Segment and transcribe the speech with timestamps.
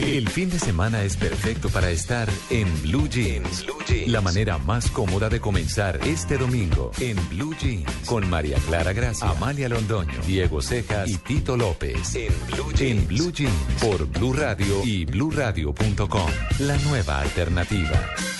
[0.00, 3.64] El fin de semana es perfecto para estar en Blue Jeans.
[4.06, 9.30] La manera más cómoda de comenzar este domingo en Blue Jeans con María Clara Gracia,
[9.30, 12.14] Amalia Londoño, Diego Cejas y Tito López.
[12.16, 16.30] En Blue Jeans, en Blue Jeans por Blue Radio y bluradio.com.
[16.60, 18.33] La nueva alternativa.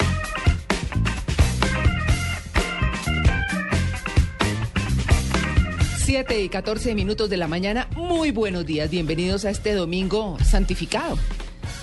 [6.17, 7.89] Y 14 minutos de la mañana.
[7.97, 8.89] Muy buenos días.
[8.89, 11.19] Bienvenidos a este domingo santificado.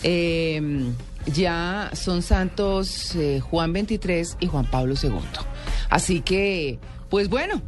[0.03, 0.93] Eh,
[1.25, 5.11] ya son santos eh, Juan 23 y Juan Pablo II.
[5.89, 7.61] Así que, pues bueno,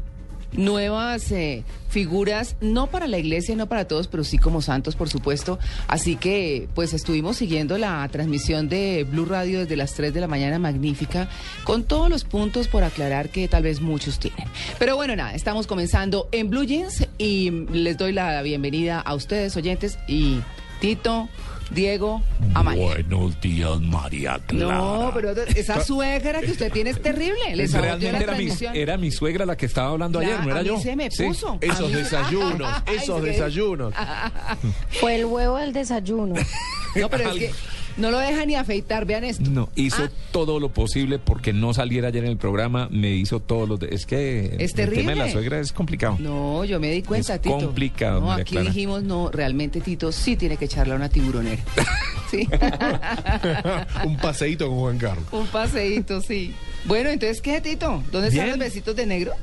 [0.56, 5.10] nuevas eh, figuras, no para la iglesia, no para todos, pero sí como santos, por
[5.10, 5.60] supuesto.
[5.88, 10.28] Así que, pues estuvimos siguiendo la transmisión de Blue Radio desde las 3 de la
[10.28, 11.30] mañana, magnífica,
[11.64, 14.48] con todos los puntos por aclarar que tal vez muchos tienen.
[14.80, 19.56] Pero bueno, nada, estamos comenzando en Blue Jeans y les doy la bienvenida a ustedes,
[19.56, 20.40] oyentes, y
[20.80, 21.30] Tito.
[21.72, 22.22] Diego
[22.54, 22.82] Amaya.
[22.82, 24.78] Buenos días, María Clara.
[24.78, 27.56] No, pero esa suegra que usted tiene es terrible.
[27.56, 30.64] Les Realmente era mi, era mi suegra la que estaba hablando ayer, ¿no era a
[30.64, 30.80] mí yo?
[30.80, 31.58] se me puso.
[31.62, 33.94] Esos mí- desayunos, Ay, esos desayunos.
[35.00, 36.36] Fue el huevo del desayuno.
[36.96, 37.52] No, pero es que
[37.98, 39.50] no lo deja ni afeitar, vean esto.
[39.50, 40.10] No, hizo Ah.
[40.32, 43.90] todo lo posible porque no saliera ayer en el programa, me hizo todo lo de...
[43.94, 45.16] Es que Es el tema de terrible.
[45.16, 46.18] la suegra es complicado.
[46.20, 47.58] No, yo me di cuenta, Es Tito.
[47.58, 48.68] complicado, No, María aquí Clara.
[48.68, 51.62] dijimos, no, realmente Tito sí tiene que echarle a una tiburonera.
[52.34, 52.48] Sí.
[54.06, 55.26] Un paseíto con Juan Carlos.
[55.32, 56.52] Un paseíto, sí.
[56.86, 58.02] Bueno, entonces, ¿qué, Tito?
[58.12, 59.34] ¿Dónde están los besitos de negro?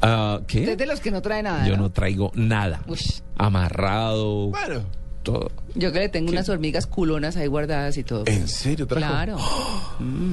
[0.00, 0.76] Ah, Usted es ¿Qué?
[0.76, 1.64] de los que no trae nada.
[1.68, 1.84] Yo ¿no?
[1.84, 2.82] no traigo nada.
[2.88, 3.20] Ush.
[3.38, 4.82] Amarrado, Bueno,
[5.22, 5.50] todo.
[5.74, 8.24] Yo que le tengo unas hormigas culonas ahí guardadas y todo.
[8.26, 9.06] ¿en serio trajo?
[9.06, 9.36] Claro.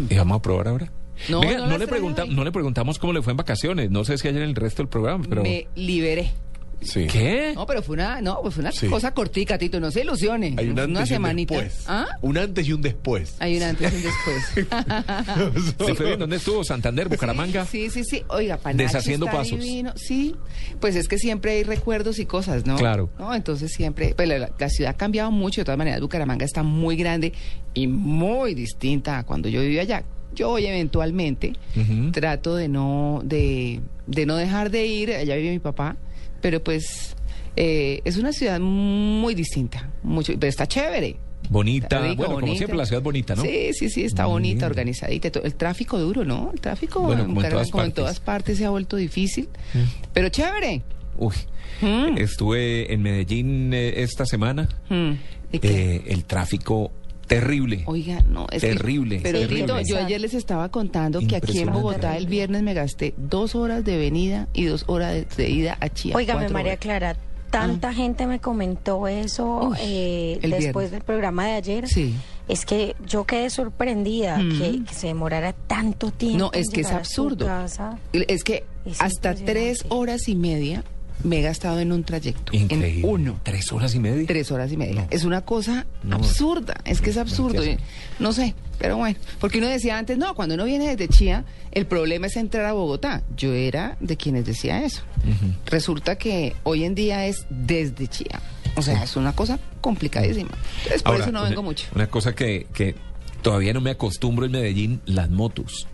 [0.10, 0.92] ¿Y vamos a probar ahora?
[1.28, 3.92] No, Venga, no no, le pregunta- no le preguntamos cómo le fue en vacaciones.
[3.92, 5.44] No sé si ayer en el resto del programa, pero...
[5.44, 6.32] Me liberé.
[6.82, 7.08] Sí.
[7.08, 7.52] ¿Qué?
[7.56, 8.88] No, pero fue una, no, pues fue una Sí.
[8.88, 10.56] cosa cortica, Tito, no se ilusione.
[10.58, 11.56] Hay un antes una y un semanita.
[11.56, 11.84] después.
[11.88, 12.08] ¿Ah?
[12.22, 13.36] Un antes y un después.
[13.40, 14.68] Hay un antes y un después.
[15.88, 16.20] ¿Se fue bien?
[16.20, 16.64] ¿Dónde estuvo?
[16.64, 17.10] ¿Santander?
[17.10, 17.66] ¿Bucaramanga?
[17.66, 18.24] Sí, sí, sí.
[18.30, 19.60] Oiga, Panache Deshaciendo está pasos.
[19.60, 19.94] divino.
[19.96, 20.36] Sí,
[20.80, 22.76] pues es que siempre hay recuerdos y cosas, ¿no?
[22.78, 23.10] Claro.
[23.20, 23.34] ¿No?
[23.36, 26.96] Entonces siempre, pues la, la ciudad ha cambiado mucho, de todas maneras, Bucaramanga está muy
[26.96, 27.34] grande
[27.74, 30.04] y muy distinta a cuando yo vivía allá.
[30.36, 31.54] Yo hoy eventualmente
[32.12, 35.98] trato de no, de, de no dejar de ir, allá vive mi papá,
[36.42, 37.16] pero pues
[37.56, 41.18] eh, es una ciudad muy distinta, mucho, pero está chévere.
[41.50, 42.00] Bonita.
[42.02, 43.42] Rico, bueno, como siempre, la ciudad bonita, ¿no?
[43.42, 44.72] Sí, sí, sí, está Muy bonita, bien.
[44.72, 45.32] organizadita.
[45.42, 46.52] El tráfico duro, ¿no?
[46.54, 48.04] El tráfico Bueno, en como en todas como en partes.
[48.04, 49.50] todas partes se ha vuelto difícil.
[50.14, 50.84] Pero chévere.
[51.18, 51.34] Uy.
[51.82, 52.18] Mm.
[52.18, 54.68] Estuve en Medellín eh, esta semana.
[54.90, 55.12] Mm.
[55.54, 56.92] Eh, el tráfico
[57.30, 57.84] terrible.
[57.86, 59.62] Oiga, no, es que- Terrible, pero terrible.
[59.62, 61.72] Tito, yo ayer les estaba contando que aquí en.
[61.72, 65.78] Bogotá el viernes me gasté dos horas de venida y dos horas de, de ida
[65.80, 66.16] a Chía.
[66.16, 66.80] Óigame, María horas.
[66.82, 67.16] Clara,
[67.52, 70.92] tanta gente me comentó eso Uy, eh, el después viernes.
[70.92, 71.88] del programa de ayer.
[71.88, 72.14] Sí.
[72.48, 74.58] Es que yo quedé sorprendida Mm.
[74.60, 76.40] que, que se demorara tanto tiempo.
[76.40, 77.46] No, es en que es absurdo.
[77.46, 78.00] casa.
[78.12, 80.84] Es que Es hasta tres horas y media
[81.24, 82.56] me he gastado en un trayecto.
[82.56, 83.00] Increíble.
[83.00, 83.40] En uno.
[83.44, 84.25] ¿Tres horas y media?
[84.28, 85.02] Tres horas y media.
[85.02, 85.07] No.
[85.09, 86.16] Es una cosa No.
[86.16, 86.75] absurda.
[86.85, 87.62] Es que es absurdo.
[88.19, 89.18] No sé, pero bueno.
[89.40, 92.74] Porque uno decía antes, no, cuando uno viene desde Chía, el problema es entrar a
[92.74, 93.22] Bogotá.
[93.38, 95.02] Yo era de quienes decía eso.
[95.66, 98.40] Resulta que hoy en día es desde Chía.
[98.75, 100.51] O sea, es una cosa complicadísima.
[100.84, 101.88] Entonces, por Ahora, eso no una- vengo mucho.
[101.96, 102.96] Una cosa que, que
[103.41, 105.88] todavía no me acostumbro en Medellín, las motos.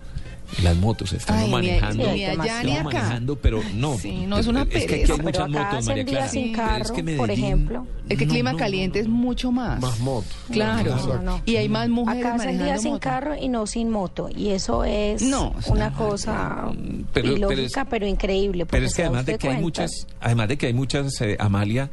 [0.64, 2.12] Las motos, están Ay, manejando.
[2.14, 3.98] ni ni manejando, pero no.
[3.98, 5.14] Sí, no, es una que aquí pereza.
[5.14, 6.28] hay muchas motos, María días Clara.
[6.30, 7.88] sin carro, es que por Medellín- ejemplo.
[8.08, 9.82] Es que No, clima no, caliente no, es mucho más.
[9.82, 10.28] Más moto.
[10.52, 10.96] Claro.
[10.96, 11.42] No, no, no.
[11.46, 13.02] Y hay más mujeres Acá manejando días sin moto.
[13.02, 14.30] carro y no sin moto.
[14.34, 18.66] Y eso es No, es una cosa Pero- pero ilógica, es- pero, increíble.
[18.66, 19.92] Pero es que además de que hay muchas,
[20.22, 21.90] además de que hay muchas, eh, Amalia,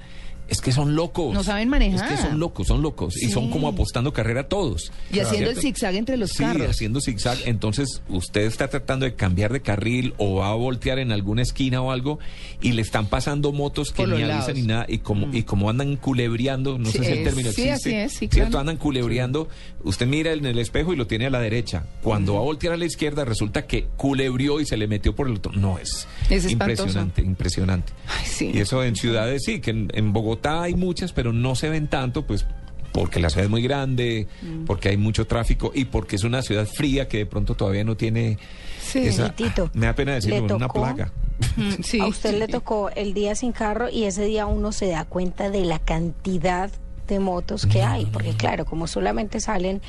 [0.49, 1.33] es que son locos.
[1.33, 2.13] No saben manejar.
[2.13, 3.17] Es que son locos, son locos.
[3.23, 3.51] Y son Sí.
[3.53, 4.93] como apostando carrera todos.
[5.13, 5.61] Y haciendo el ¿Cierto?
[5.63, 6.69] zigzag entre los sí, carros.
[6.69, 7.39] haciendo zigzag.
[7.47, 11.81] Entonces, usted está tratando de cambiar de carril o va a voltear en alguna esquina
[11.81, 12.19] o algo
[12.61, 14.85] y le están pasando motos que Por ni avisan ni nada.
[14.89, 17.73] Y como, y como andan culebreando, no Sí, sé si el es- término sí, existe.
[17.73, 18.51] así es, sí, ¿Cierto?
[18.51, 18.61] claro.
[18.61, 19.49] Andan culebreando.
[19.85, 21.87] Usted mira en el espejo y lo tiene a la derecha.
[22.03, 25.29] Cuando va a voltear a la izquierda, resulta que culebrió y se le metió por
[25.29, 25.53] el otro.
[25.53, 26.83] No, es, Es espantoso.
[26.83, 27.93] impresionante, impresionante.
[28.09, 28.51] Ay, sí.
[28.53, 31.89] Y eso en ciudades sí, que en, en Bogotá hay muchas, pero no se ven
[31.89, 32.47] tanto, pues
[32.93, 34.65] porque la ciudad es muy grande, Mm.
[34.67, 37.97] porque hay mucho tráfico y porque es una ciudad fría que de pronto todavía no
[37.97, 38.37] tiene
[38.83, 38.99] Sí.
[38.99, 39.29] esa...
[39.29, 40.81] Y Tito, me da pena decirlo, ¿le una tocó?
[40.83, 41.11] plaga.
[41.57, 44.89] Mm, sí, a usted le tocó el día sin carro y ese día uno se
[44.89, 46.71] da cuenta de la cantidad
[47.13, 49.81] de motos que hay, porque claro, como solamente salen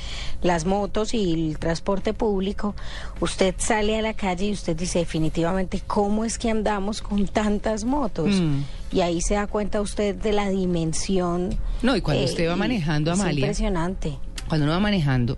[0.42, 2.74] las motos y el transporte público,
[3.20, 7.84] usted sale a la calle y usted dice definitivamente cómo es que andamos con tantas
[7.84, 8.28] motos.
[8.40, 8.62] Mm.
[8.92, 11.52] Y ahí se da cuenta usted de la dimensión.
[11.52, 13.40] eh, No, y cuando usted va manejando, es Amalia.
[13.40, 14.18] impresionante.
[14.48, 15.36] Cuando uno va manejando,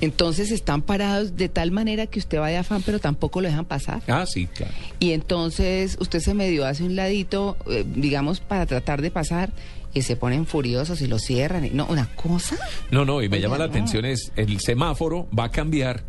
[0.00, 3.64] entonces están parados de tal manera que usted va de afán, pero tampoco lo dejan
[3.64, 4.02] pasar.
[4.08, 4.72] Ah, sí, claro.
[4.98, 9.50] Y entonces usted se medio hace un ladito, eh, digamos, para tratar de pasar,
[9.94, 11.64] y se ponen furiosos y lo cierran.
[11.64, 12.56] y- No, una cosa.
[12.90, 13.70] No, no, y me llama la no.
[13.70, 16.02] atención es el semáforo va a cambiar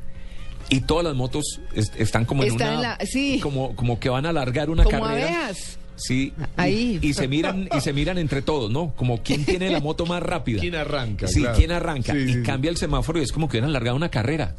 [0.70, 3.40] y todas las motos es- están como en una en la- sí.
[3.42, 5.28] como como que van a alargar una Como carrera.
[5.46, 5.78] abejas.
[5.98, 6.34] Sí.
[6.58, 7.00] Ahí.
[7.02, 8.92] Y, y se miran y se miran entre todos, ¿no?
[8.98, 10.60] Como quién tiene la moto más rápida.
[10.60, 11.28] ¿Quién arranca?
[11.28, 11.58] Sí, Claro.
[11.58, 12.44] quién arranca Sí, y sí.
[12.44, 14.56] cambia el semáforo y es como que hubieran alargado una carrera.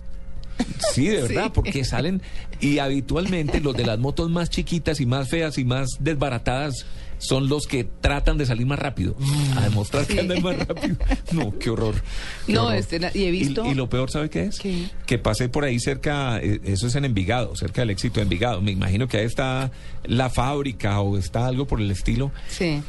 [0.94, 1.50] Sí, de verdad, Sí.
[1.54, 2.22] porque salen
[2.60, 6.86] y habitualmente los de las motos más chiquitas y más feas y más desbaratadas
[7.18, 9.16] son los que tratan de salir más rápido,
[9.56, 10.96] a demostrar que andan más rápido.
[11.32, 11.94] No, qué horror.
[12.46, 12.76] qué No, horror.
[12.76, 14.58] este, y he visto- Y, lo peor, ¿sabe qué es?
[14.58, 14.86] ¿Qué?
[15.06, 18.60] Que pasé por ahí cerca, eh, eso es en Envigado, cerca del éxito de Envigado.
[18.60, 19.70] Me imagino que ahí está
[20.04, 22.30] la fábrica o está algo por el estilo.
[22.48, 22.82] Sí.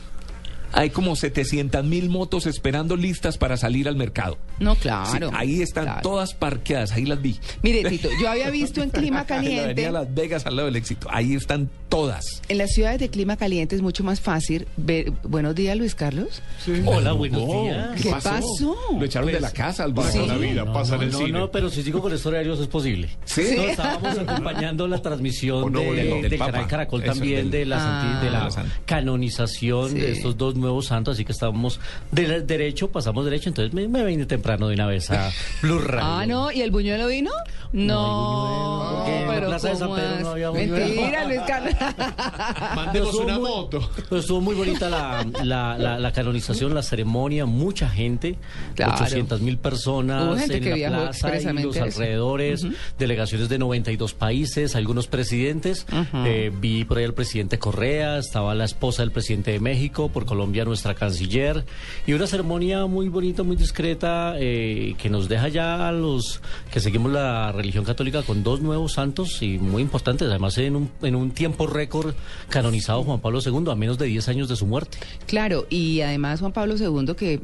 [0.73, 4.37] Hay como 700 mil motos esperando listas para salir al mercado.
[4.59, 5.31] No, Sí, claro.
[5.33, 6.01] ahí están claro.
[6.01, 7.39] todas parqueadas, ahí las vi.
[7.61, 9.91] Mire, Tito, yo había visto en clima En la caliente.
[9.91, 11.07] Las Vegas al lado del éxito.
[11.11, 12.25] Ahí están todas.
[12.49, 15.11] En las ciudades de clima caliente es mucho más fácil ver.
[15.23, 16.41] Buenos días, Luis Carlos.
[16.85, 18.01] Hola, buenos Oh, días.
[18.01, 18.75] ¿Qué pasó?
[18.97, 20.27] Lo echaron de Pues, la casa al Pasa balcón.
[20.41, 21.31] la vida, No, pasa en el no, cine.
[21.39, 23.09] no, pero si sigo con estos horarios es posible.
[23.25, 23.43] Sí.
[23.55, 26.67] No, estábamos acompañando la transmisión no de, del Del canal Papa.
[26.67, 27.77] Caracol Eso, también del- de la,
[28.19, 28.23] Ah.
[28.23, 29.99] de la De san- canonización Sí.
[29.99, 31.80] de estos dos nuevos santos, así que estábamos
[32.12, 35.31] de derecho, pasamos derecho, entonces me, me vine temprano de una vez a
[35.62, 36.06] Blue Radio.
[36.07, 37.31] Ah, no, ¿y el buñuelo vino?
[37.74, 40.75] No, Porque en la pero Plaza de San ¿cómo Pedro no había buñuelo.
[40.77, 41.74] Mentira, Luis Carlos.
[42.75, 43.89] Mandemos una muy- moto.
[44.09, 48.38] pero estuvo muy bonita la, la, la- la canonización, la ceremonia, mucha gente,
[48.75, 48.94] Claro.
[48.95, 52.00] 800 mil personas gente en que la plaza y los a eso.
[52.01, 52.65] alrededores,
[52.98, 55.86] delegaciones de 92 países, algunos presidentes.
[56.25, 60.25] Eh, vi por ahí al presidente Correa, estaba la esposa del presidente de México, por
[60.25, 61.65] Colombia nuestra canciller,
[62.05, 66.41] y una ceremonia muy bonita, muy discreta, eh, que nos deja ya a los
[66.71, 70.91] que seguimos la religión católica con dos nuevos santos y muy importantes, además en un,
[71.01, 72.13] en un tiempo récord
[72.49, 74.97] canonizado Juan Pablo II, a menos de 10 años de su muerte.
[75.25, 77.39] Claro, y además Juan Pablo II, que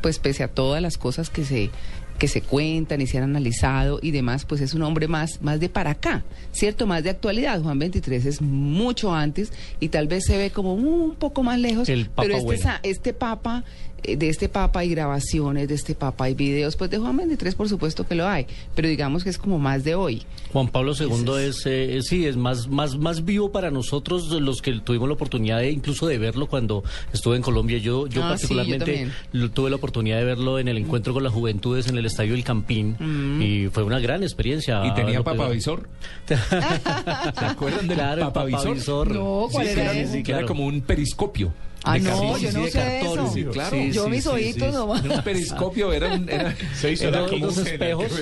[0.00, 1.70] pues pese a todas las cosas que se
[2.16, 5.60] que se cuentan y se han analizado y demás, pues es un hombre más, más
[5.60, 6.86] de para acá, ¿cierto?
[6.86, 7.60] Más de actualidad.
[7.62, 11.88] Juan 23 es mucho antes y tal vez se ve como un poco más lejos,
[11.88, 12.70] El Papa pero este, bueno.
[12.82, 13.64] este Papa,
[14.02, 17.68] de este Papa hay grabaciones, de este Papa hay videos, pues de Juan 23 por
[17.68, 20.22] supuesto que lo hay, pero digamos que es como más de hoy.
[20.52, 24.72] Juan Pablo II es, eh, sí, es más, más, más vivo para nosotros, los que
[24.80, 27.78] tuvimos la oportunidad de, incluso de verlo cuando estuve en Colombia.
[27.78, 31.12] Yo, yo Ah, sí, yo particularmente lo- tuve la oportunidad de verlo en el encuentro
[31.12, 33.42] con las juventudes en el Estadio El Campín Mm.
[33.42, 34.86] y fue una gran experiencia.
[34.86, 35.88] Y tenía papavisor.
[36.28, 38.62] ¿Se acuerdan del Claro, papavisor?
[38.62, 39.14] papavisor.
[39.14, 40.46] No, ¿cuál Sí, era sí, sí, claro.
[40.46, 41.52] como un periscopio.
[41.88, 43.32] Ah, no, yo no sé cartón, eso.
[43.32, 43.70] sí, claro.
[43.76, 44.54] Sí, Yo mis sí.
[44.72, 45.02] nomás.
[45.04, 46.28] Un periscopio era un...
[46.28, 48.12] Era, Se hizo Era la dos quincena espejos.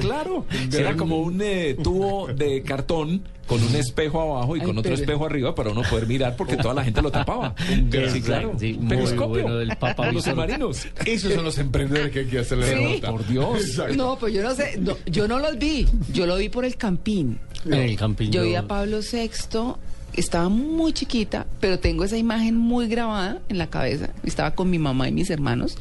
[0.00, 4.78] Claro, era como un eh, tubo de cartón con un espejo abajo y Ay, con
[4.78, 7.54] otro pero- espejo arriba para uno poder mirar porque toda la gente lo tapaba.
[8.10, 8.54] Sí, claro.
[8.58, 9.42] Sí, un muy periscopio.
[9.42, 10.86] bueno el Papa Los submarinos.
[11.04, 12.74] Esos son los emprendedores que hay que hacerle Sí.
[12.74, 13.10] la nota.
[13.10, 13.60] Por Dios.
[13.60, 13.94] Exacto.
[13.96, 16.76] No, pues yo no sé, no, yo no los vi, yo lo vi por el
[16.76, 17.38] Campín.
[17.66, 18.30] En el Campín.
[18.32, 19.30] Yo vi a Pablo VI,
[20.16, 24.10] estaba muy chiquita, pero tengo esa imagen muy grabada en la cabeza.
[24.22, 25.76] Estaba con mi mamá y mis hermanos.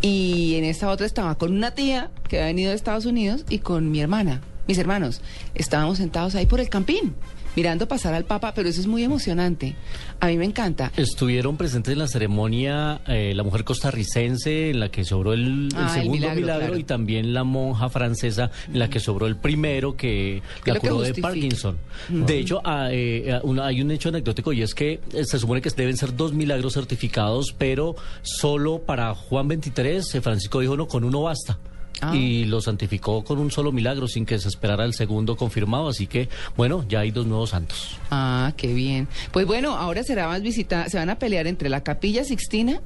[0.00, 3.58] Y en esta otra estaba con una tía que había venido de Estados Unidos y
[3.58, 5.20] con mi hermana, mis hermanos.
[5.54, 7.14] Estábamos sentados ahí por el campín,
[7.58, 9.74] mirando pasar al Papa, pero eso es muy emocionante.
[10.20, 10.92] A mí me encanta.
[10.96, 15.90] Estuvieron presentes en la ceremonia eh, la mujer costarricense en la que sobró el, Ah,
[15.92, 16.78] segundo milagro, milagro, claro.
[16.78, 21.00] y también la monja francesa en la que sobró el primero que la que curó
[21.00, 21.14] de.
[21.14, 21.78] Parkinson.
[22.08, 25.60] De hecho, ah, eh, ah, hay un hecho anecdótico y es que eh, se supone
[25.60, 30.86] que deben ser dos milagros certificados, pero solo para Juan 23 eh, Francisco dijo no,
[30.86, 31.58] con uno basta.
[32.00, 32.14] Ah.
[32.14, 35.88] Y lo santificó con un solo milagro sin que se esperara el segundo confirmado.
[35.88, 37.96] Así que, bueno, ya hay dos nuevos santos.
[38.10, 39.08] Ah, qué bien.
[39.32, 42.80] Pues bueno, ahora será más visita, se van a pelear entre la Capilla Sixtina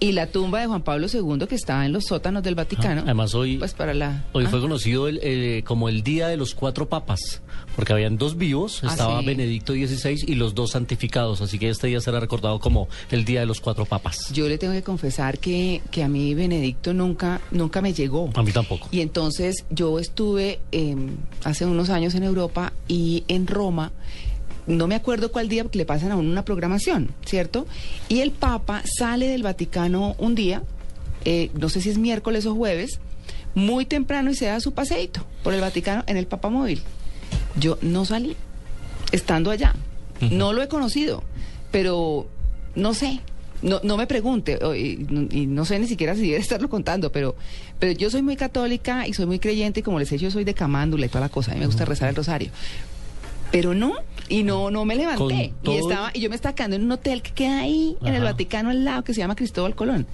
[0.00, 3.02] y la tumba de Juan Pablo II que está en los sótanos del Vaticano.
[3.02, 4.24] Ah, además hoy- Pues para la...
[4.32, 7.40] Hoy Ah, fue conocido el, eh, como el Día de los Cuatro Papas,
[7.76, 9.26] porque habían dos vivos, Ah, estaba sí.
[9.26, 13.40] Benedicto XVI y los dos santificados, así que este día será recordado como el Día
[13.40, 14.30] de los Cuatro Papas.
[14.32, 18.30] Yo le tengo que confesar que, que a mí Benedicto nunca, nunca me llegó.
[18.34, 18.88] A mí tampoco.
[18.90, 20.96] Y entonces yo estuve eh,
[21.44, 23.92] hace unos años en Europa y en Roma,
[24.66, 27.66] no me acuerdo cuál día, porque le pasan a uno una programación, ¿cierto?
[28.08, 30.62] Y el Papa sale del Vaticano un día,
[31.24, 33.00] eh, no sé si es miércoles o jueves,
[33.54, 36.80] muy temprano y se da su paseíto por el Vaticano en el Papa Móvil.
[37.56, 38.36] Yo no salí,
[39.12, 39.74] estando allá.
[40.30, 41.22] No lo he conocido,
[41.70, 42.28] pero
[42.74, 43.20] no sé.
[43.60, 47.36] No, no me pregunte, y, y no sé ni siquiera si debe estarlo contando, pero,
[47.78, 50.30] pero yo soy muy católica y soy muy creyente y como les he dicho, yo
[50.32, 52.50] soy de camándula y toda la cosa, a mí me gusta rezar el rosario.
[53.52, 53.94] Pero no,
[54.28, 55.52] y no, no me levanté.
[55.62, 58.22] Y estaba, y yo me estaba quedando en un hotel que queda ahí, en el.
[58.22, 60.06] Vaticano al lado, que se llama Cristóbal Colón.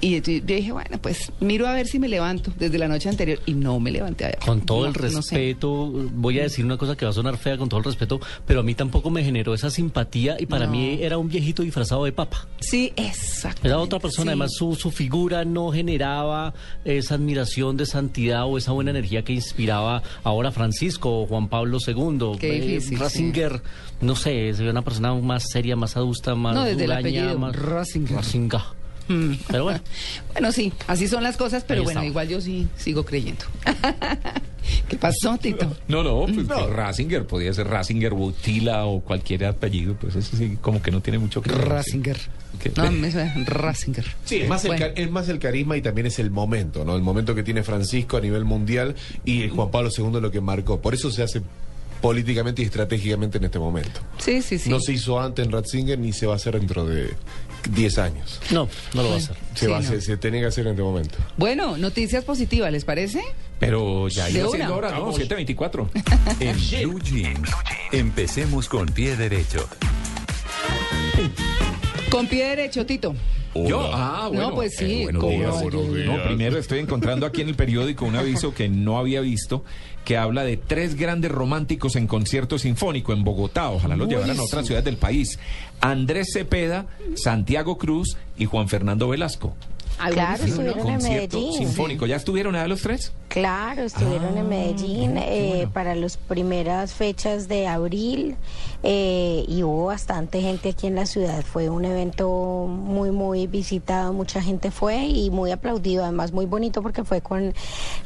[0.00, 3.08] Y yo yo dije, bueno, pues miro a ver si me levanto desde la noche
[3.08, 4.36] anterior y no me levanté.
[4.44, 5.34] Con todo el No, no sé.
[5.36, 8.20] respeto, voy a decir una cosa que va a sonar fea con todo el respeto,
[8.46, 10.72] pero a mí tampoco me generó esa simpatía y para No.
[10.72, 12.46] mí era un viejito disfrazado de papa.
[12.60, 13.66] Sí, exacto.
[13.66, 18.72] Era otra persona, además su, su figura no generaba esa admiración de santidad o esa
[18.72, 22.38] buena energía que inspiraba ahora Francisco o Juan Pablo II.
[22.38, 23.62] Qué difícil, Ratzinger,
[24.00, 27.38] no sé, se ve una persona más seria, más adusta, más No, desde el apellido,
[27.38, 28.16] más Ratzinger.
[28.16, 28.60] Ratzinger.
[29.08, 29.32] Mm.
[29.48, 29.80] Pero bueno,
[30.32, 33.44] Bueno, sí, así son las cosas, pero Ahí bueno, igual yo sí sigo creyendo.
[34.88, 35.74] ¿Qué pasó, Tito?
[35.88, 40.58] No, no, pues que Ratzinger, podía ser Ratzinger, Butila o cualquier apellido, pues ese sí,
[40.60, 41.66] como que no tiene mucho que ver.
[41.68, 42.18] Ratzinger.
[42.62, 44.04] Que- No, me suena Ratzinger.
[44.24, 44.86] Sí, es más, el, Bueno.
[44.86, 46.96] ca- es más el carisma y también es el momento, ¿no?
[46.96, 50.80] El momento que tiene Francisco a nivel mundial y Juan Pablo II lo que marcó.
[50.80, 51.40] Por eso se hace
[52.02, 54.00] políticamente y estratégicamente en este momento.
[54.18, 54.68] Sí, sí, sí.
[54.70, 57.10] No se hizo antes en Ratzinger ni se va a hacer dentro de
[57.70, 58.40] 10 años.
[58.50, 59.36] no, no lo va a hacer.
[59.54, 59.86] Se, Sí, va a no.
[59.88, 61.16] hacer- se tenía que hacer en este momento.
[61.36, 63.22] Bueno, noticias positivas, ¿les parece?
[63.58, 64.56] Pero ya De iba una.
[64.56, 65.12] siendo hora, ¿no?
[65.12, 65.88] 7.24.
[66.40, 67.50] En Blue Jeans,
[67.92, 69.68] empecemos con pie derecho.
[72.10, 73.14] Con pie derecho, Tito.
[73.54, 74.50] Yo, ah, bueno.
[74.50, 75.48] No, pues sí, buenos ¿cómo días.
[75.48, 75.60] no?
[75.60, 76.06] buenos días.
[76.06, 79.64] No, primero estoy encontrando aquí en el periódico un aviso que no había visto
[80.04, 83.70] que habla de tres grandes románticos en concierto sinfónico en Bogotá.
[83.70, 85.38] Ojalá los llevaran a otras ciudades del país.
[85.82, 89.54] Andrés Cepeda, Santiago Cruz y Juan Fernando Velasco.
[89.98, 91.52] Claro, estuvieron en Medellín.
[91.52, 92.06] sinfónico.
[92.06, 93.12] ¿Ya estuvieron a los tres?
[93.28, 98.36] Claro, estuvieron Ah, en Medellín eh, para las primeras fechas de abril
[98.82, 101.44] eh, y hubo bastante gente aquí en la ciudad.
[101.44, 106.80] Fue un evento muy, muy visitado, mucha gente fue y muy aplaudido, además muy bonito
[106.82, 107.52] porque fue con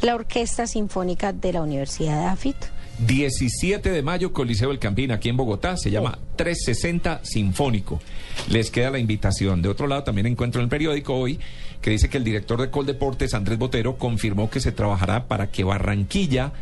[0.01, 2.57] la Orquesta Sinfónica de la Universidad de AFIT.
[2.99, 8.01] 17 de mayo, Coliseo del Campín, aquí en Bogotá, se llama 360 Sinfónico.
[8.49, 9.63] Les queda la invitación.
[9.63, 11.39] De otro lado, también encuentro en el periódico hoy
[11.81, 15.65] que dice que el director de Coldeportes, Andrés Botero, confirmó que se trabajará para que
[15.65, 16.53] Barranquilla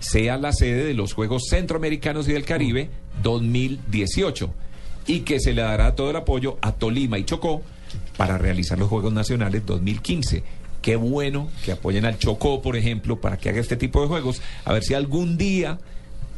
[0.00, 2.90] sea la sede de los Juegos Centroamericanos y del Caribe
[3.22, 4.52] 2018
[5.06, 7.62] y que se le dará todo el apoyo a Tolima y Chocó
[8.16, 10.42] para realizar los Juegos Nacionales 2015.
[10.84, 14.42] Qué bueno que apoyen al Chocó, por ejemplo, para que haga este tipo de juegos.
[14.66, 15.78] A ver si algún día,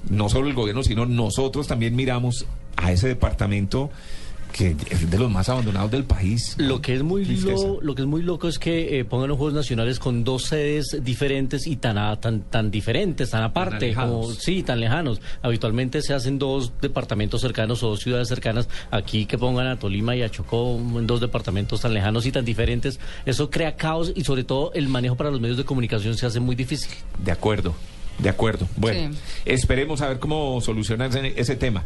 [0.09, 3.91] no solo el gobierno, sino nosotros también miramos a ese departamento
[4.56, 6.54] que es de los más abandonados del país.
[6.58, 9.36] Lo que es muy lo, lo que es muy loco es que eh, pongan los
[9.36, 14.06] Juegos Nacionales con dos sedes diferentes y tan a- tan tan diferentes, tan aparte, como
[14.22, 14.38] alejados.
[14.38, 15.20] sí, tan lejanos.
[15.42, 18.68] Habitualmente se hacen dos departamentos cercanos o dos ciudades cercanas.
[18.90, 22.44] Aquí que pongan a Tolima y a Chocó en dos departamentos tan lejanos y tan
[22.44, 26.25] diferentes, eso crea caos y sobre todo el manejo para los medios de comunicación se
[26.26, 26.90] hace muy difícil.
[27.22, 27.75] De acuerdo.
[28.18, 28.66] De acuerdo.
[28.76, 29.18] Bueno, Sí.
[29.44, 31.85] esperemos a ver cómo solucionar ese, tema.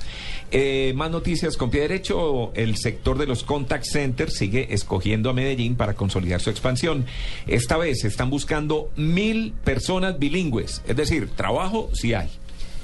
[0.50, 2.52] Eh, más noticias con pie derecho.
[2.54, 7.06] El sector de los contact centers sigue escogiendo a Medellín para consolidar su expansión.
[7.46, 10.82] Esta vez están buscando mil personas bilingües.
[10.86, 12.28] Es decir, trabajo sí hay.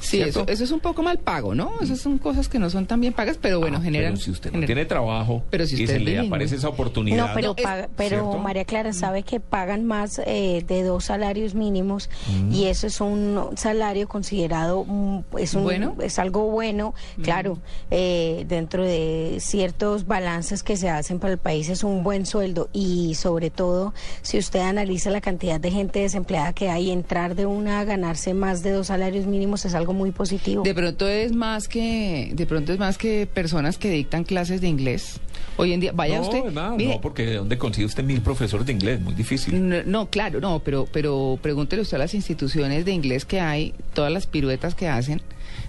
[0.06, 1.72] Sí, eso, eso es un poco mal pago, ¿no?
[1.80, 4.12] Esas son cosas que no son tan bien pagas, pero bueno, Ah, generan.
[4.14, 6.56] Pero si usted no generan- tiene trabajo Pero si y usted se es le aparece
[6.56, 7.34] esa oportunidad.
[7.34, 7.54] No,
[7.96, 8.36] pero.
[8.38, 12.08] María Clara sabe que pagan más eh, de dos salarios mínimos
[12.52, 15.96] y eso es un salario considerado mm, es un ¿Bueno?
[16.00, 17.58] es algo bueno, claro,
[17.90, 22.68] eh, dentro de ciertos balances que se hacen para el país es un buen sueldo
[22.72, 27.46] y sobre todo si usted analiza la cantidad de gente desempleada que hay, entrar de
[27.46, 30.62] una a ganarse más de dos salarios mínimos es algo muy positivo.
[30.62, 34.68] De pronto es más que de pronto es más que personas que dictan clases de
[34.68, 35.18] inglés.
[35.56, 36.44] Hoy en día, vaya no, usted.
[36.52, 39.00] no, mire, no, porque ¿de dónde consigue usted mil profesores de inglés?
[39.00, 39.68] Muy difícil.
[39.68, 43.74] No, no, claro, no, pero, pero pregúntele usted a las instituciones de inglés que hay,
[43.94, 45.22] todas las piruetas que hacen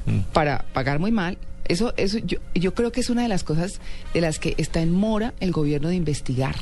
[0.07, 0.19] Mm.
[0.33, 1.37] para pagar muy mal.
[1.67, 3.79] Eso, eso yo, yo creo que es una de las cosas
[4.13, 6.55] de las que está en mora el gobierno de investigar.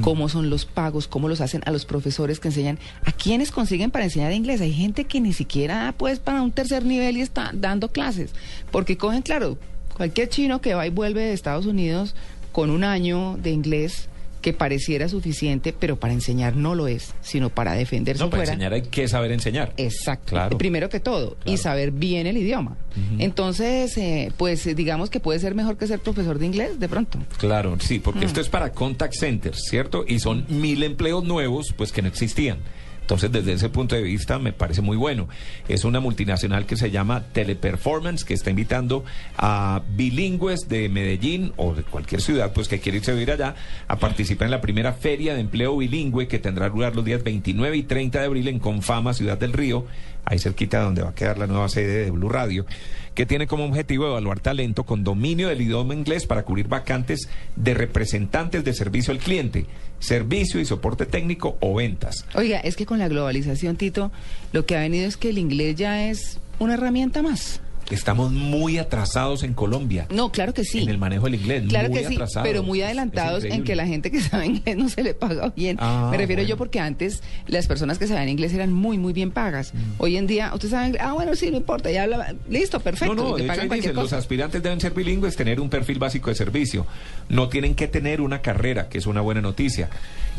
[0.00, 3.90] Cómo son los pagos, cómo los hacen a los profesores que enseñan, a quienes consiguen
[3.90, 4.60] para enseñar inglés.
[4.60, 8.32] Hay gente que ni siquiera pues para un tercer nivel y está dando clases,
[8.72, 9.58] porque cogen, claro,
[9.96, 12.14] cualquier chino que va y vuelve de Estados Unidos
[12.50, 14.08] con un año de inglés
[14.40, 18.52] que pareciera suficiente, pero para enseñar no lo es, sino para defenderse No, para fuera.
[18.52, 19.72] enseñar hay que saber enseñar.
[19.76, 20.30] Exacto.
[20.30, 20.58] Claro.
[20.58, 22.76] Primero que todo, y saber bien el idioma.
[23.18, 27.18] Entonces, eh, pues digamos que puede ser mejor que ser profesor de inglés, de pronto.
[27.38, 28.02] Claro, sí, Mm.
[28.02, 30.04] porque esto es para contact centers, ¿cierto?
[30.06, 32.58] Y son mil empleos nuevos, pues que no existían.
[33.08, 35.30] Entonces, desde ese punto de vista, me parece muy bueno.
[35.66, 39.02] Es una multinacional que se llama Teleperformance, que está invitando
[39.38, 43.54] a bilingües de Medellín o de cualquier ciudad, pues que quiere irse a vivir allá,
[43.86, 47.78] a participar en la primera feria de empleo bilingüe que tendrá lugar los días 29
[47.78, 49.86] y 30 de abril en Confama, Ciudad del Río,
[50.24, 52.66] ahí cerquita donde va a quedar la nueva sede de Blue Radio,
[53.14, 57.74] que tiene como objetivo evaluar talento con dominio del idioma inglés para cubrir vacantes de
[57.74, 59.66] representantes de servicio al cliente,
[59.98, 62.24] servicio y soporte técnico o ventas.
[62.34, 64.12] Oiga, es que con la globalización, Tito,
[64.52, 67.60] lo que ha venido es que el inglés ya es una herramienta más.
[67.90, 70.06] Estamos muy atrasados en Colombia.
[70.10, 70.82] No, claro que sí.
[70.82, 71.64] En el manejo del inglés.
[71.68, 72.46] Claro muy que sí, atrasados.
[72.46, 75.76] pero muy adelantados en que la gente que sabe inglés no se le paga bien.
[75.80, 79.30] Ah, Me refiero yo porque antes las personas que sabían inglés eran muy, muy bien
[79.30, 79.72] pagas.
[79.72, 79.78] Mm.
[79.98, 83.14] Hoy en día, usted sabe inglés, ah, bueno, sí, no importa, ya habla, listo, perfecto,
[83.14, 86.86] No, no, de pagan los aspirantes deben ser bilingües, tener un perfil básico de servicio.
[87.28, 89.88] No tienen que tener una carrera, que es una buena noticia.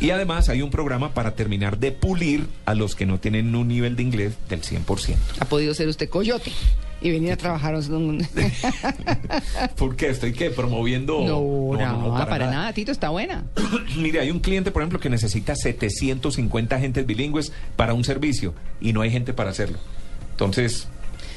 [0.00, 3.68] Y además hay un programa para terminar de pulir a los que no tienen un
[3.68, 5.16] nivel de inglés del 100%.
[5.40, 6.52] Ha podido ser usted coyote
[7.00, 7.70] y venir a trabajar.
[9.76, 10.08] ¿Por qué?
[10.08, 10.50] ¿Estoy qué?
[10.50, 11.20] ¿Promoviendo?
[11.20, 12.72] No, no, para, nada.
[12.72, 13.44] Tito, está buena.
[13.96, 18.92] Mire, hay un cliente, por ejemplo, que necesita 750 agentes bilingües para un servicio y
[18.92, 19.78] no hay gente para hacerlo.
[20.32, 20.88] Entonces,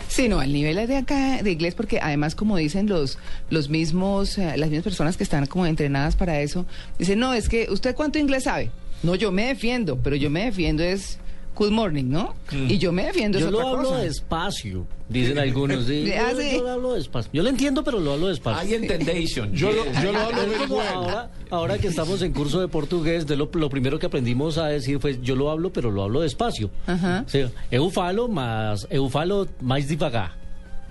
[0.08, 3.18] Sí, no, al nivel de acá de inglés, porque además, como dicen los,
[3.50, 6.68] los mismos, eh, las mismas personas que están como entrenadas para eso,
[7.00, 8.70] dicen, no, es que, ¿usted cuánto inglés sabe?
[9.02, 11.18] No, yo me defiendo, pero yo me defiendo es
[11.56, 12.34] good morning, ¿no?
[12.52, 14.02] Y yo me defiendo Yo es lo otra hablo cosa.
[14.02, 15.86] despacio, dicen algunos.
[15.86, 16.12] sí.
[16.18, 16.50] Ah, Yo, sí.
[16.58, 17.30] yo lo hablo despacio.
[17.34, 18.62] Yo lo entiendo, pero lo hablo despacio.
[18.62, 19.54] hay entendation.
[19.54, 23.50] Yo lo, yo lo hablo ahora, ahora que estamos en curso de portugués, de lo,
[23.54, 26.70] lo primero que aprendimos a decir fue yo lo hablo, pero lo hablo despacio.
[26.88, 27.24] Ajá.
[27.28, 30.32] Sí, eu falo más, eu falo más devagar.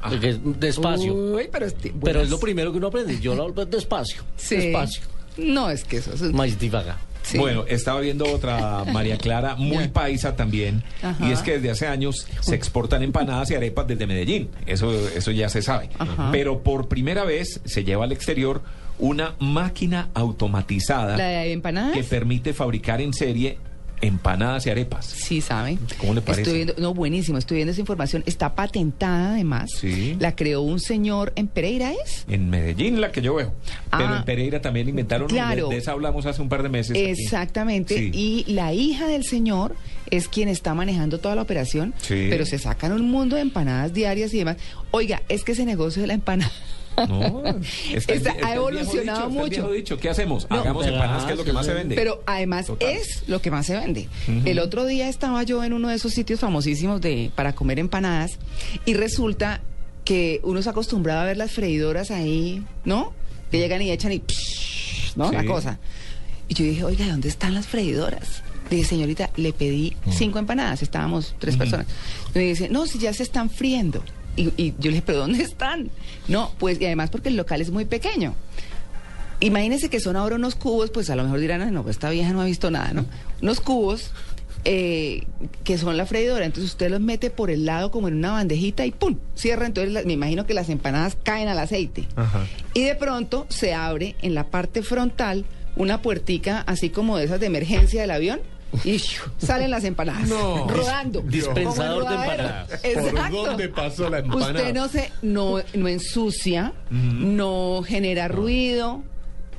[0.03, 1.15] Porque es despacio.
[1.15, 2.23] Uy, pero, es- pero buenas.
[2.25, 3.21] es lo primero que uno aprende.
[3.21, 4.23] Yo lo hablo despacio.
[4.37, 4.57] Sí.
[4.57, 5.03] Despacio.
[5.37, 6.21] No, es que eso es...
[6.33, 6.97] Más devagar.
[7.23, 7.39] Sí.
[7.39, 11.27] Bueno, estaba viendo otra María Clara, muy paisa también, Ajá.
[11.27, 15.31] y es que desde hace años se exportan empanadas y arepas desde Medellín, eso, eso
[15.31, 15.89] ya se sabe.
[15.99, 16.29] Ajá.
[16.33, 18.63] Pero por primera vez se lleva al exterior
[18.99, 21.95] una máquina automatizada ¿La de empanadas?
[21.95, 23.59] que permite fabricar en serie
[24.03, 25.07] empanadas y arepas.
[25.07, 25.79] Sí, sabe.
[25.99, 26.43] ¿Cómo le parece?
[26.43, 28.23] Estoy viendo, no, buenísimo, estoy viendo esa información.
[28.27, 29.71] Está patentada además.
[29.81, 30.17] Sí.
[30.21, 32.25] La creó un señor en Pereira, ¿es?
[32.29, 33.55] En Medellín la que yo veo.
[33.91, 34.17] Pero Ah.
[34.19, 35.69] en Pereira también inventaron, Claro.
[35.69, 36.97] de, de esa hablamos hace un par de meses.
[36.97, 37.97] Exactamente.
[37.97, 38.11] Sí.
[38.13, 39.75] Y la hija del señor
[40.11, 41.95] es quien está manejando toda la operación.
[42.03, 42.27] Sí.
[42.29, 44.57] Pero se sacan un mundo de empanadas diarias y demás.
[44.91, 46.53] Oiga, es que ese negocio de la empanada.
[46.97, 47.43] No,
[47.93, 49.71] está Está- ha evolucionado dicho, mucho.
[49.73, 49.99] dicho.
[49.99, 50.47] ¿Qué hacemos?
[50.51, 51.95] No, Hagamos empanadas, que es lo que más se vende.
[51.95, 52.89] Pero además Total.
[52.91, 54.09] es lo que más se vende.
[54.45, 58.33] El otro día estaba yo en uno de esos sitios famosísimos de para comer empanadas
[58.85, 59.61] y resulta
[60.05, 63.13] que uno se acostumbrado a ver las freidoras ahí, ¿no?
[63.51, 65.31] Que llegan y echan y psh, ¿no?
[65.31, 65.47] La Sí.
[65.47, 65.79] cosa.
[66.49, 68.43] Y yo dije, oiga, ¿dónde están las freidoras?
[68.69, 71.87] Le dije, señorita, le pedí cinco empanadas, estábamos tres personas.
[72.35, 74.03] Me dice, no, si ya se están friendo.
[74.37, 75.91] Y, y yo le dije, ¿pero dónde están?
[76.29, 78.35] No, pues, y además porque el local es muy pequeño.
[79.41, 82.11] Imagínense que son ahora unos cubos, pues a lo mejor dirán, "Ay, no, pues esta
[82.11, 83.05] vieja no ha visto nada, ¿no?
[83.43, 84.13] Unos cubos
[84.65, 85.25] eh,
[85.65, 88.87] que son la freidora, entonces usted los mete por el lado como en una bandejita
[88.87, 89.17] y ¡pum!
[89.35, 92.07] Cierra, entonces la- me imagino que las empanadas caen al aceite.
[92.15, 92.47] Ajá.
[92.73, 97.41] Y de pronto se abre en la parte frontal una puertica así como de esas
[97.41, 98.39] de emergencia del avión.
[98.85, 99.23] Y ¡shu!
[99.39, 100.67] salen las empanadas No.
[100.69, 101.21] rodando.
[101.23, 102.69] Dispensador de empanadas.
[102.69, 103.47] ¿Por Exacto.
[103.47, 104.53] dónde pasó la empanada?
[104.53, 109.03] Usted no se, no, no ensucia, no genera ruido,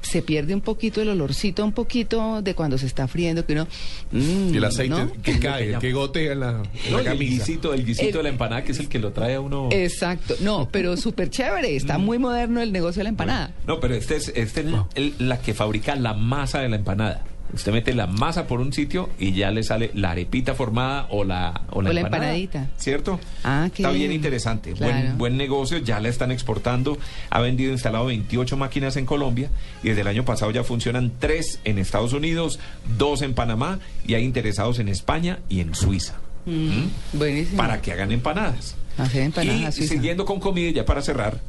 [0.02, 3.67] se pierde un poquito el olorcito, un poquito de cuando se está friendo, que uno...
[4.12, 5.12] mm, Y el aceite ¿no?
[5.21, 6.49] que cae, que gotea en la,
[6.86, 8.89] en No, la y el guisito, el guisito El- de la empanada, que es el
[8.89, 9.69] que lo trae a uno.
[9.71, 13.52] Exacto, no, pero súper chévere, está muy moderno el negocio de la empanada.
[13.65, 17.23] No, pero este es, este es el- la que fabrica la masa de la empanada.
[17.53, 21.23] Usted mete la masa por un sitio y ya le sale la arepita formada o
[21.23, 22.69] la, o la, O la empanadita.
[22.77, 23.19] ¿Cierto?
[23.43, 24.73] Ah, qué Está bien interesante.
[24.73, 24.93] Claro.
[24.93, 26.97] Buen, buen negocio, ya la están exportando.
[27.29, 29.49] Ha vendido, instalado 28 máquinas en Colombia
[29.83, 32.59] y desde el año pasado ya funcionan tres en Estados Unidos,
[32.97, 36.15] dos en Panamá y hay interesados en España y en Suiza.
[36.45, 37.17] ¿Mm?
[37.17, 37.57] Buenísimo.
[37.57, 38.75] Para que hagan empanadas.
[38.97, 41.39] Hacer empanadas y siguiendo con comida, ya para cerrar,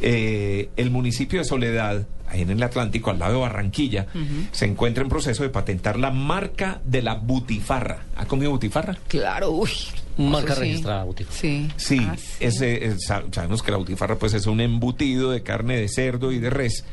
[0.00, 4.06] eh, el municipio de Soledad, ahí en el Atlántico, al lado de Barranquilla,
[4.52, 8.04] se encuentra en proceso de patentar la marca de la butifarra.
[8.16, 8.96] ¿Ha comido butifarra?
[9.08, 9.70] Claro, uy.
[10.18, 10.60] Marca sí.
[10.60, 11.36] registrada, Butifarra.
[11.38, 11.68] Sí.
[11.76, 15.76] Sí, Ah, ese, es- sa- sabemos que la butifarra pues es un embutido de carne
[15.76, 16.84] de cerdo y de res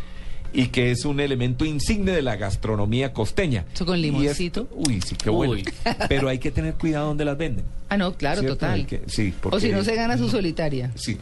[0.51, 3.63] y que es un elemento insigne de la gastronomía costeña.
[3.73, 4.67] Eso con limoncito.
[4.73, 5.53] uy, sí, qué bueno.
[5.53, 5.63] Uy.
[6.09, 7.63] Pero hay que tener cuidado donde las venden.
[7.89, 8.57] Ah, no, claro, ¿Cierto?
[8.57, 8.85] total.
[8.85, 10.91] Que- sí, porque- O si no se gana su solitaria.
[10.95, 11.17] Sí.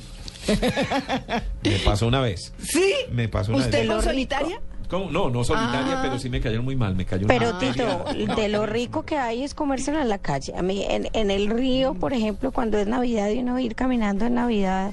[1.64, 2.54] me pasó una vez.
[2.62, 2.94] ¿Sí?
[3.12, 3.88] Me pasó una ¿Usted vez.
[3.88, 4.62] con Lo solitaria?
[4.90, 5.10] ¿Cómo?
[5.10, 6.00] No, no solitaria, Ah.
[6.04, 6.96] pero sí me cayeron muy mal.
[6.96, 8.04] Me cayó Pero una Tito,
[8.36, 10.54] de lo rico que hay es comérselo en la calle.
[10.58, 14.26] A mí, en, en el río, por ejemplo, cuando es Navidad y uno ir caminando
[14.26, 14.92] en Navidad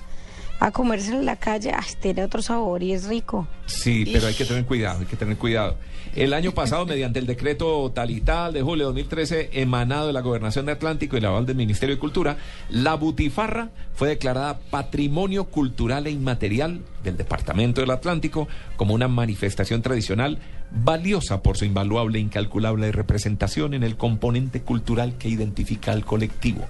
[0.61, 3.47] a comérselo en la calle, ay, tiene otro sabor y es rico.
[3.67, 5.77] Sí, pero hay que tener cuidado, hay que tener cuidado.
[6.17, 10.13] El año pasado, mediante el decreto tal y tal de julio de 2013, emanado de
[10.13, 12.37] la Gobernación de Atlántico y la aval del Ministerio de Cultura,
[12.71, 19.83] la butifarra fue declarada Patrimonio Cultural e Inmaterial del Departamento del Atlántico como una manifestación
[19.83, 20.39] tradicional
[20.71, 26.67] valiosa por su invaluable e incalculable representación en el componente cultural que identifica al colectivo.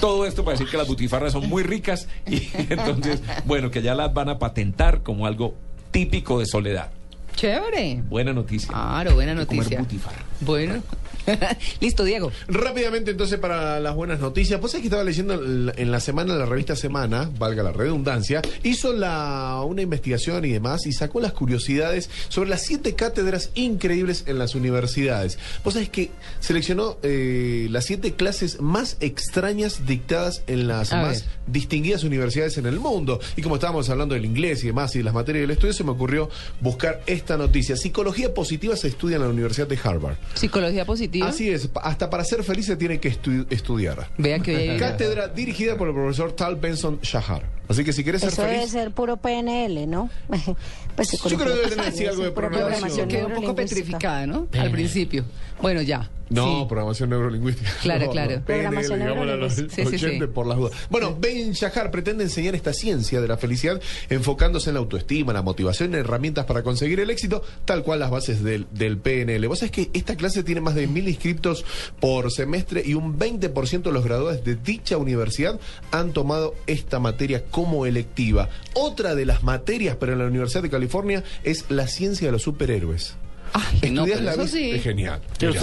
[0.00, 3.94] Todo esto para decir que las butifarras son muy ricas y entonces, bueno, que ya
[3.94, 5.54] las van a patentar como algo
[5.90, 6.90] típico de Soledad.
[7.36, 8.02] Chévere.
[8.08, 8.68] Buena noticia.
[8.68, 9.78] Claro, buena que comer noticia.
[9.80, 10.22] butifarra.
[10.40, 10.82] Bueno.
[11.80, 12.32] Listo, Diego.
[12.48, 16.46] Rápidamente entonces para las buenas noticias, pues es que estaba leyendo en la semana, la
[16.46, 22.10] revista Semana, valga la redundancia, hizo la, una investigación y demás y sacó las curiosidades
[22.28, 25.38] sobre las siete cátedras increíbles en las universidades.
[25.64, 26.10] Vos sabés que
[26.40, 31.30] seleccionó eh, las siete clases más extrañas dictadas en las A más ver.
[31.46, 33.20] distinguidas universidades en el mundo.
[33.36, 35.84] Y como estábamos hablando del inglés y demás y de las materias del estudio, se
[35.84, 36.28] me ocurrió
[36.60, 37.76] buscar esta noticia.
[37.76, 40.16] Psicología positiva se estudia en la Universidad de Harvard.
[40.34, 41.17] Psicología positiva.
[41.22, 44.08] Así es, hasta para ser feliz se tiene que estu- estudiar.
[44.18, 47.57] Vea que hoy hay- Cátedra dirigida por el profesor Tal Benson Shahar.
[47.68, 50.10] Así que si quieres ser Eso debe ser puro PNL, ¿no?
[50.96, 53.08] pues Yo creo que debe tener sí, algo de programación.
[53.08, 54.48] Quedó un poco petrificada, ¿no?
[54.58, 55.24] Al principio.
[55.60, 56.08] Bueno, ya.
[56.30, 56.66] No, Sí.
[56.68, 57.70] programación neurolingüística.
[57.82, 58.36] Claro, No, claro.
[58.36, 59.84] no, Programación PNL, los neurolingüística.
[59.84, 60.04] Sí, sí, sí.
[60.06, 60.72] oyentes por las dudas.
[60.90, 65.40] Bueno, Ben Shahar pretende enseñar esta ciencia de la felicidad enfocándose en la autoestima, la
[65.42, 69.46] motivación, en herramientas para conseguir el éxito, tal cual las bases del, del PNL.
[69.48, 71.64] Vos sabés que esta clase tiene más de mil inscriptos
[71.98, 75.58] por semestre y un 20% de los graduados de dicha universidad
[75.92, 78.48] han tomado esta materia como electiva.
[78.74, 83.16] Otra de las materias para la Universidad de California es la ciencia de los superhéroes.
[83.52, 84.70] Ay, no, pero la eso sí.
[84.72, 85.20] Es genial.
[85.38, 85.54] Quiero.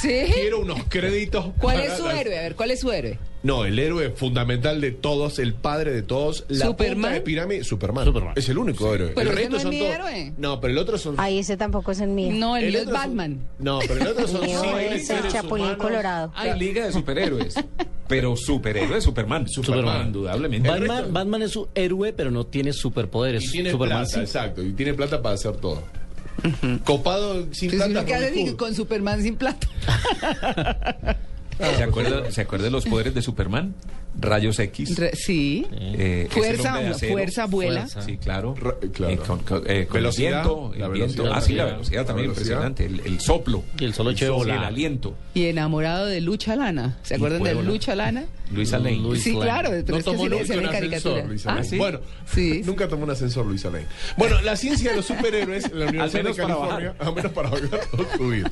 [0.00, 0.24] Sí.
[0.60, 1.46] Unos créditos.
[1.60, 2.38] ¿Cuál es su las- héroe?
[2.38, 3.18] A ver, ¿cuál es su héroe?
[3.42, 6.94] No, el héroe fundamental de todos, el padre de todos, la ¿Superman?
[6.94, 8.06] punta de pirámide, Superman.
[8.06, 8.32] Superman.
[8.36, 9.12] Es el único héroe.
[9.14, 9.94] Pero el ese resto no es son mi todos.
[9.94, 10.32] héroe.
[10.38, 11.14] No, pero el otro son.
[11.18, 12.32] Ay, ese tampoco es el mío.
[12.32, 13.40] No, el, mío es son- Batman.
[13.58, 15.84] No, pero el otro son El mío civiles, es el Chapulín humanos.
[15.86, 16.32] Colorado.
[16.34, 17.54] Hay liga de superhéroes,
[18.08, 19.46] pero superhéroe Superman.
[19.46, 20.06] Superman.
[20.06, 20.66] indudablemente.
[20.70, 23.44] El Batman, resto- Batman es su héroe, pero no tiene superpoderes.
[23.44, 24.20] Y tiene Superman plata, sí.
[24.20, 24.62] exacto.
[24.62, 25.82] Y tiene plata para hacer todo.
[26.84, 27.86] Copado sin plata.
[27.86, 28.58] ¿uno qué hace Robin si Hood.
[28.58, 29.66] con Superman sin plata?
[31.76, 33.74] ¿Se acuerda, ¿Se acuerda de los poderes de Superman?
[34.20, 34.96] Rayos X.
[34.96, 35.66] Re- sí.
[35.72, 37.12] eh, Fuerza, acero.
[37.12, 37.80] fuerza, vuela.
[37.86, 38.02] Fuerza.
[38.02, 38.54] Sí, claro.
[38.92, 39.12] Claro.
[39.12, 41.22] Eh, con, con- eh, con Velocidad, el viento, la el viento.
[41.24, 42.66] velocidad Ah, sí, la velocidad también, velocidad.
[42.68, 42.86] impresionante.
[43.08, 43.62] El, el soplo.
[43.78, 44.58] Y el solo Sí, volar.
[44.58, 45.14] el aliento.
[45.34, 46.98] Y enamorado de Lucha Lana.
[47.02, 47.54] ¿Se acuerdan de.
[47.54, 48.24] Lucha Lana?
[48.52, 48.98] Luisa Lane.
[48.98, 49.42] Luis sí, Lane.
[49.44, 50.86] claro, pero No es tomó nunca un caricatura.
[50.96, 51.66] ascensor, Luisa Ah, Lane.
[51.68, 51.78] ¿sí?
[51.78, 52.00] Bueno,
[52.30, 52.62] Sí.
[52.66, 53.86] nunca tomó un ascensor, Luisa Lane.
[54.18, 57.50] Bueno, la ciencia de los superhéroes en la Universidad de California, al menos para
[58.16, 58.46] subir.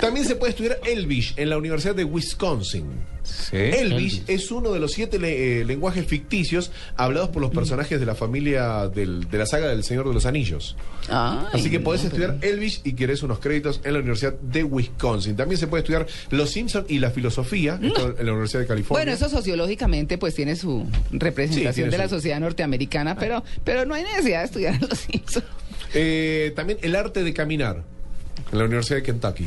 [0.00, 2.86] También se puede estudiar Elvish en la Universidad de Wisconsin.
[3.52, 8.06] Elvish es uno de los siete le- eh, lenguajes ficticios hablados por los personajes de
[8.06, 10.76] la familia del- de la saga del Señor de los Anillos.
[11.08, 14.64] Ay, Así que podés no, estudiar Elvish y querés unos créditos en la Universidad de
[14.64, 15.36] Wisconsin.
[15.36, 19.04] También se puede estudiar Los Simpson y la filosofía esto en la Universidad de California.
[19.04, 23.84] Bueno, eso sociológicamente pues tiene su representación Sí, tiene de la sociedad norteamericana, pero, pero
[23.84, 25.44] no hay necesidad de estudiar los Simpsons.
[25.94, 27.84] Eh, también el arte de caminar.
[28.52, 29.46] En la Universidad de Kentucky.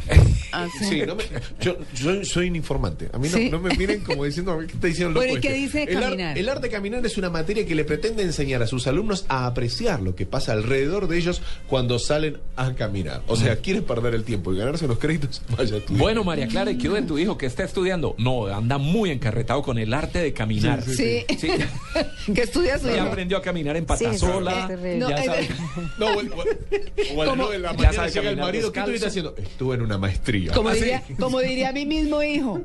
[0.52, 0.86] Ah, sí.
[0.86, 1.24] Sí, no me-
[1.62, 3.10] yo, yo soy un informante.
[3.14, 3.50] A mí no, Sí.
[3.50, 5.80] no me miren como diciendo, a ¿qué está diciendo el Bueno, loco ¿y qué este?
[5.80, 6.38] dice el, ar- caminar?
[6.38, 9.46] el arte de caminar es una materia que le pretende enseñar a sus alumnos a
[9.46, 13.22] apreciar lo que pasa alrededor de ellos cuando salen a caminar.
[13.28, 15.42] O sea, ¿quieres perder el tiempo y ganarse los créditos?
[15.58, 15.94] Vaya tú.
[15.96, 18.16] Bueno, María Clara, ¿y qué de tu hijo que está estudiando?
[18.18, 20.84] No, anda muy encarretado con el arte de caminar.
[20.84, 21.24] Sí.
[21.38, 21.50] Sí.
[22.34, 24.68] ¿Qué estudia su Ya aprendió a caminar en patasola.
[24.68, 24.98] terrible.
[24.98, 25.48] No, ya sabe.
[25.98, 26.58] No, o el, o el-
[27.16, 29.36] o el- Como- no, en la Ya sabe llega el marido, ¿qué haciendo?
[29.38, 30.52] Estuve en una maestría.
[30.54, 32.62] Como diría, como diría mi mismo hijo,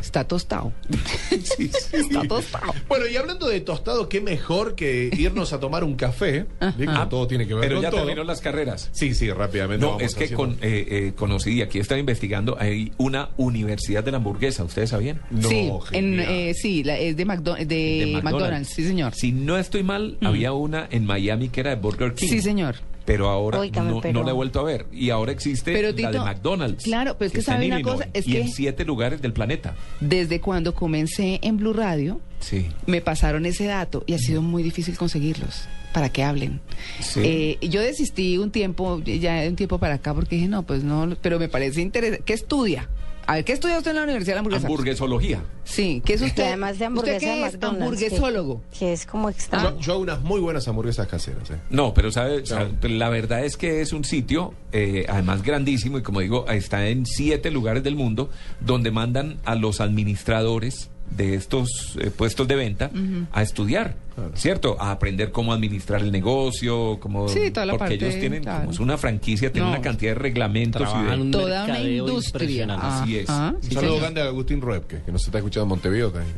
[0.00, 0.72] Está tostado.
[1.30, 1.70] Sí, sí.
[1.92, 2.72] Está tostado.
[2.88, 6.46] Bueno, y hablando de tostado, qué mejor que irnos a tomar un café.
[6.78, 8.00] Digo, Ah, todo tiene que ver Pero con ya todo.
[8.00, 8.88] terminó las carreras.
[8.92, 9.84] Sí, sí, rápidamente.
[9.84, 10.42] No, vamos es que haciendo.
[10.42, 15.20] con, eh, eh, conocí, aquí estaba investigando, hay una universidad de la hamburguesa, ¿ustedes sabían?
[15.30, 18.70] No, sí, en, eh, sí, la- es de, McDo- de De McDonald's.
[18.74, 19.14] sí señor.
[19.14, 22.28] Si no estoy mal, había una en Miami que era de Burger King.
[22.28, 22.76] Sí, señor.
[23.04, 24.86] Pero ahora no, pero- no la he vuelto a ver.
[24.92, 26.84] Y ahora existe Pero, la de McDonald's.
[26.84, 29.32] claro, pero es que está sabe una cosa, es y que- en siete lugares del
[29.34, 29.74] planeta.
[30.00, 32.66] Desde cuando comencé en Blue Radio, Sí.
[32.86, 36.60] me pasaron ese dato y ha sido muy difícil conseguirlos para que hablen.
[37.00, 37.20] Sí.
[37.22, 40.82] Eh, yo desistí un tiempo, ya de un tiempo para acá, porque dije, no, pues
[40.82, 42.24] no, pero me parece interesante.
[42.24, 42.88] ¿Qué estudia?
[43.26, 44.66] A ver, ¿qué estudia usted en la Universidad de la Hamburguesa?
[44.66, 45.42] Hamburguesología.
[45.64, 46.44] Sí, ¿qué es Y usted?
[46.44, 47.52] además de hamburguesa ¿Usted qué es?
[47.52, 48.62] McDonald's, Hamburguesólogo.
[48.72, 49.70] Que, que es como extraño.
[49.76, 51.50] Yo, yo hago unas muy buenas hamburguesas caseras.
[51.50, 51.56] ¿eh?
[51.70, 56.02] No, pero sabe, sabe, la verdad es que es un sitio, eh, además grandísimo, y
[56.02, 61.96] como digo, está en siete lugares del mundo, donde mandan a los administradores de estos
[62.00, 62.90] eh, puestos de venta
[63.32, 63.96] a estudiar,
[64.34, 64.76] ¿cierto?
[64.80, 67.28] A aprender cómo administrar el negocio, cómo...
[67.28, 68.60] Sí, toda la porque parte, ellos tienen, claro.
[68.60, 69.76] como es una franquicia, tienen No.
[69.76, 71.20] una cantidad de reglamentos y de...
[71.20, 72.66] un Toda una industria.
[72.80, 73.28] Así es.
[73.28, 76.34] Un sí, saludo grande a Agustín Ruepke, que nos está escuchando en Montevideo también.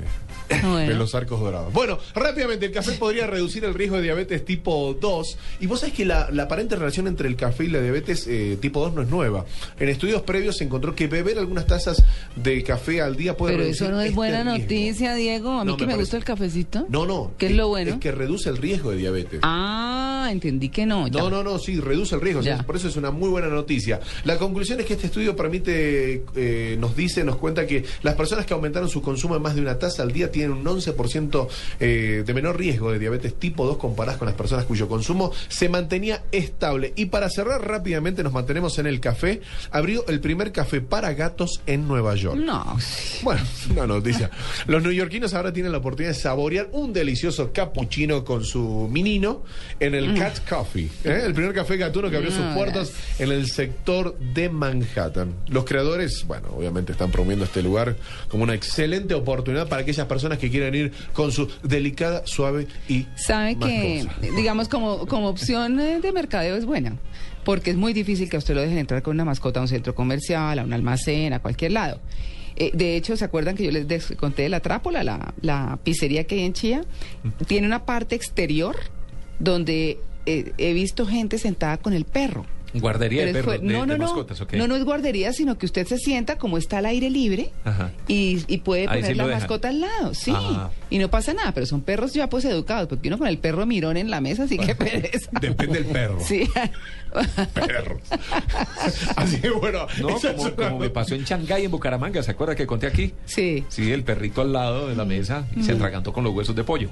[0.62, 0.78] Bueno.
[0.78, 1.72] De los arcos dorados.
[1.72, 5.38] Bueno, rápidamente, el café podría reducir el riesgo de diabetes tipo 2.
[5.60, 8.56] Y vos sabés que la, la aparente relación entre el café y la diabetes eh,
[8.60, 9.44] tipo 2 no es nueva.
[9.80, 12.04] En estudios previos se encontró que beber algunas tazas
[12.36, 14.58] de café al día puede Pero reducir eso no es este buena riesgo.
[14.60, 15.50] noticia, Diego.
[15.50, 16.86] A mí No, que me me, gusta el cafecito.
[16.88, 17.32] No, no.
[17.38, 17.92] ¿Qué es lo bueno?
[17.92, 19.40] Es que reduce el riesgo de diabetes.
[19.42, 21.08] Ah, entendí que no.
[21.08, 21.20] ya.
[21.20, 22.42] No, no, no, sí, reduce el riesgo.
[22.42, 22.62] Ya.
[22.62, 24.00] Por eso es una muy buena noticia.
[24.24, 28.46] La conclusión es que este estudio permite, eh, nos dice, nos cuenta que las personas
[28.46, 31.48] que aumentaron su consumo en más de una taza al día tienen un 11%
[31.80, 35.68] eh, de menor riesgo de diabetes tipo 2 comparadas con las personas cuyo consumo se
[35.68, 36.92] mantenía estable.
[36.96, 39.40] Y para cerrar rápidamente, nos mantenemos en el café.
[39.70, 42.36] Abrió el primer café para gatos en Nueva York.
[42.36, 42.76] No.
[43.22, 44.30] Bueno, una noticia.
[44.66, 49.42] Los neoyorquinos ahora tienen la oportunidad de saborear un delicioso cappuccino con su menino
[49.80, 51.22] en el Cat Coffee, ¿eh?
[51.24, 55.34] el primer café gatuno que abrió sus No, puertas en el sector de Manhattan.
[55.48, 57.96] Los creadores, bueno, obviamente están promoviendo este lugar
[58.28, 63.06] como una excelente oportunidad para aquellas personas que quieran ir con su delicada, suave y
[63.16, 66.98] Sabe que, digamos, como, como opción de mercadeo es buena.
[67.42, 69.68] Porque es muy difícil que a usted lo dejen entrar con una mascota a un
[69.68, 72.00] centro comercial, a un almacén, a cualquier lado.
[72.56, 76.24] Eh, de hecho, ¿se acuerdan que yo les conté de la Trápola, la, la pizzería
[76.24, 76.84] que hay en Chía?
[77.46, 78.76] Tiene una parte exterior
[79.38, 82.46] donde eh, he visto gente sentada con el perro.
[82.80, 84.04] Guardería de perros, fue- de, no, de no, no.
[84.04, 84.52] mascotas, ¿ok?
[84.54, 87.90] No, no es guardería, sino que usted se sienta como está al aire libre Ajá.
[88.08, 90.32] y, y puede Ahí poner sí la mascota al lado, sí.
[90.34, 90.70] Ah.
[90.90, 93.66] Y no pasa nada, pero son perros ya pues educados, porque uno con el perro
[93.66, 95.30] mirón en la mesa, así que pereza.
[95.40, 96.18] Depende del perro.
[96.20, 96.48] Sí.
[97.54, 98.02] Perros.
[99.16, 102.66] Así que bueno, No, como, como me pasó en Shanghái, en Bucaramanga, ¿se acuerda que
[102.66, 103.12] conté aquí?
[103.24, 103.64] Sí.
[103.68, 106.64] Sí, el perrito al lado de la mesa y se atragantó con los huesos de
[106.64, 106.90] pollo.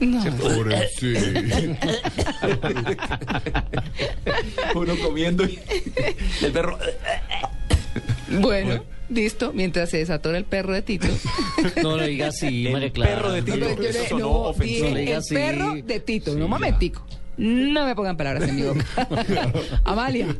[0.00, 0.24] No.
[4.74, 5.58] Uno comiendo y
[6.42, 6.78] el perro...
[8.40, 11.06] Bueno, listo, mientras se desatora el perro de Tito.
[11.82, 13.14] No le diga así, El María Clara.
[13.16, 13.56] perro de Tito.
[13.58, 14.84] No, eso le- sonó no, ofensivo.
[14.86, 15.34] dije Le diga el así.
[15.34, 16.56] perro de Tito, Sí, no un ya.
[16.56, 17.06] momentico.
[17.36, 18.84] No me pongan palabras en mi boca.
[19.84, 20.36] Amalia.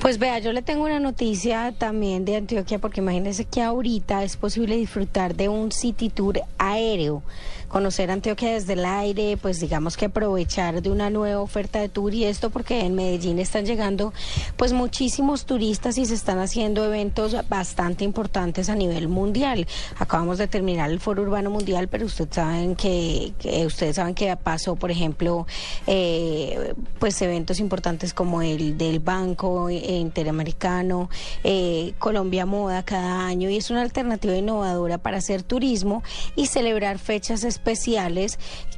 [0.00, 4.36] Pues vea, yo le tengo una noticia también de Antioquia, porque imagínense que ahorita es
[4.36, 7.22] posible disfrutar de un city tour aéreo.
[7.68, 12.14] Conocer Antioquia desde el aire, pues digamos que aprovechar de una nueva oferta de tour
[12.14, 14.14] y esto porque en Medellín están llegando
[14.56, 19.66] pues muchísimos turistas y se están haciendo eventos bastante importantes a nivel mundial.
[19.98, 23.34] Acabamos de terminar el Foro Urbano Mundial, pero ustedes saben que,
[23.66, 25.46] ustedes saben que pasó, por ejemplo,
[25.86, 31.10] eh, pues eventos importantes como el del Banco Interamericano,
[31.44, 36.02] eh, Colombia Moda cada año y es una alternativa innovadora para hacer turismo
[36.34, 37.57] y celebrar fechas especiales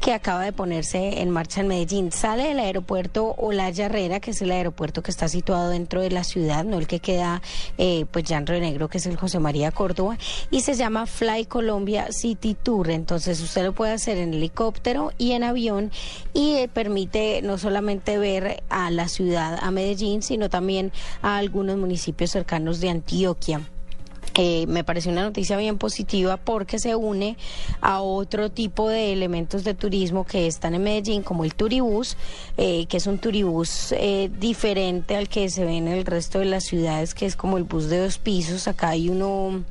[0.01, 2.11] que acaba de ponerse en marcha en Medellín.
[2.11, 6.25] Sale del aeropuerto Olaya Herrera, que es el aeropuerto que está situado dentro de la
[6.25, 7.43] ciudad, no el que queda
[7.79, 10.16] eh, pues ya en Río Negro, que es el José María Córdoba,
[10.51, 12.90] y se llama Fly Colombia City Tour.
[12.90, 15.90] Entonces usted lo puede hacer en helicóptero y en avión
[16.33, 21.77] y eh, permite no solamente ver a la ciudad, a Medellín, sino también a algunos
[21.77, 23.61] municipios cercanos de Antioquia.
[24.35, 27.37] Eh, me pareció una noticia bien positiva porque se une
[27.80, 32.16] a otro tipo de elementos de turismo que están en Medellín, como el turibús,
[32.56, 36.44] eh, que es un turibús eh, diferente al que se ve en el resto de
[36.46, 38.68] las ciudades, que es como el bus de dos pisos.
[38.68, 39.64] Acá hay uno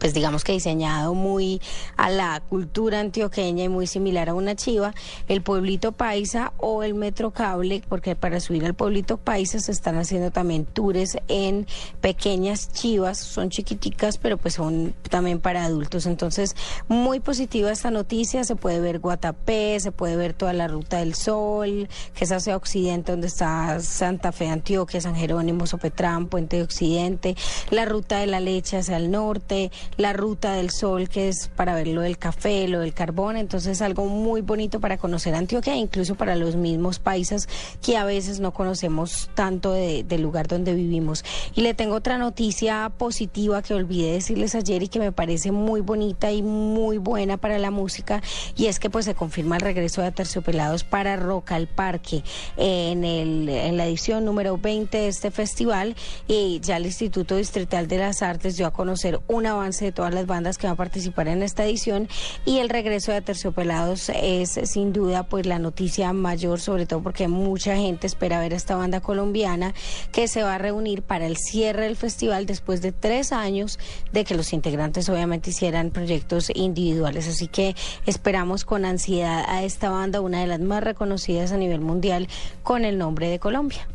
[0.00, 1.60] pues digamos que diseñado muy
[1.96, 4.94] a la cultura antioqueña y muy similar a una chiva,
[5.28, 9.98] el pueblito paisa o el metro cable, porque para subir al pueblito paisa se están
[9.98, 11.66] haciendo también tours en
[12.00, 16.06] pequeñas chivas, son chiquiticas, pero pues son también para adultos.
[16.06, 16.56] Entonces,
[16.88, 21.14] muy positiva esta noticia, se puede ver Guatapé, se puede ver toda la ruta del
[21.14, 26.62] sol, que es hacia occidente, donde está Santa Fe, Antioquia, San Jerónimo, Sopetrán, Puente de
[26.62, 27.36] Occidente,
[27.70, 31.74] la ruta de la leche hacia el norte, la ruta del sol, que es para
[31.74, 33.36] ver lo del café, lo del carbón.
[33.36, 37.48] Entonces, algo muy bonito para conocer Antioquia, incluso para los mismos países
[37.82, 41.24] que a veces no conocemos tanto de- del lugar donde vivimos.
[41.54, 45.80] Y le tengo otra noticia positiva que olvidé decirles ayer y que me parece muy
[45.80, 48.22] bonita y muy buena para la música,
[48.56, 52.22] y es que pues se confirma el regreso de Aterciopelados para Rock al Parque
[52.56, 55.94] en, el, en la edición número 20 de este festival,
[56.26, 60.14] y ya el Instituto Distrital de las Artes dio a conocer un avance de todas
[60.14, 62.08] las bandas que van a participar en esta edición,
[62.44, 67.28] y el regreso de Aterciopelados es sin duda pues la noticia mayor, sobre todo porque
[67.28, 69.74] mucha gente espera ver a esta banda colombiana
[70.12, 73.78] que se va a reunir para el cierre del festival después de tres años
[74.12, 77.28] de que los integrantes obviamente hicieran proyectos individuales.
[77.28, 77.74] Así que
[78.06, 82.28] esperamos con ansiedad a esta banda, una de las más reconocidas a nivel mundial,
[82.62, 83.86] con el nombre de Colombia.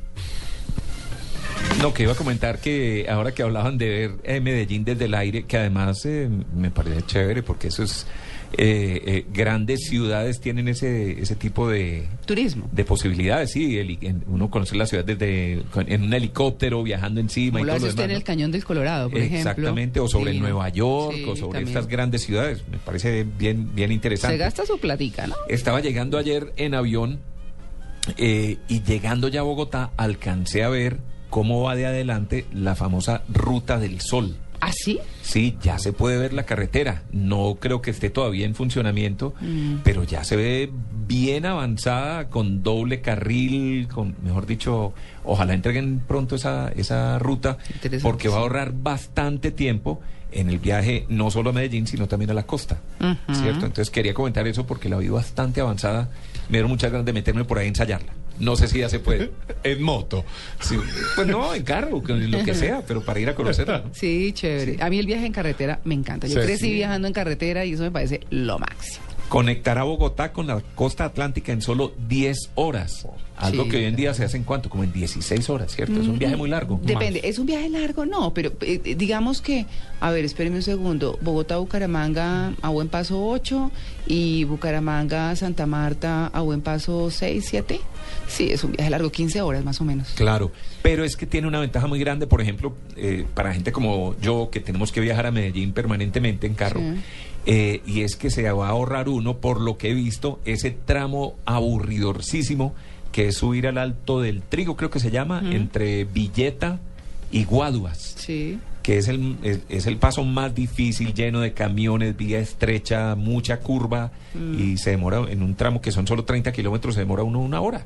[1.81, 5.13] No, que iba a comentar que ahora que hablaban de ver eh, Medellín desde el
[5.13, 8.07] aire, que además eh, me parece chévere porque eso es...
[8.57, 12.69] eh, eh, grandes ciudades tienen ese, ese tipo de, Turismo.
[12.71, 13.77] de posibilidades, sí.
[14.01, 17.73] en- uno conoce la ciudad desde con- en un helicóptero viajando encima Como y lo
[17.73, 18.23] todo hace usted en el.
[18.23, 19.37] Cañón del Colorado, por ejemplo.
[19.39, 20.33] Exactamente, o sobre.
[20.35, 21.67] Nueva York, Sí, o sobre también.
[21.67, 22.63] estas grandes ciudades.
[22.71, 24.37] Me parece bien, bien interesante.
[24.37, 25.35] Se gasta su platica, ¿no?
[25.49, 27.19] Estaba llegando ayer en avión
[28.17, 30.97] eh, y llegando ya a Bogotá alcancé a ver
[31.29, 34.37] cómo va de adelante la famosa Ruta del Sol.
[34.61, 34.99] ¿Ah, sí?
[35.21, 37.03] Sí, ya se puede ver la carretera.
[37.11, 39.75] No creo que esté todavía en funcionamiento, Mm.
[39.83, 40.71] pero ya se ve
[41.07, 47.57] bien avanzada, con doble carril, con, mejor dicho, ojalá entreguen pronto esa, esa ruta,
[48.01, 52.31] porque va a ahorrar bastante tiempo en el viaje, no solo a Medellín, sino también
[52.31, 52.79] a la costa.
[53.31, 53.65] ¿Cierto?
[53.67, 56.09] Entonces quería comentar eso porque la vi bastante avanzada.
[56.49, 58.13] Me dieron muchas ganas de meterme por ahí a ensayarla.
[58.39, 59.31] No sé si ya se puede.
[59.63, 60.25] En moto.
[60.59, 60.75] Sí,
[61.15, 63.79] pues no, en carro, lo que sea, pero para ir a conocerla.
[63.85, 63.91] ¿no?
[63.93, 64.77] Sí, chévere.
[64.81, 66.27] A mí el viaje en carretera me encanta.
[66.27, 66.45] Yo Sí.
[66.45, 66.73] crecí Sí.
[66.73, 69.04] viajando en carretera y eso me parece lo máximo.
[69.29, 73.07] Conectar a Bogotá con la costa atlántica en solo 10 horas.
[73.37, 75.99] Algo Sí, que hoy en día se hace en cuánto, como en 16 horas, ¿cierto?
[75.99, 76.79] Es un viaje muy largo.
[76.81, 78.05] Depende, ¿es un viaje largo?
[78.05, 79.65] No, pero eh, eh, digamos que,
[79.99, 83.71] a ver, espéreme un segundo, Bogotá, Bucaramanga a buen paso 8
[84.07, 87.81] y Bucaramanga, Santa Marta a buen paso 6, 7.
[88.29, 90.09] Sí, es un viaje largo, 15 horas más o menos.
[90.15, 94.15] Claro, pero es que tiene una ventaja muy grande, por ejemplo, eh, para gente como
[94.21, 97.01] yo, que tenemos que viajar a Medellín permanentemente en carro, Sí.
[97.45, 100.71] Eh, y es que se va a ahorrar uno, por lo que he visto, ese
[100.71, 102.73] tramo aburridorcísimo
[103.11, 106.81] que es subir al Alto del Trigo, creo que se llama, entre Villeta
[107.31, 108.15] y Guaduas.
[108.17, 108.59] Sí.
[108.83, 113.61] que es el, es, es el paso más difícil, lleno de camiones, vía estrecha, mucha
[113.61, 114.11] curva,
[114.59, 117.61] y se demora en un tramo que son solo 30 kilómetros, se demora uno una
[117.61, 117.85] hora,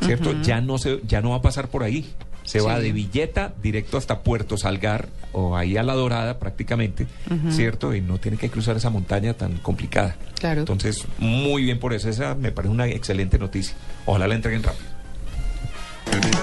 [0.00, 0.40] ¿cierto?
[0.42, 2.12] Ya no se, ya no va a pasar por ahí.
[2.44, 7.06] Se va de Villeta directo hasta Puerto Salgar, o ahí a La Dorada prácticamente,
[7.50, 7.92] ¿cierto?
[7.94, 10.16] Y no tiene que cruzar esa montaña tan complicada.
[10.38, 10.60] Claro.
[10.60, 13.74] Entonces, muy bien por eso, esa me parece una excelente noticia.
[14.06, 14.95] Ojalá la entreguen rápido.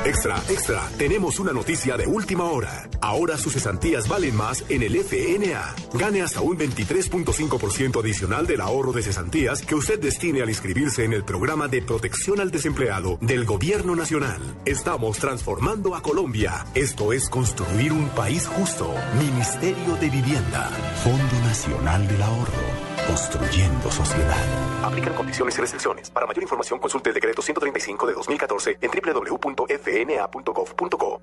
[0.05, 0.89] Extra, extra.
[0.97, 2.89] Tenemos una noticia de última hora.
[3.01, 5.75] Ahora sus cesantías valen más en el FNA.
[5.93, 11.13] Gane hasta un 23.5% adicional del ahorro de cesantías que usted destine al inscribirse en
[11.13, 14.41] el programa de protección al desempleado del Gobierno Nacional.
[14.65, 16.65] Estamos transformando a Colombia.
[16.75, 18.93] Esto es construir un país justo.
[19.17, 20.69] Ministerio de Vivienda.
[21.03, 22.92] Fondo Nacional del Ahorro.
[23.07, 24.83] Construyendo sociedad.
[24.83, 26.09] Aplican condiciones y restricciones.
[26.09, 30.41] Para mayor información consulte el decreto 135 de 2014 en www.fna.gov.co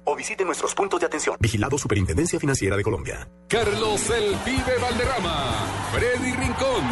[0.04, 1.36] o visite nuestros puntos de atención.
[1.40, 3.28] Vigilado Superintendencia Financiera de Colombia.
[3.48, 6.84] Carlos el Pibe Valderrama, Freddy Rincón,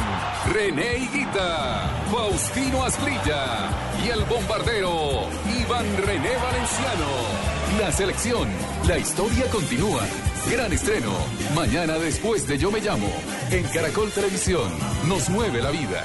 [0.52, 3.70] René Higuita, Faustino Asprilla
[4.04, 5.28] y el bombardero
[5.60, 7.57] Iván René Valenciano.
[7.78, 8.48] La selección,
[8.88, 10.02] la historia continúa.
[10.50, 11.12] Gran estreno,
[11.54, 13.08] mañana después de Yo Me Llamo,
[13.52, 14.68] en Caracol Televisión,
[15.06, 16.04] nos mueve la vida.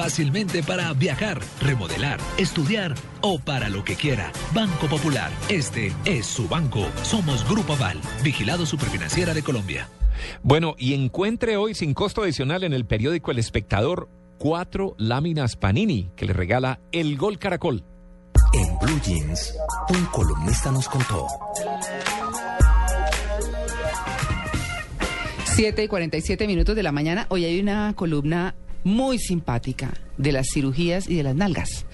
[0.65, 4.31] para viajar, remodelar, estudiar o para lo que quiera.
[4.53, 5.31] Banco Popular.
[5.47, 6.87] Este es su banco.
[7.03, 9.87] Somos Grupo Aval, vigilado superfinanciera de Colombia.
[10.41, 16.11] Bueno, y encuentre hoy sin costo adicional en el periódico El Espectador cuatro láminas Panini
[16.15, 17.83] que le regala el Gol Caracol.
[18.53, 19.55] En Blue Jeans,
[19.89, 21.27] un columnista nos contó.
[25.45, 27.27] 7 y 47 minutos de la mañana.
[27.29, 31.85] Hoy hay una columna muy simpática de las cirugías y de las nalgas.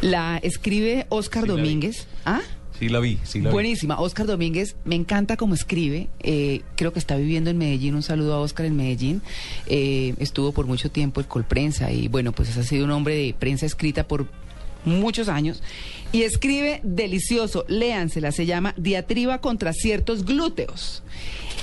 [0.00, 1.56] La escribe Oscar Sí, vi.
[1.56, 2.06] Domínguez.
[2.24, 2.40] ¿Ah?
[2.78, 3.54] Sí, la vi, sí la vi.
[3.54, 3.98] Buenísima.
[4.00, 6.08] Oscar Domínguez, me encanta cómo escribe.
[6.20, 7.94] Eh, creo que está viviendo en Medellín.
[7.94, 9.22] Un saludo a Oscar en Medellín.
[9.66, 13.34] Eh, estuvo por mucho tiempo en Colprensa y bueno, pues ha sido un hombre de
[13.38, 14.26] prensa escrita por
[14.86, 15.62] muchos años.
[16.12, 21.02] Y escribe delicioso, léansela, se llama Diatriba contra ciertos glúteos.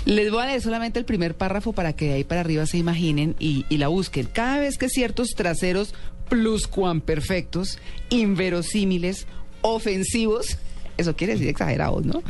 [0.05, 2.77] Les voy a leer solamente el primer párrafo para que de ahí para arriba se
[2.77, 4.27] imaginen y, y la busquen.
[4.27, 5.95] Cada vez que ciertos traseros
[6.29, 9.27] pluscuamperfectos, inverosímiles,
[9.61, 10.57] ofensivos,
[10.97, 12.21] eso quiere decir exagerados, ¿no?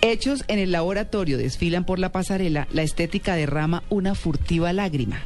[0.00, 5.22] Hechos en el laboratorio desfilan por la pasarela, la estética derrama una furtiva lágrima.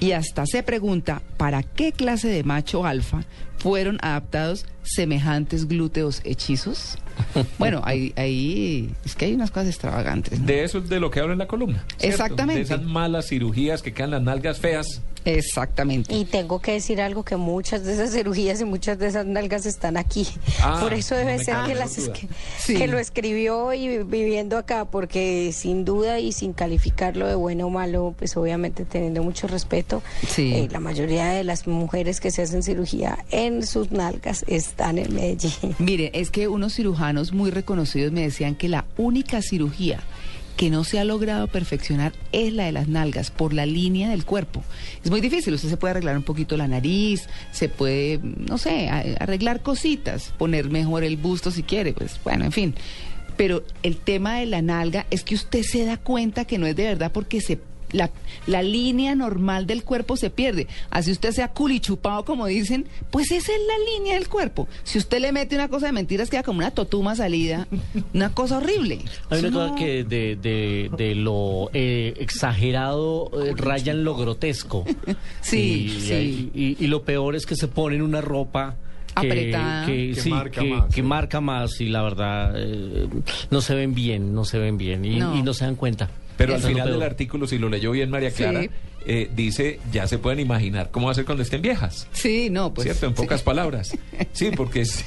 [0.00, 3.24] Y hasta se pregunta para qué clase de macho alfa
[3.62, 6.98] fueron adaptados semejantes glúteos hechizos.
[7.58, 10.40] Bueno, ahí, ahí es que hay unas cosas extravagantes.
[10.40, 10.46] ¿no?
[10.46, 11.84] De eso es de lo que habla en la columna.
[11.98, 12.06] ¿cierto?
[12.06, 12.58] Exactamente.
[12.60, 15.02] De esas malas cirugías que quedan las nalgas feas.
[15.24, 16.12] Exactamente.
[16.14, 19.66] Y tengo que decir algo que muchas de esas cirugías y muchas de esas nalgas
[19.66, 20.26] están aquí.
[20.62, 21.92] Ah, Por eso debe ser que, la las
[22.58, 22.74] Sí.
[22.74, 27.70] que lo escribió y viviendo acá, porque sin duda y sin calificarlo de bueno o
[27.70, 30.52] malo, pues obviamente teniendo mucho respeto, Sí.
[30.54, 35.14] eh, la mayoría de las mujeres que se hacen cirugía en sus nalgas están en
[35.14, 35.74] Medellín.
[35.78, 40.00] Mire, es que unos cirujanos muy reconocidos me decían que la única cirugía
[40.56, 44.24] que no se ha logrado perfeccionar es la de las nalgas por la línea del
[44.24, 44.62] cuerpo.
[45.04, 48.88] Es muy difícil, usted se puede arreglar un poquito la nariz, se puede, no sé,
[48.88, 52.74] arreglar cositas, poner mejor el busto si quiere, pues bueno, en fin.
[53.36, 56.76] Pero el tema de la nalga es que usted se da cuenta que no es
[56.76, 57.58] de verdad porque se
[57.92, 58.10] la,
[58.46, 60.66] la línea normal del cuerpo se pierde.
[60.90, 64.68] Así usted sea culichupado, como dicen, pues esa es la línea del cuerpo.
[64.84, 67.66] Si usted le mete una cosa de mentiras, queda como una totuma salida,
[68.14, 69.00] una cosa horrible.
[69.30, 74.84] Hay una cosa que de, de, de lo eh, exagerado eh, raya en lo grotesco.
[75.40, 76.50] Sí, y, sí.
[76.54, 78.76] Y, y lo peor es que se ponen una ropa
[79.20, 79.86] que, Apretada.
[79.86, 81.02] que, Que sí, marca que, más, que sí.
[81.02, 83.08] marca más y la verdad eh,
[83.50, 85.36] no se ven bien, no se ven bien y No.
[85.36, 86.08] y no se dan cuenta.
[86.36, 88.36] Pero al Eso final del artículo, si lo leyó bien María Sí.
[88.38, 88.66] Clara,
[89.04, 92.06] eh, dice, ya se pueden imaginar cómo va a ser cuando estén viejas.
[92.12, 92.84] Sí, no, pues.
[92.84, 93.06] ¿Cierto?
[93.06, 93.22] En sí.
[93.22, 93.96] pocas palabras.
[94.32, 95.04] Sí, porque si,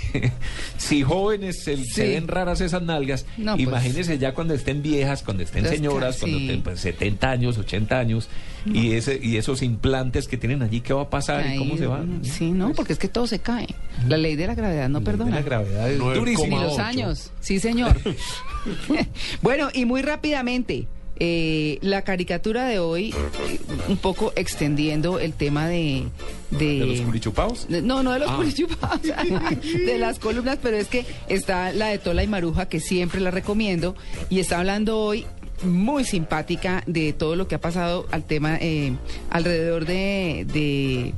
[0.77, 3.67] si jóvenes se, ven raras esas nalgas, No, pues.
[3.67, 8.29] imagínense ya cuando estén viejas, cuando estén señoras, cuando tengan pues, 70 años, 80 años,
[8.65, 11.85] y, ese, y esos implantes que tienen allí, ¿qué va a pasar y cómo se
[11.85, 12.03] va?
[12.23, 13.67] Sí, no, porque es que todo se cae.
[14.07, 15.35] La ley de la gravedad no perdona.
[15.35, 16.63] La gravedad es durísima.
[16.63, 17.31] Los años.
[17.39, 17.95] Sí, señor.
[19.41, 20.87] bueno, y muy rápidamente,
[21.17, 26.03] eh, la caricatura de hoy, eh, un poco extendiendo el tema de...
[26.51, 27.67] De, ¿De los culichupados?
[27.69, 29.51] No, no de los Ah.
[29.85, 33.31] de las columnas, pero es que está la de Tola y Maruja, que siempre la
[33.31, 33.95] recomiendo,
[34.29, 35.25] y está hablando hoy
[35.63, 38.93] muy simpática de todo lo que ha pasado al tema eh,
[39.29, 41.13] alrededor de, de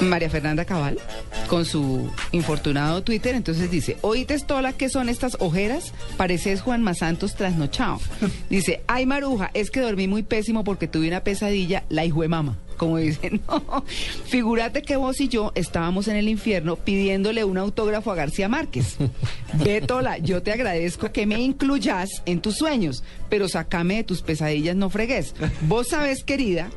[0.00, 0.98] María Fernanda Cabal
[1.50, 3.34] con su infortunado Twitter.
[3.34, 5.92] Entonces dice, oíste Tola, ¿qué son estas ojeras?
[6.16, 7.98] Pareces Juan Masantos trasnochado.
[8.50, 12.28] Dice, ay Maruja, es que dormí muy pésimo porque tuve una pesadilla, la hijo de
[12.28, 12.56] mama.
[12.76, 13.84] Como dicen, no.
[14.26, 18.96] Figúrate que vos y yo estábamos en el infierno pidiéndole un autógrafo a García Márquez.
[19.54, 24.22] Ve, Tola, yo te agradezco que me incluyas en tus sueños, pero sacame de tus
[24.22, 25.34] pesadillas, no fregues.
[25.62, 26.70] Vos sabés, querida,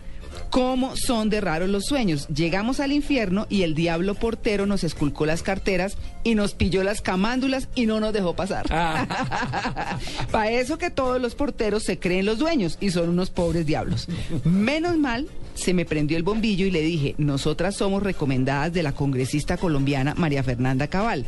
[0.53, 2.27] cómo son de raros los sueños.
[2.27, 7.01] Llegamos al infierno y el diablo portero nos esculcó las carteras y nos pilló las
[7.01, 8.67] camándulas y no nos dejó pasar.
[10.31, 14.07] Para eso que todos los porteros se creen los dueños y son unos pobres diablos.
[14.43, 18.91] Menos mal, se me prendió el bombillo y le dije, nosotras somos recomendadas de la
[18.91, 21.25] congresista colombiana María Fernanda Cabal.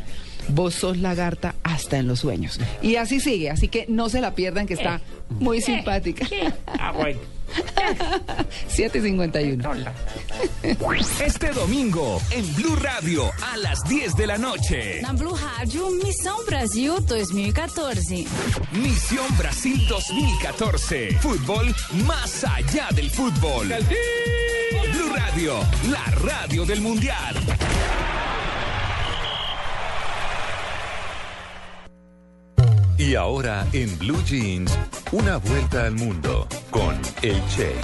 [0.50, 2.60] Vos sos lagarta hasta en los sueños.
[2.80, 5.00] Y así sigue, así que no se la pierdan que está
[5.30, 6.28] muy simpática.
[6.78, 7.18] Ah, bueno.
[8.68, 9.84] 751.
[11.24, 15.00] Este domingo en Blue Radio a las 10 de la noche.
[15.02, 18.26] Na Blue Rádio, Missão Brasil 2014.
[18.72, 21.18] Misión Brasil 2014.
[21.20, 21.74] Fútbol
[22.06, 23.68] más allá del fútbol.
[23.68, 27.34] Blue Radio, la radio del mundial.
[32.98, 34.76] Y ahora en Blue Jeans,
[35.12, 37.74] una vuelta al mundo con el Che.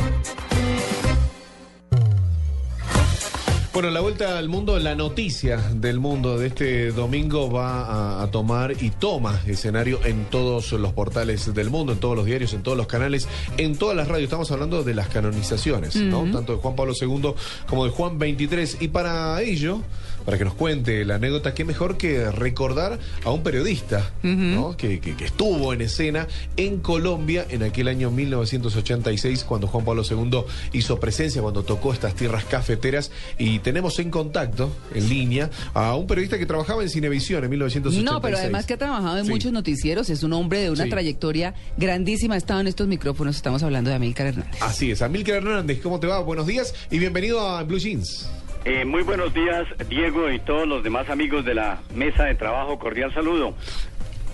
[3.74, 8.30] Bueno, la vuelta al mundo, la noticia del mundo de este domingo va a, a
[8.30, 12.62] tomar y toma escenario en todos los portales del mundo, en todos los diarios, en
[12.62, 14.24] todos los canales, en todas las radios.
[14.24, 16.24] Estamos hablando de las canonizaciones, ¿no?
[16.30, 17.34] Tanto de Juan Pablo II
[17.66, 18.76] como de Juan XXIII.
[18.80, 19.80] Y para ello,
[20.24, 24.76] para que nos cuente la anécdota, qué mejor que recordar a un periodista, ¿no?
[24.76, 30.02] Que, que- que estuvo en escena en Colombia en aquel año 1986, cuando Juan Pablo
[30.08, 30.42] II
[30.72, 33.10] hizo presencia, cuando tocó estas tierras cafeteras.
[33.38, 38.04] Y tenemos en contacto, en línea, a un periodista que trabajaba en Cinevisión en 1986.
[38.04, 39.30] No, pero además que ha trabajado en Sí.
[39.30, 40.90] muchos noticieros, es un hombre de una Sí.
[40.90, 44.60] trayectoria grandísima, ha estado en estos micrófonos, estamos hablando de Amílcar Hernández.
[44.62, 46.20] Así es, Amílcar Hernández, ¿cómo te va?
[46.20, 48.28] Buenos días y bienvenido a Blue Jeans.
[48.64, 52.78] Eh, muy buenos días, Diego y todos los demás amigos de la mesa de trabajo.
[52.78, 53.54] Cordial saludo.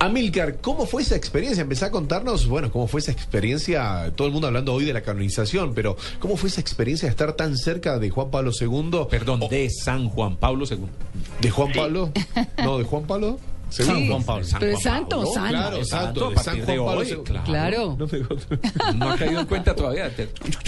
[0.00, 1.62] Amílcar, ¿cómo fue esa experiencia?
[1.62, 5.00] Empezá a contarnos, bueno, cómo fue esa experiencia, todo el mundo hablando hoy de la
[5.00, 9.06] canonización, pero ¿cómo fue esa experiencia de estar tan cerca de Juan Pablo II?
[9.10, 10.84] Perdón, de San Juan Pablo II.
[11.40, 12.12] ¿De Juan Pablo?
[12.62, 13.40] No, ¿de Juan Pablo?
[13.70, 13.82] Sí,
[14.58, 15.26] pero es santo, ¿no?
[15.32, 15.48] santo.
[15.50, 17.40] Claro, santo, santo, de a San partir Juan de Pablo hoy, II.
[17.44, 17.96] Claro.
[17.98, 20.10] No, me- No ha caído en cuenta todavía.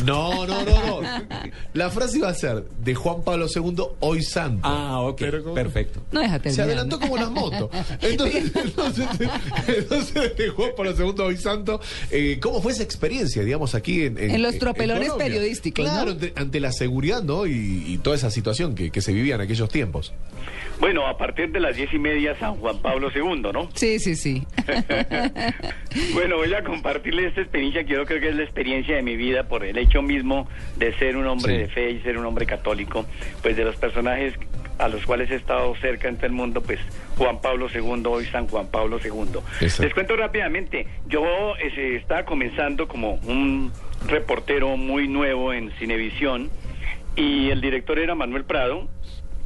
[0.04, 1.08] No, no, no, no.
[1.74, 4.60] La frase iba a ser de Juan Pablo II, hoy santo.
[4.68, 6.00] Ah, ok, Pero perfecto.
[6.12, 7.70] No déjate Se adelantó como las motos.
[8.02, 9.06] Entonces, entonces,
[9.66, 11.80] entonces, de Juan Pablo II, hoy santo,
[12.10, 14.18] eh, ¿cómo fue esa experiencia, digamos, aquí en...
[14.18, 15.26] En los tropelones Colombia?
[15.26, 16.10] periodísticos, Claro, ¿no?
[16.12, 17.46] ante, ante la seguridad, ¿no?
[17.46, 20.12] Y, y toda esa situación que, que se vivía en aquellos tiempos.
[20.80, 23.68] Bueno, a partir de las diez y media, San Juan Pablo II, ¿no?
[23.74, 24.46] Sí, sí, sí.
[26.14, 29.16] Bueno, voy a compartirles esta experiencia que yo creo que es la experiencia de mi
[29.16, 31.58] vida por el hecho mismo de ser un hombre Sí.
[31.58, 33.06] de fe y ser un hombre católico.
[33.42, 34.34] Pues de los personajes
[34.78, 36.78] a los cuales he estado cerca en todo el mundo, pues
[37.18, 39.40] Juan Pablo II, hoy San Juan Pablo II.
[39.60, 41.22] Les cuento rápidamente, yo
[41.58, 43.72] eh, estaba comenzando como un
[44.06, 46.50] reportero muy nuevo en Cinevisión
[47.16, 48.88] y el director era Manuel Prado.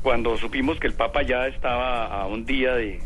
[0.05, 3.01] Cuando supimos que el Papa ya estaba a un día de,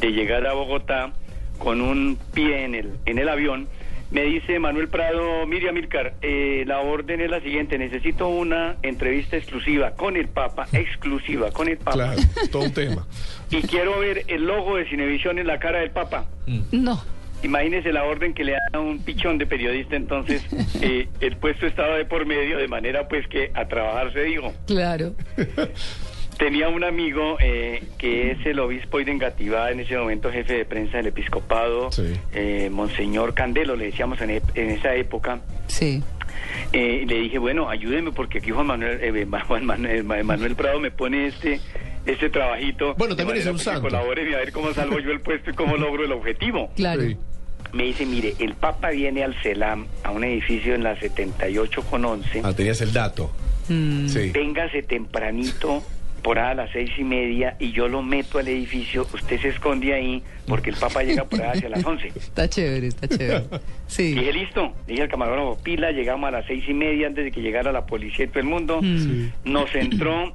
[0.00, 1.12] de llegar a Bogotá
[1.58, 3.68] con un pie en el, en el avión,
[4.10, 9.36] me dice Manuel Prado, Miriam Milcar, eh, la orden es la siguiente, necesito una entrevista
[9.36, 13.06] exclusiva con el Papa, exclusiva con el Papa, Claro, todo un tema.
[13.50, 16.24] y quiero ver el logo de Cinevisión en la cara del Papa.
[16.72, 17.02] No.
[17.42, 20.42] Imagínese la orden que le dan a un pichón de periodista, entonces
[20.80, 24.54] eh, el puesto estaba de por medio, de manera pues que a trabajar se dijo.
[24.66, 25.12] Claro.
[26.38, 30.64] Tenía un amigo eh, que es el obispo de Engativá, en ese momento jefe de
[30.64, 32.14] prensa del episcopado, Sí.
[32.32, 35.40] eh, Monseñor Candelo, le decíamos en, e- en esa época.
[35.66, 36.00] Sí.
[36.72, 40.90] Eh, le dije, bueno, ayúdeme porque aquí Juan Manuel, eh, Juan Manuel, Manuel Prado me
[40.92, 41.60] pone este
[42.06, 42.94] este trabajito.
[42.94, 43.82] Bueno, también es un que santo.
[43.82, 46.70] Colabore a ver cómo salvo yo el puesto y cómo logro el objetivo.
[46.76, 47.02] Claro.
[47.02, 47.16] Sí.
[47.72, 52.04] Me dice, mire, el Papa viene al CELAM, a un edificio en la 78 con
[52.04, 52.40] 11.
[52.44, 53.30] Ah, tenías el dato.
[53.68, 54.06] Mm.
[54.08, 54.30] Sí.
[54.30, 55.82] Véngase tempranito,
[56.28, 59.06] por ahí a las seis y media, y yo lo meto al edificio.
[59.14, 62.08] Usted se esconde ahí, porque el Papa llega por ahí hacia las 11.
[62.16, 63.44] Está chévere, está chévere.
[63.86, 64.12] Sí.
[64.12, 64.74] Dije, listo.
[64.86, 67.86] Dije al camarógrafo, pila, llegamos a las seis y media antes de que llegara la
[67.86, 68.80] policía y todo el mundo.
[68.82, 69.28] Mm.
[69.44, 70.34] Nos entró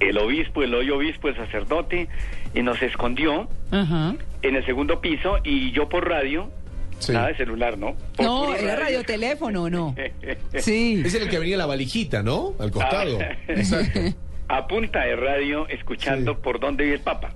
[0.00, 2.08] el obispo, el hoy obispo, el sacerdote,
[2.52, 4.16] y nos escondió Ajá.
[4.42, 6.50] en el segundo piso, y yo por radio,
[6.98, 7.12] Sí.
[7.12, 7.94] nada de celular, ¿no?
[8.16, 8.84] Por No, era radio.
[8.84, 9.94] radioteléfono, ¿no?
[10.58, 11.02] Sí.
[11.04, 12.54] Es el que venía la valijita, ¿no?
[12.58, 13.18] Al costado.
[13.20, 13.36] Ah.
[13.52, 14.00] Exacto.
[14.48, 16.40] A punta de radio, escuchando Sí.
[16.42, 17.30] por dónde vive el Papa.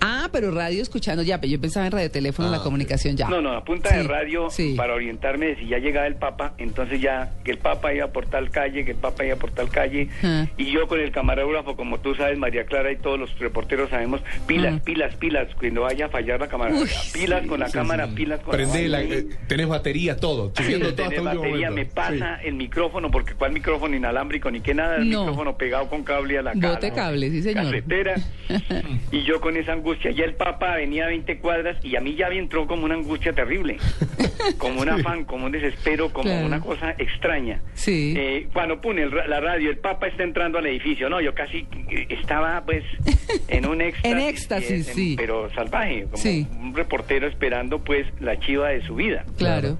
[0.00, 3.28] Ah, pero radio escuchando ya, pero yo pensaba en radioteléfono, Ah, la comunicación ya.
[3.28, 4.74] No, no, a punta de Sí, radio sí.
[4.76, 8.26] para orientarme de si ya llegaba el Papa, entonces ya que el Papa iba por
[8.26, 10.46] tal calle, que el Papa iba por tal calle, Ah.
[10.56, 14.20] y yo con el camarógrafo, como tú sabes, María Clara y todos los reporteros sabemos,
[14.46, 14.82] pilas, Ah.
[14.84, 18.52] pilas, pilas, cuando vaya a fallar la cámara, Uy, pilas con la cámara, pilas con
[18.52, 18.98] Prende la...
[19.02, 20.50] la, eh, tenés batería, todo.
[20.50, 20.52] Todo
[20.94, 25.20] Tenés batería, me pasa el micrófono, porque cuál micrófono inalámbrico ni qué nada, el No.
[25.20, 26.74] micrófono pegado con cable a la cara.
[26.74, 27.64] Bote cable, sí, señor.
[27.64, 28.14] Casetera.
[29.12, 32.14] y yo con esa angustia, ya el Papa venía a 20 cuadras y a mí
[32.14, 33.76] ya me entró como una angustia terrible,
[34.58, 36.46] como un afán, como un desespero, como Claro.
[36.46, 37.60] una cosa extraña.
[37.74, 38.14] Sí.
[38.16, 41.66] Eh, cuando pone el la radio, el Papa está entrando al edificio, no, yo casi
[41.90, 42.84] eh, estaba pues
[43.48, 44.12] en un éxtasis.
[44.12, 45.14] En éxtasis, eh, sí.
[45.16, 46.46] Pero salvaje, como Sí.
[46.60, 49.24] un reportero esperando pues la chiva de su vida.
[49.36, 49.78] Claro.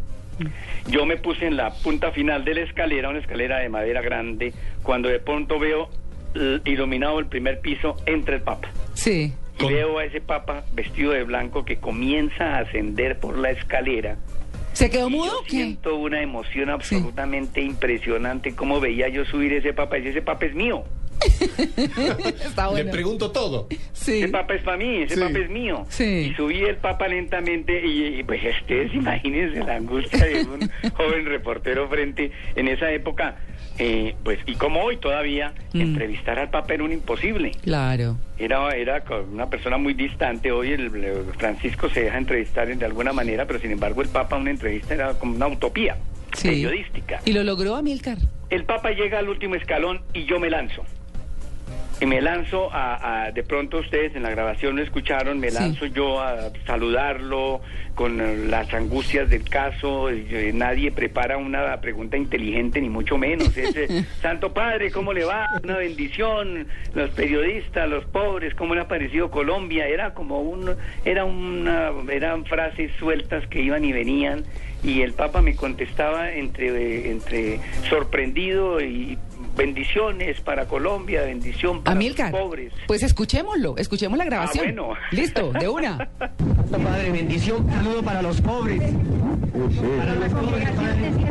[0.89, 4.53] Yo me puse en la punta final de la escalera, una escalera de madera grande,
[4.83, 5.89] cuando de pronto veo
[6.65, 8.69] iluminado el primer piso, entra el Papa.
[8.95, 9.33] Sí.
[9.61, 14.17] Y veo a ese Papa vestido de blanco que comienza a ascender por la escalera.
[14.73, 15.51] ¿Se quedó mudo yo o qué?
[15.51, 18.55] siento una emoción absolutamente impresionante.
[18.55, 20.85] Como veía yo subir ese Papa y ese Papa es mío.
[21.77, 23.67] Está Le pregunto todo.
[23.93, 24.19] Sí.
[24.23, 25.21] Ese papa es para mí, ese Sí.
[25.21, 25.85] papa es mío.
[25.89, 26.29] Sí.
[26.31, 31.27] Y subí el papa lentamente y, y, pues ustedes imagínense la angustia de un joven
[31.27, 33.37] reportero frente en esa época.
[33.79, 35.81] Eh, pues y como hoy todavía Mm.
[35.83, 37.53] entrevistar al papa era un imposible.
[37.63, 38.17] Claro.
[38.39, 39.03] Era, era
[39.33, 40.51] una persona muy distante.
[40.51, 44.37] Hoy el, el Francisco se deja entrevistar de alguna manera, pero sin embargo el Papa
[44.37, 45.97] una entrevista era como una utopía
[46.35, 46.49] Sí.
[46.49, 47.21] periodística.
[47.25, 48.19] ¿Y lo logró Amilcar?
[48.51, 50.85] El Papa llega al último escalón y yo me lanzo.
[52.01, 55.57] Y me lanzo a, a- de pronto ustedes en la grabación lo escucharon, me Sí.
[55.59, 57.61] lanzo yo a saludarlo
[57.97, 63.57] con eh, las angustias del caso, eh, nadie prepara una pregunta inteligente ni mucho menos.
[63.57, 65.49] Es, eh, Santo Padre, ¿cómo le va?
[65.65, 69.89] Una bendición, los periodistas, los pobres, ¿cómo le ha parecido Colombia?
[69.89, 74.45] Era como un, era una, eran frases sueltas que iban y venían
[74.85, 79.19] y el Papa me contestaba entre, entre sorprendido y
[79.59, 82.31] bendiciones para Colombia, bendición para Amilcar.
[82.33, 82.73] los pobres.
[82.87, 84.65] Pues escuchémoslo, escuchemos la grabación.
[84.67, 84.95] Ah, bueno.
[85.11, 86.09] Listo, de una.
[86.71, 88.81] Padre, bendición, saludo para los pobres.
[89.99, 90.71] Para los pobres,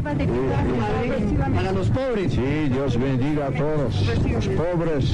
[0.04, 0.28] Padre.
[1.56, 2.34] Para los pobres.
[2.34, 5.14] Sí, Dios bendiga a todos los pobres.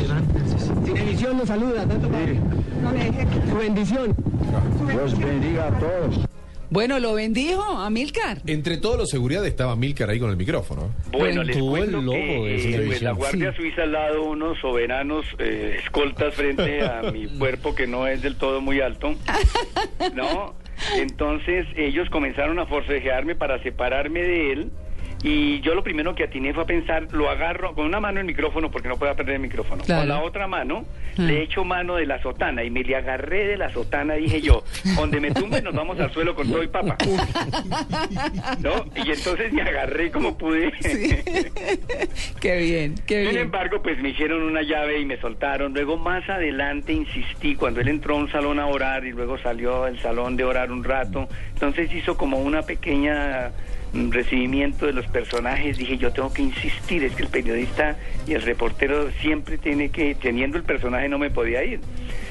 [0.92, 2.40] Bendición nos saluda, tanto Padre.
[3.50, 4.16] Su bendición.
[4.90, 6.33] Dios bendiga a todos.
[6.74, 8.40] Bueno, lo bendijo Amilcar.
[8.48, 10.90] Entre todos los seguridad estaba Milcar ahí con el micrófono.
[11.12, 13.04] Bueno, les el cuento logo que de eh, televisión.
[13.04, 13.58] la Guardia Sí.
[13.58, 18.38] Suiza al lado, unos soberanos eh, escoltas frente a mi cuerpo que no es del
[18.38, 19.14] todo muy alto,
[20.16, 20.56] ¿no?
[20.98, 24.72] Entonces ellos comenzaron a forcejearme para separarme de él
[25.24, 28.26] y yo lo primero que atiné fue a pensar, lo agarro con una mano el
[28.26, 30.02] micrófono porque no puedo perder el micrófono, Claro.
[30.02, 30.86] con la otra mano
[31.18, 31.28] Mm.
[31.28, 34.64] le echo mano de la sotana y me le agarré de la sotana, dije yo,
[34.96, 36.98] donde me tumbe nos vamos al suelo con todo y papa.
[38.60, 38.86] ¿No?
[38.96, 40.72] Y entonces me agarré como pude.
[42.40, 43.44] Qué bien, qué Sin bien.
[43.46, 45.74] embargo, pues me hicieron una llave y me soltaron.
[45.74, 49.86] Luego más adelante insistí cuando él entró a un salón a orar y luego salió
[49.86, 51.28] del salón de orar un rato.
[51.54, 53.52] Entonces hizo como una pequeña
[53.94, 55.78] recibimiento de los personajes.
[55.78, 60.16] Dije, yo tengo que insistir, es que el periodista y el reportero siempre tiene que,
[60.16, 61.80] teniendo el personaje no me podía ir.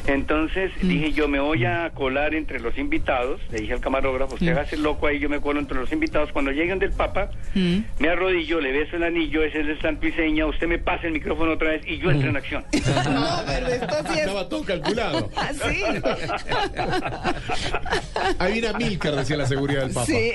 [0.07, 3.41] Entonces dije, yo me voy a colar entre los invitados.
[3.51, 4.75] Le dije al camarógrafo, usted Mm.
[4.75, 6.31] el loco ahí, yo me colo entre los invitados.
[6.33, 7.79] Cuando lleguen del Papa, Mm.
[7.99, 11.07] me arrodillo, le beso el anillo, ese es el santo y seña, usted me pasa
[11.07, 12.65] el micrófono otra vez y yo entro en acción.
[13.13, 14.19] No, pero esto sí es...
[14.21, 15.31] Estaba todo calculado.
[15.37, 15.83] Ah, sí.
[18.39, 20.07] Ahí viene Milcar, decía la seguridad del Papa.
[20.07, 20.33] Sí.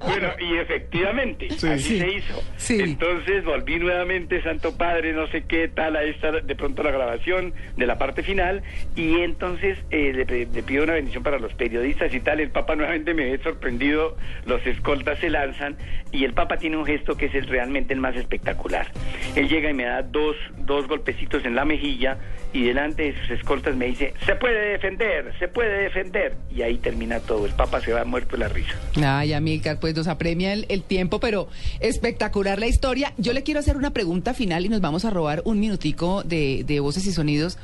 [0.00, 1.66] bueno, y efectivamente, Sí.
[1.68, 1.98] así Sí.
[2.00, 2.42] se hizo.
[2.56, 2.80] Sí.
[2.80, 7.52] Entonces volví nuevamente, Santo Padre, no sé qué tal, ahí está de pronto la grabación
[7.76, 8.53] de la parte final,
[8.96, 13.14] y entonces eh, le, pido una bendición para los periodistas y tal, el Papa nuevamente
[13.14, 15.76] me ve sorprendido, los escoltas se lanzan,
[16.12, 18.86] y el Papa tiene un gesto que es el, realmente el más espectacular.
[19.34, 22.18] Él llega y me da dos, dos golpecitos en la mejilla,
[22.52, 26.78] y delante de sus escoltas me dice, se puede defender, se puede defender, y ahí
[26.78, 28.74] termina todo, el Papa se va muerto la risa.
[29.04, 31.48] Ay, Amilcar, pues nos apremia el, tiempo, pero
[31.80, 33.12] espectacular la historia.
[33.18, 36.78] Yo le quiero hacer una pregunta final y nos vamos a robar un minutico de
[36.80, 37.58] voces y sonidos.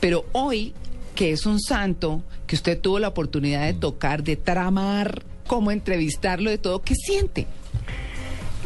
[0.00, 0.74] Pero hoy,
[1.14, 6.50] que es un santo, que usted tuvo la oportunidad de tocar, de tramar, cómo entrevistarlo,
[6.50, 7.46] de todo, ¿qué siente?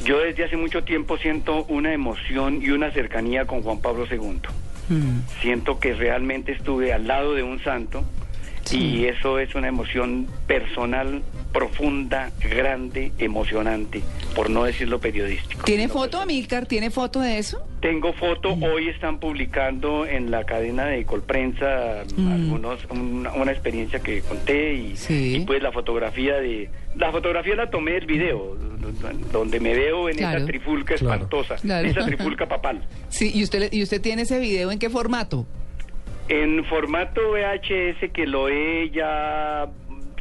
[0.05, 4.41] Yo desde hace mucho tiempo siento una emoción y una cercanía con Juan Pablo II.
[4.89, 8.05] Mm, Siento que realmente estuve al lado de un santo
[8.73, 14.03] y eso es una emoción personal, profunda, grande, emocionante,
[14.35, 15.65] por no decirlo periodístico.
[15.65, 16.67] ¿Tiene foto, Amilcar?
[16.67, 17.65] ¿Tiene foto de eso?
[17.81, 22.33] Tengo foto, hoy están publicando en la cadena de Colprensa Mm.
[22.33, 25.37] algunos una, una experiencia que conté y, Sí.
[25.37, 28.57] y pues la fotografía de la fotografía la tomé del video
[29.33, 30.39] donde me veo en Claro.
[30.39, 31.15] esa trifulca Claro.
[31.15, 31.89] espantosa, Claro.
[31.89, 32.83] esa trifulca papal.
[33.09, 35.47] Sí, ¿y usted, le- ¿y usted tiene ese video en qué formato?
[36.29, 39.67] En formato VHS que lo he ya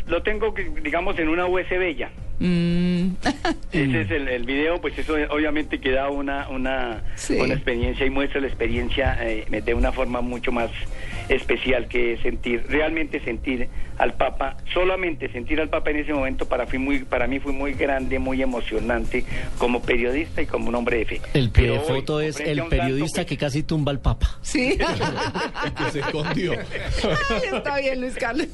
[0.07, 2.09] lo tengo digamos en una USB ya.
[2.39, 3.09] Mm.
[3.71, 7.33] Ese es el, el video, pues eso obviamente que da una, una, Sí.
[7.35, 10.69] una experiencia y muestra la experiencia eh, de una forma mucho más
[11.29, 13.67] especial que sentir, realmente sentir
[13.97, 17.51] al Papa, solamente sentir al Papa en ese momento para, fui muy, para mí fue
[17.51, 19.25] muy grande, muy emocionante
[19.57, 21.21] como periodista y como un hombre de fe.
[21.33, 24.38] El pie de hoy, foto es el periodista pues, que casi tumba al papa.
[24.41, 24.77] Sí.
[25.65, 26.51] El que se escondió.
[26.53, 28.47] Ay, está bien, Luis Carlos.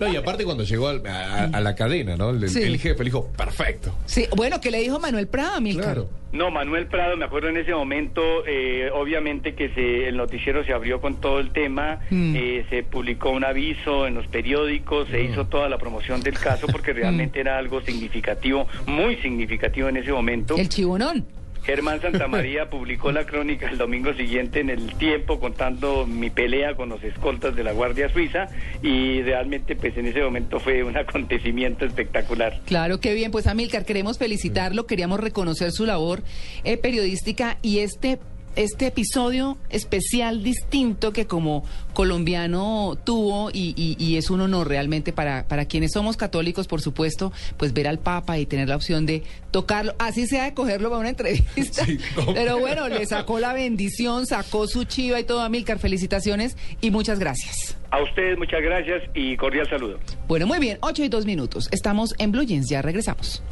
[0.00, 2.30] No, y aparte cuando llegó al- a, a la cadena, ¿no?
[2.30, 2.62] El, Sí.
[2.62, 3.94] el jefe le dijo, perfecto.
[4.06, 5.60] Sí, bueno, ¿qué le dijo Manuel Prado?
[5.74, 6.08] Claro.
[6.30, 10.74] No, Manuel Prado, me acuerdo en ese momento, eh, obviamente que se, el noticiero se
[10.74, 12.36] abrió con todo el tema, Mm.
[12.36, 16.66] eh, se publicó un aviso en los periódicos, se hizo toda la promoción del caso
[16.66, 20.56] porque realmente era algo significativo, muy significativo en ese momento.
[20.58, 21.24] El chibonón.
[21.68, 26.88] Germán Santamaría publicó la crónica el domingo siguiente en el tiempo contando mi pelea con
[26.88, 28.46] los escoltas de la Guardia Suiza
[28.82, 32.58] y realmente pues en ese momento fue un acontecimiento espectacular.
[32.64, 33.30] Claro, qué bien.
[33.30, 36.22] Pues Amilcar, queremos felicitarlo, queríamos reconocer su labor
[36.64, 38.18] eh, periodística y este,
[38.58, 45.12] este episodio especial, distinto que como colombiano tuvo y, y- y es un honor realmente
[45.12, 49.06] para, para quienes somos católicos, por supuesto, pues ver al Papa y tener la opción
[49.06, 51.84] de tocarlo, así sea de cogerlo para una entrevista.
[52.34, 55.40] Pero bueno, le sacó la bendición, sacó su chiva y todo.
[55.42, 57.76] Amilcar, felicitaciones y muchas gracias.
[57.90, 59.98] A ustedes muchas gracias y cordial saludo.
[60.26, 61.68] Bueno, muy bien, 8 y 2 minutos.
[61.70, 63.42] Estamos en Blue Jeans, ya regresamos.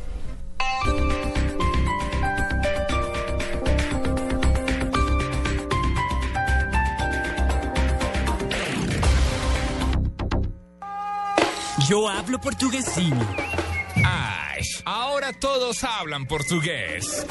[11.89, 13.25] Yo hablo portuguesinho.
[14.05, 17.25] Ay, ahora todos hablan portugués.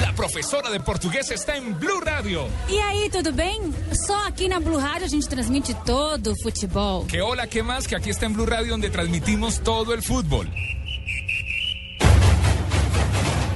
[0.00, 2.46] La profesora de portugués está en Blue Radio.
[2.68, 3.60] E aí, tudo bem?
[4.06, 7.04] Só aqui na Blue Rádio a gente transmite todo o futebol.
[7.08, 7.88] Que hola, ¿qué más?
[7.88, 10.48] Que aquí está en Blue Radio donde transmitimos todo el fútbol.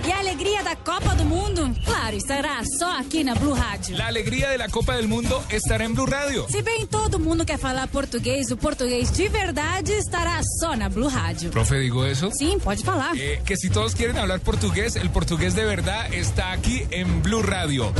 [0.06, 1.70] E a alegria da Copa do Mundo?
[1.84, 3.96] Claro, estará só aqui na Blue Rádio.
[3.96, 6.46] La alegría de la Copa del Mundo estará en Blue Radio.
[6.48, 11.08] Se bem todo mundo quer falar português, o português de verdade estará só na Blue
[11.08, 11.50] Rádio.
[11.50, 12.30] Profe, ¿digo eso?
[12.32, 13.14] Sim, pode falar.
[13.16, 17.42] Eh, que si todos quieren hablar portugués, el portugués de verdad está aquí en Blue
[17.42, 17.92] Radio.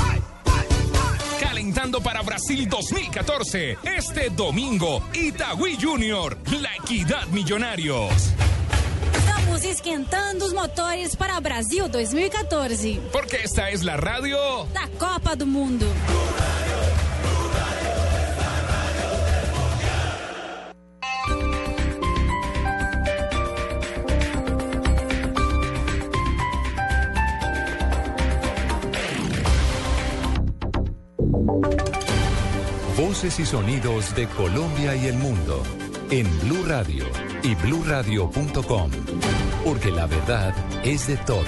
[1.40, 3.78] Calentando para Brasil 2014.
[3.82, 8.32] Este domingo, Itagüí Junior, la equidad millonarios.
[9.60, 12.98] Estamos esquentando os motores para Brasil 2014.
[13.12, 14.38] Porque esta es la radio.
[14.72, 15.86] Da Copa do Mundo.
[32.96, 35.62] Voces y sonidos de Colombia y el mundo
[36.10, 37.04] en Blue Radio
[37.42, 38.90] y bluradio.com,
[39.64, 40.54] porque la verdad
[40.84, 41.46] es de todos.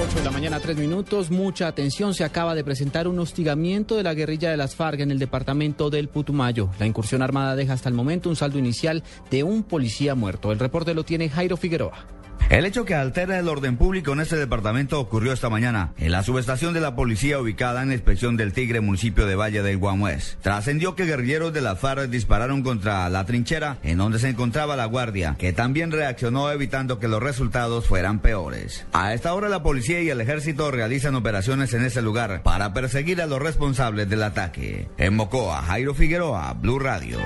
[0.00, 1.30] 8 de la mañana, 3 minutos.
[1.30, 2.14] Mucha atención.
[2.14, 5.90] Se acaba de presentar un hostigamiento de la guerrilla de las FARC en el departamento
[5.90, 6.70] del Putumayo.
[6.78, 10.52] La incursión armada deja hasta el momento un saldo inicial de un policía muerto.
[10.52, 12.17] El reporte lo tiene Jairo Figueroa.
[12.50, 16.22] El hecho que altera el orden público en este departamento ocurrió esta mañana en la
[16.22, 20.38] subestación de la policía ubicada en la inspección del Tigre, municipio de Valle del Guamués.
[20.40, 24.86] Trascendió que guerrilleros de la FARC dispararon contra la trinchera en donde se encontraba la
[24.86, 28.86] guardia, que también reaccionó evitando que los resultados fueran peores.
[28.94, 33.20] A esta hora la policía y el ejército realizan operaciones en ese lugar para perseguir
[33.20, 34.88] a los responsables del ataque.
[34.96, 37.18] En Mocoa, Jairo Figueroa, Blue Radio.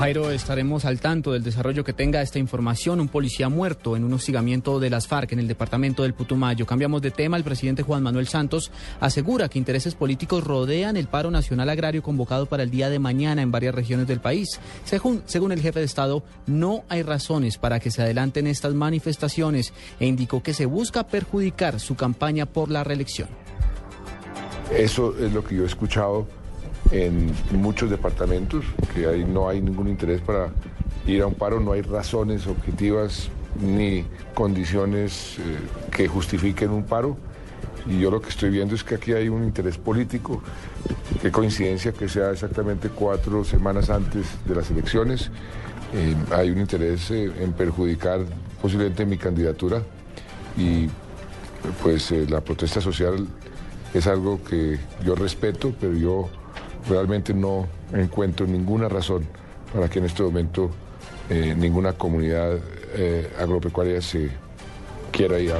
[0.00, 3.00] Jairo, estaremos al tanto del desarrollo que tenga esta información.
[3.00, 6.64] Un policía muerto en un hostigamiento de las FARC en el departamento del Putumayo.
[6.64, 7.36] Cambiamos de tema.
[7.36, 12.46] El presidente Juan Manuel Santos asegura que intereses políticos rodean el paro nacional agrario convocado
[12.46, 14.58] para el día de mañana en varias regiones del país.
[14.84, 19.74] Según, según el jefe de Estado, no hay razones para que se adelanten estas manifestaciones
[19.98, 23.28] e indicó que se busca perjudicar su campaña por la reelección.
[24.74, 26.39] Eso es lo que yo he escuchado
[26.90, 28.64] en muchos departamentos,
[28.94, 30.50] que ahí no hay ningún interés para
[31.06, 33.30] ir a un paro, no hay razones objetivas
[33.60, 35.42] ni condiciones eh,
[35.90, 37.16] que justifiquen un paro.
[37.86, 40.42] Y yo lo que estoy viendo es que aquí hay un interés político.
[41.22, 45.30] Qué coincidencia que sea exactamente cuatro semanas antes de las elecciones.
[45.94, 48.20] Eh, hay un interés eh, en perjudicar
[48.60, 49.82] posiblemente mi candidatura
[50.56, 50.88] y
[51.82, 53.26] pues la protesta social
[53.92, 56.30] es algo que yo respeto, pero yo
[56.90, 59.26] realmente no encuentro ninguna razón
[59.72, 60.70] para que en este momento
[61.28, 62.58] eh, ninguna comunidad
[62.94, 64.28] eh, agropecuaria se
[65.12, 65.52] quiera ir.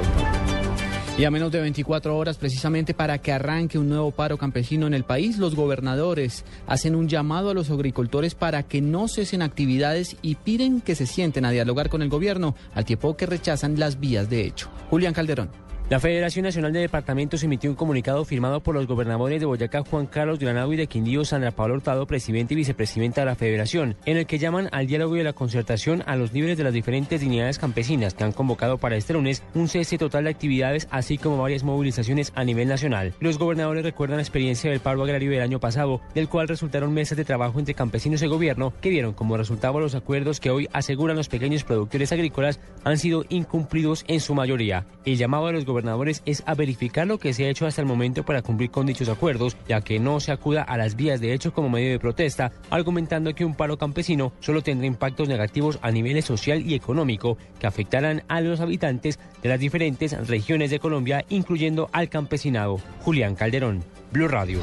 [1.17, 4.93] Y a menos de 24 horas, precisamente para que arranque un nuevo paro campesino en
[4.93, 10.15] el país, los gobernadores hacen un llamado a los agricultores para que no cesen actividades
[10.21, 13.99] y piden que se sienten a dialogar con el gobierno, al tiempo que rechazan las
[13.99, 14.69] vías de hecho.
[14.89, 15.70] Julián Calderón.
[15.91, 20.05] La Federación Nacional de Departamentos emitió un comunicado firmado por los gobernadores de Boyacá, Juan
[20.05, 24.15] Carlos Granado y de Quindío, Sandra Pablo Hurtado, presidente y vicepresidenta de la Federación, en
[24.15, 27.19] el que llaman al diálogo y a la concertación a los líderes de las diferentes
[27.19, 31.35] dignidades campesinas que han convocado para este lunes un cese total de actividades, así como
[31.41, 33.13] varias movilizaciones a nivel nacional.
[33.19, 37.17] Los gobernadores recuerdan la experiencia del paro agrario del año pasado, del cual resultaron meses
[37.17, 41.17] de trabajo entre campesinos y gobierno, que vieron como resultado los acuerdos que hoy aseguran
[41.17, 44.85] los pequeños productores agrícolas han sido incumplidos en su mayoría.
[45.03, 45.80] El llamado de los gobernadores
[46.25, 49.09] es a verificar lo que se ha hecho hasta el momento para cumplir con dichos
[49.09, 52.51] acuerdos, ya que no se acuda a las vías de hecho como medio de protesta,
[52.69, 57.67] argumentando que un paro campesino solo tendrá impactos negativos a nivel social y económico que
[57.67, 62.77] afectarán a los habitantes de las diferentes regiones de Colombia, incluyendo al campesinado.
[63.01, 64.59] Julián Calderón, Blue Radio.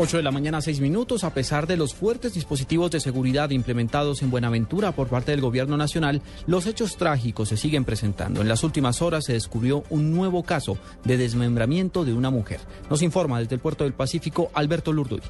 [0.00, 1.24] 8 de la mañana, 6 minutos.
[1.24, 5.76] A pesar de los fuertes dispositivos de seguridad implementados en Buenaventura por parte del Gobierno
[5.76, 8.40] Nacional, los hechos trágicos se siguen presentando.
[8.40, 12.60] En las últimas horas se descubrió un nuevo caso de desmembramiento de una mujer.
[12.88, 15.20] Nos informa desde el puerto del Pacífico Alberto Lurduy.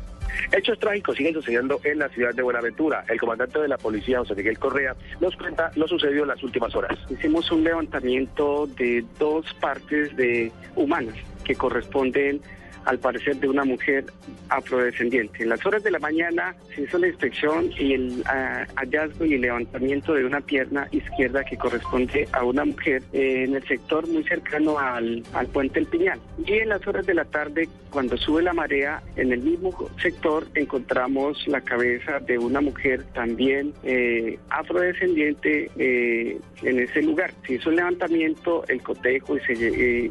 [0.52, 3.06] Hechos trágicos siguen sucediendo en la ciudad de Buenaventura.
[3.08, 6.74] El comandante de la policía, José Miguel Correa, nos cuenta lo sucedido en las últimas
[6.76, 6.98] horas.
[7.08, 12.42] Hicimos un levantamiento de dos partes de humanas que corresponden
[12.84, 14.06] al parecer de una mujer
[14.48, 15.42] afrodescendiente.
[15.42, 19.34] En las horas de la mañana se hizo la inspección y el ah, hallazgo y
[19.34, 24.06] el levantamiento de una pierna izquierda que corresponde a una mujer eh, en el sector
[24.08, 25.22] muy cercano al,
[25.52, 26.20] puente El Piñal.
[26.44, 30.46] Y en las horas de la tarde, cuando sube la marea, en el mismo sector
[30.54, 37.32] encontramos la cabeza de una mujer también eh, afrodescendiente eh, en ese lugar.
[37.46, 39.52] Se hizo el levantamiento, el cotejo y se,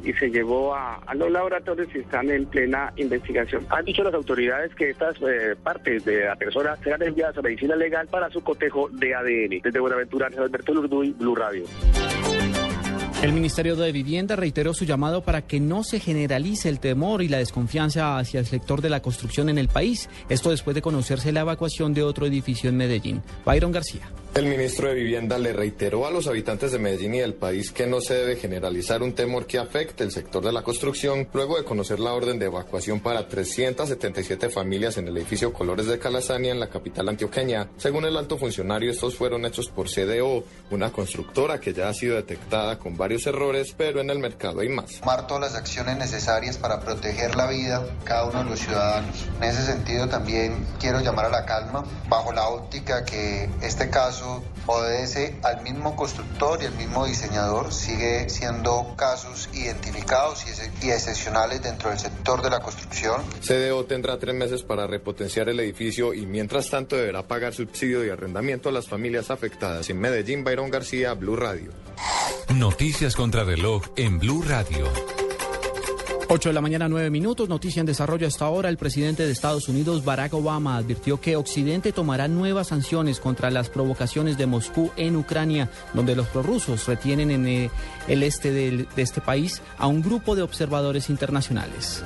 [0.03, 3.65] y se llevó a, a los laboratorios y están en pleno investigación.
[3.69, 7.75] Han dicho las autoridades que estas eh, partes de la persona serán enviadas a medicina
[7.75, 9.61] legal para su cotejo de ADN.
[9.63, 11.63] Desde Buenaventura, Alberto Lurduy, Blue Radio.
[13.21, 17.27] El Ministerio de Vivienda reiteró su llamado para que no se generalice el temor y
[17.27, 20.07] la desconfianza hacia el sector de la construcción en el país.
[20.29, 23.23] Esto después de conocerse la evacuación de otro edificio en Medellín.
[23.43, 24.07] Byron García.
[24.37, 27.87] El ministro de Vivienda le reiteró a los habitantes de Medellín y del país que
[27.87, 31.63] no se debe generalizar un temor que afecte el sector de la construcción luego de
[31.63, 36.59] conocer la orden de evacuación para 377 familias en el edificio Colores de Calazania en
[36.59, 37.71] la capital antioqueña.
[37.77, 42.15] Según el alto funcionario, estos fueron hechos por CDO, una constructora que ya ha sido
[42.15, 44.99] detectada con varios errores, pero en el mercado hay más.
[44.99, 49.25] Tomar todas las acciones necesarias para proteger la vida cada uno de los ciudadanos.
[49.41, 54.26] En ese sentido también quiero llamar a la calma bajo la óptica que este caso
[54.65, 60.45] obedece al mismo constructor y al mismo diseñador, sigue siendo casos identificados
[60.81, 63.21] y, excepcionales dentro del sector de la construcción.
[63.41, 68.11] CDO tendrá tres meses para repotenciar el edificio y mientras tanto deberá pagar subsidio de
[68.11, 69.89] arrendamiento a las familias afectadas.
[69.89, 71.71] En Medellín, Byron García, Blue Radio.
[72.53, 75.26] Noticias contra reloj en Blue Radio.
[76.29, 77.47] 8 de la mañana, 9 minutos.
[77.47, 78.67] Noticia en desarrollo hasta ahora.
[78.67, 83.69] El presidente de Estados Unidos, Barack Obama, advirtió que Occidente tomará nuevas sanciones contra las
[83.69, 87.71] provocaciones de Moscú en Ucrania, donde los prorrusos retienen en eh,
[88.09, 92.03] el este de este país a un grupo de observadores internacionales.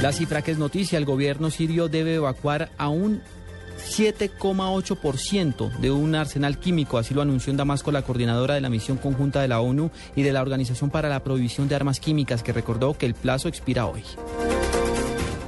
[0.00, 3.20] La cifra que es noticia, el gobierno sirio debe evacuar a un
[3.80, 8.98] 7,8% de un arsenal químico, así lo anunció en Damasco la coordinadora de la misión
[8.98, 12.52] conjunta de la ONU y de la Organización para la Prohibición de Armas Químicas, que
[12.52, 14.02] recordó que el plazo expira hoy.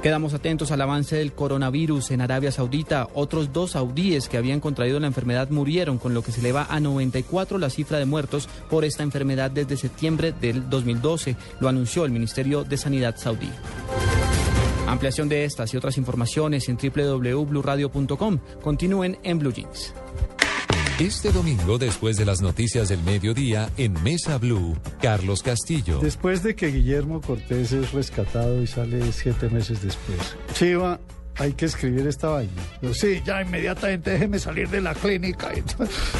[0.03, 3.07] Quedamos atentos al avance del coronavirus en Arabia Saudita.
[3.13, 6.81] Otros dos saudíes que habían contraído la enfermedad murieron, con lo que se eleva a
[6.81, 11.37] 94 la cifra de muertos por esta enfermedad desde septiembre del 2012.
[11.61, 13.49] Lo anunció el Ministerio de Sanidad saudí.
[14.87, 18.39] Ampliación de estas y otras informaciones en www.bluradio.com.
[18.61, 19.93] Continúen en Blue Jeans.
[20.99, 25.99] Este domingo, después de las noticias del mediodía, en Mesa Blue, Carlos Castillo.
[25.99, 30.99] Después de que Guillermo Cortés es rescatado y sale siete meses después, Chiva
[31.37, 32.51] hay que escribir esta vaina.
[32.93, 35.51] sí, ya inmediatamente déjeme salir de la clínica.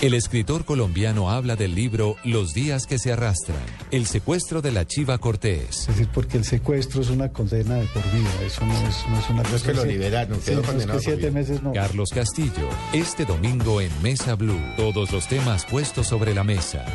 [0.02, 3.58] El escritor colombiano habla del libro Los días que se arrastran,
[3.92, 5.82] el secuestro de la Chiva Cortés.
[5.82, 9.20] Es decir, porque el secuestro es una condena de por vida, eso no es, no
[9.20, 9.56] es una cosa.
[9.56, 11.00] es que lo liberaron, quedó condenado.
[11.00, 11.74] siete meses no.
[11.74, 16.86] Carlos Castillo, este domingo en Mesa Blue, todos los temas puestos sobre la mesa.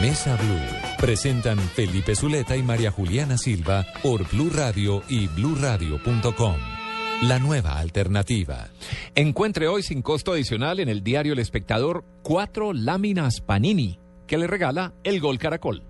[0.00, 0.96] Mesa Blue.
[0.98, 6.75] Presentan Felipe Zuleta y María Juliana Silva por Blue Radio y bluradio.com.
[7.22, 8.68] La nueva alternativa.
[9.14, 14.46] Encuentre hoy sin costo adicional en el diario El Espectador cuatro láminas Panini que le
[14.46, 15.82] regala el Gol Caracol.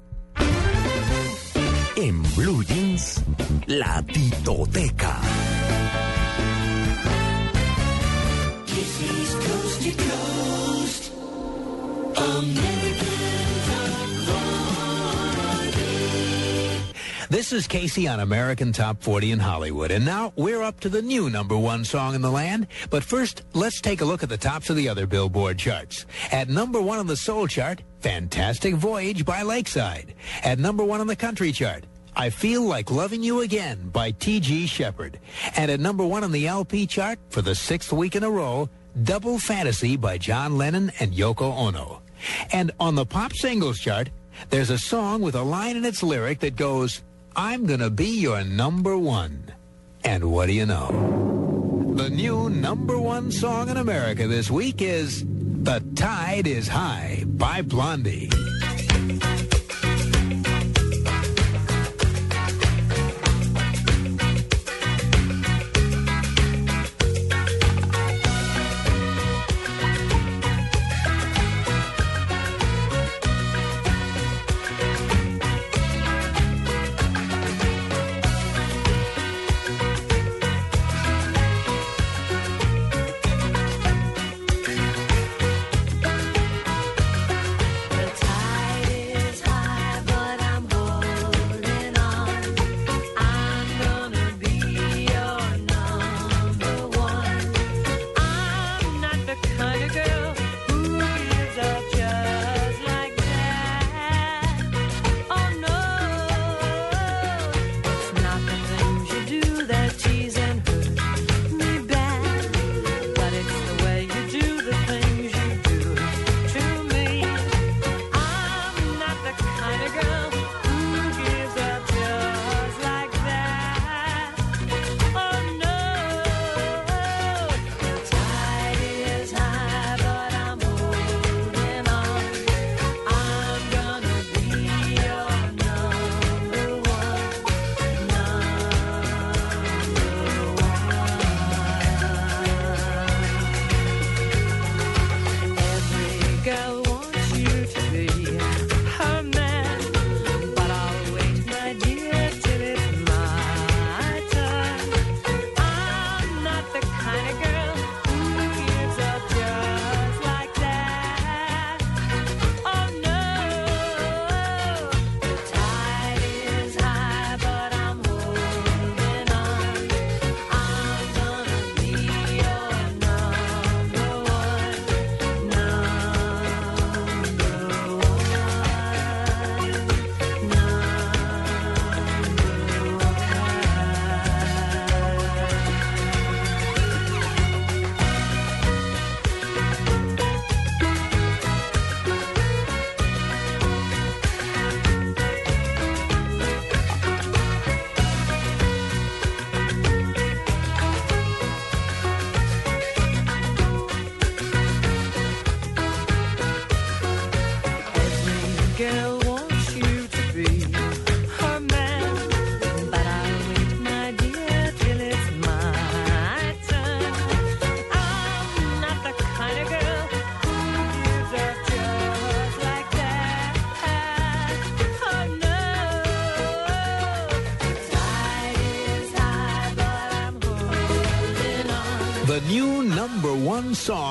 [1.96, 3.24] En Blue Jeans,
[3.66, 5.20] la titoteca.
[8.66, 9.36] This is
[17.66, 19.90] Casey on American Top 40 in Hollywood.
[19.90, 22.68] And now we're up to the new number one song in the land.
[22.90, 26.06] But first, let's take a look at the tops of the other Billboard charts.
[26.30, 30.14] At number one on the soul chart, Fantastic Voyage by Lakeside.
[30.44, 34.66] At number one on the country chart, I Feel Like Loving You Again by T.G.
[34.66, 35.18] Shepard.
[35.56, 38.68] And at number one on the LP chart for the sixth week in a row,
[39.02, 42.00] Double Fantasy by John Lennon and Yoko Ono.
[42.52, 44.10] And on the pop singles chart,
[44.50, 47.02] there's a song with a line in its lyric that goes,
[47.39, 49.53] I'm gonna be your number one.
[50.03, 51.93] And what do you know?
[51.95, 57.61] The new number one song in America this week is The Tide is High by
[57.61, 58.30] Blondie.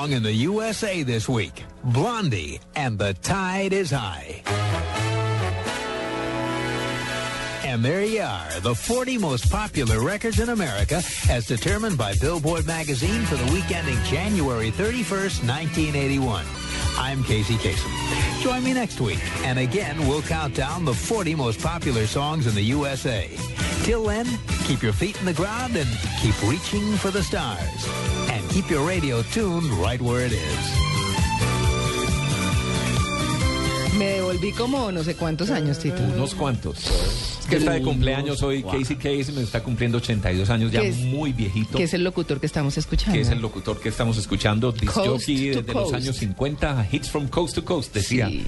[0.06, 4.42] Song in the USA this week, Blondie and the Tide is High.
[7.64, 12.66] And there you are, the 40 most popular records in America as determined by Billboard
[12.66, 16.44] magazine for the week ending January 31st, 1981.
[16.98, 18.42] I'm Casey Kasem.
[18.42, 22.54] Join me next week, and again, we'll count down the 40 most popular songs in
[22.54, 23.28] the USA.
[23.82, 24.26] Till then,
[24.64, 25.88] keep your feet in the ground and
[26.22, 27.75] keep reaching for the stars.
[28.56, 30.38] Keep your radio tuned right where it is.
[33.98, 36.02] Me devolví como no sé cuántos años, Tito.
[36.02, 36.78] Unos cuantos.
[37.40, 41.34] Es que está de cumpleaños hoy Casey Kasem, está cumpliendo 82 años, ya es- muy
[41.34, 41.76] viejito.
[41.76, 43.12] Que es el locutor que estamos escuchando.
[43.12, 46.88] que es el locutor que estamos escuchando, disc Coast jockey to desde los años 50,
[46.90, 48.28] Hits from Coast to Coast, decía.
[48.28, 48.42] Sí.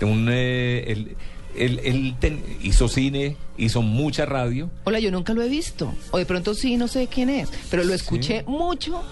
[0.00, 1.14] De un, eh,
[1.56, 4.70] él- él ten- hizo cine, hizo mucha radio.
[4.84, 5.92] Hola, yo nunca lo he visto.
[6.10, 7.48] O de pronto sí, no sé quién es.
[7.70, 9.02] Pero lo escuché mucho,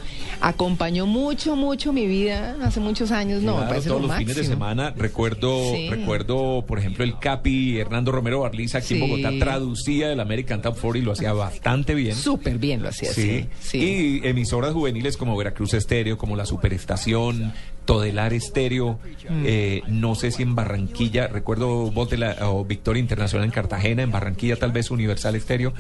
[0.41, 3.43] acompañó mucho, mucho mi vida hace muchos años.
[3.43, 4.55] No, me Claro, parece todos lo los fines de máximo.
[4.57, 5.89] semana recuerdo Sí.
[5.91, 9.07] recuerdo por ejemplo el Capi Hernando Romero Barliza aquí en Sí.
[9.07, 13.13] Bogotá traducía el American Top 40 y lo hacía bastante bien Súper bien lo hacía,
[13.13, 13.47] sí.
[13.61, 13.79] Sí.
[14.23, 17.53] y emisoras juveniles como Veracruz Estéreo como La Superestación
[17.91, 19.01] Todelar Estéreo,
[19.45, 24.05] eh, no sé si en Barranquilla, recuerdo Voz de la o Victoria Internacional en Cartagena,
[24.05, 25.75] en Barranquilla tal vez Universal Estéreo,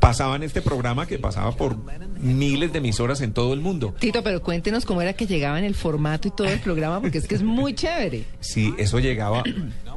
[0.00, 1.76] pasaban este programa que pasaba por
[2.18, 3.94] miles de emisoras en todo el mundo.
[4.00, 7.18] Tito, pero cuéntenos cómo era que llegaba en el formato y todo el programa, porque
[7.18, 8.24] es que es muy chévere.
[8.40, 9.44] Sí, eso llegaba,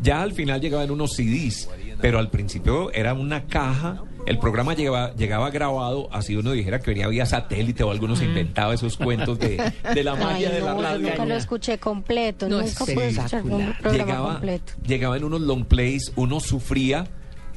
[0.03, 4.03] ya al final llegaba en unos CDs, pero al principio era una caja.
[4.27, 8.73] El programa llegaba, llegaba grabado, así uno dijera que venía vía satélite o algunos inventaba
[8.73, 11.09] esos cuentos de, de la magia Ay, de la no, yo radio.
[11.09, 13.77] nunca lo escuché completo, No, nunca es pude escuchar un espectacular.
[13.81, 14.73] programa llegaba, completo.
[14.85, 17.07] llegaba en unos long plays, uno sufría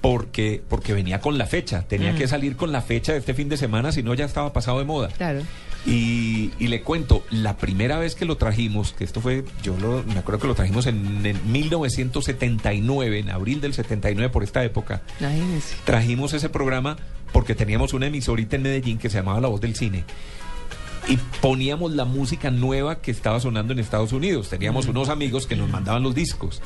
[0.00, 2.16] porque, porque venía con la fecha, tenía Mm.
[2.16, 4.78] que salir con la fecha de este fin de semana, si no ya estaba pasado
[4.78, 5.08] de moda.
[5.08, 5.40] Claro.
[5.86, 10.02] Y, y le cuento, la primera vez que lo trajimos, que esto fue, yo lo,
[10.04, 15.02] me acuerdo que lo trajimos en, en 1979, en abril del 79 por esta época,
[15.20, 15.76] Imagínense.
[15.84, 16.96] trajimos ese programa
[17.32, 20.04] porque teníamos una emisorita en Medellín que se llamaba La Voz del Cine.
[21.08, 24.50] Y poníamos la música nueva que estaba sonando en Estados Unidos.
[24.50, 26.60] Teníamos unos amigos que nos mandaban los discos.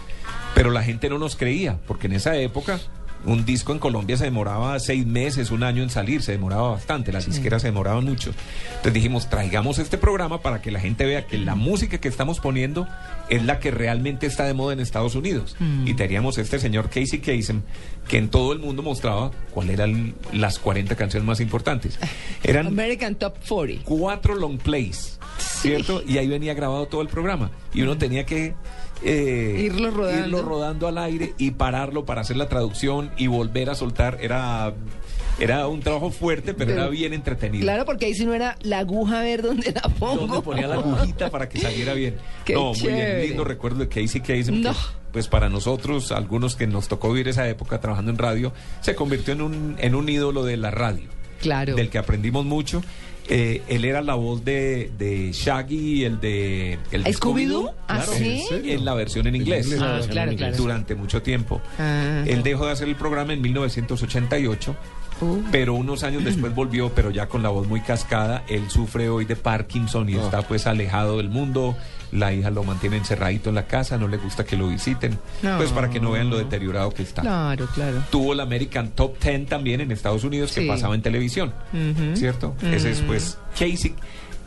[0.54, 2.80] Pero la gente no nos creía, porque en esa época
[3.26, 7.12] un disco en Colombia se demoraba seis meses, un año en salir, se demoraba bastante,
[7.12, 8.32] las disqueras se demoraban mucho.
[8.68, 12.40] Entonces dijimos, traigamos este programa para que la gente vea que la música que estamos
[12.40, 12.86] poniendo
[13.28, 15.56] es la que realmente está de moda en Estados Unidos.
[15.58, 15.88] Mm.
[15.88, 17.62] Y teníamos este señor Casey Kasem,
[18.08, 21.98] que en todo el mundo mostraba cuáles eran las 40 canciones más importantes.
[22.42, 23.84] Eran American Top 40.
[23.84, 26.02] cuatro long plays, ¿cierto?
[26.06, 27.50] Y ahí venía grabado todo el programa.
[27.72, 28.54] Y uno tenía que
[29.04, 30.26] eh, Irlo rodando.
[30.26, 34.18] irlo rodando al aire y pararlo para hacer la traducción y volver a soltar.
[34.20, 34.74] Era,
[35.38, 37.62] era un trabajo fuerte, pero, Pero- era bien entretenido.
[37.62, 40.26] Claro, porque ahí si no era la aguja a ver dónde la pongo.
[40.26, 42.16] Donde ponía la agujita para que saliera bien.
[42.44, 44.56] Qué no, muy bien, lindo recuerdo de Casey Kasem.
[44.62, 44.74] que, No.
[45.12, 49.34] pues para nosotros, algunos que nos tocó vivir esa época trabajando en radio, se convirtió
[49.34, 51.08] en un, en un ídolo de la radio.
[51.40, 51.74] Claro.
[51.74, 52.82] Del que aprendimos mucho.
[53.28, 57.72] Eh, él era la voz de, de Shaggy y el de el de ¿Scooby-Doo?
[57.88, 58.44] ¿Ah, sí?
[58.50, 59.66] En la versión en inglés.
[59.66, 60.56] inglés, Ah, claro, En claro.
[60.56, 61.60] Durante mucho tiempo.
[61.78, 62.22] Ah.
[62.26, 64.76] Él dejó de hacer el programa en 1988.
[65.20, 65.38] Uh.
[65.50, 68.44] Pero unos años después volvió, pero ya con la voz muy cascada.
[68.48, 71.76] Él sufre hoy de Parkinson y está pues alejado del mundo.
[72.14, 75.18] La hija lo mantiene encerradito en la casa, no le gusta que lo visiten.
[75.42, 75.56] No.
[75.56, 77.22] Pues para que no vean lo deteriorado que está.
[77.22, 78.02] Claro, claro.
[78.10, 81.52] Tuvo el American Top 10 también en Estados Unidos que pasaba en televisión.
[82.14, 82.54] ¿Cierto?
[82.62, 83.94] Ese es pues Casey,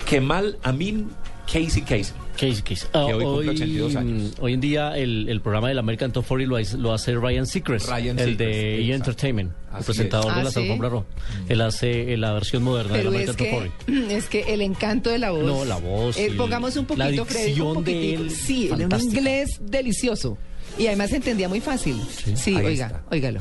[0.05, 1.09] Kemal Amin
[1.45, 2.13] Casey Casey.
[2.33, 2.87] Casey, Casey.
[2.93, 4.33] Ah, Que hoy cumple 82 años.
[4.41, 7.47] hoy en día el, el programa del American Top 40 lo, hace- lo hace Ryan
[7.47, 8.93] Seacrest, Ryan el Seacrest, de E!
[8.93, 10.35] Entertainment, el presentador es.
[10.35, 10.59] de Ah, las ¿sí?
[10.59, 11.07] alfombras rojas.
[11.49, 13.51] Él hace la versión moderna del es American Top que,
[13.87, 14.13] 40.
[14.13, 15.45] es que el encanto de la voz.
[15.45, 16.35] No, la voz, Eh, sí.
[16.37, 20.37] pongamos un La poquito, Freddy, un de él, Sí, en un inglés delicioso.
[20.77, 21.99] Y además se entendía muy fácil.
[22.35, 23.03] Sí, ahí oiga, está.
[23.09, 23.39] óigalo.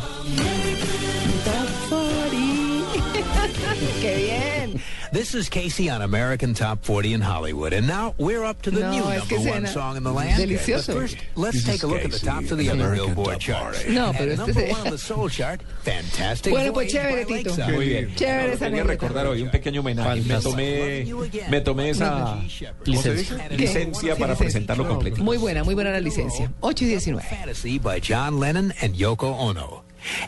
[3.57, 4.00] Top 40.
[4.00, 4.82] ¡Qué bien!
[5.12, 7.72] This is Casey on American Top 40 in Hollywood.
[7.72, 10.02] And now we're up to the No, new es que number one suena song in
[10.02, 10.42] the land.
[10.42, 10.86] delicioso.
[10.94, 12.92] But first, let's This take a look at the Casey tops of the on other
[12.92, 13.82] American Billboard charts.
[13.84, 13.92] 40.
[13.94, 16.52] No, pero este number one on the soul chart, fantastic.
[16.52, 17.54] Bueno, pues chévere, Tito.
[17.70, 18.14] Muy bien.
[18.16, 20.22] Chévere esa Quería recordar hoy un pequeño homenaje.
[20.22, 21.07] Me tomé,
[21.48, 22.38] me tomé esa
[22.84, 23.48] Licencia.
[23.50, 25.22] Licencia para presentarlo completo.
[25.22, 26.52] Muy buena, muy buena la licencia.
[26.61, 27.26] 8 y 19.
[27.28, 29.84] Fantasy by John Lennon and Yoko Ono.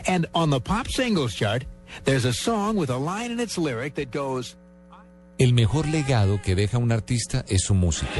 [0.07, 1.63] And on the pop singles chart,
[2.03, 4.55] there's a song with a line in its lyric that goes,
[5.39, 8.11] El mejor legado que deja un artista es su música.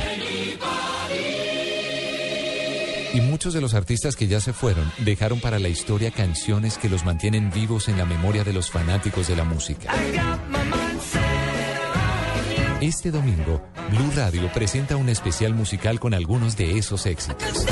[3.13, 6.87] Y muchos de los artistas que ya se fueron dejaron para la historia canciones que
[6.87, 9.91] los mantienen vivos en la memoria de los fanáticos de la música.
[12.79, 17.65] Este domingo, Blue Radio presenta un especial musical con algunos de esos éxitos.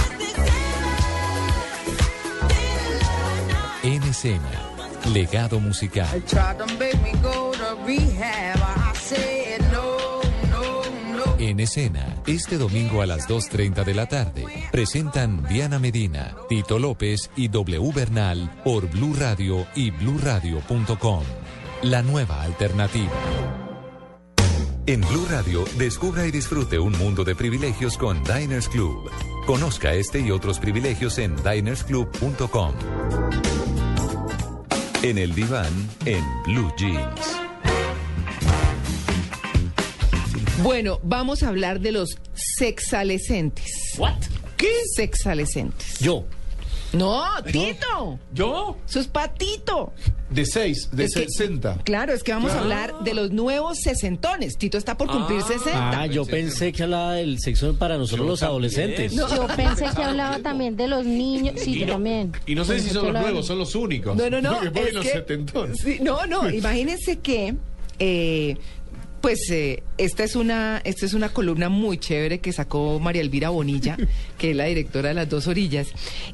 [3.84, 4.04] En
[5.14, 6.24] legado musical.
[11.40, 17.30] En escena, este domingo a las 2.30 de la tarde, presentan Diana Medina, Tito López
[17.36, 21.24] y W Bernal por Blue Radio y bluradio.com.
[21.84, 23.14] La nueva alternativa.
[24.88, 29.12] En Blue Radio, descubra y disfrute un mundo de privilegios con Diners Club.
[29.46, 32.74] Conozca este y otros privilegios en dinersclub.com.
[35.04, 35.72] En el diván,
[36.06, 37.38] en Blue Jeans.
[40.64, 43.72] Bueno, vamos a hablar de los sexalescentes.
[44.00, 44.16] ¿What?
[44.58, 44.72] ¿Qué?
[44.96, 46.00] Sexalescentes.
[46.00, 46.26] Yo.
[46.94, 48.20] No, Tito.
[48.34, 48.78] ¿Yo?
[48.88, 49.92] Eso es patito.
[50.30, 51.80] De 6, de Es que- 60.
[51.84, 54.58] Claro, es que vamos a hablar de los nuevos sesentones.
[54.58, 56.02] Tito está por cumplir 60.
[56.02, 59.14] Ah, yo pensé que hablaba del sexo para nosotros los adolescentes.
[59.14, 59.28] No.
[59.30, 61.56] Yo pensé que hablaba también de los niños.
[61.60, 62.34] Sí, yo también.
[62.46, 64.16] Y no sé Pensé si son los hablaba- nuevos, son los únicos.
[64.18, 64.60] No, no, no.
[64.64, 65.78] Porque es los que- setentones.
[65.82, 66.50] Sí, no, no.
[66.52, 67.56] Imagínense que
[68.00, 68.58] eh,
[69.22, 73.50] Pues eh, esta es una esta es una columna muy chévere que sacó María Elvira
[73.50, 73.98] Bonilla,
[74.38, 75.88] que es la directora de las dos orillas,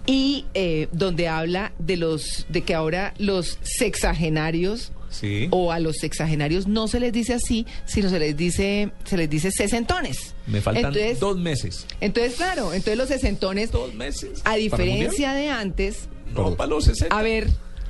[0.06, 5.48] y eh, donde habla de los de que ahora los sexagenarios Sí.
[5.52, 9.30] o a los sexagenarios no se les dice así, sino se les dice se les
[9.30, 10.34] dice sesentones.
[10.48, 11.86] Me faltan Entonces- dos meses.
[12.02, 14.40] Entonces, claro, entonces los sesentones, meses.
[14.40, 17.16] a ¿Para diferencia de antes, No, para los 60.
[17.16, 17.48] a ver,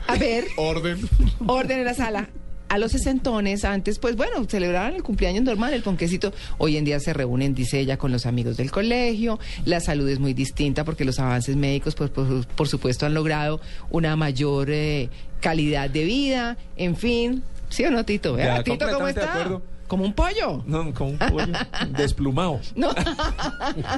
[0.08, 1.00] a ver, Orden.
[1.48, 2.30] orden en la sala.
[2.74, 6.34] A los sesentones antes, pues bueno, celebraban el cumpleaños normal, el ponquecito.
[6.58, 9.38] Hoy en día se reúnen, dice ella, con los amigos del colegio.
[9.64, 13.62] La salud es muy distinta porque los avances médicos, pues por, por supuesto, han logrado
[13.92, 15.10] una mayor eh,
[15.40, 16.58] calidad de vida.
[16.76, 18.34] En fin, ¿sí o no, Tito?
[18.34, 19.32] Vea, Ya, Tito, ¿cómo está?
[19.34, 19.62] acuerdo.
[19.88, 20.64] Como un pollo.
[20.66, 21.54] No, con un pollo
[21.96, 22.60] desplumado.
[22.76, 22.90] No.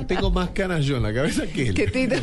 [0.08, 1.74] Tengo más canas yo en la cabeza que él.
[1.74, 2.16] ¿Qué Tito?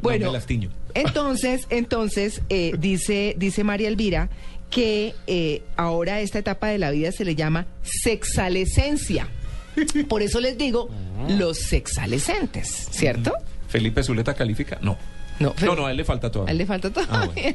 [0.00, 0.70] bueno, No me lastiño.
[0.94, 4.30] Entonces, entonces eh, dice, dice María Elvira
[4.70, 9.28] que eh, ahora a esta etapa de la vida se le llama sexalescencia.
[10.08, 10.88] Por eso les digo
[11.28, 13.32] los sexalescentes, ¿cierto?
[13.68, 14.78] Felipe Zuleta califica.
[14.82, 14.96] No.
[15.38, 16.52] No, No, no, a él le falta A todavía.
[16.52, 17.54] él le falta todavía.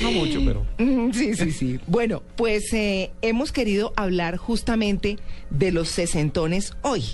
[0.00, 0.66] No mucho, pero.
[1.12, 1.78] Sí, sí, sí.
[1.86, 5.18] Bueno, pues eh, hemos querido hablar justamente
[5.50, 7.04] de los sesentones hoy.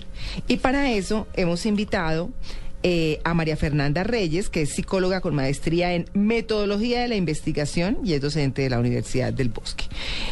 [0.48, 2.30] Y para eso hemos invitado
[2.82, 7.98] eh, a María Fernanda Reyes, que es psicóloga con maestría en metodología de la investigación
[8.04, 9.84] y es docente de la Universidad del Bosque.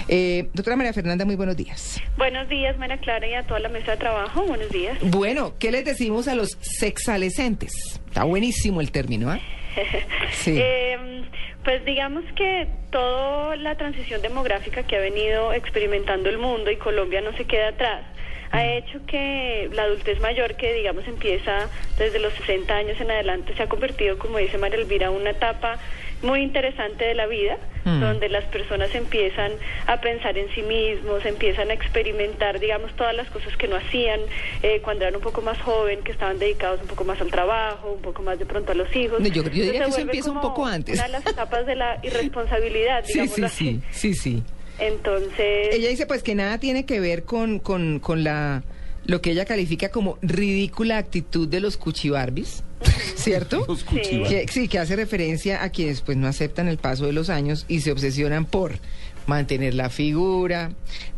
[0.09, 2.01] Eh, doctora María Fernanda, muy buenos días.
[2.17, 4.45] Buenos días, María Clara, y a toda la mesa de trabajo.
[4.47, 4.99] Buenos días.
[5.03, 7.73] Bueno, ¿qué les decimos a los sexalescentes?
[8.07, 9.41] Está buenísimo el término, ¿ah?
[10.33, 10.57] Sí.
[10.57, 11.25] Eh,
[11.69, 17.21] pues digamos que toda la transición demográfica que ha venido experimentando el mundo y Colombia
[17.21, 18.07] no se queda atrás
[18.53, 21.69] ha hecho que la adultez mayor que digamos empieza
[21.99, 25.79] desde los 60 años en adelante se ha convertido, como dice María Elvira, una etapa
[26.23, 28.01] muy interesante de la vida, Mm.
[28.01, 29.53] donde las personas empiezan
[29.87, 34.21] a pensar en sí mismos, empiezan a experimentar, digamos, todas las cosas que no hacían
[34.63, 37.93] eh, cuando eran un poco más joven, que estaban dedicados un poco más al trabajo,
[37.93, 39.21] un poco más de pronto a los hijos.
[39.21, 40.97] No, yo- yo diría Entonces, que eso empieza un poco antes.
[40.97, 43.81] Una de las etapas de la irresponsabilidad, Sí, digamos sí, así.
[43.91, 44.43] sí, sí, sí.
[44.81, 45.75] Entonces...
[45.75, 48.63] Ella dice pues que nada tiene que ver con, con, con la
[49.09, 52.63] lo que ella califica como ridícula actitud de los cuchibarbis,
[53.17, 53.65] ¿cierto?
[53.67, 54.29] Los cuchibarbis.
[54.29, 57.65] Que, sí, que hace referencia a quienes pues no aceptan el paso de los años
[57.69, 58.79] y se obsesionan por
[59.27, 60.73] mantener la figura,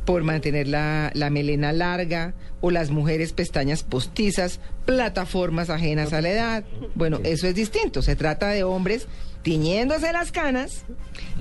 [0.04, 6.30] por mantener la, la melena larga o las mujeres pestañas postizas, plataformas ajenas a la
[6.30, 6.64] edad.
[6.94, 8.02] Bueno, eso es distinto.
[8.02, 9.08] Se trata de hombres
[9.42, 10.84] tiñéndose las canas,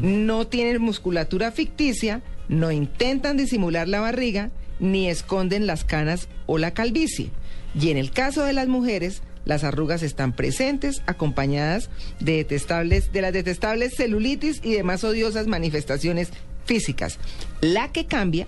[0.01, 4.49] no tienen musculatura ficticia, no intentan disimular la barriga,
[4.80, 7.31] ni esconden las canas o la calvicie.
[7.80, 11.89] Y en el caso de las mujeres, las arrugas están presentes, acompañadas
[12.19, 16.30] de detestables, de las detestables celulitis y demás odiosas manifestaciones
[16.65, 17.18] físicas.
[17.61, 18.45] La que cambia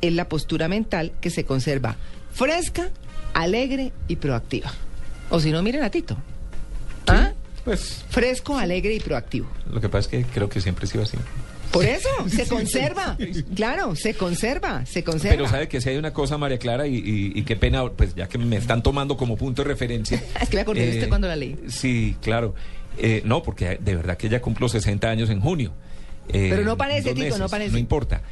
[0.00, 1.96] es la postura mental que se conserva
[2.32, 2.90] fresca,
[3.34, 4.72] alegre y proactiva.
[5.30, 6.16] O si no, miren a Tito.
[7.06, 7.32] ¿Ah?
[7.64, 9.46] Pues Fresco, alegre y proactivo.
[9.70, 11.16] lo que pasa es que creo que siempre ha sido así.
[11.72, 13.16] Por eso, se conserva.
[13.54, 15.36] Claro, se conserva, se conserva.
[15.36, 18.14] Pero sabe que si hay una cosa, María Clara, y, y- y qué pena, pues
[18.14, 20.22] ya que me están tomando como punto de referencia.
[20.40, 21.56] Es que me acordé de Eh, usted cuando la leí.
[21.68, 22.54] Sí, claro.
[22.98, 25.72] Eh, no, porque de verdad que ella cumplo 60 años en junio.
[26.28, 27.72] Eh, Pero no parece, dos Tito, no parece.
[27.72, 28.22] No importa.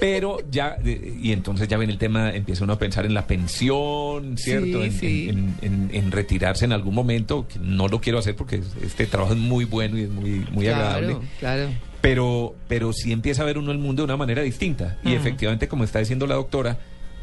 [0.00, 4.36] Pero ya, y entonces ya viene el tema, empieza uno a pensar en la pensión,
[4.36, 4.80] ¿cierto?
[4.82, 5.28] Sí, en, sí.
[5.28, 9.32] en- en- en retirarse en algún momento, que no lo quiero hacer porque este trabajo
[9.34, 11.06] es muy bueno y es muy, muy agradable.
[11.08, 11.68] Claro, claro.
[12.00, 14.98] Pero, pero sí empieza a ver uno el mundo de una manera distinta.
[15.04, 16.78] Y efectivamente, como está diciendo la doctora,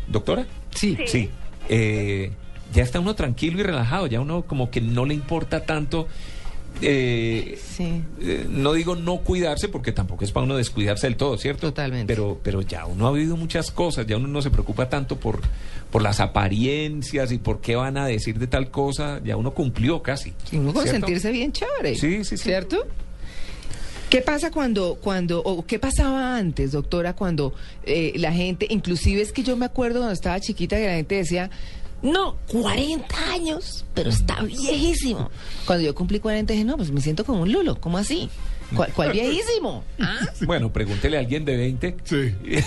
[0.08, 0.46] ¿doctora?
[0.74, 0.98] Sí.
[1.06, 1.30] Sí.
[1.68, 2.32] eh,
[2.74, 6.08] ya está uno tranquilo y relajado, ya uno como que no le importa tanto.
[6.82, 7.60] Eh,
[8.22, 11.68] eh, no digo no cuidarse porque tampoco es para uno descuidarse del todo, ¿cierto?
[11.68, 12.14] Totalmente.
[12.14, 15.42] Pero, pero ya uno ha vivido muchas cosas, ya uno no se preocupa tanto por,
[15.92, 20.02] por las apariencias y por qué van a decir de tal cosa, ya uno cumplió
[20.02, 20.34] casi.
[20.52, 21.00] Y uno con ¿cierto?
[21.08, 21.96] sentirse bien chévere.
[21.96, 22.44] Sí, sí, sí.
[22.44, 22.86] ¿Cierto?
[24.10, 29.32] ¿Qué pasa cuando, cuando, o qué pasaba antes, doctora, cuando eh, la gente, inclusive es
[29.32, 31.52] que yo me acuerdo cuando estaba chiquita que la gente decía,
[32.02, 35.30] no, 40 años, pero está viejísimo.
[35.66, 38.30] Cuando yo cumplí 40 dije, no, pues me siento como un lulo, ¿cómo así?
[38.76, 39.84] ¿Cuál, cuál viejísimo?
[40.00, 40.20] ¿Ah?
[40.46, 41.98] Bueno, pregúntele a alguien de 20.
[42.04, 42.34] Sí.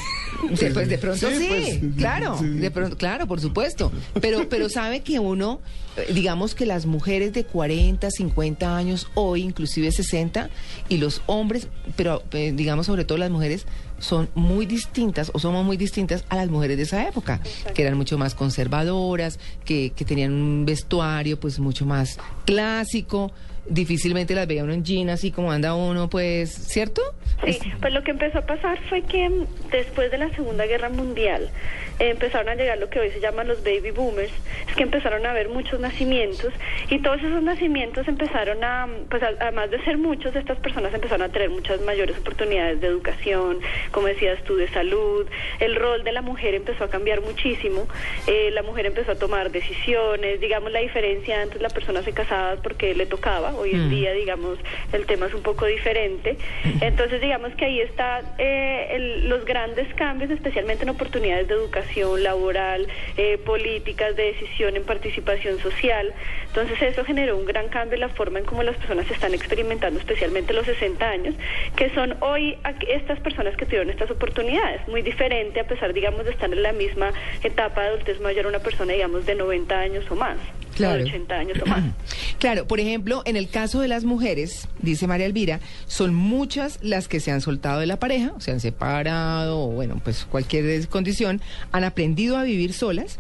[0.57, 2.49] Sí, pues de pronto sí, Sí, pues, claro, sí.
[2.49, 3.93] de pronto, claro, por supuesto.
[4.21, 5.61] Pero, pero sabe que uno,
[5.97, 10.51] eh, digamos que las mujeres de 40, 50 años, hoy inclusive 60,
[10.89, 13.67] y los hombres, pero eh, digamos sobre todo las mujeres,
[14.03, 17.41] son muy distintas o somos muy distintas a las mujeres de esa época,
[17.73, 23.33] que eran mucho más conservadoras, que, que tenían un vestuario pues mucho más clásico.
[23.67, 27.01] Difícilmente las veía uno en jean así como anda uno, pues, ¿cierto?
[27.47, 29.29] Sí, pues lo que empezó a pasar fue que
[29.71, 31.51] después de la Segunda Guerra Mundial
[31.99, 34.33] eh, empezaron a llegar lo que hoy se llaman los baby boomers,
[34.69, 36.53] es que empezaron a haber muchos nacimientos
[36.89, 41.23] y todos esos nacimientos empezaron a, pues a- además de ser muchos, estas personas empezaron
[41.29, 43.59] a tener muchas mayores oportunidades de educación,
[43.91, 45.27] como decías tú, de salud,
[45.61, 47.87] el rol de la mujer empezó a cambiar muchísimo,
[48.29, 52.57] eh, la mujer empezó a tomar decisiones, digamos la diferencia antes la persona se casaba
[52.63, 53.91] porque le tocaba, hoy en Mm.
[53.91, 54.59] día digamos
[54.93, 56.37] el tema es un poco diferente,
[56.81, 62.23] entonces digamos que ahí está eh, el- los grandes cambios, especialmente en oportunidades de educación
[62.23, 66.13] laboral, eh, políticas de decisión en participación social,
[66.49, 69.99] entonces eso generó un gran cambio en la forma en cómo las personas están experimentando,
[70.01, 71.35] especialmente los 60 años,
[71.77, 72.57] que son hoy
[72.89, 76.73] estas personas que tuvieron estas oportunidades, muy diferente a pesar digamos de estar en la
[76.73, 77.13] misma
[77.43, 80.99] etapa de adultez mayor una persona digamos de 90 años o más, o Claro.
[80.99, 81.83] de 80 años o más.
[82.39, 87.09] Claro, por ejemplo, en el caso de las mujeres, dice María Elvira, son muchas las
[87.09, 91.41] que se han soltado de la pareja, se han separado, o bueno, pues cualquier condición,
[91.73, 93.19] han aprendido a vivir solas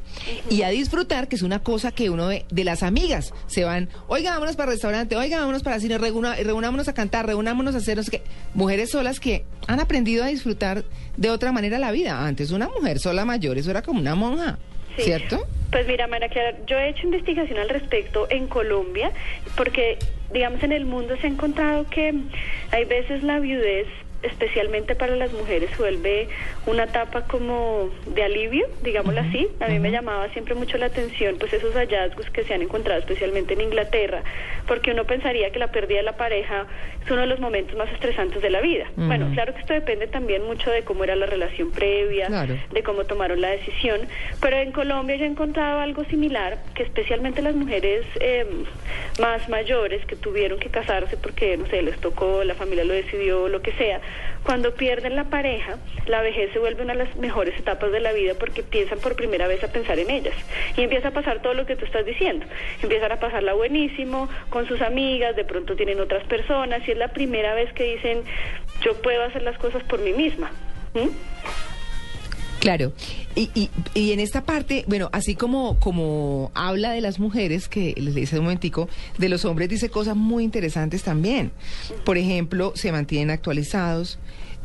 [0.50, 3.88] y a disfrutar, que es una cosa que uno de, de las amigas se van,
[4.08, 7.74] oiga, vámonos para el restaurante, oiga, vámonos para el cine, reúna- reunámonos a cantar, reunámonos
[7.74, 8.22] a hacer, no sé qué.
[8.54, 10.84] Mujeres solas que han aprendido a disfrutar
[11.16, 12.26] de otra manera la vida.
[12.26, 14.58] Antes una mujer sola mayor, eso era como una monja,
[14.96, 15.04] Sí.
[15.04, 15.46] ¿cierto?
[15.72, 19.10] Pues mira, María Clara, yo he hecho investigación al respecto en Colombia,
[19.56, 19.98] porque,
[20.30, 22.12] digamos, en el mundo se ha encontrado que
[22.70, 23.86] hay veces la viudez,
[24.22, 26.28] especialmente para las mujeres, vuelve
[26.66, 29.48] una etapa como de alivio, digámoslo así.
[29.60, 33.00] A mí me llamaba siempre mucho la atención, pues, esos hallazgos que se han encontrado,
[33.00, 34.22] especialmente en Inglaterra,
[34.66, 36.66] porque uno pensaría que la pérdida de la pareja
[37.04, 38.86] es uno de los momentos más estresantes de la vida.
[38.96, 42.56] Bueno, claro que esto depende también mucho de cómo era la relación previa, Claro.
[42.72, 44.00] de cómo tomaron la decisión.
[44.40, 48.46] Pero en Colombia yo he encontrado algo similar, que especialmente las mujeres eh,
[49.20, 53.48] más mayores que tuvieron que casarse porque, no sé, les tocó, la familia lo decidió,
[53.48, 54.00] lo que sea,
[54.42, 55.76] cuando pierden la pareja,
[56.06, 59.14] la vejez se vuelve una de las mejores etapas de la vida porque empiezan por
[59.14, 60.34] primera vez a pensar en ellas.
[60.76, 62.46] Y empieza a pasar todo lo que tú estás diciendo.
[62.82, 67.08] Empiezan a pasarla buenísimo con sus amigas, de pronto tienen otras personas y es la
[67.08, 68.24] primera vez que dicen,
[68.82, 70.50] yo puedo hacer las cosas por mí misma.
[72.62, 72.92] Claro,
[73.34, 77.92] y, y, y en esta parte, bueno, así como, como habla de las mujeres, que
[77.96, 81.50] les dice un momentico, de los hombres dice cosas muy interesantes también.
[82.04, 84.20] Por ejemplo, se mantienen actualizados,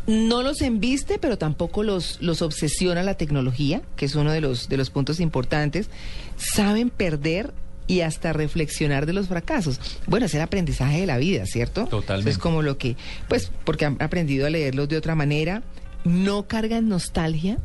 [0.06, 4.70] no los embiste, pero tampoco los, los obsesiona la tecnología, que es uno de los,
[4.70, 5.90] de los puntos importantes.
[6.36, 7.52] Saben perder
[7.88, 9.80] y hasta reflexionar de los fracasos.
[10.06, 11.88] Bueno, es el aprendizaje de la vida, ¿cierto?
[11.88, 12.30] Totalmente.
[12.30, 12.96] Es como lo que,
[13.28, 15.64] pues, porque han aprendido a leerlos de otra manera,
[16.04, 17.58] no cargan nostalgia.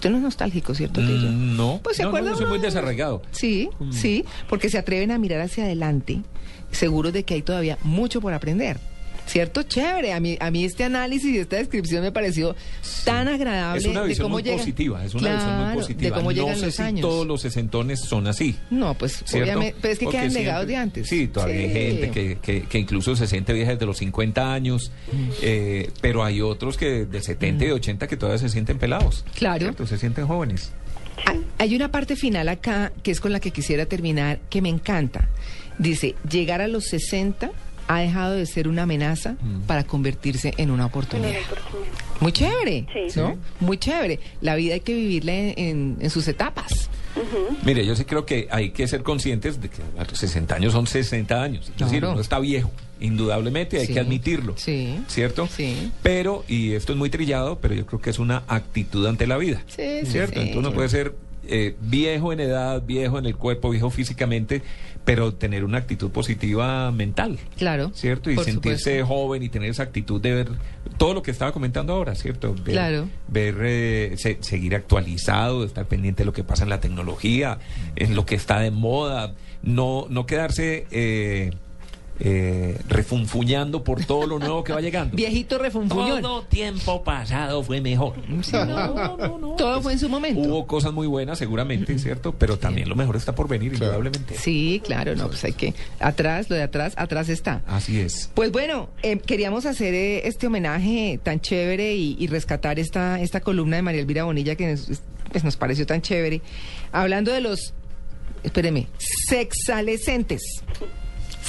[0.00, 1.02] Usted no es nostálgico, ¿cierto?
[1.02, 1.28] Tello?
[1.30, 3.20] Mm, no, Pues se no, no, acuerda yo soy muy desarraigado.
[3.32, 3.92] Sí, Mm.
[3.92, 6.22] sí, porque se atreven a mirar hacia adelante,
[6.72, 8.78] seguros de que hay todavía mucho por aprender.
[9.30, 9.62] ¿Cierto?
[9.62, 10.12] Chévere.
[10.12, 12.56] A mí, a mí este análisis y esta descripción me pareció
[13.04, 13.78] tan agradable.
[13.80, 16.02] Es una de visión cómo muy llega- positiva, es una visión muy positiva.
[16.02, 18.56] De cómo no llegan sé los si todos los sesentones son así.
[18.70, 19.44] No, pues ¿cierto?
[19.52, 21.08] obviamente, pero es que Porque quedan legados siempre- de antes.
[21.08, 21.72] Sí, todavía hay Sí.
[21.74, 25.28] gente que, que, que incluso se siente vieja desde los 50 años, Mm.
[25.42, 29.24] eh, pero hay otros que de 70 y de 80 que todavía se sienten pelados.
[29.36, 29.60] Claro.
[29.60, 29.86] ¿cierto?
[29.86, 30.72] Se sienten jóvenes.
[31.26, 34.70] Hay- Hay una parte final acá que es con la que quisiera terminar que me
[34.70, 35.28] encanta.
[35.78, 37.50] Dice, llegar a los 60
[37.92, 39.62] ha dejado de ser una amenaza Mm.
[39.66, 41.40] para convertirse en una oportunidad.
[42.20, 42.86] Muy chévere,
[43.16, 43.36] ¿no?
[43.58, 44.20] Muy chévere.
[44.40, 46.88] La vida hay que vivirla en, en- en sus etapas.
[47.64, 50.72] Mire, yo sí creo que hay que ser conscientes de que a los 60 años
[50.72, 51.70] son 60 años.
[51.70, 54.54] Es decir, uno está viejo, indudablemente, hay Sí, que admitirlo.
[54.56, 55.00] Sí.
[55.08, 55.48] ¿Cierto?
[55.48, 55.90] Sí.
[56.02, 59.36] Pero, y esto es muy trillado, pero yo creo que es una actitud ante la
[59.38, 59.62] vida.
[59.66, 60.34] Sí, sí, ¿Cierto?
[60.34, 60.46] sí.
[60.48, 61.14] Entonces uno puede ser
[61.50, 64.62] eh, viejo en edad, viejo en el cuerpo, viejo físicamente,
[65.04, 67.38] pero tener una actitud positiva mental.
[67.56, 67.90] Claro.
[67.94, 68.30] ¿Cierto?
[68.30, 69.06] Y sentirse supuesto.
[69.06, 70.48] joven y tener esa actitud de ver
[70.98, 72.54] todo lo que estaba comentando ahora, ¿cierto?
[72.54, 73.08] Ver, Claro.
[73.28, 77.58] Ver, eh, se- seguir actualizado, estar pendiente de lo que pasa en la tecnología,
[77.96, 81.50] en lo que está de moda, no, no quedarse eh,
[82.20, 85.16] eh, refunfuñando por todo lo nuevo que va llegando.
[85.16, 86.22] Viejito refunfuñón.
[86.22, 88.14] Todo tiempo pasado fue mejor.
[88.42, 88.52] Sí.
[89.56, 90.40] Todo fue en su momento.
[90.40, 92.34] Hubo cosas muy buenas, seguramente, ¿cierto?
[92.38, 94.36] Pero también lo mejor está por venir, indudablemente.
[94.36, 95.74] Sí, claro, no, pues hay que...
[95.98, 97.62] Atrás, lo de atrás, atrás está.
[97.66, 98.30] Así es.
[98.34, 103.40] Pues bueno, eh, queríamos hacer eh, este homenaje tan chévere y, y rescatar esta, esta
[103.40, 105.02] columna de María Elvira Bonilla que nos,
[105.32, 106.42] pues, nos pareció tan chévere.
[106.92, 107.72] Hablando de los,
[108.42, 110.42] espéreme, sexalescentes.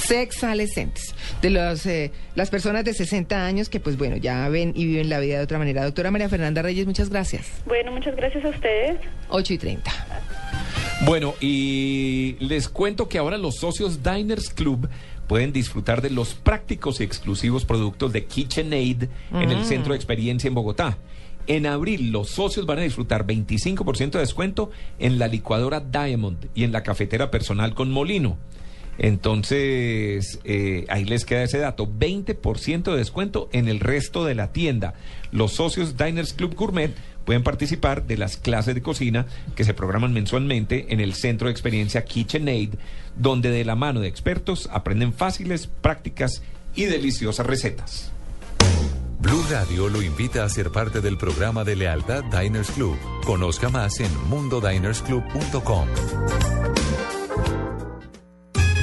[0.06, 1.14] Sexalescentes.
[1.40, 5.08] De los, eh, las personas de 60 años que, pues bueno, ya ven y viven
[5.08, 5.84] la vida de otra manera.
[5.84, 7.46] Doctora María Fernanda Reyes, muchas gracias.
[7.66, 9.00] Bueno, muchas gracias a ustedes.
[9.28, 9.90] 8 y 30.
[11.04, 14.88] Bueno, y les cuento que ahora los socios Diners Club
[15.26, 19.64] pueden disfrutar de los prácticos y exclusivos productos de KitchenAid en el Mm.
[19.64, 20.98] Centro de Experiencia en Bogotá.
[21.48, 24.70] En abril, los socios van a disfrutar 25% de descuento
[25.00, 28.38] en la licuadora Diamond y en la cafetera personal con molino.
[28.98, 34.52] Entonces, eh, ahí les queda ese dato, 20% de descuento en el resto de la
[34.52, 34.94] tienda.
[35.30, 36.94] Los socios Diners Club Gourmet
[37.24, 41.52] pueden participar de las clases de cocina que se programan mensualmente en el Centro de
[41.52, 42.74] Experiencia KitchenAid,
[43.16, 46.42] donde de la mano de expertos aprenden fáciles, prácticas
[46.74, 48.12] y deliciosas recetas.
[49.20, 52.98] Blue Radio lo invita a ser parte del programa de lealtad Diners Club.
[53.24, 55.86] Conozca más en mundodinersclub.com.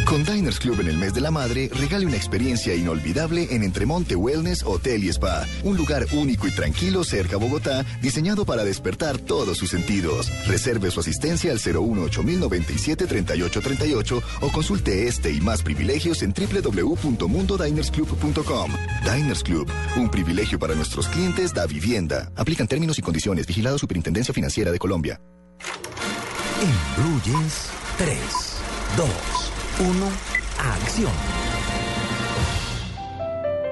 [0.10, 4.16] Con Diners Club en el mes de la madre, regale una experiencia inolvidable en Entremonte
[4.16, 5.46] Wellness Hotel y Spa.
[5.64, 10.32] Un lugar único y tranquilo cerca a Bogotá, diseñado para despertar todos sus sentidos.
[10.48, 18.72] Reserve su asistencia al 018-097-3838 o consulte este y más privilegios en www.mundodinersclub.com.
[19.04, 22.32] Diners Club, un privilegio para nuestros clientes da vivienda.
[22.36, 23.46] Aplican términos y condiciones.
[23.46, 25.22] Vigilado Superintendencia Financiera de Colombia.
[26.62, 27.70] En Blue Jeans,
[28.00, 28.18] 3,
[28.98, 29.08] 2,
[29.80, 29.86] 1,
[30.58, 31.10] acción.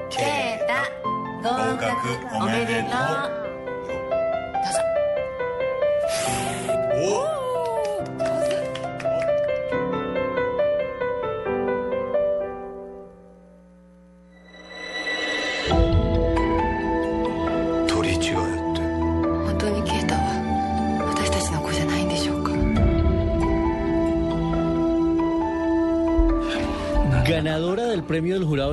[0.08, 0.88] ケータ
[1.42, 1.86] 合格
[2.34, 3.57] おめでとう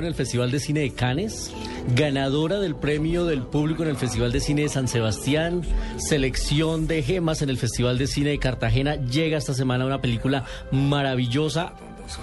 [0.05, 1.51] en el Festival de Cine de Cannes,
[1.95, 5.63] ganadora del premio del público en el Festival de Cine de San Sebastián,
[5.97, 8.95] selección de gemas en el Festival de Cine de Cartagena.
[8.95, 11.73] Llega esta semana una película maravillosa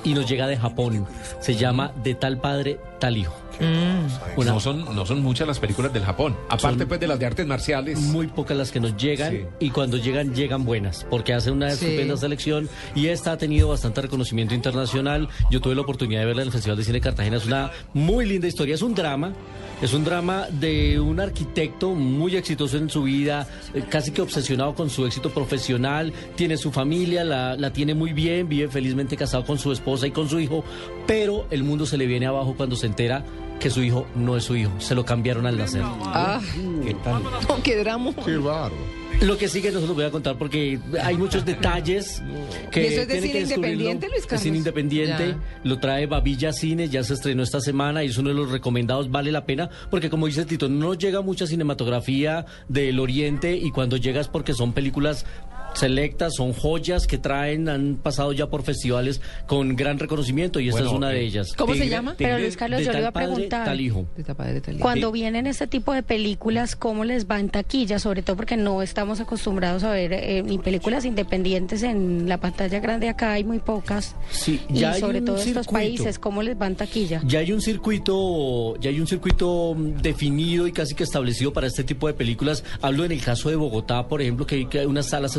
[0.04, 1.06] y nos llega de Japón.
[1.40, 3.41] Se llama De tal padre, tal hijo.
[3.60, 7.26] No, son, no son muchas las películas del Japón, aparte Son pues de las de
[7.26, 7.98] artes marciales.
[8.00, 9.40] Muy pocas las que nos llegan Sí.
[9.60, 11.84] y cuando llegan, llegan buenas, porque hacen una Sí.
[11.86, 15.28] estupenda selección y esta ha tenido bastante reconocimiento internacional.
[15.50, 17.70] Yo tuve la oportunidad de verla en el Festival de Cine de Cartagena, es una
[17.94, 19.32] muy linda historia, es un drama.
[19.80, 24.76] Es un drama de un arquitecto muy exitoso en su vida, eh, casi que obsesionado
[24.76, 29.44] con su éxito profesional, tiene su familia, la, la tiene muy bien, vive felizmente casado
[29.44, 30.62] con su esposa y con su hijo,
[31.04, 33.24] pero el mundo se le viene abajo cuando se entera
[33.62, 35.82] que su hijo no es su hijo, se lo cambiaron al nacer.
[35.84, 36.40] Ah,
[36.84, 37.22] ¿Qué tal?
[37.22, 38.12] no, qué drama.
[38.24, 38.74] Qué barro.
[39.20, 42.20] Lo que sigue no se lo voy a contar porque hay muchos detalles
[42.72, 43.68] que ¿Y eso es de tiene cine que descubrirlo.
[43.90, 45.38] independiente, Luis Es cine independiente, Ya.
[45.62, 49.12] lo trae Babilla Cines, ya se estrenó esta semana y es uno de los recomendados,
[49.12, 53.96] vale la pena, porque como dice Tito, no llega mucha cinematografía del Oriente y cuando
[53.96, 55.24] llega es porque son películas
[55.74, 60.80] selectas, son joyas que traen, han pasado ya por festivales con gran reconocimiento y esta
[60.80, 61.52] Bueno, es una de eh, ellas.
[61.56, 62.14] ¿Cómo se llama?
[62.18, 63.64] Pero, Luis Carlos, yo le iba a padre, preguntar.
[63.64, 64.06] tal hijo.
[64.16, 64.82] De tal padre, tal hijo.
[64.82, 67.98] Cuando vienen este tipo de películas, ¿cómo les va en taquilla?
[67.98, 72.80] Sobre todo porque no estamos acostumbrados a ver eh, ni películas independientes en la pantalla
[72.80, 74.14] grande acá, hay muy pocas.
[74.30, 75.72] Sí, y ya hay sobre todo estos circuito.
[75.72, 77.22] países, ¿cómo les va en taquilla?
[77.24, 81.66] Ya hay un circuito, ya hay un circuito mm, definido y casi que establecido para
[81.66, 82.64] este tipo de películas.
[82.80, 85.36] Hablo en el caso de Bogotá, por ejemplo, que hay, unas salas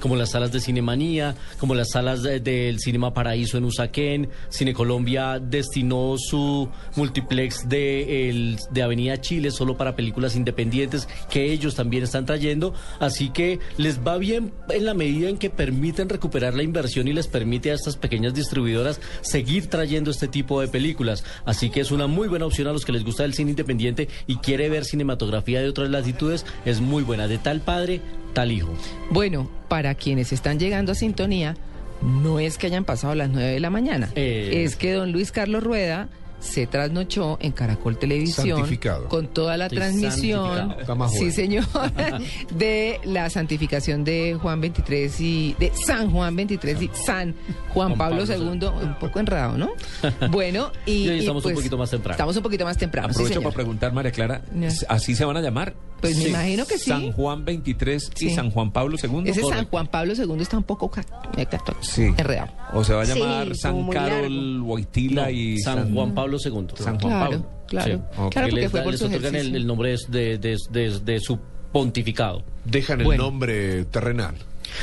[0.00, 4.28] como las salas de Cinemanía, como las salas de- del Cinema Paraíso en Usaquén.
[4.48, 11.52] Cine Colombia destinó su multiplex de, el- de Avenida Chile solo para películas independientes que
[11.52, 12.74] ellos también están trayendo.
[13.00, 17.12] Así que les va bien en la medida en que permiten recuperar la inversión y
[17.12, 21.24] les permite a estas pequeñas distribuidoras seguir trayendo este tipo de películas.
[21.44, 24.08] Así que es una muy buena opción a los que les gusta el cine independiente
[24.26, 26.44] y quiere ver cinematografía de otras latitudes.
[26.64, 27.28] Es muy buena.
[27.28, 28.00] De tal padre,
[28.34, 28.68] tal hijo.
[29.10, 31.56] Bueno, para quienes están llegando a sintonía,
[32.02, 34.10] no es que hayan pasado las 9 de la mañana.
[34.14, 34.64] Eh.
[34.64, 36.08] Es que don Luis Carlos Rueda
[36.44, 38.68] se trasnochó en Caracol Televisión
[39.08, 40.76] con toda la transmisión,
[41.10, 41.64] sí señor,
[42.54, 47.34] de la santificación de Juan 23 y de San Juan 23 y San
[47.72, 49.70] Juan, Juan Pablo, Pablo II, un poco enredado, ¿no?
[50.30, 52.12] Bueno, y, Y hoy y, estamos un pues, poquito más temprano.
[52.14, 54.42] Estamos un poquito más temprano, Aprovecho para preguntar, María Clara.
[54.88, 55.74] ¿así se van a llamar?
[56.00, 56.90] Pues me imagino que sí.
[56.90, 58.34] San Juan 23 y Sí.
[58.34, 59.22] San Juan Pablo II.
[59.24, 59.66] Ese San.
[59.66, 60.90] Juan Pablo II está un poco
[61.38, 62.02] eh, católico, Sí.
[62.02, 62.52] enredado.
[62.74, 66.66] O se va a llamar San Carol Wojtyla No, y San Juan Pablo II.
[66.76, 67.46] San Juan Claro, Pablo.
[67.68, 67.92] claro.
[67.92, 68.00] Sí.
[68.14, 71.20] Claro, Que porque les, fue por les su otorgan el, nombre de, de- de- de
[71.20, 71.38] su
[71.72, 72.42] pontificado.
[72.64, 74.34] Dejan el nombre terrenal.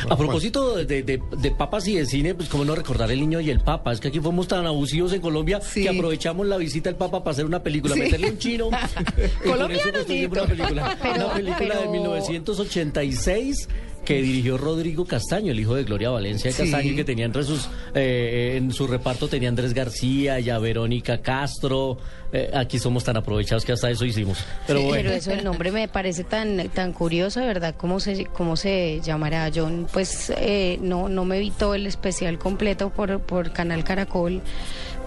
[0.09, 3.19] A propósito de, de- de- de papas y de cine, pues cómo no recordar el
[3.19, 3.91] niño y el papa.
[3.91, 7.31] Es que aquí fuimos tan abusivos en Colombia que aprovechamos la visita del papa para
[7.33, 8.01] hacer una película, Sí.
[8.01, 8.69] meterle un chino.
[9.43, 10.03] Colombiano, una
[10.45, 13.67] película, Pero- una película de pero- 1986
[14.05, 16.63] que dirigió Rodrigo Castaño, el hijo de Gloria Valencia Sí.
[16.63, 21.97] Castaño, que tenía entre sus, eh, en su reparto tenía Andrés García, ya Verónica Castro.
[22.33, 24.37] Eh, aquí somos tan aprovechados que hasta eso hicimos.
[24.65, 25.03] Pero Sí, bueno.
[25.03, 29.01] pero eso el nombre me parece tan tan curioso, de verdad, cómo se cómo se
[29.03, 29.49] llamará.
[29.49, 34.41] Yo pues eh, no no me vi todo el especial completo por por Canal Caracol,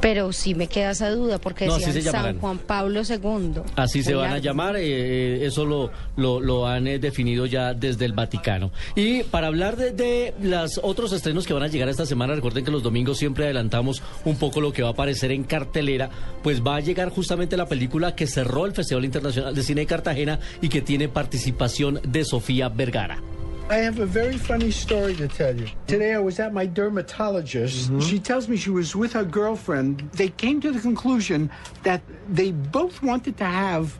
[0.01, 2.03] pero sí me queda esa duda porque No, decían.
[2.03, 3.63] San Juan Pablo II.
[3.77, 7.75] Así se van a llamar, eh, eh, eso lo, lo, lo han eh, definido ya
[7.75, 8.71] desde el Vaticano.
[8.95, 12.65] Y para hablar de, de los otros estrenos que van a llegar esta semana, recuerden
[12.65, 16.11] que los domingos siempre adelantamos un poco lo que va a aparecer en cartelera,
[16.43, 19.87] pues va a llegar justamente la película que cerró el Festival Internacional de Cine de
[19.87, 23.23] Cartagena y que tiene participación de Sofía Vergara.
[23.71, 25.69] I have a very funny story to tell you.
[25.87, 27.89] Today I was at my dermatologist.
[27.89, 28.01] Mm-hmm.
[28.01, 30.11] She tells me she was with her girlfriend.
[30.13, 31.51] They came to the conclusion
[31.83, 33.99] that they both wanted to have.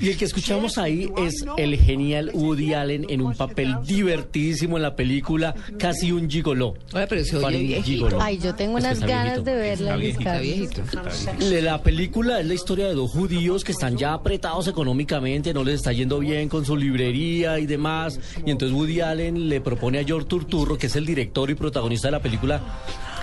[0.00, 4.82] Y el que escuchamos ahí es el genial Woody Allen en un papel divertidísimo en
[4.82, 6.74] la película, casi un gigoló.
[6.92, 7.84] pero se oye Funny viejito.
[8.06, 8.18] gigoló.
[8.22, 9.44] Ay, yo tengo Es que unas ganas viejito.
[9.44, 10.82] de verla, Está viejito.
[11.62, 15.76] La película es la historia de dos judíos que están ya apretados económicamente, no les
[15.76, 18.18] está yendo bien con su librería y demás.
[18.46, 22.08] Y entonces Woody Allen le propone a George Turturro, que es el director y protagonista
[22.08, 22.60] de la película,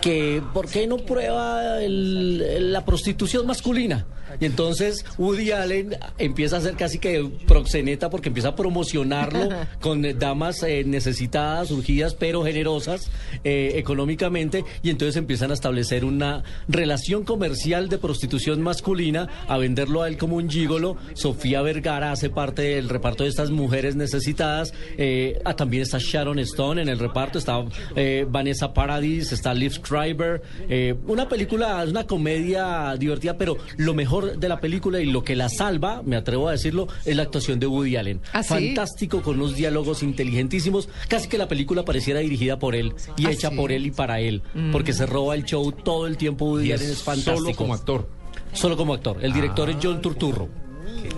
[0.01, 4.05] que ¿por qué no prueba el- la prostitución masculina?
[4.39, 9.49] Y entonces Woody Allen empieza a ser casi que proxeneta porque empieza a promocionarlo
[9.81, 13.09] con damas eh, necesitadas, urgidas, pero generosas
[13.43, 14.63] eh, económicamente.
[14.83, 20.17] Y entonces empiezan a establecer una relación comercial de prostitución masculina, a venderlo a él
[20.17, 20.97] como un gígolo.
[21.13, 24.73] Sofía Vergara hace parte del reparto de estas mujeres necesitadas.
[24.97, 27.63] Eh, ah, también está Sharon Stone en el reparto, está
[27.95, 30.41] eh, Vanessa Paradis, está Liv Schreiber.
[30.69, 35.35] Eh, una película, una comedia divertida, pero lo mejor de la película y lo que
[35.35, 38.21] la salva, me atrevo a decirlo, es la actuación de Woody Allen.
[38.33, 38.49] ¿Ah, sí?
[38.49, 40.89] Fantástico, con unos diálogos inteligentísimos.
[41.07, 43.55] Casi que la película pareciera dirigida por él y ¿Ah, hecha sí?
[43.55, 44.71] por él y para él, Mm.
[44.71, 46.45] porque se roba el show todo el tiempo.
[46.45, 47.37] Woody Y Allen es fantástico.
[47.37, 48.09] solo como actor.
[48.53, 49.17] Solo como actor.
[49.21, 49.71] El director Ah.
[49.71, 50.49] es John Turturro.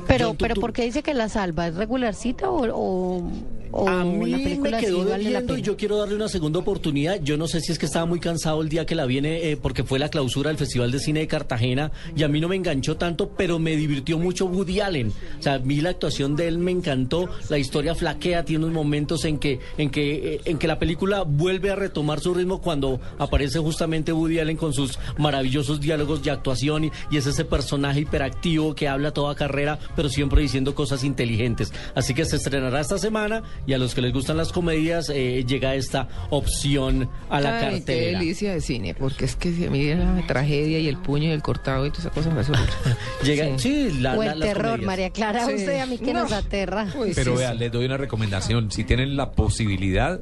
[0.07, 1.67] Pero, pero ¿por qué dice que la salva?
[1.67, 3.31] ¿Es regularcita o, o,
[3.71, 7.21] o A mí película me quedó debiendo y yo quiero darle una segunda oportunidad.
[7.21, 9.57] Yo no sé si es que estaba muy cansado el día que la viene, eh,
[9.57, 12.55] porque fue la clausura del Festival de Cine de Cartagena y a mí no me
[12.55, 15.13] enganchó tanto, pero me divirtió mucho Woody Allen.
[15.39, 17.29] O sea, a mí la actuación de él me encantó.
[17.49, 21.23] La historia flaquea, tiene unos momentos en que, en que, eh, en que la película
[21.23, 26.31] vuelve a retomar su ritmo cuando aparece justamente Woody Allen con sus maravillosos diálogos de
[26.31, 31.03] actuación y, y es ese personaje hiperactivo que habla toda carrera, pero siempre diciendo cosas
[31.03, 31.71] inteligentes.
[31.95, 35.43] Así que se estrenará esta semana y a los que les gustan las comedias eh,
[35.47, 38.19] llega esta opción a la Ay, qué cartelera.
[38.19, 41.31] delicia de cine, porque es que si a mí la tragedia y el puño y
[41.31, 42.55] el cortado y todas esas cosas me hacen
[43.23, 44.85] Llega, sí, la- o la- el las terror, comedias.
[44.87, 45.53] María Clara, Sí.
[45.55, 46.23] usted a mí que No.
[46.23, 46.87] nos aterra.
[47.15, 48.71] Pero vea, les doy una recomendación.
[48.71, 50.19] Si tienen la posibilidad,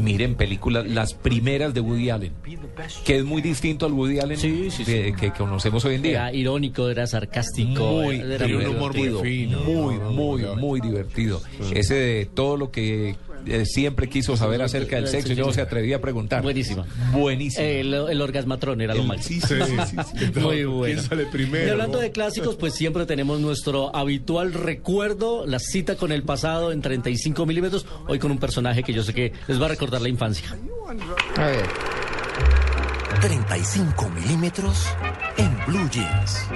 [0.00, 2.32] miren películas, las primeras de Woody Allen,
[3.04, 6.10] que es muy distinto al Woody Allen de- que conocemos hoy en día.
[6.28, 11.40] Era irónico, era sarcástico, Muy, era muy un humor muy fino, muy, muy, muy divertido.
[11.74, 13.16] Ese de todo lo que
[13.46, 16.42] eh, siempre quiso saber acerca del sexo y no se atrevía a preguntar.
[16.42, 16.86] Buenísima.
[17.12, 17.64] Buenísima.
[17.64, 19.46] El, el orgasmatrón era lo máximo.
[19.46, 19.96] sí, sí, sí,
[20.32, 20.40] sí.
[20.40, 20.94] Muy bueno.
[20.94, 21.66] ¿Quién sale primero?
[21.66, 26.72] Y hablando de clásicos, pues siempre tenemos nuestro habitual recuerdo, la cita con el pasado
[26.72, 30.00] en 35 milímetros, hoy con un personaje que yo sé que les va a recordar
[30.00, 30.56] la infancia.
[31.36, 31.66] A ver.
[33.20, 34.86] 35 milímetros
[35.36, 36.48] en Blue Jeans.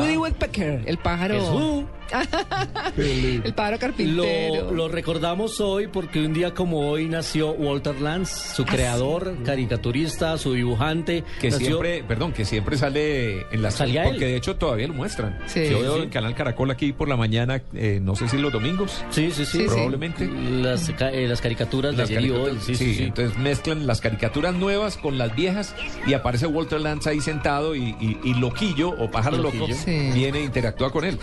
[0.00, 1.84] Woody Woodpecker, el pájaro.
[2.96, 4.64] El pájaro carpintero.
[4.66, 9.36] Lo, lo recordamos hoy porque un día como hoy nació Walter Lance, Ah, su creador,
[9.44, 11.24] caricaturista, su dibujante.
[11.40, 14.30] Que Nació- siempre, perdón, que siempre sale en las Salía porque él.
[14.32, 15.38] de hecho todavía lo muestran.
[15.46, 15.68] Sí.
[15.70, 16.02] Yo veo Sí.
[16.02, 19.04] en Canal Caracol aquí por la mañana, eh, no sé si los domingos.
[19.10, 19.64] Sí, sí, sí.
[19.66, 20.26] Probablemente.
[20.26, 22.36] Las, eh, las caricaturas Las de ayer y hoy.
[22.44, 23.02] caricaturas, Sí, sí, sí.
[23.04, 25.74] entonces mezclan las caricaturas nuevas con las viejas
[26.06, 30.44] y aparece Walter Lance ahí sentado y, y- y Loquillo o Pájaro Loco viene e
[30.44, 31.18] interactúa con él.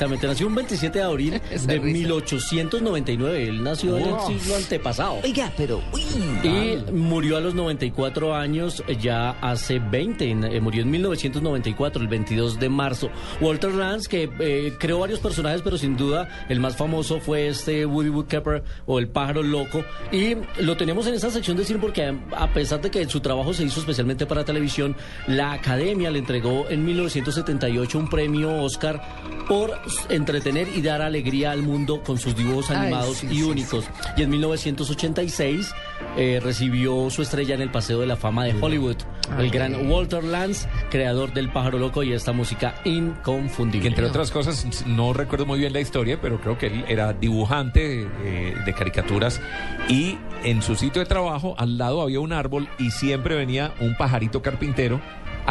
[0.00, 3.48] Exactamente, nació un 27 de abril de 1899.
[3.48, 5.18] Él nació en el siglo antepasado.
[5.22, 5.82] Oiga, pero.
[5.92, 6.02] uy,
[6.42, 12.00] Y murió a los 94 años, eh, ya hace 20, en- eh, murió en 1994,
[12.00, 13.10] el 22 de marzo.
[13.42, 17.84] Walter Lance, que eh, creó varios personajes, pero sin duda el más famoso fue este
[17.84, 19.84] Woody Woodpecker o el pájaro loco.
[20.12, 22.14] Y lo tenemos en esta sección de cine porque a
[22.50, 24.96] a pesar de que su trabajo se hizo especialmente para televisión,
[25.26, 29.00] la Academia le entregó en 1978 un premio Oscar
[29.46, 33.42] por entretener y dar alegría al mundo con sus dibujos Ay, animados sí, y sí,
[33.42, 33.84] únicos.
[34.16, 35.72] Y en 1986
[36.16, 38.96] eh, recibió su estrella en el Paseo de la Fama de Hollywood,
[39.36, 39.46] Ay.
[39.46, 43.82] el gran Walter Lance, creador del Pájaro Loco y esta música inconfundible.
[43.82, 47.12] Que entre otras cosas, no recuerdo muy bien la historia, pero creo que él era
[47.12, 49.40] dibujante eh, de caricaturas
[49.88, 53.96] y en su sitio de trabajo al lado había un árbol y siempre venía un
[53.96, 55.00] pajarito carpintero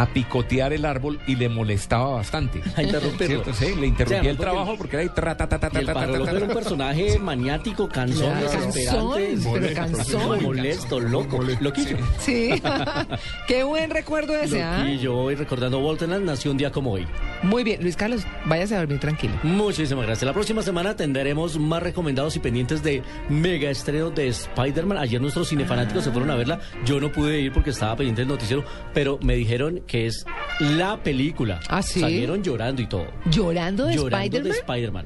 [0.02, 2.62] a picotear el árbol y le molestaba bastante.
[2.78, 3.44] A interrumpirlo.
[3.44, 3.54] ¿Cierto?
[3.54, 5.86] Sí, le interrumpía el trabajo porque era ahí tra, ta, ta, ta, Y ta, el
[5.86, 8.46] ta, ta, pájaro ta, loco ta, era un personaje maniático, cansón, Claro.
[8.50, 10.44] desesperante, Cansón, pero cansón.
[10.44, 11.98] molesto, loco, loquillo.
[12.20, 12.50] Sí.
[13.48, 14.80] Qué buen recuerdo ese, ¿ah?
[14.84, 17.06] Loquillo, hoy recordando Walter Lance, nació un día como hoy.
[17.44, 19.34] Muy bien, Luis Carlos, váyase a dormir tranquilo.
[19.44, 20.26] Muchísimas gracias.
[20.26, 24.98] La próxima semana tendremos más recomendados y pendientes de mega estreno de Spider-Man.
[24.98, 26.60] Ayer nuestros cinefanáticos se fueron a verla.
[26.86, 28.64] Yo no pude ir porque estaba pendiente del noticiero,
[28.94, 30.26] pero me dijeron que es
[30.60, 31.60] la película.
[31.68, 32.00] ¿Ah, sí?
[32.00, 33.08] Salieron llorando y todo.
[33.30, 35.06] ¿Llorando de Llorando de Spider-Man?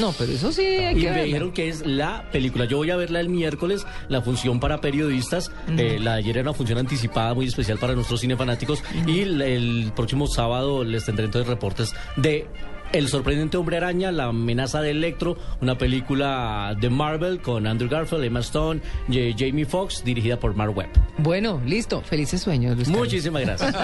[0.00, 1.22] No, pero eso sí hay Y que me verla.
[1.24, 2.64] dijeron que es la película.
[2.66, 5.50] Yo voy a verla el miércoles, la función para periodistas.
[5.78, 8.82] Eh, la de ayer era una función anticipada muy especial para nuestros cinefanáticos.
[9.06, 12.46] Y el, el próximo sábado les tendré entonces reportes de
[12.94, 18.22] El sorprendente hombre araña, La amenaza de Electro, una película de Marvel con Andrew Garfield,
[18.24, 20.90] Emma Stone, J- Jamie Foxx, dirigida por Mark Webb.
[21.18, 22.00] Bueno, listo.
[22.02, 22.88] Felices sueños, Luis.
[22.88, 23.74] Muchísimas gracias.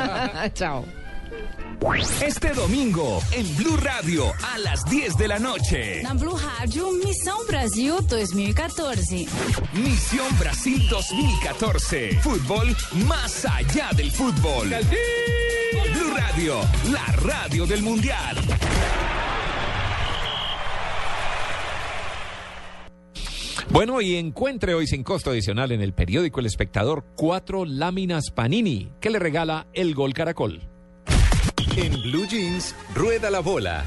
[0.55, 0.85] Chao.
[2.23, 6.03] Este domingo en Blue Radio a las 10 de la noche.
[6.03, 9.27] Na Blue Rádio Missão Brasil 2014.
[9.73, 12.21] Misión Brasil 2014.
[12.21, 12.77] Fútbol
[13.09, 14.69] más allá del fútbol.
[14.69, 16.61] Blue Radio,
[16.93, 18.37] la radio del mundial.
[23.71, 28.93] Bueno, y encuentre hoy sin costo adicional en el periódico El Espectador cuatro láminas Panini
[29.01, 30.70] que le regala el Gol Caracol.
[31.83, 33.87] En Blue Jeans, rueda la bola.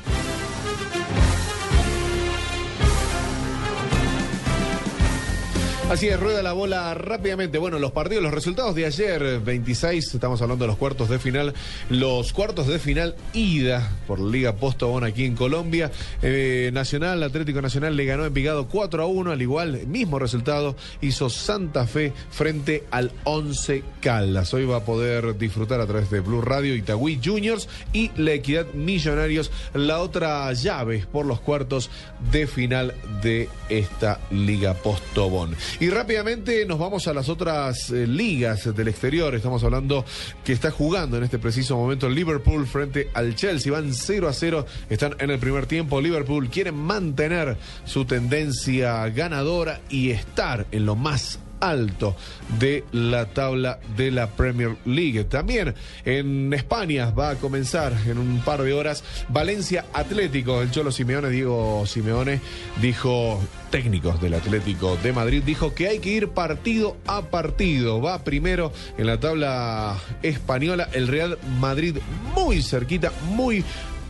[5.93, 7.59] Así es, rueda la bola rápidamente.
[7.59, 11.53] Bueno, los partidos, los resultados de ayer, 26, estamos hablando de los cuartos de final.
[11.91, 15.91] Los cuartos de final ida por Liga Postobón aquí en Colombia.
[16.23, 20.75] Eh, Nacional, Atlético Nacional le ganó en Envigado 4 a 1, al igual, mismo resultado
[21.01, 24.51] hizo Santa Fe frente al 11 Caldas.
[24.55, 28.65] Hoy va a poder disfrutar a través de Blue Radio, Itagüí Juniors y La Equidad
[28.73, 31.91] Millonarios, la otra llave por los cuartos
[32.31, 35.55] de final de esta Liga Postobón.
[35.83, 39.35] Y rápidamente nos vamos a las otras eh, ligas del exterior.
[39.35, 40.05] Estamos hablando
[40.45, 43.69] que está jugando en este preciso momento Liverpool frente al Chelsea.
[43.69, 45.99] Van 0 a 0, están en el primer tiempo.
[45.99, 52.15] Liverpool quiere mantener su tendencia ganadora y estar en lo más alto
[52.59, 55.23] de la tabla de la Premier League.
[55.23, 55.73] También
[56.03, 60.61] en España va a comenzar en un par de horas Valencia Atlético.
[60.61, 62.41] El Cholo Simeone, Diego Simeone,
[62.81, 63.41] dijo
[63.71, 68.01] técnicos del Atlético de Madrid, dijo que hay que ir partido a partido.
[68.01, 71.97] Va primero en la tabla española el Real Madrid
[72.35, 73.63] muy cerquita, muy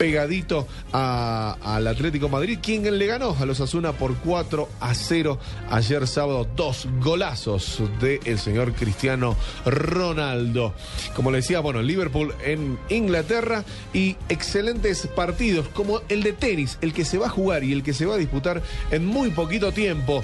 [0.03, 5.39] pegadito al Atlético Madrid, quien le ganó a los Asuna por 4 a 0
[5.69, 6.45] ayer sábado.
[6.57, 10.73] Dos golazos del señor Cristiano Ronaldo.
[11.15, 13.63] Como le decía, bueno, Liverpool en Inglaterra
[13.93, 17.81] y excelentes partidos como el de tenis, el que se va a jugar y el
[17.81, 18.61] que se va a disputar
[18.91, 20.21] en muy poquito tiempo.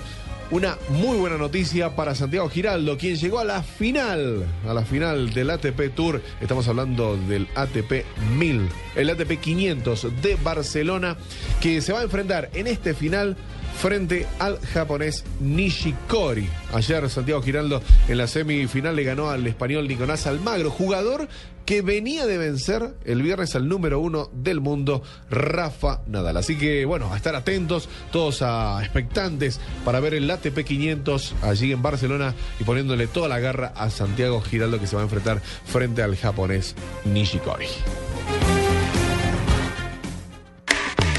[0.51, 5.31] Una muy buena noticia para Santiago Giraldo, quien llegó a la final, a la final
[5.31, 6.23] del ATP Tour.
[6.41, 8.03] Estamos hablando del ATP
[8.35, 11.17] 1000, el ATP 500 de Barcelona,
[11.61, 13.37] que se va a enfrentar en este final
[13.79, 16.49] frente al japonés Nishikori.
[16.73, 21.27] Ayer Santiago Giraldo en la semifinal le ganó al español Nicolás Almagro, jugador
[21.69, 26.37] que venía de vencer el viernes al número uno del mundo, Rafa Nadal.
[26.37, 31.71] Así que bueno, a estar atentos, todos a expectantes para ver el ATP 500 allí
[31.71, 35.43] en Barcelona y poniéndole toda la garra a Santiago Giraldo que se va a enfrentar
[35.65, 36.73] frente al japonés
[37.05, 37.67] Nishikori.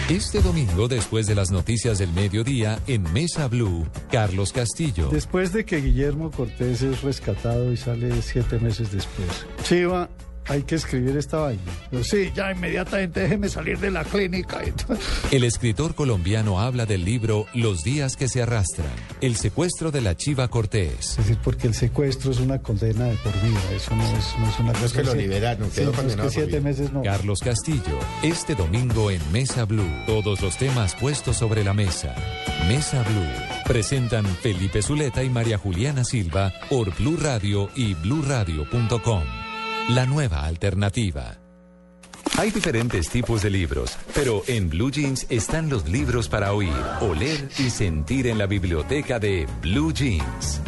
[0.08, 5.10] Este domingo, después de las noticias del mediodía, en Mesa Blue, Carlos Castillo.
[5.12, 9.46] Después de que Guillermo Cortés es rescatado y sale siete meses después.
[9.62, 10.10] Chiva,
[10.50, 11.62] hay que escribir esta vaina.
[12.02, 14.60] Sí, ya inmediatamente déjeme salir de la clínica.
[15.30, 18.90] El escritor colombiano habla del libro Los días que se arrastran,
[19.20, 21.10] el secuestro de la Chiva Cortés.
[21.10, 23.60] Es decir, porque el secuestro es una condena de por vida.
[23.76, 24.86] Eso no es, no es una cosa.
[24.86, 27.02] es que lo liberaron, Sí, no es que siete meses no.
[27.02, 29.88] Carlos Castillo, este domingo en Mesa Blue.
[30.06, 32.12] Todos los temas puestos sobre la mesa.
[32.66, 33.62] Mesa Blue.
[33.66, 39.49] Presentan Felipe Zuleta y María Juliana Silva por Blue Radio y bluradio.com.
[39.94, 41.36] La nueva alternativa.
[42.38, 47.48] Hay diferentes tipos de libros, pero en Blue Jeans están los libros para oír, oler
[47.58, 50.60] y sentir en la biblioteca de Blue Jeans.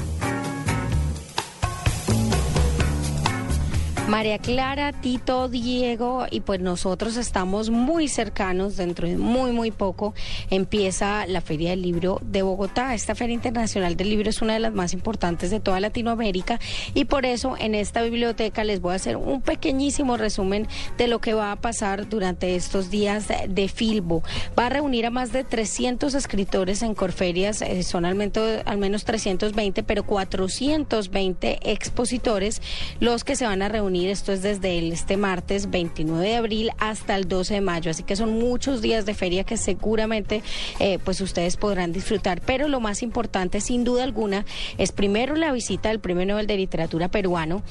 [4.08, 10.12] María Clara, Tito, Diego y pues nosotros estamos muy cercanos, dentro de muy muy poco
[10.50, 12.94] empieza la Feria del Libro de Bogotá.
[12.94, 16.58] Esta Feria Internacional del Libro es una de las más importantes de toda Latinoamérica
[16.94, 20.66] y por eso en esta biblioteca les voy a hacer un pequeñísimo resumen
[20.98, 24.22] de lo que va a pasar durante estos días de Filbo.
[24.58, 28.78] Va a reunir a más de 300 escritores en Corferias, eh, son al menos, al
[28.78, 32.60] menos 320, pero 420 expositores
[32.98, 37.16] los que se van a reunir esto es desde este martes 29 de abril hasta
[37.16, 37.90] el 12 de mayo.
[37.90, 40.42] Así que son muchos días de feria que seguramente
[40.78, 42.40] eh, pues ustedes podrán disfrutar.
[42.40, 44.44] Pero lo más importante, sin duda alguna,
[44.78, 47.62] es primero la visita del Premio Nobel de Literatura peruano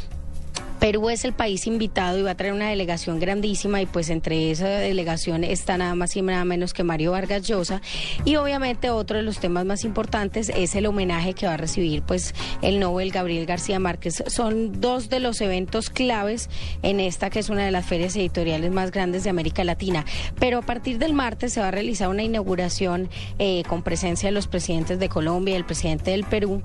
[0.82, 4.50] Perú es el país invitado y va a traer una delegación grandísima y pues entre
[4.50, 7.84] esa delegación está nada más y nada menos que Mario Vargas Llosa
[8.26, 12.02] y obviamente otro de los temas más importantes es el homenaje que va a recibir
[12.02, 12.34] pues
[12.64, 14.24] el Nobel Gabriel García Márquez.
[14.26, 16.50] Son dos de los eventos claves
[16.82, 20.04] en esta que es una de las ferias editoriales más grandes de América Latina.
[20.40, 24.34] Pero a partir del martes se va a realizar una inauguración eh, con presencia de
[24.34, 26.64] los presidentes de Colombia y el presidente del Perú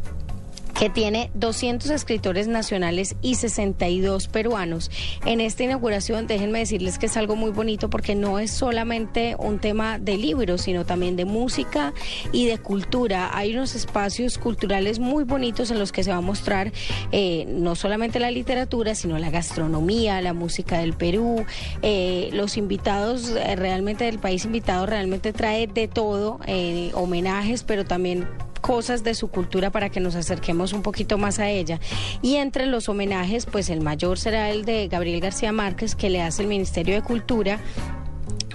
[0.79, 4.91] que tiene 200 escritores nacionales y 62 peruanos.
[5.25, 9.59] En esta inauguración, déjenme decirles que es algo muy bonito porque no es solamente un
[9.59, 11.95] tema de libros, sino también de música
[12.33, 13.37] y de cultura.
[13.37, 16.73] Hay unos espacios culturales muy bonitos en los que se va a mostrar
[17.13, 21.45] eh, no solamente la literatura, sino la gastronomía, la música del Perú.
[21.83, 27.85] Eh, los invitados eh, realmente del país invitado realmente trae de todo, eh, homenajes, pero
[27.85, 28.29] también
[28.67, 31.79] cosas de su cultura para que nos acerquemos un poquito más a ella.
[32.21, 36.21] Y entre los homenajes, pues el mayor será el de Gabriel García Márquez, que le
[36.21, 37.61] hace el Ministerio de Cultura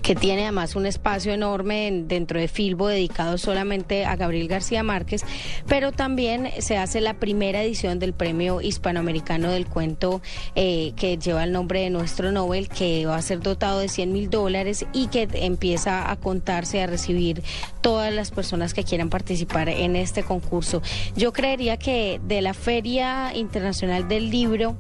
[0.02, 4.84] que tiene además un espacio enorme en- dentro de Filbo dedicado solamente a Gabriel García
[4.84, 5.24] Márquez,
[5.68, 10.22] pero también se hace la primera edición del Premio Hispanoamericano del Cuento
[10.56, 14.12] eh, que lleva el nombre de nuestro Nobel, que va a ser dotado de 100
[14.12, 17.44] mil dólares y que empieza a contarse, a recibir
[17.82, 20.82] todas las personas que quieran participar en este concurso.
[21.16, 24.78] Yo creería que de la Feria Internacional del Libro,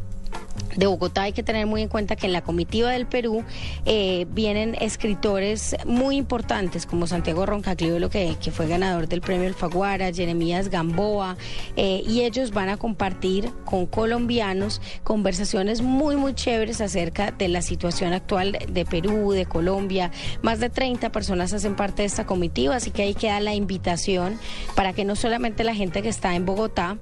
[0.76, 3.43] de Bogotá hay que tener muy en cuenta que en la comitiva del Perú
[3.85, 10.11] eh, vienen escritores muy importantes como Santiago Roncaclivelo que, que fue ganador del premio Alfaguara,
[10.14, 11.38] Jeremías Gamboa
[11.76, 17.61] eh, y ellos van a compartir con colombianos conversaciones muy muy chéveres acerca de la
[17.61, 20.11] situación actual de Perú, de Colombia.
[20.41, 24.39] Más de 30 personas hacen parte de esta comitiva, así que ahí queda la invitación
[24.76, 26.98] para que no solamente la gente que está en Bogotá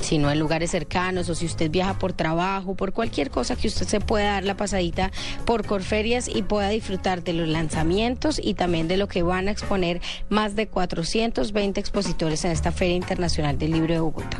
[0.00, 3.86] sino en lugares cercanos o si usted viaja por trabajo, por cualquier cosa que usted
[3.86, 5.10] se pueda dar la pasadita
[5.44, 9.50] por Corferias y pueda disfrutar de los lanzamientos y también de lo que van a
[9.50, 14.38] exponer más de 420 expositores en esta Feria Internacional del Libro de Bogotá.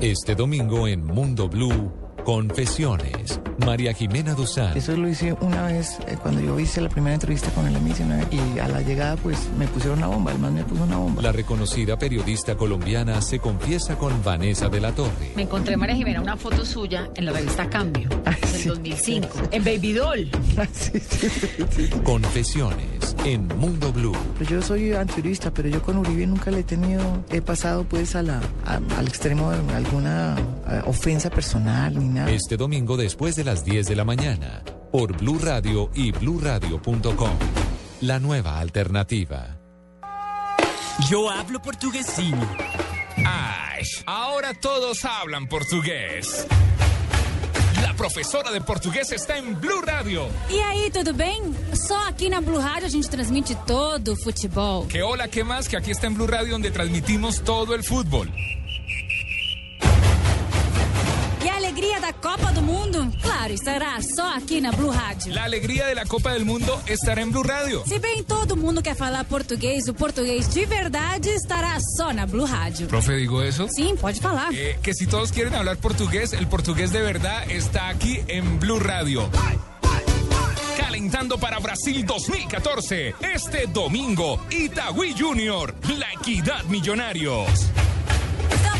[0.00, 1.90] Este domingo en Mundo Blue,
[2.24, 3.40] Confesiones.
[3.64, 4.76] María Jimena Duzán.
[4.76, 8.26] Eso lo hice una vez eh, cuando yo hice la primera entrevista con el emisionero
[8.30, 11.22] y a la llegada pues me pusieron una bomba, el man me puso una bomba.
[11.22, 15.32] La reconocida periodista colombiana se confiesa con Vanessa de la Torre.
[15.36, 18.08] Me encontré, María Jimena, una foto suya en la revista Cambio,
[18.52, 20.30] del 2005, en Baby Doll.
[22.02, 24.16] Confesiones en Mundo Blue.
[24.36, 28.16] Pues yo soy antiurista, pero yo con Uribe nunca le he tenido, he pasado pues
[28.16, 30.36] a la, a- al extremo de alguna
[30.68, 34.62] eh, ofensa personal ni Este domingo después de las 10 de la mañana
[34.92, 37.36] por Blue Radio y bluradio.com.
[38.02, 39.58] La nueva alternativa.
[41.10, 42.48] Yo hablo portuguesinho.
[43.16, 46.46] Ay, ahora todos hablan portugués.
[47.82, 50.28] La profesora de portugués está en Blue Radio.
[50.48, 51.42] E aí, tudo bem?
[51.74, 54.86] Só aqui na Blue Rádio a gente transmite todo o futebol.
[54.86, 55.68] Que hola, ¿qué más?
[55.68, 58.30] Que aquí está en Blue Radio donde transmitimos todo el fútbol.
[61.74, 63.12] A alegria da Copa do Mundo?
[63.20, 65.34] Claro, estará só aqui na Blue Rádio.
[65.34, 67.82] La alegría de la Copa del Mundo estará en Blue Radio.
[67.84, 72.46] Se bem todo mundo quer falar português, o português de verdade estará só na Blue
[72.46, 72.86] Rádio.
[72.86, 73.66] Profe, digo eso.
[73.74, 74.54] Sim, pode falar.
[74.54, 78.78] Eh, que si todos quieren hablar portugués, el portugués de verdad está aquí en Blue
[78.78, 79.28] Radio.
[80.78, 83.16] Calentando para Brasil 2014.
[83.34, 87.48] Este domingo, Itagüí Junior, La Equidad Millonarios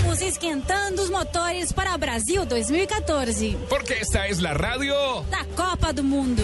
[0.05, 3.47] puse esquentando os motores para Brasil 2014.
[3.47, 4.95] E Porque esta es la radio
[5.31, 6.43] da Copa do Mundo.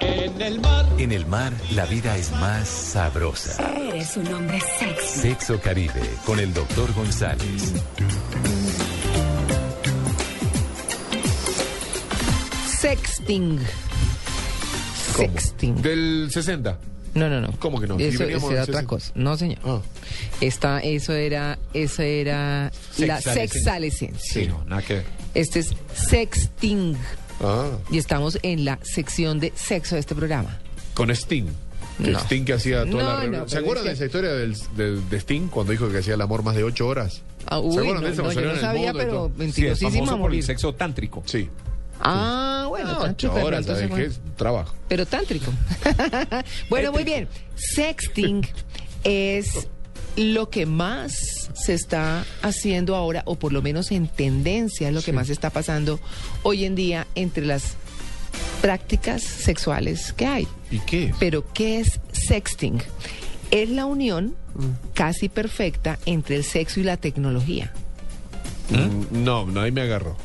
[0.00, 0.84] En el mar.
[0.98, 3.72] En el mar, la vida es más sabrosa.
[3.76, 5.20] Eres un hombre sexy.
[5.20, 7.72] Sexo Caribe, con el doctor González.
[12.80, 13.60] Sexting.
[15.16, 15.82] Sexting.
[15.82, 16.93] Del 60.
[17.14, 17.52] No, no, no.
[17.58, 17.98] ¿Cómo que no?
[17.98, 18.86] Eso, eso era otra 60.
[18.86, 19.12] cosa.
[19.14, 19.58] No, señor.
[19.64, 19.80] Ah.
[20.40, 24.18] Esta, eso era, eso era la sexalescencia.
[24.42, 25.04] Sí, no, nada que ver.
[25.34, 26.96] Este es sexting.
[27.40, 30.58] Ah, Y estamos en la sección de sexo de este programa.
[30.94, 31.46] con Sting.
[32.02, 32.18] Que No.
[32.20, 33.42] Sting que hacía toda No, la reunión.
[33.42, 35.98] no, ¿Se acuerdan es de que- esa historia del, del- de Sting cuando dijo que
[35.98, 37.22] hacía el amor más de ocho horas?
[37.46, 38.32] Ah, ¿Se uy, acuerdan no, de eso?
[38.32, 39.30] yo no sabía, pero todo.
[39.52, 41.22] Sí, es famoso por el sexo tántrico.
[41.26, 41.48] Sí.
[42.00, 44.22] Ah, bueno, No, tántrico, ocho de horas, pronto se ¿sabes fue.
[44.22, 44.30] qué?
[44.36, 44.74] Trabajo.
[44.88, 45.52] Pero tántrico.
[46.70, 47.28] bueno, muy bien.
[47.54, 48.46] Sexting
[49.04, 49.68] es
[50.16, 55.02] lo que más se está haciendo ahora, o por lo menos en tendencia, es lo
[55.02, 55.98] que más está pasando
[56.42, 57.74] hoy en día entre las
[58.60, 60.48] prácticas sexuales que hay.
[60.70, 61.14] ¿Y qué?
[61.18, 62.80] Pero, ¿qué es sexting?
[63.50, 64.34] Es la unión
[64.94, 67.72] casi perfecta entre el sexo y la tecnología.
[68.70, 70.16] Mm, No, no, ahí me agarró.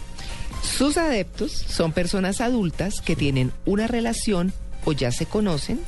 [0.61, 4.53] Sus adeptos son personas adultas que tienen una relación
[4.85, 5.79] o ya se conocen,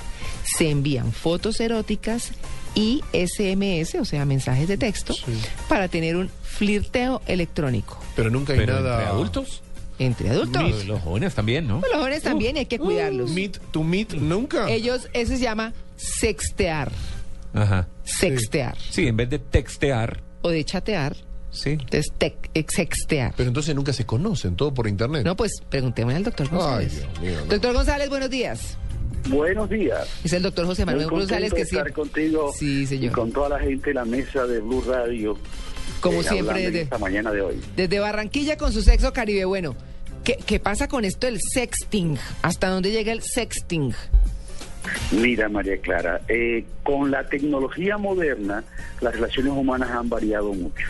[0.58, 2.32] se envían fotos eróticas
[2.76, 5.14] y SMS, o sea, mensajes de texto,
[5.68, 8.00] para tener un flirteo electrónico.
[8.16, 8.96] Pero nunca hay Pero nada.
[9.00, 9.62] entre adultos.
[10.00, 10.62] Entre adultos.
[10.64, 11.82] Los, los jóvenes también, ¿no?
[11.82, 13.30] Los jóvenes también hay que cuidarlos.
[13.32, 14.70] Meet to meet nunca.
[14.70, 16.92] Ellos, eso se llama sextear.
[17.54, 17.88] Ajá.
[18.04, 18.78] Sextear.
[18.90, 21.16] Sí, en vez de textear, O de chatear,
[21.52, 21.78] sí.
[21.92, 23.34] es tec- eh, sextear.
[23.38, 25.24] Pero entonces nunca se conocen, todo por internet.
[25.26, 26.94] No, pues preguntémosle al doctor Ay, González.
[27.00, 27.32] Dios mío.
[27.42, 27.46] no.
[27.46, 28.78] Doctor González, buenos días.
[29.30, 30.08] Buenos días.
[30.24, 31.94] Es el doctor José Manuel González que estar sí.
[31.94, 33.12] contigo Sí, señor.
[33.12, 35.38] y con toda la gente de la mesa de Blue Radio.
[36.00, 37.62] Como eh, siempre, desde- esta mañana de hoy.
[37.76, 39.46] Desde Barranquilla con su sexo caribe.
[39.46, 39.76] Bueno,
[40.24, 42.18] ¿qué, qué pasa con esto del sexting?
[42.42, 43.94] ¿Hasta dónde llega el sexting?
[45.12, 48.64] Mira, María Clara, eh, con la tecnología moderna,
[49.02, 50.88] las relaciones humanas han variado mucho.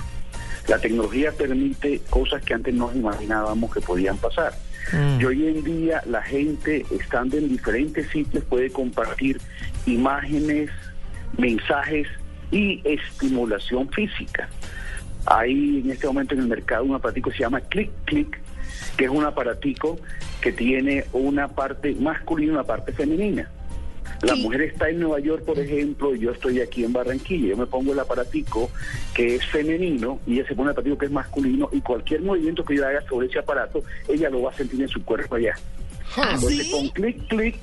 [0.67, 4.53] La tecnología permite cosas que antes no imaginábamos que podían pasar.
[5.19, 9.39] Y hoy en día la gente, estando en diferentes sitios, puede compartir
[9.85, 10.69] imágenes,
[11.37, 12.07] mensajes
[12.51, 14.49] y estimulación física.
[15.25, 18.39] Hay en este momento en el mercado un aparatico que se llama Click Click,
[18.97, 19.99] que es un aparatico
[20.41, 23.49] que tiene una parte masculina y una parte femenina.
[24.21, 27.49] La mujer está en Nueva York, por ejemplo, y yo estoy aquí en Barranquilla.
[27.49, 28.69] Yo me pongo el aparatico
[29.13, 32.63] que es femenino y ella se pone el aparatico que es masculino y cualquier movimiento
[32.63, 35.55] que yo haga sobre ese aparato, ella lo va a sentir en su cuerpo allá.
[36.15, 37.55] ¿Ah, Entonces, con clic, clic,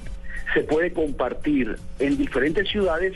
[0.55, 3.15] se puede compartir en diferentes ciudades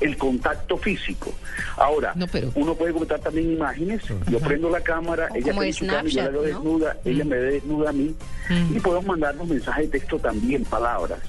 [0.00, 1.32] el contacto físico.
[1.76, 2.14] Ahora,
[2.54, 4.02] uno puede comentar también imágenes.
[4.30, 6.42] Yo prendo la cámara, O ella cámara y yo la Snapchat, veo ¿no?
[6.42, 8.14] desnuda, ella me ve desnuda a mí
[8.74, 11.20] y podemos mandarnos mensajes de texto también, palabras.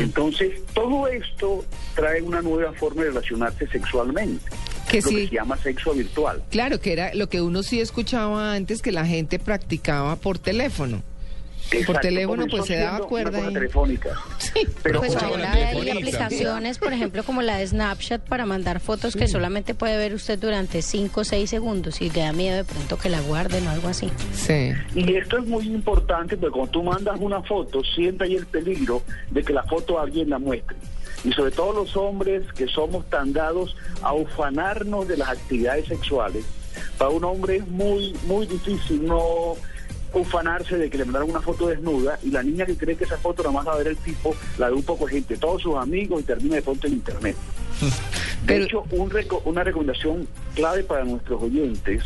[0.00, 1.64] Entonces, todo esto
[1.94, 4.44] trae una nueva forma de relacionarse sexualmente,
[4.90, 5.14] Que lo sí.
[5.16, 6.42] que se llama sexo virtual.
[6.50, 11.02] Claro, que era lo que uno sí escuchaba antes que la gente practicaba por teléfono.
[11.70, 13.30] Por Exacto, teléfono comenzó pues se daba cuerda.
[13.30, 14.10] una cosa telefónica.
[14.82, 19.26] Pero Pues ahora hay aplicaciones, por ejemplo, como la de Snapchat para mandar fotos que
[19.28, 22.98] solamente puede ver usted durante 5 o 6 segundos y le da miedo de pronto
[22.98, 24.10] que la guarden o algo así.
[24.34, 24.72] Sí.
[24.94, 29.02] Y esto es muy importante porque cuando tú mandas una foto, siempre hay el peligro
[29.30, 30.76] de que la foto alguien la muestre.
[31.24, 36.44] Y sobre todo los hombres que somos tan dados a ufanarnos de las actividades sexuales,
[36.98, 39.54] para un hombre es muy, muy difícil no
[40.20, 43.16] ufanarse de que le mandaron una foto desnuda y la niña que cree que esa
[43.18, 45.62] foto nada más va a ver el tipo, la de un poco de gente, todos
[45.62, 47.36] sus amigos y termina de pronto en internet.
[48.46, 52.02] De hecho, un reco- una recomendación clave para nuestros oyentes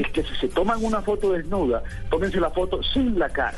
[0.00, 3.56] es que si se toman una foto desnuda, tómense la foto sin la cara,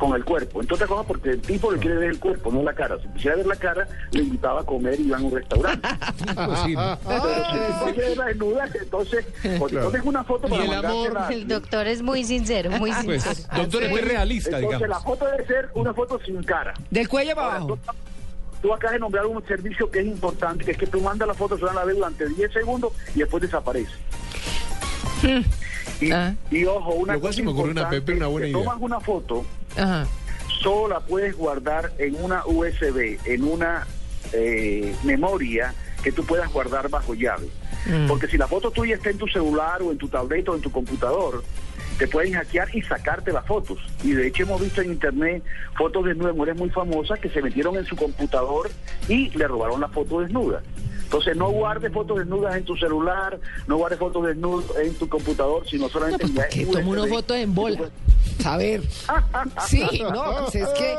[0.00, 0.60] con el cuerpo.
[0.62, 2.96] Entre otras cosas porque el tipo le quiere ver el cuerpo, no la cara.
[3.00, 5.88] Si quisiera ver la cara, le invitaba a comer y iban a un restaurante.
[6.34, 9.26] Pero si el tipo quiere verla desnuda, entonces,
[9.60, 13.48] o te tomes una foto para mandársela- El doctor es muy sincero, muy Pues, sincero.
[13.56, 14.88] doctor, es muy realista, Entonces, digamos.
[14.98, 16.72] la foto debe ser una foto sin cara.
[16.90, 17.66] Del cuello para abajo.
[17.84, 17.92] Tú,
[18.62, 21.34] tú acabas de nombrar un servicio que es importante, que es que tú mandas la
[21.34, 23.92] foto, solo la ves durante 10 segundos y después desaparece.
[26.00, 26.10] Y,
[26.50, 28.50] y ojo, una Lo cual cosa se me ocurrió una importante, Pepe, una buena que
[28.52, 28.64] idea.
[28.64, 29.44] tomas una foto,
[29.76, 30.06] Ajá.
[30.62, 33.86] solo la puedes guardar en una USB, en una
[34.32, 37.48] eh, memoria que tú puedas guardar bajo llave.
[37.86, 38.06] Mm.
[38.08, 40.60] Porque si la foto tuya está en tu celular o en tu tableta o en
[40.62, 41.42] tu computador,
[41.98, 43.78] te pueden hackear y sacarte las fotos.
[44.02, 45.42] Y de hecho hemos visto en internet
[45.76, 48.70] fotos de mujeres muy famosas que se metieron en su computador
[49.08, 50.62] y le robaron la foto desnuda.
[51.10, 55.68] Entonces no guardes fotos desnudas en tu celular, no guardes fotos desnudas en tu computador,
[55.68, 57.10] sino solamente en la Que tomo una USB.
[57.10, 57.90] foto en bola.
[58.44, 58.82] A ver.
[59.66, 60.94] Sí, no, pues es que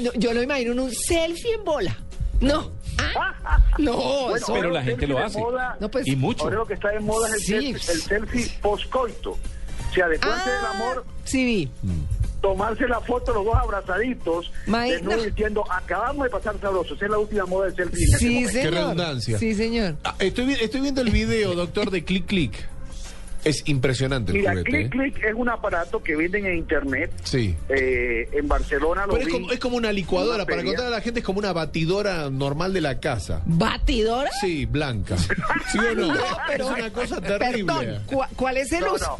[0.00, 1.96] no, yo lo imagino en un selfie en bola.
[2.40, 2.72] No.
[3.16, 5.38] Ah, No, Bueno, eso- Pero la gente lo hace.
[5.38, 6.42] moda- No, pues- Y mucho.
[6.44, 7.74] Ahora lo que está de moda es el, Sí.
[7.78, 9.30] selfie, el selfie post-coito.
[9.30, 9.38] O
[9.94, 11.70] sea, después del Ah, amor, Sí, vi.
[12.44, 15.22] Tomarse la foto los dos abrazaditos, desnudos, no.
[15.24, 16.94] diciendo, acabamos de pasar sabroso.
[16.94, 17.98] Esa es la última moda del selfie.
[18.04, 18.48] en este Sí, momento.
[18.52, 18.74] Qué señor.
[18.74, 19.38] redundancia.
[19.38, 19.96] Sí, señor.
[20.04, 22.68] Ah, estoy, vi- estoy viendo el video, doctor, de Click Click.
[23.44, 24.70] Es impresionante el Mira, juguete.
[24.70, 24.90] Click ¿eh?
[24.90, 27.10] Click es un aparato que venden en internet.
[27.24, 27.54] Sí.
[27.68, 29.32] Eh, en Barcelona lo Pero es vi.
[29.32, 32.30] como, es como una licuadora, Una para contar a la gente, es como una batidora
[32.30, 33.42] normal de la casa.
[33.44, 34.30] ¿Batidora?
[34.40, 35.16] Sí, blanca.
[35.72, 36.14] ¿Sí o no?
[36.14, 37.72] No, pero- es una cosa terrible.
[37.74, 39.18] Perdón, ¿cu- ¿cuál es el No, uso?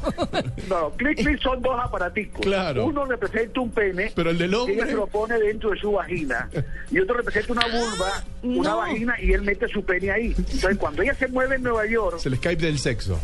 [0.69, 2.41] no, no, Click Click son dos aparaticos.
[2.41, 2.87] Claro.
[2.87, 4.13] Uno representa un pene.
[4.15, 6.49] Pero el del y hombre- Ella se lo pone dentro de su vagina.
[6.91, 8.77] Y otro representa una vulva, una no.
[8.79, 10.35] vagina, y él mete su pene ahí.
[10.37, 13.19] Entonces, cuando ella se mueve en Nueva York, Es el Skype del sexo.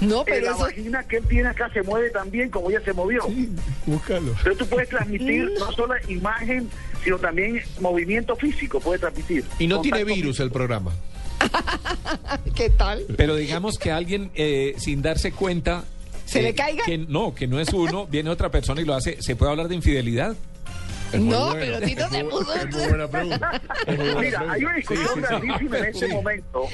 [0.00, 0.60] No, eh, pero la eso...
[0.60, 3.22] vagina que él tiene acá se mueve también como ella se movió.
[3.86, 4.32] Búscalo.
[4.32, 6.68] Entonces tú puedes transmitir no solo imagen,
[7.02, 9.44] sino también movimiento físico, puedes transmitir.
[9.58, 10.92] Y no tiene virus el programa.
[12.54, 13.04] ¿Qué tal?
[13.16, 15.84] Pero digamos que alguien, eh, sin darse cuenta...
[16.26, 16.84] ¿Se eh, le caiga?
[16.84, 19.22] Que no, que no es uno, viene otra persona y lo hace.
[19.22, 20.36] ¿Se puede hablar de infidelidad?
[21.14, 21.54] No, bueno.
[21.58, 22.54] pero Tito Es se muy- puso...
[22.54, 23.62] Es muy buena pregunta.
[23.86, 25.20] Es muy buena Mira, hay una discusión Sí, sí, sí.
[25.28, 26.12] grandísima en este Sí.
[26.14, 26.64] momento.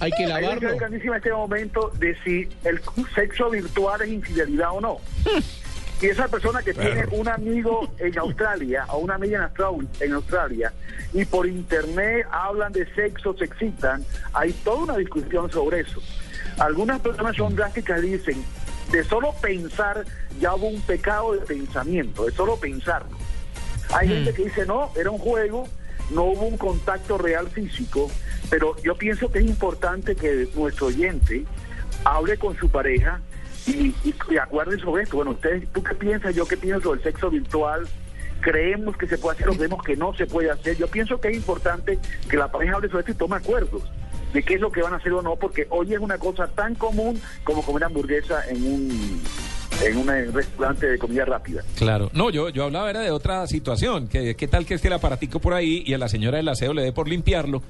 [0.00, 0.50] Hay que Hay una lavarlo.
[0.52, 2.80] discusión grandísima en este momento de si el
[3.14, 4.96] sexo virtual es infidelidad o no.
[6.00, 10.12] Y esa persona que tiene un amigo en Australia o una amiga en Australia, en
[10.14, 10.72] Australia
[11.12, 16.00] y por internet hablan de sexo, se excitan, hay toda una discusión sobre eso.
[16.58, 18.44] Algunas personas son drásticas y dicen,
[18.90, 20.04] de solo pensar
[20.40, 23.16] ya hubo un pecado de pensamiento, de solo pensarlo.
[23.92, 25.68] Hay gente que dice, no, era un juego,
[26.10, 28.10] no hubo un contacto real físico,
[28.50, 31.44] pero yo pienso que es importante que nuestro oyente
[32.04, 33.20] hable con su pareja
[33.66, 35.16] y, y, y acuerden sobre esto.
[35.16, 36.34] Bueno, ustedes, ¿tú qué piensas?
[36.34, 37.86] Yo qué pienso sobre el sexo virtual.
[38.40, 40.76] Creemos que se puede hacer o creemos que no se puede hacer.
[40.76, 41.98] Yo pienso que es importante
[42.28, 43.82] que la pareja hable sobre esto y tome acuerdos
[44.32, 46.48] de qué es lo que van a hacer o no, porque hoy es una cosa
[46.48, 49.22] tan común como comer hamburguesa en un
[49.80, 51.62] en un restaurante de comida rápida.
[51.76, 52.10] Claro.
[52.12, 54.08] No, yo, yo hablaba era de otra situación.
[54.08, 56.74] Que, ¿Qué tal que esté el aparatico por ahí y a la señora del aseo
[56.74, 57.62] le dé por limpiarlo?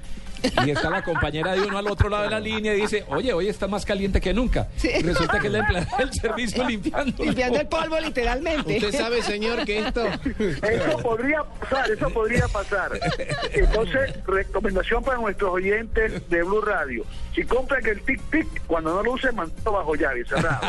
[0.67, 3.33] Y está la compañera de uno al otro lado de la línea y dice, oye,
[3.33, 4.69] hoy está más caliente que nunca.
[4.77, 4.91] Sí.
[5.03, 7.25] Resulta que es la empleada del servicio limpiando.
[7.25, 8.77] Limpiando el polvo, literalmente.
[8.77, 10.05] Usted sabe, señor, que esto...
[10.05, 12.91] Eso podría pasar, eso podría pasar.
[13.53, 17.05] Entonces, recomendación para nuestros oyentes de Blue Radio.
[17.35, 20.61] Si compran el tic-tic, cuando no lo usen, manténlo bajo llave, cerrado.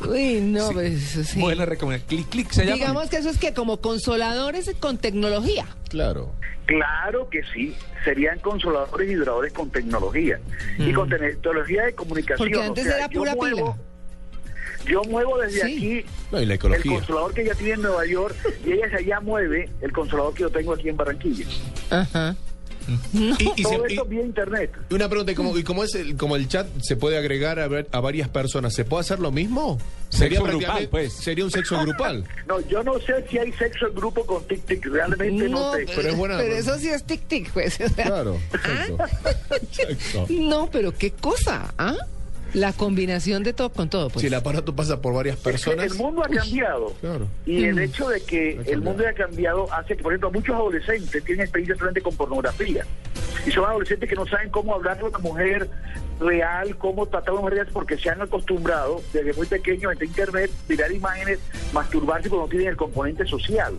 [0.08, 0.98] Uy, no, pues
[1.28, 1.38] sí.
[1.40, 2.08] Buena recomendación.
[2.08, 2.76] Clic, clic se llama.
[2.76, 5.66] Digamos que eso es que como consoladores con tecnología.
[5.90, 6.32] Claro.
[6.64, 7.74] Claro que sí,
[8.04, 10.38] serían consoladores y vibradores con tecnología.
[10.78, 12.38] Y con tecnología de comunicación.
[12.48, 13.76] Porque antes O sea, era yo pura muevo-
[14.86, 15.76] Yo muevo desde Sí.
[15.76, 19.20] aquí No, y la el consolador que ella tiene en Nueva York y ella allá
[19.20, 21.44] mueve el consolador que yo tengo aquí en Barranquilla.
[21.90, 22.36] Ajá.
[23.12, 24.72] Y, y Todo se- esto y- vía internet.
[24.90, 27.68] una pregunta, ¿y como, y como es el, como el chat se puede agregar a,
[27.68, 29.78] ver- a varias personas, ¿se puede hacer lo mismo?
[30.08, 31.12] Sexo prácticamente- grupal, pues.
[31.12, 32.24] Sería un sexo grupal.
[32.48, 35.86] No, yo no sé si hay sexo en grupo con tic-tic, realmente no, No, sé.
[35.94, 37.80] pero es buena- Pero eso sí es tic-tic, pues.
[37.80, 38.04] o sea.
[38.06, 38.98] Claro, sexo.
[39.70, 40.26] Sexo.
[40.30, 41.94] No, pero qué cosa, ¿ah?
[42.54, 44.20] La combinación de todo con todo, pues.
[44.22, 45.92] Si el aparato pasa por varias personas.
[45.92, 46.92] El mundo ha cambiado.
[47.00, 47.26] Claro.
[47.46, 47.78] Y el Mm.
[47.80, 51.78] hecho de que el mundo haya cambiado hace que, por ejemplo, muchos adolescentes tienen experiencias
[51.78, 52.84] solamente con pornografía.
[53.46, 55.68] Y son adolescentes que no saben cómo hablar con una mujer
[56.20, 60.92] real, cómo tratar a real, porque se han acostumbrado desde muy pequeños en internet, mirar
[60.92, 61.38] imágenes,
[61.72, 63.78] masturbarse cuando tienen el componente social.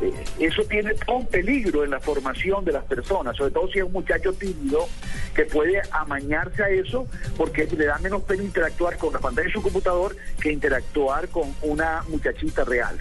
[0.00, 3.84] Eh, eso tiene un peligro en la formación de las personas, sobre todo si es
[3.84, 4.88] un muchacho tímido
[5.34, 7.06] que puede amañarse a eso
[7.36, 11.54] porque le da menos pena interactuar con la pantalla de su computador que interactuar con
[11.62, 12.98] una muchachita real.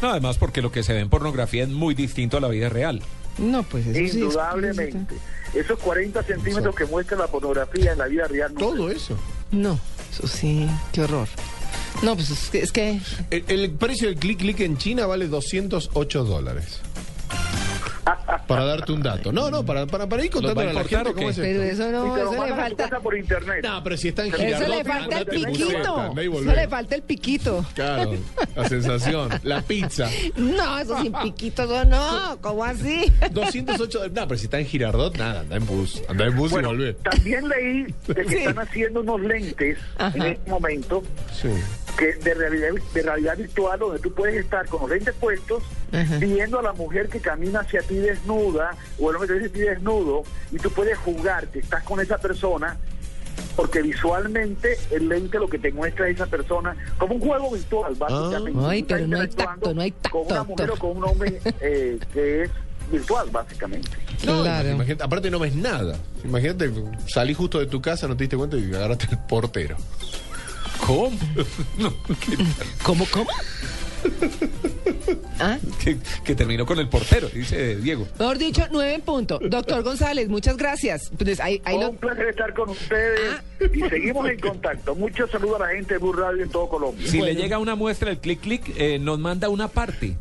[0.00, 2.68] No, además porque lo que se ve en pornografía es muy distinto a la vida
[2.68, 3.02] real.
[3.38, 5.14] No, pues eso sí es- Indudablemente.
[5.54, 8.52] Esos 40 centímetros que muestra la pornografía en la vida real.
[8.54, 9.16] No Todo eso.
[9.52, 9.78] No,
[10.12, 11.28] eso sí, qué horror.
[12.02, 12.60] No, pues es que...
[12.62, 13.00] Es que
[13.30, 16.80] El, el precio del clic clic en China vale 208 dólares.
[18.46, 19.32] Para darte un dato.
[19.32, 21.82] No, no, para, para, para ir contando a a la gente cómo es pero esto.
[21.84, 23.00] eso no, eso le falta...
[23.00, 23.64] por internet.
[23.64, 26.12] No, pero si está en Eso Girardot, le falta el piquito.
[26.20, 27.66] Eso le falta el piquito.
[27.74, 28.14] Claro,
[28.54, 30.10] la sensación, la pizza.
[30.36, 32.38] No, eso sin piquito, eso no.
[32.40, 33.10] ¿Cómo así?
[33.30, 36.72] 208, no, pero si está en Girardot, nada, anda en bus, anda en bus Bueno,
[36.72, 36.94] y volvé.
[36.94, 38.34] también leí de que Sí.
[38.36, 39.78] están haciendo unos lentes
[40.14, 41.02] en este momento
[41.32, 41.48] Sí.
[41.96, 45.62] Que de realidad, de realidad virtual donde tú puedes estar con los lentes puestos
[46.18, 49.62] viendo a la mujer que camina hacia ti desnuda o el hombre que viene hacia
[49.64, 52.76] ti desnudo y tú puedes jugar que estás con esa persona
[53.56, 57.94] porque visualmente el lente lo que te muestra es esa persona como un juego virtual
[57.94, 58.60] básicamente.
[58.64, 61.04] Ay, pero estás no hay tacto, no hay con una tacto, mujer o con un
[61.04, 62.50] hombre eh, que es
[62.90, 63.88] virtual básicamente.
[64.26, 64.70] No, Claro.
[64.70, 65.96] imagínate, aparte no ves nada.
[66.24, 66.70] Imagínate,
[67.06, 69.76] salí justo de tu casa, no te diste cuenta y agarraste el portero.
[70.86, 71.10] ¿Cómo?
[72.82, 73.30] ¿Cómo, cómo?
[75.40, 75.58] ¿Ah?
[75.82, 78.06] Que, que terminó con el portero, dice Diego.
[78.18, 79.38] Mejor dicho, nueve en punto.
[79.42, 81.10] Doctor González, muchas gracias.
[81.18, 83.20] Pues ahí, ahí lo- Un placer estar con ustedes
[83.72, 84.94] y seguimos en contacto.
[84.94, 87.06] Muchos saludos a la gente de Blue Radio en todo Colombia.
[87.08, 90.16] Si le llega una muestra del clic clic, eh, nos manda una parte.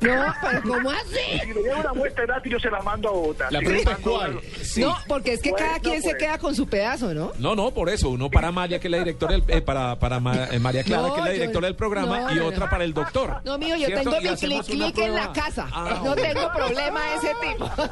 [0.00, 1.40] No, pero ¿cómo así?
[1.42, 3.50] Si le llega una muestra gratis, yo se la mando a Bogotá.
[3.50, 4.40] La pregunta es cuál.
[4.62, 4.80] Sí.
[4.80, 6.22] No, porque es que cada quien se pues.
[6.22, 7.32] queda con su pedazo, ¿no?
[7.38, 8.08] No, no, por eso.
[8.10, 11.08] Uno para Amalia, que es la directora, del- eh, para, para Ma- eh, María Clara,
[11.08, 13.36] No, que es la yo- directora del programa, no, y no, otra para el doctor.
[13.44, 14.10] No, mío, yo ¿Cierto?
[14.10, 15.66] tengo mi clic clic en la casa.
[15.72, 16.22] Ah, no bueno.
[16.22, 17.70] tengo problema de ese tipo.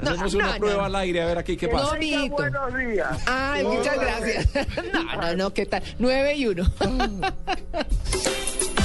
[0.00, 0.58] No, Hacemos no, una no.
[0.58, 1.94] prueba al aire, a ver aquí qué No, pasa.
[1.96, 2.36] amiguito.
[2.36, 3.18] Buenos días.
[3.26, 4.48] Ay, muchas gracias.
[4.92, 5.82] No, no, no, ¿qué tal?
[5.98, 6.64] Nueve y uno.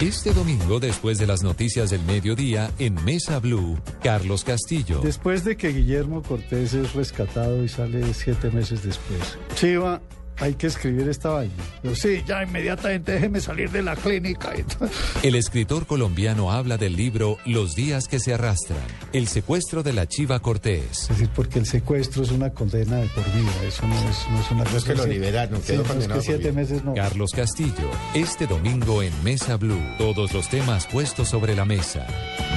[0.00, 5.00] Este domingo, después de las noticias del mediodía, en Mesa Blue, Carlos Castillo.
[5.02, 9.36] Después de que Guillermo Cortés es rescatado y sale siete meses después.
[9.56, 10.00] Chiva,
[10.40, 11.52] hay que escribir esta vaina.
[11.82, 14.52] Yo, sí, ya inmediatamente déjeme salir de la clínica.
[15.22, 18.80] El escritor colombiano habla del libro Los días que se arrastran,
[19.12, 21.02] el secuestro de la Chiva Cortés.
[21.02, 23.52] Es decir, porque el secuestro es una condena de por vida.
[23.66, 26.20] Eso no es, no es una No es que lo liberaron, Sí, no es que
[26.20, 26.94] siete meses no.
[26.94, 29.80] Carlos Castillo, este domingo en Mesa Blue.
[29.98, 32.06] Todos los temas puestos sobre la mesa.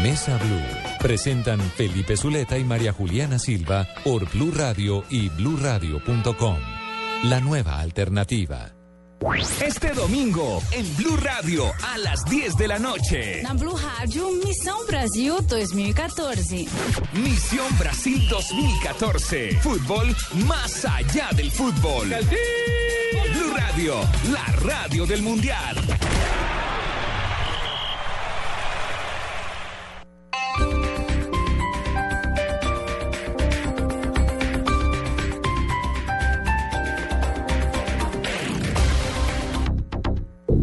[0.02, 0.98] Mesa Blue.
[1.00, 6.83] Presentan Felipe Zuleta y María Juliana Silva por Blue Radio y bluradio.com.
[7.24, 8.70] La nueva alternativa.
[9.62, 13.42] Este domingo en Blue Radio a las 10 de la noche.
[13.42, 16.66] Na Blue Rádio, Missão Brasil 2014.
[17.14, 19.58] Misión Brasil 2014.
[19.62, 20.14] Fútbol
[20.46, 22.10] más allá del fútbol.
[22.10, 23.96] Blue Radio,
[24.30, 25.78] la radio del mundial.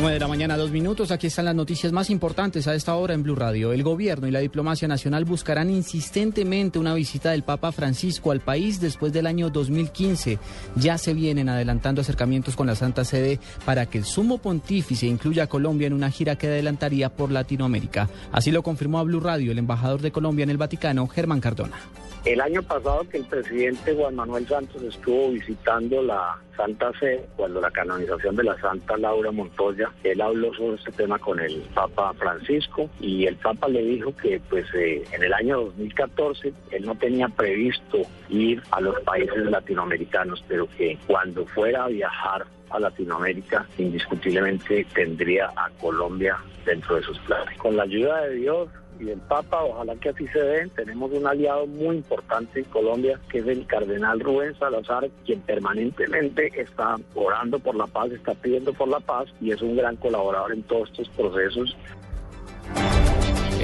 [0.00, 1.12] 9 de la mañana, dos minutos.
[1.12, 3.72] Aquí están las noticias más importantes a esta hora en Blue Radio.
[3.72, 8.80] El gobierno y la diplomacia nacional buscarán insistentemente una visita del Papa Francisco al país
[8.80, 10.38] después del año 2015.
[10.74, 15.44] Ya se vienen adelantando acercamientos con la Santa Sede para que el sumo pontífice incluya
[15.44, 18.08] a Colombia en una gira que adelantaría por Latinoamérica.
[18.32, 21.78] Así lo confirmó a Blue Radio el embajador de Colombia en el Vaticano, Germán Cardona.
[22.24, 27.60] El año pasado que el presidente Juan Manuel Santos estuvo visitando la Santa Sede, cuando
[27.60, 32.12] la canonización de la Santa Laura Montoya, él habló sobre este tema con el Papa
[32.14, 36.94] Francisco y el Papa le dijo que pues eh, en el año 2014 él no
[36.96, 37.98] tenía previsto
[38.28, 45.46] ir a los países latinoamericanos, pero que cuando fuera a viajar a Latinoamérica, indiscutiblemente tendría
[45.56, 47.56] a Colombia dentro de sus planes.
[47.58, 48.68] Con la ayuda de Dios
[48.98, 50.70] y del Papa, ojalá que así se den.
[50.70, 56.50] Tenemos un aliado muy importante en Colombia, que es el cardenal Rubén Salazar, quien permanentemente
[56.60, 60.52] está orando por la paz, está pidiendo por la paz y es un gran colaborador
[60.52, 61.76] en todos estos procesos.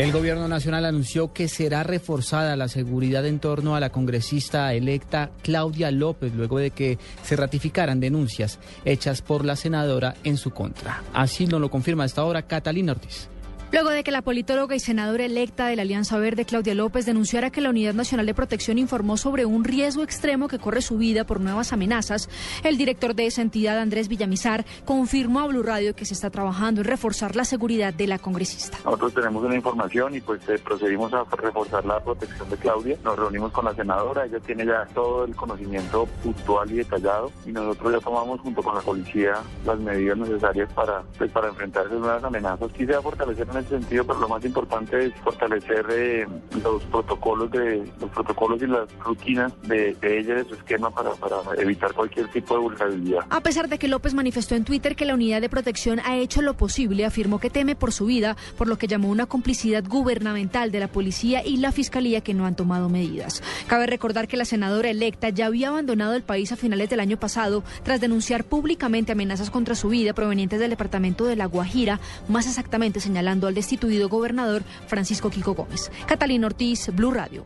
[0.00, 5.30] El gobierno nacional anunció que será reforzada la seguridad en torno a la congresista electa
[5.42, 11.02] Claudia López luego de que se ratificaran denuncias hechas por la senadora en su contra.
[11.12, 13.28] Así nos lo confirma hasta ahora Catalina Ortiz.
[13.72, 17.50] Luego de que la politóloga y senadora electa de la Alianza Verde, Claudia López, denunciara
[17.50, 21.22] que la Unidad Nacional de Protección informó sobre un riesgo extremo que corre su vida
[21.22, 22.28] por nuevas amenazas,
[22.64, 26.80] el director de esa entidad, Andrés Villamizar, confirmó a Blue Radio que se está trabajando
[26.80, 28.76] en reforzar la seguridad de la congresista.
[28.84, 32.96] Nosotros tenemos una información y pues eh, procedimos a reforzar la protección de Claudia.
[33.04, 37.52] Nos reunimos con la senadora, ella tiene ya todo el conocimiento puntual y detallado y
[37.52, 39.34] nosotros ya tomamos junto con la policía
[39.64, 42.72] las medidas necesarias para, pues, para enfrentar esas nuevas amenazas.
[42.72, 46.26] Quisiera fortalecer en sentido, pero lo más importante es fortalecer eh,
[46.62, 51.12] los protocolos de los protocolos y las rutinas de, de ella, de su esquema para,
[51.12, 53.20] para evitar cualquier tipo de vulnerabilidad.
[53.30, 56.42] A pesar de que López manifestó en Twitter que la unidad de protección ha hecho
[56.42, 60.70] lo posible, afirmó que teme por su vida, por lo que llamó una complicidad gubernamental
[60.70, 63.42] de la policía y la fiscalía que no han tomado medidas.
[63.66, 67.18] Cabe recordar que la senadora electa ya había abandonado el país a finales del año
[67.18, 72.46] pasado tras denunciar públicamente amenazas contra su vida provenientes del departamento de La Guajira, más
[72.46, 75.90] exactamente señalando al destituido gobernador Francisco Kiko Gómez.
[76.06, 77.44] Catalina Ortiz, Blue Radio.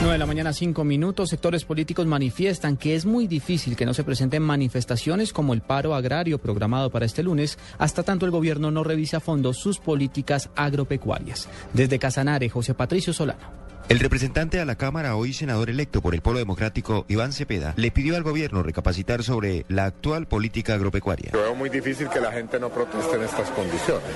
[0.00, 1.30] 9 de la mañana, 5 minutos.
[1.30, 5.94] Sectores políticos manifiestan que es muy difícil que no se presenten manifestaciones como el paro
[5.94, 10.50] agrario programado para este lunes, hasta tanto el gobierno no revise a fondo sus políticas
[10.56, 11.48] agropecuarias.
[11.72, 13.63] Desde Casanare, José Patricio Solano.
[13.90, 17.90] El representante a la Cámara, hoy senador electo por el Polo Democrático, Iván Cepeda, le
[17.90, 21.32] pidió al gobierno recapacitar sobre la actual política agropecuaria.
[21.34, 24.08] Yo veo muy difícil que la gente no proteste en estas condiciones.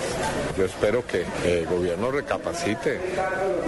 [0.56, 2.98] Yo espero que el gobierno recapacite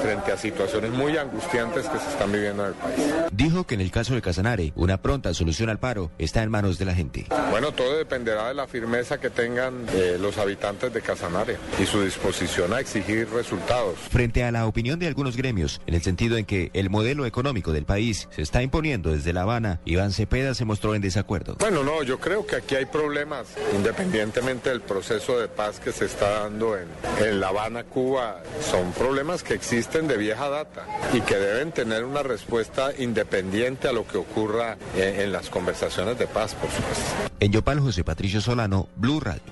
[0.01, 2.97] frente a situaciones muy angustiantes que se están viviendo en el país.
[3.31, 6.79] Dijo que en el caso de Casanare, una pronta solución al paro está en manos
[6.79, 7.27] de la gente.
[7.51, 12.03] Bueno, todo dependerá de la firmeza que tengan eh, los habitantes de Casanare y su
[12.03, 13.99] disposición a exigir resultados.
[14.11, 17.73] Frente a la opinión de algunos gremios, en el sentido en que el modelo económico
[17.73, 21.57] del país se está imponiendo desde La Habana, Iván Cepeda se mostró en desacuerdo.
[21.59, 26.05] Bueno, no, yo creo que aquí hay problemas, independientemente del proceso de paz que se
[26.05, 26.87] está dando en,
[27.19, 28.41] en La Habana, Cuba,
[28.71, 33.93] son problemas que existen de vieja data y que deben tener una respuesta independiente a
[33.93, 37.05] lo que ocurra en, en las conversaciones de paz, por supuesto.
[37.41, 39.43] En Yopal, José Patricio Solano, Blue Radio.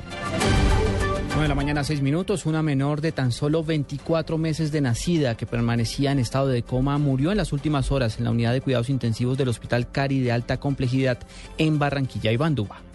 [1.39, 2.47] 9 de la mañana, 6 minutos.
[2.47, 6.98] Una menor de tan solo 24 meses de nacida que permanecía en estado de coma
[6.98, 10.32] murió en las últimas horas en la unidad de cuidados intensivos del Hospital Cari de
[10.32, 11.20] alta complejidad
[11.56, 12.88] en Barranquilla y Bandúa.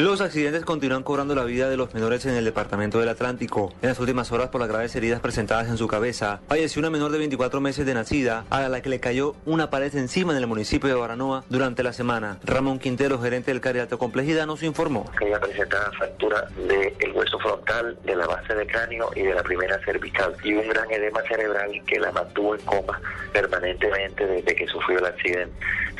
[0.00, 3.74] Los accidentes continúan cobrando la vida de los menores en el departamento del Atlántico.
[3.82, 7.12] En las últimas horas, por las graves heridas presentadas en su cabeza, falleció una menor
[7.12, 10.46] de 24 meses de nacida, a la que le cayó una pared encima en el
[10.46, 12.38] municipio de Baranoa durante la semana.
[12.44, 15.04] Ramón Quintero, gerente del CARI de alta complejidad, nos informó.
[15.20, 19.78] Ella presentaba fractura del hueso frontal, de la base de cráneo y de la primera
[19.84, 22.98] cervical, y un gran edema cerebral que la mantuvo en coma
[23.34, 25.52] permanentemente desde que sufrió el accidente.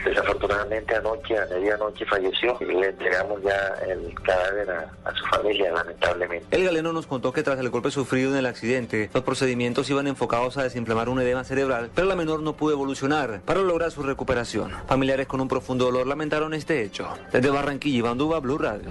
[0.04, 5.72] Desafortunadamente anoche, a medianoche, falleció y le entregamos ya el cadáver a, a, su familia,
[5.72, 6.56] lamentablemente.
[6.56, 10.06] El galeno nos contó que tras el golpe sufrido en el accidente, los procedimientos iban
[10.06, 14.02] enfocados a desinflamar un edema cerebral, pero la menor no pudo evolucionar para lograr su
[14.02, 14.72] recuperación.
[14.86, 17.08] Familiares con un profundo dolor lamentaron este hecho.
[17.32, 18.90] Desde Barranquilla y Bandúa, Blue Radio.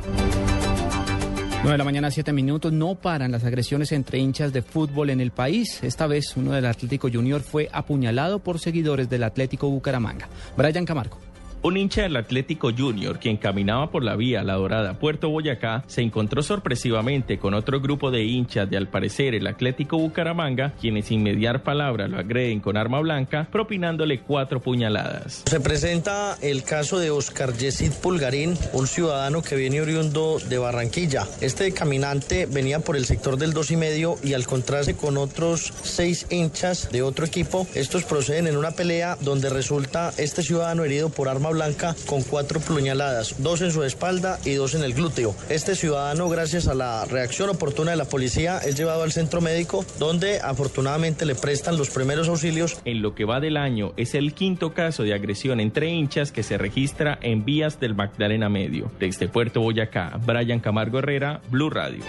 [1.61, 2.71] 9 de la mañana, 7 minutos.
[2.71, 5.83] No paran las agresiones entre hinchas de fútbol en el país.
[5.83, 10.29] Esta vez uno del Atlético Junior fue apuñalado por seguidores del Atlético Bucaramanga.
[10.55, 11.28] Brian Camargo.
[11.61, 16.01] Un hincha del Atlético Junior, quien caminaba por la vía La Dorada Puerto Boyacá, se
[16.01, 21.21] encontró sorpresivamente con otro grupo de hinchas de al parecer el Atlético Bucaramanga, quienes sin
[21.21, 25.43] mediar palabra lo agreden con arma blanca, propinándole cuatro puñaladas.
[25.47, 31.27] Se presenta el caso de Oscar Yesid Pulgarín, un ciudadano que viene oriundo de Barranquilla.
[31.41, 35.73] Este caminante venía por el sector del dos y medio y al encontrarse con otros
[35.81, 41.09] seis hinchas de otro equipo, estos proceden en una pelea donde resulta este ciudadano herido
[41.09, 45.35] por arma blanca con cuatro puñaladas, dos en su espalda y dos en el glúteo.
[45.49, 49.85] Este ciudadano, gracias a la reacción oportuna de la policía, es llevado al centro médico
[49.97, 52.79] donde afortunadamente le prestan los primeros auxilios.
[52.85, 56.43] En lo que va del año es el quinto caso de agresión entre hinchas que
[56.43, 58.91] se registra en vías del Magdalena Medio.
[58.99, 62.03] Desde Puerto Boyacá, Brian Camargo Herrera, Blue Radio.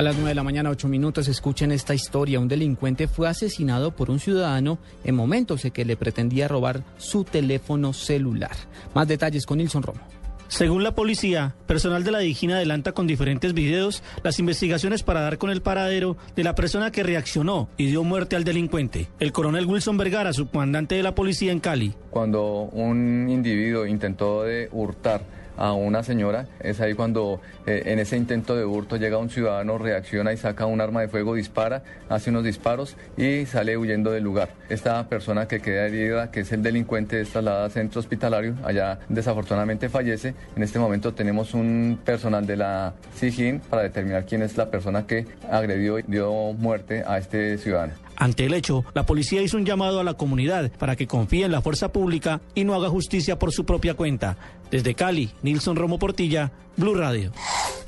[0.00, 2.40] A las 9 de la mañana, 8 minutos, escuchen esta historia.
[2.40, 7.22] Un delincuente fue asesinado por un ciudadano en momentos en que le pretendía robar su
[7.24, 8.56] teléfono celular.
[8.94, 10.00] Más detalles con Nilson Romo.
[10.48, 15.36] Según la policía, personal de la Digina adelanta con diferentes videos las investigaciones para dar
[15.36, 19.08] con el paradero de la persona que reaccionó y dio muerte al delincuente.
[19.18, 21.94] El coronel Wilson Vergara, subcomandante de la policía en Cali.
[22.08, 26.46] Cuando un individuo intentó de hurtar a una señora.
[26.60, 30.66] Es ahí cuando eh, en ese intento de hurto llega un ciudadano, reacciona y saca
[30.66, 34.50] un arma de fuego, dispara, hace unos disparos y sale huyendo del lugar.
[34.68, 38.54] Esta persona que queda herida, que es el delincuente, es trasladada a centro hospitalario.
[38.64, 40.34] Allá desafortunadamente fallece.
[40.56, 45.06] En este momento tenemos un personal de la SIGIN para determinar quién es la persona
[45.06, 48.09] que agredió y dio muerte a este ciudadano.
[48.20, 51.52] Ante el hecho, la policía hizo un llamado a la comunidad para que confíe en
[51.52, 54.36] la fuerza pública y no haga justicia por su propia cuenta.
[54.70, 57.32] Desde Cali, Nilson Romo Portilla, Blue Radio.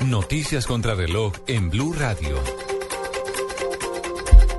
[0.06, 2.71] Noticias contra reloj en Blue Radio.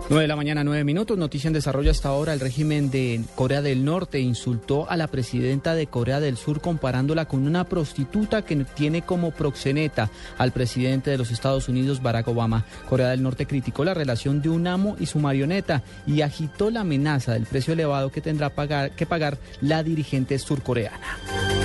[0.10, 1.18] 9 de la mañana, 9 minutos.
[1.18, 2.34] Noticia en desarrollo hasta ahora.
[2.34, 7.26] El régimen de Corea del Norte insultó a la presidenta de Corea del Sur comparándola
[7.26, 12.66] con una prostituta que tiene como proxeneta al presidente de los Estados Unidos, Barack Obama.
[12.90, 16.82] Corea del Norte criticó la relación de un amo y su marioneta y agitó la
[16.82, 18.52] amenaza del precio elevado que tendrá
[18.96, 21.63] que pagar la dirigente surcoreana.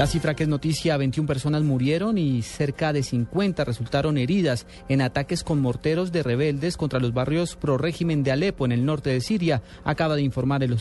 [0.00, 5.02] La cifra que es noticia, 21 personas murieron y cerca de 50 resultaron heridas en
[5.02, 9.10] ataques con morteros de rebeldes contra los barrios pro régimen de Alepo en el norte
[9.10, 10.74] de Siria, acaba de informar el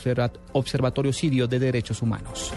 [0.54, 2.54] Observatorio Sirio de Derechos Humanos.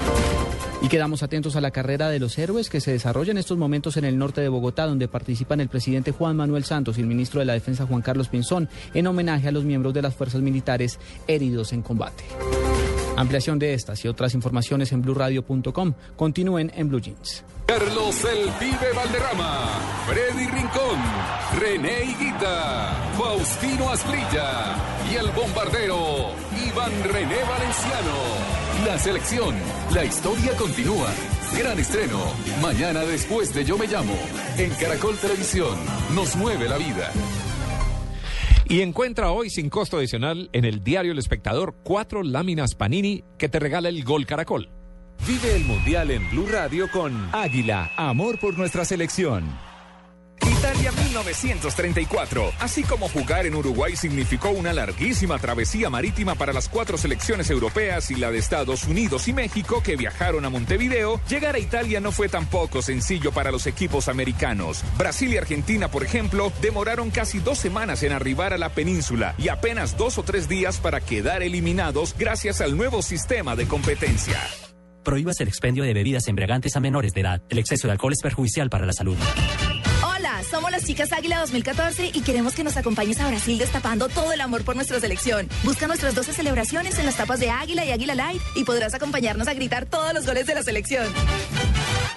[0.82, 3.97] Y quedamos atentos a la carrera de los héroes que se desarrolla en estos momentos
[3.97, 7.40] en el norte de Bogotá, donde participan el presidente Juan Manuel Santos y el ministro
[7.40, 11.01] de la Defensa Juan Carlos Pinzón, en homenaje a los miembros de las fuerzas militares
[11.26, 12.22] heridos en combate.
[13.16, 15.94] Ampliación de estas y otras informaciones en blurradio.com.
[16.16, 17.44] Continúen en Blue Jeans.
[17.66, 19.68] Carlos El Pibe Valderrama,
[20.06, 20.98] Freddy Rincón,
[21.59, 24.76] René Higuita, Faustino Asprilla
[25.10, 26.32] y el bombardero
[26.66, 28.62] Iván René Valenciano.
[28.84, 29.55] La selección,
[29.94, 31.09] la historia continúa.
[31.56, 32.18] Gran estreno,
[32.60, 34.14] mañana después de Yo Me Llamo.
[34.59, 35.76] En Caracol Televisión,
[36.14, 37.10] nos mueve la vida.
[38.73, 43.51] Y encuentra hoy sin costo adicional en el diario El Espectador cuatro láminas Panini que
[43.51, 44.70] te regala el Gol Caracol.
[45.28, 49.44] Vive el Mundial en Blue Radio con Águila, amor por nuestra selección.
[50.62, 52.52] Italia 1934.
[52.60, 58.12] Así como jugar en Uruguay significó una larguísima travesía marítima para las cuatro selecciones europeas
[58.12, 62.12] y la de Estados Unidos y México que viajaron a Montevideo, llegar a Italia no
[62.12, 64.84] fue tampoco sencillo para los equipos americanos.
[64.97, 69.48] Brasil y Argentina, por ejemplo, demoraron casi dos semanas en arribar a la península y
[69.48, 74.40] apenas dos o tres días para quedar eliminados gracias al nuevo sistema de competencia.
[75.02, 77.43] Prohíbas el expendio de bebidas embriagantes a menores de edad.
[77.48, 79.16] El exceso de alcohol es perjudicial para la salud.
[80.51, 84.40] Somos las chicas Águila 2014 y queremos que nos acompañes a Brasil destapando todo el
[84.40, 85.48] amor por nuestra selección.
[85.64, 89.48] Busca nuestras 12 celebraciones en las tapas de Águila y Águila Light y podrás acompañarnos
[89.48, 91.06] a gritar todos los goles de la selección.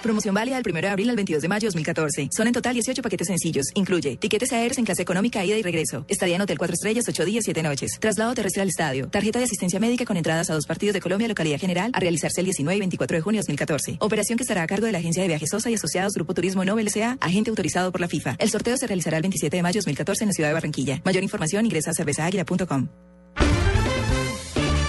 [0.06, 2.28] Promoción válida del 1 de abril al 22 de mayo 2014.
[2.30, 3.66] Son en total 18 paquetes sencillos.
[3.74, 6.04] Incluye tiquetes aéreos en clase económica, ida y regreso.
[6.06, 7.98] Estadía en Hotel 4 Estrellas, 8 días, 7 noches.
[7.98, 9.08] Traslado terrestre al estadio.
[9.08, 12.40] Tarjeta de asistencia médica con entradas a dos partidos de Colombia, localidad general, a realizarse
[12.40, 13.96] el 19 y 24 de junio 2014.
[13.98, 16.64] Operación que estará a cargo de la Agencia de Viajes Sosa y Asociados Grupo Turismo
[16.64, 18.06] Nobel S.A., agente autorizado por la
[18.38, 21.02] El sorteo se realizará el 27 de mayo 2014 en la ciudad de Barranquilla.
[21.04, 22.88] Mayor información ingresa a cervezaaguila.com.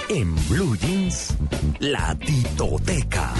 [0.08, 1.36] En Blue Jeans,
[1.80, 3.34] la titoteca.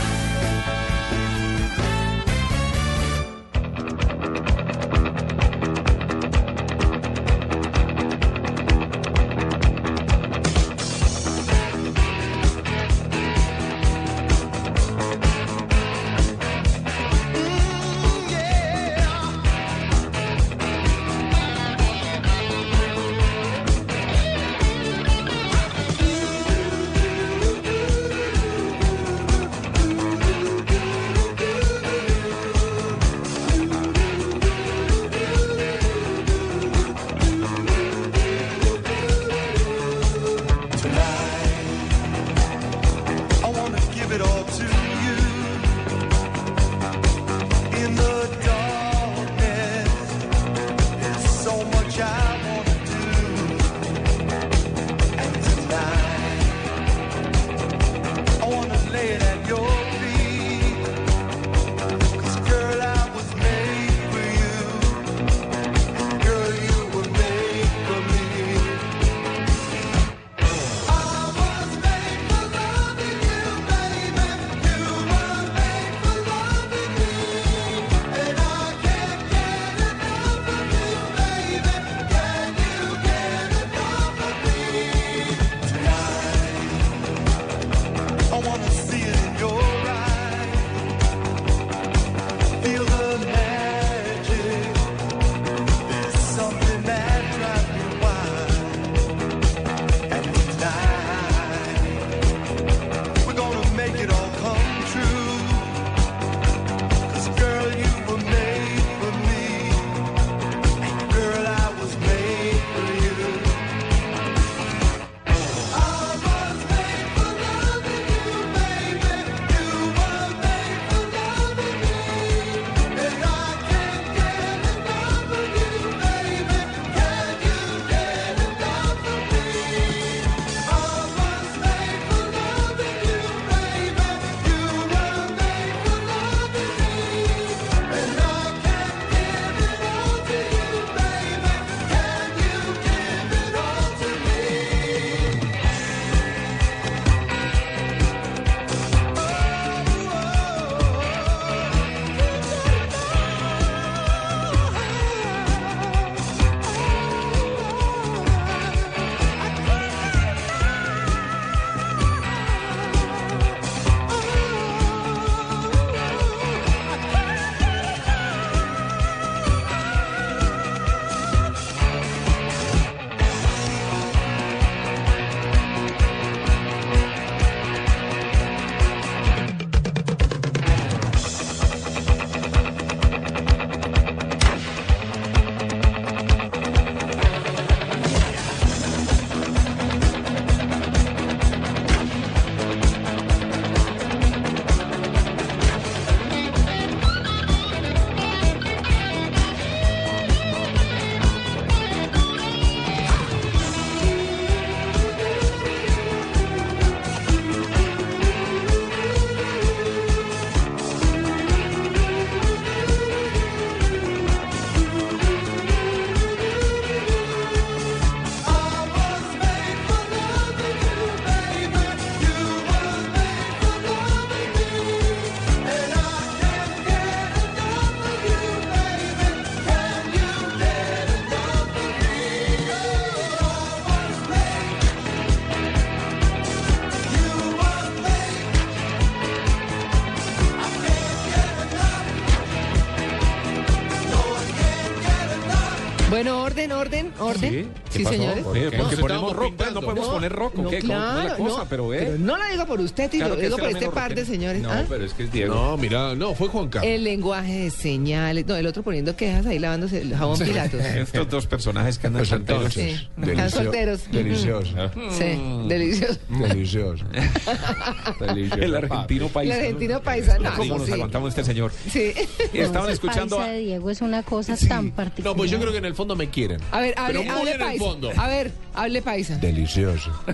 [246.59, 247.69] Orden, orden, orden.
[247.89, 248.43] Sí, señores.
[248.43, 249.68] Porque Nos ponemos estamos rock, pintando.
[249.68, 250.79] no podemos No, poner rock, ¿o no, qué?
[250.81, 251.99] ¿Cómo- cómo es claro, la cosa, no, pero, eh.
[252.05, 254.63] pero no la digo por usted, y Claro lo digo por este par de señores.
[254.63, 254.85] No, ¿Ah?
[254.89, 255.55] pero es que es Diego.
[255.55, 256.91] No, mira, no, fue Juan Carlos.
[256.91, 258.47] El lenguaje de señales.
[258.47, 260.81] No, el otro poniendo quejas ahí lavándose el jabón Pilatos.
[260.85, 262.75] Estos dos personajes que andan Pues solteros.
[262.75, 262.97] Sí,
[263.27, 264.11] están solteros.
[264.11, 264.75] Delicioso.
[265.11, 266.19] Sí, delicioso.
[266.29, 267.05] Delicioso.
[268.21, 268.63] Delicioso.
[268.63, 269.55] El argentino El paisa.
[269.55, 270.51] argentino paisano.
[270.57, 271.73] ¿Cómo nos aguantamos este señor?
[271.91, 272.13] Sí.
[272.53, 273.49] Estaban escuchando a...
[273.53, 275.33] Diego es una cosa tan particular.
[275.33, 276.61] No, pues yo creo que en el fondo me quieren.
[276.71, 277.85] A ver, Pero muy en el paisa.
[277.85, 278.11] fondo.
[278.17, 278.53] A ver,
[278.83, 279.37] hable paisa.
[279.37, 280.11] Delicioso.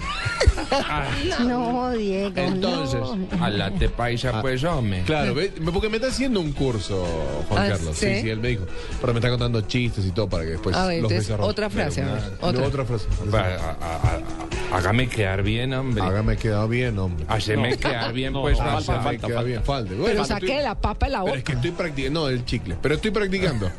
[1.41, 3.45] No, Diego, Entonces, no.
[3.45, 5.03] Alate paisa, pues, hombre.
[5.05, 7.05] Claro, ve- porque me está haciendo un curso,
[7.49, 7.97] Juan Ah, Carlos.
[7.97, 8.07] ¿sí?
[8.17, 8.67] Sí, sí, él me dijo.
[9.01, 11.51] Pero me está contando chistes y todo para que después A ver, los entonces, desarrolle.
[11.51, 12.85] otra frase, a ver, No, otra.
[12.85, 13.07] frase.
[13.33, 16.03] Va, a- a- a- hágame quedar bien, hombre.
[16.03, 17.25] Hágame quedar bien, hombre.
[17.29, 17.77] Haceme No.
[17.79, 19.43] quedar bien, No, pues, no, falta, haceme falta, falta.
[19.43, 19.91] bien, falta.
[19.91, 21.39] Bueno, Pero estoy- saque la papa de la Pero boca.
[21.39, 22.21] es que estoy practicando.
[22.21, 22.77] No, el chicle.
[22.81, 23.71] Pero estoy practicando.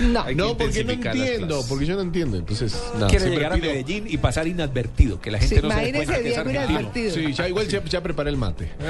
[0.00, 0.22] No.
[0.22, 1.64] Hay que no, porque no entiendo.
[1.68, 2.36] Porque yo no entiendo.
[2.36, 3.08] Entonces, nada.
[3.08, 6.04] Quiere llegar a Medellín y pasar inadvertido, que la gente Sí, no se dé imagínese
[6.06, 6.70] cuenta que es argentino.
[6.80, 7.14] inadvertido.
[7.14, 8.70] Sí, ya igual ya, ya preparé el mate.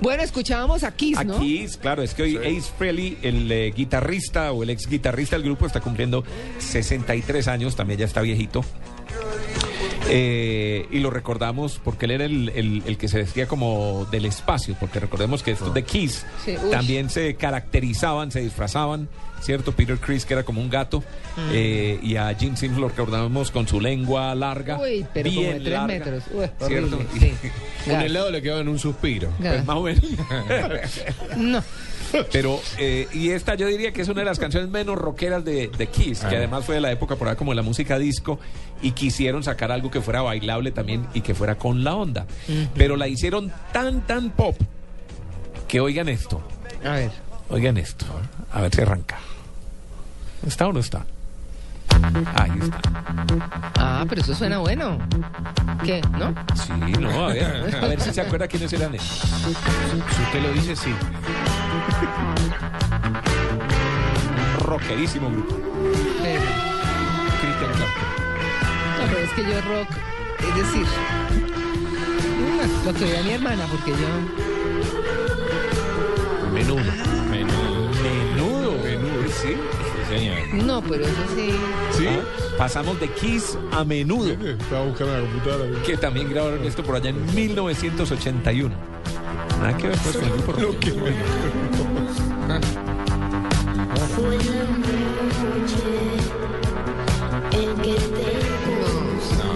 [0.00, 1.36] Bueno, escuchábamos a Kiss, ¿no?
[1.36, 5.44] Aquí, claro, es que hoy Ace Frehley, el eh, guitarrista o el ex guitarrista del
[5.44, 6.24] grupo, está cumpliendo
[6.58, 8.64] 63 años, también ya está viejito.
[10.08, 14.24] Eh, y lo recordamos porque él era el, el- el que se vestía como del
[14.26, 19.08] espacio, porque recordemos que estos de Kiss Sí, también se caracterizaban, se disfrazaban,
[19.40, 19.72] ¿cierto?
[19.72, 21.02] Peter Chris, que era como un gato,
[21.52, 24.78] eh, y a Gene Simmons lo recordamos con su lengua larga.
[24.78, 26.24] Uy, pero como bien de tres larga, metros.
[26.32, 26.98] Uy, ¿cierto?
[27.18, 27.32] sí.
[27.86, 29.30] Un helado le quedaba en un suspiro.
[29.38, 30.04] Pues más o menos.
[31.36, 31.62] No.
[32.32, 35.68] Pero, eh, y esta yo diría que es una de las canciones menos rockeras de,
[35.68, 36.38] de Kiss, que Ah.
[36.38, 38.38] además fue de la época por ahí como de la música disco,
[38.82, 42.26] y quisieron sacar algo que fuera bailable también y que fuera con la onda.
[42.74, 44.56] Pero la hicieron tan, tan pop,
[45.68, 46.40] que oigan esto,
[46.84, 47.10] A ver.
[47.50, 48.06] oigan esto,
[48.52, 49.18] a ver si arranca.
[50.46, 51.06] ¿Está o no está?
[52.34, 52.80] Ahí está.
[53.78, 54.98] Ah, pero eso suena bueno.
[55.84, 56.00] ¿Qué?
[56.18, 56.34] ¿No?
[56.54, 59.06] Sí, no, a ver, a ver si se acuerda quiénes eran ellos.
[59.06, 60.94] Si usted lo dice, sí.
[64.64, 65.54] Rockerísimo grupo.
[66.22, 66.40] Pero,
[67.78, 67.86] no,
[69.06, 69.88] pero es que yo rock,
[70.48, 70.86] es decir,
[72.84, 73.96] lo que vea mi hermana, porque yo.
[76.52, 76.92] Menudo.
[77.30, 77.90] Menudo.
[78.02, 78.72] Menudo.
[78.82, 79.56] Menudo, sí.
[80.18, 80.64] Señor.
[80.64, 81.50] No, pero eso sí.
[81.92, 82.06] ¿Sí?
[82.56, 84.30] Pasamos de Kiss a Menudo.
[84.30, 85.82] Estaba buscando la computadora.
[85.82, 88.74] que también grabaron esto por allá en 1981.
[89.60, 90.76] Nada que ver pues con el grupo rock.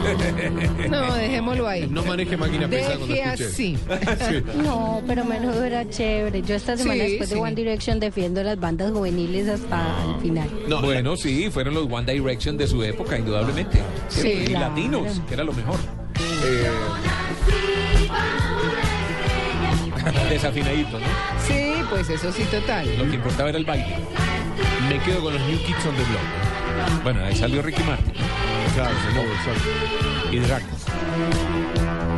[0.90, 1.86] No, dejémoslo ahí.
[1.90, 3.44] No maneje máquina pesada cuando escuche.
[3.46, 3.78] así.
[4.28, 4.42] Sí.
[4.62, 6.42] No, pero menudo era chévere.
[6.42, 7.34] Yo esta semana Sí, después sí.
[7.34, 10.48] de One Direction defiendo las bandas juveniles hasta el final.
[10.68, 13.80] No, bueno, sí, fueron los One Direction de su época, indudablemente.
[14.08, 14.68] Sí, y claro.
[14.70, 15.76] latinos, que era lo mejor.
[16.44, 16.70] eh,
[20.30, 21.06] Desafinadito, ¿no?
[21.46, 22.86] Sí, pues eso sí, total.
[22.98, 23.96] Lo que importaba era el baile.
[24.88, 27.02] me quedo con los New Kids on the Block.
[27.02, 28.12] Bueno, ahí salió Ricky Martin.
[28.16, 28.37] ¿no?
[28.78, 30.30] Claro, señor, exacto.
[30.30, 30.66] Y Draco.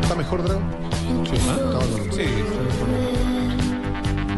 [0.03, 0.61] ¿Está mejor, Drago?
[1.25, 2.13] Sí, ¿no?
[2.13, 3.20] Sí.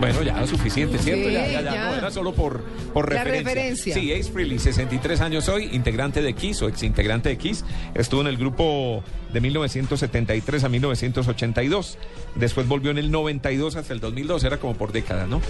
[0.02, 1.28] Bueno, ya suficiente, ¿cierto?
[1.28, 1.90] Sí, ya, ya, ya, ya.
[1.90, 2.60] no, era solo por,
[2.92, 3.54] por La referencia.
[3.54, 3.94] referencia.
[3.94, 7.64] Sí, Ace Frehley, 63 años hoy, integrante de Kiss o exintegrante de Kiss.
[7.94, 11.98] Estuvo en el grupo de 1973 a 1982.
[12.34, 15.40] Después volvió en el 92 hasta el 2002, era como por década, ¿no?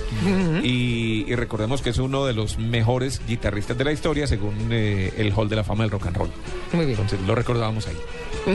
[0.63, 5.13] y, y recordemos que es uno de los mejores guitarristas de la historia según eh,
[5.17, 6.31] el Hall de la Fama del Rock and Roll.
[6.73, 6.99] Muy bien.
[7.01, 7.97] Entonces lo recordábamos ahí,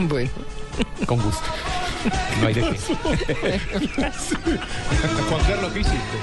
[0.08, 0.30] Bueno.
[1.06, 1.42] con gusto.
[2.40, 2.78] No hay de qué.
[5.28, 6.18] Juan Carlos, ¿qué hiciste?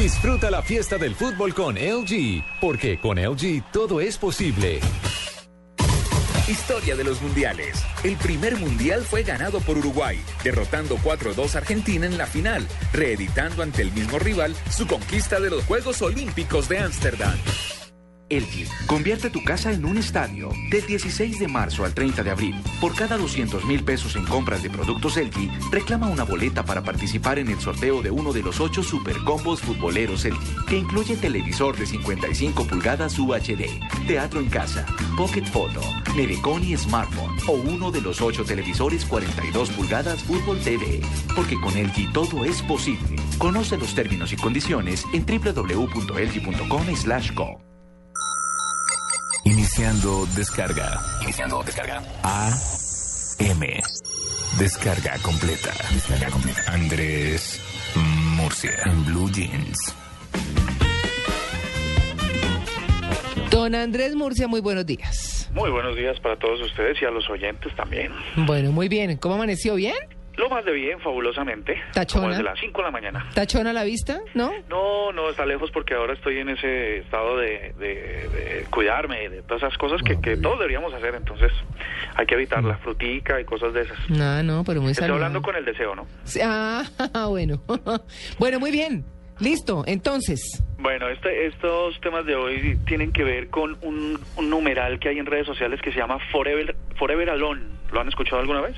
[0.00, 4.80] Disfruta la fiesta del fútbol con LG, porque con LG todo es posible.
[6.48, 7.84] Historia de los mundiales.
[8.02, 13.62] El primer mundial fue ganado por Uruguay, derrotando 4-2 a Argentina en la final, reeditando
[13.62, 17.36] ante el mismo rival su conquista de los Juegos Olímpicos de Ámsterdam.
[18.30, 20.50] Elgin, convierte tu casa en un estadio.
[20.70, 24.62] Del 16 de marzo al 30 de abril, por cada 200 mil pesos en compras
[24.62, 28.60] de productos Elgin, reclama una boleta para participar en el sorteo de uno de los
[28.60, 34.86] ocho super combos futboleros Elgin, que incluye televisor de 55 pulgadas UHD, teatro en casa,
[35.16, 35.80] pocket photo,
[36.16, 41.00] nevecón y smartphone, o uno de los ocho televisores 42 pulgadas Fútbol TV.
[41.34, 43.16] Porque con Elgin todo es posible.
[43.38, 47.67] Conoce los términos y condiciones en www.lg.com slash go.
[49.78, 51.00] Iniciando descarga.
[51.22, 52.02] Iniciando descarga.
[52.24, 52.50] A
[53.38, 53.80] M.
[54.58, 55.72] Descarga completa.
[55.94, 56.72] Descarga completa.
[56.72, 57.60] Andrés
[58.34, 58.72] Murcia.
[58.86, 59.94] En Blue Jeans.
[63.52, 65.48] Don Andrés Murcia, muy buenos días.
[65.54, 68.10] Muy buenos días para todos ustedes y a los oyentes también.
[68.34, 69.16] Bueno, muy bien.
[69.16, 69.76] ¿Cómo amaneció?
[69.76, 69.94] ¿Bien?
[70.38, 71.80] Lo más de bien, fabulosamente.
[71.92, 72.20] ¿Tachona?
[72.22, 73.26] Como desde las 5 de la mañana.
[73.34, 74.20] ¿Tachón a la vista?
[74.34, 74.52] ¿No?
[74.70, 79.42] No, no, está lejos porque ahora estoy en ese estado de, de, de cuidarme, de
[79.42, 81.14] todas esas cosas que, que todos deberíamos hacer.
[81.16, 81.50] Entonces,
[82.14, 83.98] hay que evitar la frutica y cosas de esas.
[84.10, 85.26] No, no, pero muy Estoy saludable.
[85.26, 86.06] hablando con el deseo, ¿no?
[86.24, 86.84] Sí, Ah,
[87.28, 87.60] bueno.
[88.38, 89.04] bueno, muy bien.
[89.40, 90.40] Listo, entonces.
[90.78, 95.18] Bueno, este, estos temas de hoy tienen que ver con un, un numeral que hay
[95.18, 97.62] en redes sociales que se llama Forever, Forever Alone.
[97.92, 98.76] ¿Lo han escuchado alguna vez?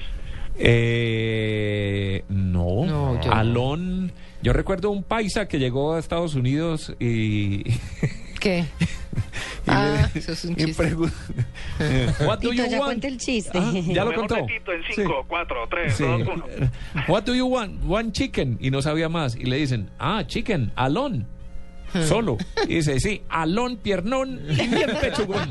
[0.62, 2.84] Eh, no,
[3.20, 3.32] yo no.
[3.32, 4.12] Alon.
[4.42, 7.64] Yo recuerdo un paisa que llegó a Estados Unidos y.
[8.40, 8.60] ¿Qué?
[8.60, 8.64] y
[9.66, 10.82] Ah, le- eso es un chiste.
[10.82, 11.12] pregun-
[12.26, 12.84] What do Tito, you ya want?
[12.90, 13.58] cuenta el chiste.
[13.58, 14.46] Ah, ya lo Mejor contó.
[14.46, 14.92] Tito en Sí.
[15.02, 16.04] 5, 4, 3, Sí.
[16.04, 16.44] 2, 1.
[17.08, 17.80] What do you want?
[17.88, 18.56] One chicken.
[18.60, 19.36] Y no sabía más.
[19.36, 21.26] Y le dicen, ah, chicken, alón.
[22.06, 22.38] Solo.
[22.68, 25.42] Y dice, sí, alón, piernón y bien pechugón.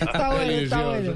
[0.00, 1.12] Está bueno, está bueno.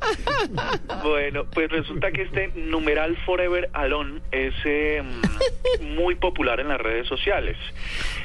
[1.02, 5.02] Bueno, pues resulta que este numeral Forever Alone es eh,
[5.80, 7.56] muy popular en las redes sociales.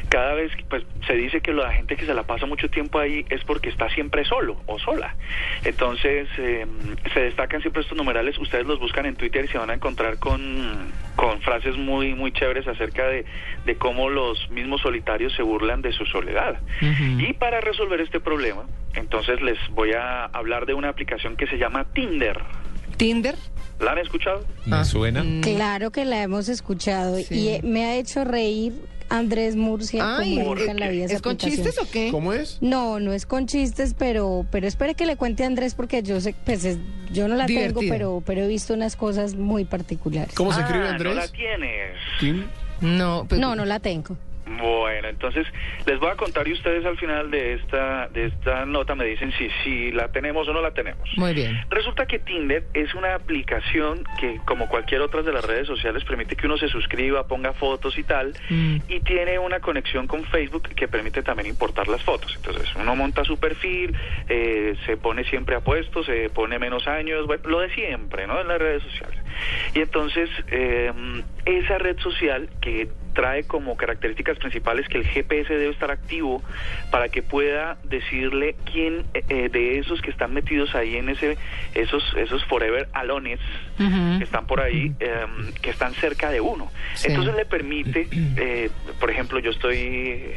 [0.09, 3.25] Cada vez pues, se dice que la gente que se la pasa mucho tiempo ahí
[3.29, 5.15] es porque está siempre solo o sola.
[5.63, 6.65] Entonces eh,
[7.13, 8.37] se destacan siempre estos numerales.
[8.37, 12.31] Ustedes los buscan en Twitter y se van a encontrar con, con frases muy muy
[12.31, 13.25] chéveres acerca de,
[13.65, 16.59] de cómo los mismos solitarios se burlan de su soledad.
[16.81, 18.65] Y para resolver este problema,
[18.95, 22.39] entonces les voy a hablar de una aplicación que se llama Tinder.
[22.97, 23.35] ¿Tinder?
[23.79, 24.45] ¿La han escuchado?
[24.65, 25.23] ¿Me suena?
[25.41, 28.73] Claro que la hemos escuchado y eh, me ha hecho reír
[29.09, 31.05] Andrés Murcia Ay, en la vida.
[31.05, 32.09] ¿es con chistes o qué?
[32.09, 32.57] ¿Cómo es?
[32.61, 36.19] No, no es con chistes, pero pero espere que le cuente a Andrés porque yo
[36.21, 36.77] sé, pues es-
[37.11, 37.79] yo no la Divertida.
[37.81, 40.33] tengo, pero pero he visto unas cosas muy particulares.
[40.35, 41.13] ¿Cómo se escribe Ah, Andrés?
[41.15, 41.97] ¿No la tienes?
[42.19, 42.45] Tim.
[42.81, 44.17] No, pues, No, no la tengo.
[44.47, 45.47] Bueno, entonces
[45.85, 49.31] les voy a contar y ustedes al final de esta de esta nota me dicen
[49.37, 51.09] si si la tenemos o no la tenemos.
[51.17, 51.59] Muy bien.
[51.69, 56.35] Resulta que Tinder es una aplicación que, como cualquier otra de las redes sociales, permite
[56.35, 58.77] que uno se suscriba, ponga fotos y tal, Mm.
[58.87, 62.33] y tiene una conexión con Facebook que permite también importar las fotos.
[62.35, 63.95] Entonces, uno monta su perfil,
[64.29, 68.39] eh, se pone siempre apuesto, se pone menos años, bueno, lo de siempre, ¿no?
[68.39, 69.17] En las redes sociales.
[69.73, 70.91] Y entonces, eh,
[71.45, 76.43] esa red social que trae como características principales que el GPS debe estar activo
[76.91, 81.37] para que pueda decirle quién eh, eh, de esos que están metidos ahí en ese
[81.73, 83.39] esos esos forever alones
[83.77, 85.25] que están por ahí eh,
[85.61, 86.71] que están cerca de uno.
[86.93, 87.07] Sí.
[87.09, 88.07] entonces le permite
[88.37, 89.77] eh, por ejemplo yo estoy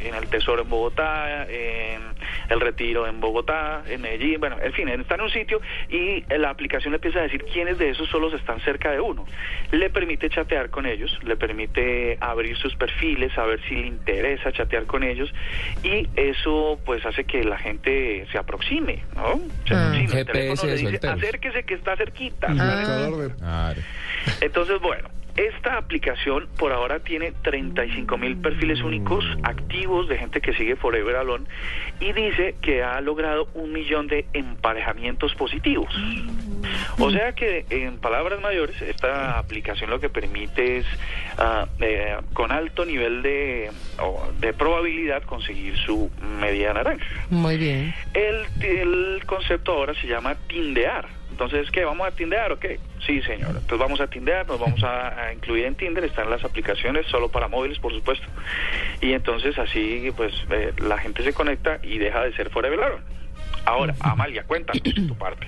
[0.03, 2.01] en el Tesoro en Bogotá en
[2.49, 5.59] el Retiro en Bogotá en Medellín bueno en fin está en un sitio
[5.89, 9.25] y la aplicación le empieza a decir quiénes de esos solos están cerca de uno
[9.71, 14.85] le permite chatear con ellos le permite abrir sus perfiles saber si le interesa chatear
[14.85, 15.31] con ellos
[15.83, 19.39] y eso pues hace que la gente se aproxime ¿no?
[19.67, 19.87] Se Ah.
[19.87, 20.03] aproxime.
[20.03, 21.17] El GPS teléfono le de dice, solteros.
[21.17, 23.81] acérquese que está cerquita Claro.
[24.41, 30.53] Entonces, bueno, esta aplicación por ahora tiene 35 mil perfiles únicos activos de gente que
[30.53, 31.45] sigue Forever Alone
[32.01, 35.93] y dice que ha logrado un millón de emparejamientos positivos.
[36.99, 40.85] O sea que, en palabras mayores, esta aplicación lo que permite es,
[41.37, 47.05] ah, eh, con alto nivel de, o de probabilidad, conseguir su media naranja.
[47.29, 47.93] Muy bien.
[48.13, 51.07] El, el concepto ahora se llama tindear.
[51.31, 51.85] Entonces, ¿qué?
[51.85, 52.79] ¿Vamos a tindear o qué?
[53.05, 53.51] Sí, señor.
[53.51, 57.29] Entonces vamos a tindear, nos vamos a, a incluir en Tinder, están las aplicaciones solo
[57.29, 58.27] para móviles, por supuesto.
[58.99, 63.03] Y entonces así, pues, eh, la gente se conecta y deja de ser Forever Alone.
[63.65, 65.47] Ahora, Amalia, cuéntanos tu parte.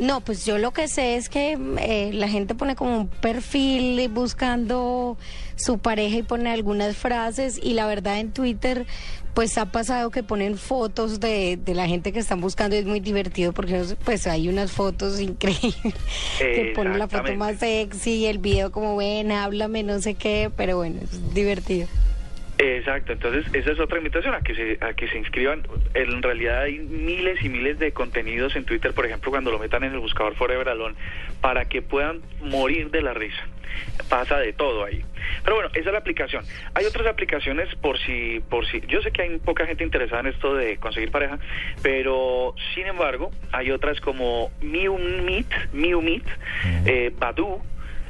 [0.00, 4.08] No, pues yo lo que sé es que eh, la gente pone como un perfil
[4.08, 5.16] buscando
[5.56, 8.86] su pareja y pone algunas frases y la verdad en Twitter
[9.34, 12.86] pues ha pasado que ponen fotos de, de la gente que están buscando y es
[12.86, 15.74] muy divertido porque pues hay unas fotos increíbles
[16.38, 20.50] que ponen la foto más sexy y el video como ven, háblame, no sé qué,
[20.56, 21.88] pero bueno, es divertido.
[22.56, 25.66] Exacto, entonces esa es otra invitación a que se a que se inscriban.
[25.94, 29.82] En realidad hay miles y miles de contenidos en Twitter, por ejemplo, cuando lo metan
[29.82, 30.94] en el buscador Forever Alone,
[31.40, 33.42] para que puedan morir de la risa.
[34.08, 35.04] Pasa de todo ahí.
[35.42, 36.44] Pero bueno, esa es la aplicación.
[36.74, 40.26] Hay otras aplicaciones por si por si yo sé que hay poca gente interesada en
[40.28, 41.40] esto de conseguir pareja,
[41.82, 46.26] pero sin embargo, hay otras como Miu Meet, Miu Meet,
[46.86, 47.62] eh, Badoo,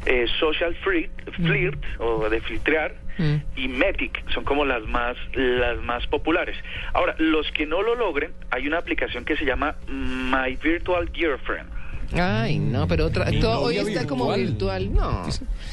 [0.05, 3.35] eh, Social Flirt, Flirt o de filtrar Mm.
[3.57, 6.57] y Metic son como las más las más populares.
[6.93, 11.69] Ahora, los que no lo logren, hay una aplicación que se llama My Virtual Girlfriend.
[12.12, 14.89] Ay, no, pero otra, todo hoy está como virtual.
[14.89, 14.93] virtual.
[14.95, 15.23] No.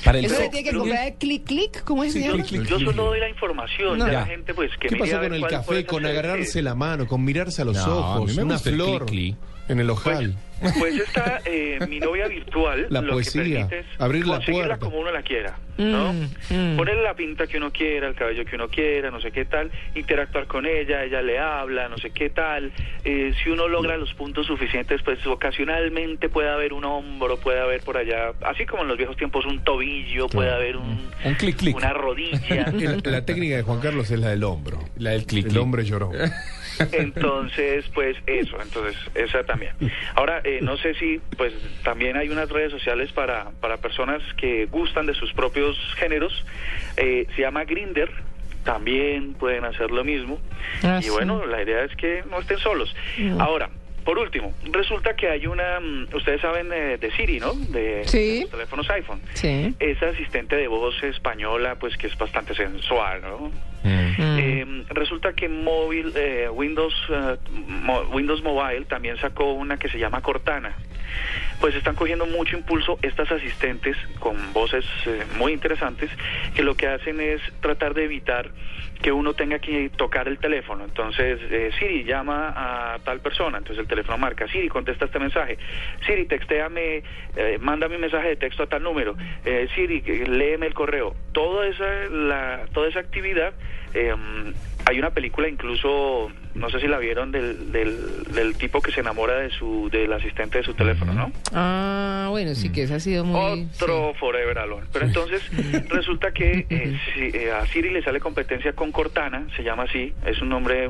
[0.03, 2.43] Para el Eso se tiene que comprar de clic clic, ¿cómo es que se llama?
[2.45, 4.07] Yo solo doy la información, No.
[4.07, 7.05] ya la gente pues que ¿Qué a pasó con el café, con agarrarse la mano,
[7.05, 9.35] con mirarse a los No, a ojos, me una flor cli-cli.
[9.67, 10.33] en el ojal?
[10.33, 14.67] Pues está eh, mi novia virtual, La lo poesía, que permite es abrir la conseguirla
[14.67, 14.85] puerta.
[14.85, 16.13] como uno la quiera, ¿no?
[16.13, 16.77] Mm, mm.
[16.77, 19.71] Ponerle la pinta que uno quiera, el cabello que uno quiera, no sé qué tal,
[19.95, 22.71] interactuar con ella, ella le habla, no sé qué tal.
[23.03, 27.81] Eh, si uno logra los puntos suficientes, pues ocasionalmente puede haber un hombro, puede haber
[27.81, 31.57] por allá, así como en los viejos tiempos un tobillo, puede haber un, Un clic
[31.57, 31.75] clic.
[31.75, 32.71] una rodilla.
[33.03, 34.79] La técnica de Juan Carlos es la del hombro.
[34.97, 35.47] La del clic.
[35.47, 36.11] El hombre lloró.
[36.91, 39.71] Entonces, pues eso, entonces esa también.
[40.15, 41.53] Ahora, eh, no sé si, pues
[41.83, 46.45] también hay unas redes sociales para, para personas que gustan de sus propios géneros.
[46.97, 48.09] Eh, se llama Grinder.
[48.63, 50.39] También pueden hacer lo mismo.
[50.83, 51.09] Ah, y sí.
[51.09, 52.95] bueno, la idea es que no estén solos.
[53.39, 53.71] Ahora,
[54.03, 57.53] por último, resulta que hay una, mm, ustedes saben eh, de Siri, ¿no?
[57.53, 58.35] De, Sí.
[58.35, 59.21] de los teléfonos iPhone.
[59.33, 59.75] Sí.
[59.79, 63.51] Esa asistente de voz española, pues que es bastante sensual, ¿no?
[63.83, 64.37] Mm.
[64.37, 67.37] Eh, resulta que móvil, eh, Windows, eh,
[67.67, 70.75] Mo- Windows Mobile también sacó una que se llama Cortana.
[71.59, 76.09] Pues están cogiendo mucho impulso estas asistentes con voces eh, muy interesantes
[76.55, 78.49] que lo que hacen es tratar de evitar
[79.01, 80.85] que uno tenga que tocar el teléfono.
[80.85, 85.57] Entonces, eh, Siri llama a tal persona, entonces el teléfono marca, Siri contesta este mensaje,
[86.05, 87.03] Siri textéame,
[87.35, 91.15] eh, mándame un mensaje de texto a tal número, eh, Siri léeme el correo.
[91.31, 93.53] Toda esa, la, toda esa actividad,
[93.93, 94.13] eh,
[94.85, 98.99] hay una película incluso, no sé si la vieron, del, del, del tipo que se
[99.01, 101.31] enamora de su del asistente de su teléfono, ¿no?
[101.53, 103.67] Ah, bueno, sí que esa ha sido muy...
[103.75, 104.87] Otro Forever Alone.
[104.91, 105.41] Pero entonces
[105.89, 110.13] resulta que eh, si, eh, a Siri le sale competencia con Cortana, se llama así,
[110.25, 110.89] es un nombre,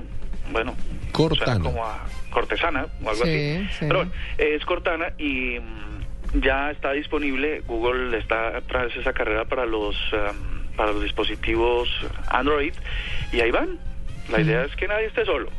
[0.51, 0.75] bueno,
[1.11, 1.59] Cortana.
[1.59, 3.67] como a cortesana o algo Sí, así.
[3.71, 3.77] sí.
[3.87, 9.65] Pero bueno, es Cortana y mm, ya está disponible, Google está tras esa carrera para
[9.65, 11.87] los em, para los dispositivos
[12.27, 12.73] Android
[13.31, 13.77] y ahí van.
[14.31, 15.49] La idea es que nadie esté solo,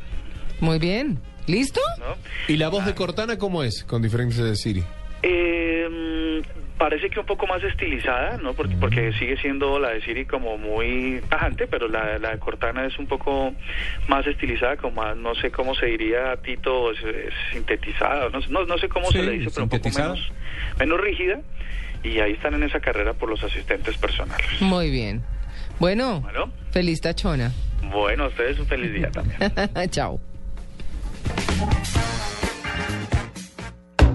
[0.58, 1.20] Muy bien.
[1.46, 1.80] ¿Listo?
[2.00, 2.16] ¿no?
[2.48, 3.84] ¿Y la voz de Cortana cómo es?
[3.84, 4.82] Con diferencia de Siri.
[5.22, 6.42] Eh,
[6.76, 8.54] parece que un poco más estilizada, ¿no?
[8.54, 12.84] Porque, porque sigue siendo la de Siri como muy tajante, pero la, la de Cortana
[12.86, 13.52] es un poco
[14.08, 18.48] más estilizada, como más, no sé cómo se diría, Tito, es- es sintetizada, no, sé-
[18.50, 20.32] no, no sé cómo Sí, se le dice, pero un poco menos,
[20.80, 21.40] menos rígida.
[22.02, 24.46] Y ahí están en esa carrera por los asistentes personales.
[24.60, 25.22] Muy bien.
[25.78, 27.52] Bueno, Bueno, feliz tachona.
[27.92, 29.38] bueno, a ustedes un feliz día también.
[29.90, 30.20] Chao.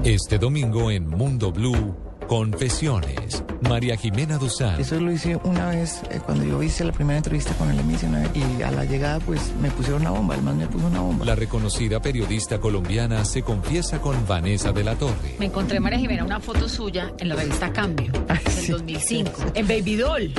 [0.03, 1.95] Este domingo en Mundo Blue,
[2.27, 3.43] Confesiones.
[3.67, 4.79] María Jimena Duzán.
[4.79, 8.29] Eso lo hice una vez eh, cuando yo hice la primera entrevista con el emisionero
[8.35, 11.25] y a la llegada pues me pusieron una bomba, el man me puso una bomba.
[11.25, 15.35] La reconocida periodista colombiana se confiesa con Vanessa de la Torre.
[15.39, 19.95] Me encontré, María Jimena, una foto suya en la revista Cambio, del 2005, en Baby
[19.95, 20.33] Doll.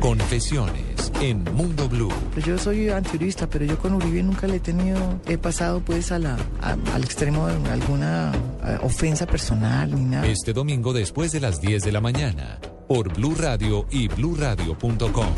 [0.00, 2.12] Confesiones en Mundo Blue.
[2.32, 6.12] Pues yo soy antiurista, pero yo con Uribe nunca le he tenido, he pasado pues
[6.12, 8.32] a la, a- al extremo de alguna
[8.64, 12.58] eh, ofensa personal ni Este domingo después de las 10 de la mañana,
[12.88, 15.34] por Blue Radio y bluradio.com.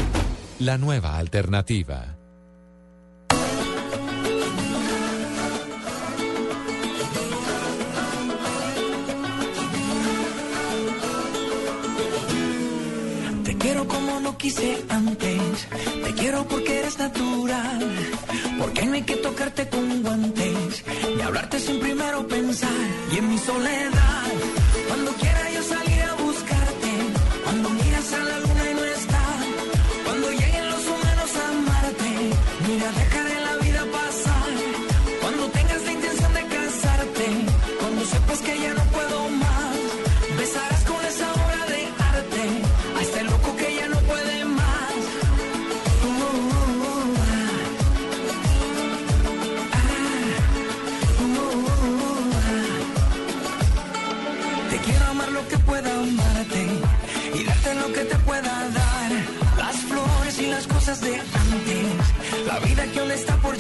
[0.61, 2.17] La nueva alternativa.
[13.45, 15.69] Te quiero como no quise antes.
[16.05, 17.93] Te quiero porque eres natural.
[18.59, 20.85] Porque no hay que tocarte con guantes.
[21.17, 22.71] Ni hablarte sin primero pensar.
[23.13, 24.23] Y en mi soledad,
[24.93, 26.02] cuando quiera yo salir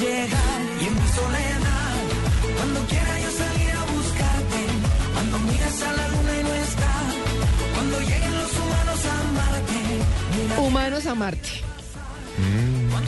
[0.03, 0.61] llegar.
[0.81, 1.95] Y en mi soledad,
[2.57, 4.61] cuando quiera yo salir a buscarte,
[5.15, 6.93] cuando miras a la luna y no está,
[7.75, 11.51] cuando lleguen los humanos a Humanos Marte.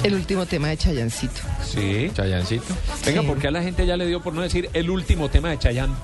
[0.02, 1.40] El último tema de Chayancito.
[1.64, 2.74] Sí, Chayancito.
[3.06, 3.26] Venga, Sí.
[3.26, 5.94] porque a la gente ya le dio por no decir el último tema de Chayanne.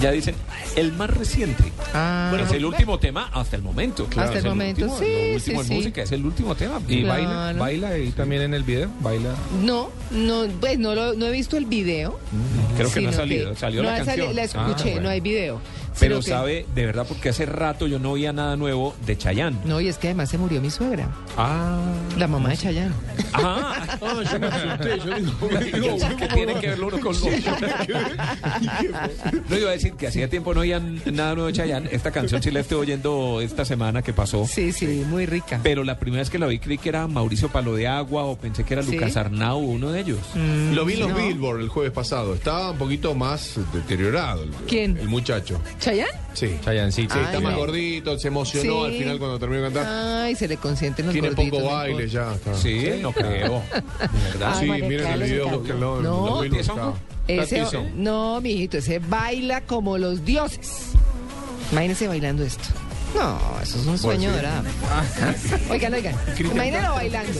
[0.00, 0.34] ya dicen
[0.76, 1.64] el más reciente.
[1.94, 2.34] Ah.
[2.42, 4.06] es el último tema hasta el momento.
[4.16, 5.74] Hasta el momento, último, sí, Lo último sí, en sí.
[5.74, 6.80] música es el último tema.
[6.88, 7.22] ¿Y Claro.
[7.26, 7.52] baila?
[7.60, 8.90] ¿Baila ahí también en el video?
[9.00, 9.34] ¿Baila?
[9.62, 12.18] No, no, pues no, lo, no he visto el video.
[12.76, 13.54] Creo que no ha salido.
[13.56, 14.16] Salió no la ha canción.
[14.16, 15.00] salido, la escuché, Ah, bueno.
[15.02, 15.60] no hay video.
[16.00, 19.56] Pero que- sabe, de verdad, porque hace rato yo no oía nada nuevo de Chayanne.
[19.64, 21.80] No, y es que además se murió mi suegra, Ah.
[22.18, 22.94] la mamá de Chayanne.
[23.34, 24.98] Ah, yo me asusté.
[24.98, 27.68] Yo digo, ¿Qué tiene que ver lo uno con lo otro?
[29.48, 31.88] No iba a decir que hacía tiempo no oía nada nuevo de Chayanne.
[31.92, 34.46] Esta canción sí la estoy oyendo esta semana que pasó.
[34.46, 35.60] Sí, sí, muy rica.
[35.62, 38.36] Pero la primera vez que la vi creí que era Mauricio Palo de Agua o
[38.36, 38.92] pensé que era ¿Sí?
[38.92, 40.18] Lucas Arnau, uno de ellos.
[40.34, 41.16] Mm, Lo vi en los no.
[41.16, 42.34] Billboard el jueves pasado.
[42.34, 44.42] Estaba un poquito más deteriorado.
[44.44, 44.96] el- ¿Quién?
[44.98, 45.60] El muchacho.
[45.82, 46.12] ¿Chayanne?
[46.32, 46.56] Sí.
[46.64, 47.14] Chayancito.
[47.14, 48.92] Sí, Ay, está más gordito, se emocionó Sí.
[48.92, 50.22] al final cuando terminó de cantar.
[50.22, 52.12] Ay, se le consienten los Tiene gorditos, poco no baile importa.
[52.30, 52.34] ya.
[52.34, 52.54] Está.
[52.54, 53.62] Sí, no creo.
[54.32, 54.60] Verdad.
[54.60, 55.96] Sí, María miren Clara el video, búsquenlo.
[55.98, 57.84] en No, Ese, está tieso.
[57.96, 60.92] no, mijito, ese baila como los dioses.
[61.72, 62.64] Imagínense bailando esto.
[63.16, 64.36] No, eso es un sueño sí.
[64.36, 64.62] dorado.
[65.70, 67.32] Oigan, oigan, imagínenlo bailando.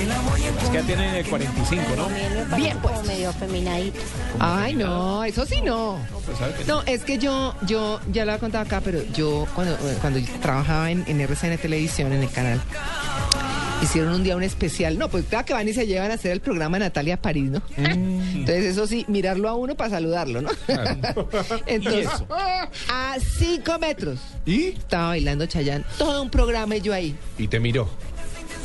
[0.00, 2.56] Es que ya tiene 45, ¿no?
[2.56, 3.06] Bien, como pues.
[3.06, 4.00] medio feminadito.
[4.38, 5.98] Ay, no, eso sí no.
[6.24, 6.66] Pues.
[6.66, 10.90] No, es que yo, yo, ya lo he contado acá, pero yo cuando, cuando trabajaba
[10.90, 12.60] en, en RCN Televisión, en el canal,
[13.82, 14.98] hicieron un día un especial.
[14.98, 17.62] No, pues claro que van y se llevan a hacer el programa Natalia París, ¿no?
[17.76, 20.50] Entonces, eso sí, mirarlo a uno para saludarlo, ¿no?
[21.66, 22.08] Entonces,
[22.88, 24.68] a cinco metros ¿Y?
[24.68, 27.16] estaba bailando Chayán, todo un programa y yo ahí.
[27.38, 27.88] Y te miró.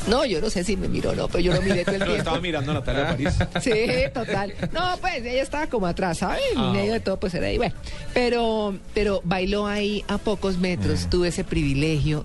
[0.07, 2.01] No, yo no sé si me miró o no, pero yo lo miré todo el
[2.03, 2.17] tiempo.
[2.19, 3.33] estaba mirando a Natalia París.
[3.61, 3.71] Sí,
[4.13, 4.53] total.
[4.71, 6.41] No, pues ella estaba como atrás, ¿sabes?
[6.53, 7.57] En Ah, medio de todo, pues era ahí.
[7.57, 7.73] Bueno,
[8.13, 12.23] pero, pero bailó ahí a pocos metros, tuve ese privilegio.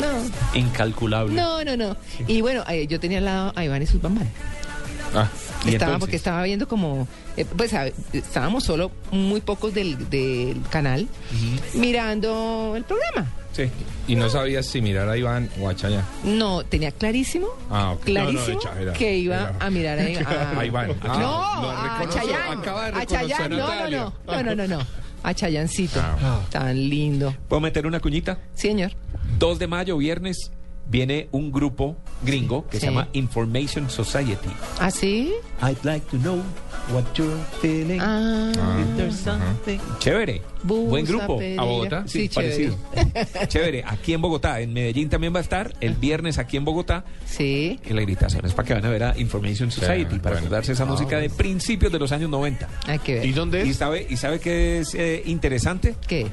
[0.00, 1.34] No, Incalculable.
[1.34, 1.96] no, no, no.
[2.26, 4.24] Y bueno, eh, yo tenía al lado a Iván y sus mamás.
[5.14, 5.98] Ah, ¿y Estaba, entonces?
[6.00, 11.06] porque estaba viendo como, eh, pues a- estábamos solo muy pocos del, del canal
[11.74, 13.26] mirando el programa.
[13.52, 13.64] Sí.
[14.08, 16.04] Y no sabías si mirar a Iván o a Chayanne.
[16.24, 20.58] No, tenía clarísimo, Ah, clarísimo No, no, era- que iba era- a mirar a, a-
[20.60, 20.88] A Iván.
[20.88, 22.60] no, Ah, a Chayanne.
[22.60, 24.86] acaba de A Chayanne, no, no, no, no, no, no, no.
[25.24, 26.00] A Chayancito.
[26.02, 26.40] Ah.
[26.50, 27.32] Tan lindo.
[27.48, 28.38] ¿Puedo meter una cuñita?
[28.54, 28.92] Sí, señor.
[29.38, 30.50] 2 de mayo, viernes,
[30.86, 32.80] viene un grupo gringo que Sí.
[32.80, 34.50] se llama Information Society.
[34.78, 35.32] ¿Ah, sí?
[35.62, 36.40] I'd like to know
[36.92, 37.98] what you're feeling.
[38.00, 39.78] Ah, If there's something.
[39.98, 40.42] Chévere.
[40.62, 41.38] Busa Buen grupo.
[41.38, 41.62] Pereira.
[41.62, 42.04] ¿A Bogotá?
[42.06, 42.76] Sí, chévere.
[42.94, 43.46] parecido.
[43.48, 43.84] chévere.
[43.86, 44.60] Aquí en Bogotá.
[44.60, 45.72] En Medellín también va a estar.
[45.80, 47.04] El viernes aquí en Bogotá.
[47.26, 47.78] Sí.
[47.82, 50.18] Que la invitación es para que van a ver a Information Society.
[50.18, 52.68] para acordarse esa música de principios de los años 90.
[52.86, 53.26] Hay que ver.
[53.26, 53.76] ¿Y dónde ¿Y es?
[53.76, 55.94] sabe, y sabe qué es eh, interesante?
[56.06, 56.26] ¿Qué?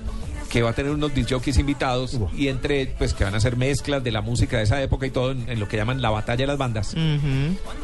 [0.49, 4.03] Que va a tener unos disjockeys invitados y entre pues que van a hacer mezclas
[4.03, 6.43] de la música de esa época y todo en, en lo que llaman la batalla
[6.43, 6.95] de las bandas.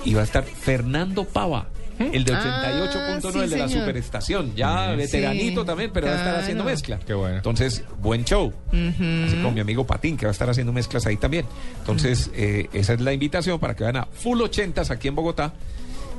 [0.03, 2.73] Y va a estar Fernando Pava el de Ah,
[3.21, 4.53] 88.9 sí, el de la superestación.
[4.55, 6.99] Ya veteranito Sí, también pero va a estar haciendo mezcla.
[6.99, 7.37] Qué bueno.
[7.37, 8.51] entonces buen show.
[8.71, 11.45] Así como mi amigo Patín que va a estar haciendo mezclas ahí también.
[11.79, 15.53] Entonces eh, esa es la invitación para que vayan a Full 80s aquí en Bogotá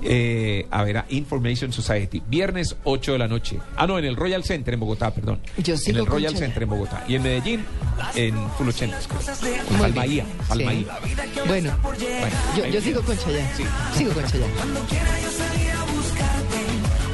[0.03, 4.17] eh, a ver a Information Society viernes 8 de la noche ah no en el
[4.17, 6.37] Royal Center en Bogotá perdón Yo en sigo el Royal.
[6.37, 7.65] Center en Bogotá y en Medellín
[8.15, 9.57] en Full 80s creo.
[9.71, 10.37] Muy Palmaía bien.
[10.49, 10.99] Palmaía
[11.37, 11.43] Sí.
[11.49, 11.73] Bueno,
[12.57, 13.49] yo, yo sigo con Chayanne.
[13.57, 13.65] Sí.
[13.97, 14.53] Sigo con Chayanne.
[14.55, 16.61] Cuando quiera yo salí a buscarte.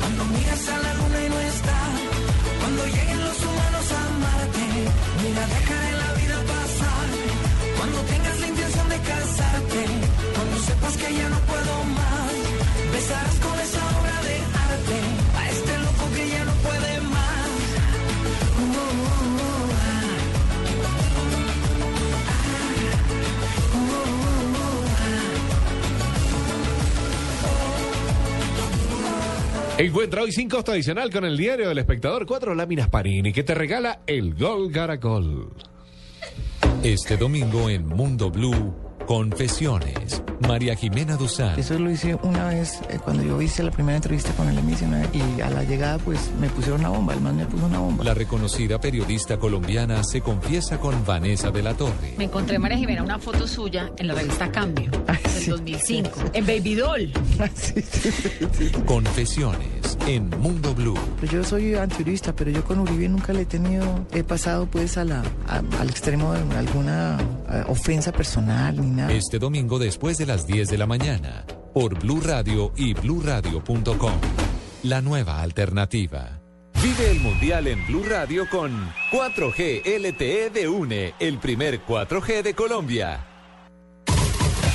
[0.00, 1.78] Cuando miras a la luna y no está.
[2.60, 4.64] Cuando lleguen los humanos a Marte.
[5.22, 7.08] Mira, dejaré la vida pasar.
[7.78, 9.80] Cuando tengas la intención de casarte.
[10.34, 12.21] Cuando sepas que ya no puedo más.
[12.92, 14.36] Besarás con esa obra de
[14.70, 14.98] arte.
[15.36, 17.48] A este loco que ya no puede más.
[18.58, 19.42] Uh, uh, uh.
[29.78, 33.52] Encuentra hoy sin costo adicional con el diario del espectador cuatro láminas Parini que te
[33.54, 35.52] regala el Gol Caracol.
[36.84, 40.22] Este domingo en Mundo Blue, Confesiones.
[40.48, 41.56] María Jimena Duzán.
[41.58, 45.08] Eso lo hice una vez eh, cuando yo hice la primera entrevista con el emisionero
[45.12, 48.02] y a la llegada pues me pusieron una bomba, el man me puso una bomba.
[48.02, 52.14] La reconocida periodista colombiana se confiesa con Vanessa de la Torre.
[52.18, 54.90] Me encontré, María Jimena, una foto suya en la revista Cambio,
[55.34, 57.12] del 2005, en Baby Doll.
[58.86, 60.98] Confesiones en Mundo Blue.
[61.20, 64.98] Pues yo soy antiurista, pero yo con Uribe nunca le he tenido, he pasado pues
[64.98, 70.26] a la, a- al extremo de alguna eh, ofensa personal ni Este domingo después de
[70.26, 74.12] las 10 de la mañana, por Blue Radio y bluradio.com.
[74.82, 76.40] La nueva alternativa.
[76.82, 82.54] Vive el Mundial en Blue Radio con 4G LTE de UNE, el primer 4G de
[82.54, 83.26] Colombia.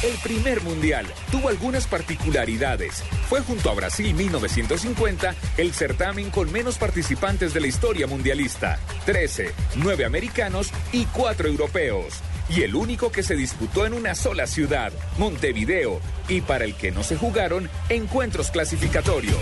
[0.04, 3.04] El primer mundial tuvo algunas particularidades.
[3.28, 8.80] Fue junto a Brasil 1950 el certamen con menos participantes de la historia mundialista.
[9.06, 12.22] 13, 9 americanos y 4 europeos.
[12.50, 16.00] Y el único que se disputó en una sola ciudad, Montevideo.
[16.30, 19.38] Y para el que no se jugaron, encuentros clasificatorios.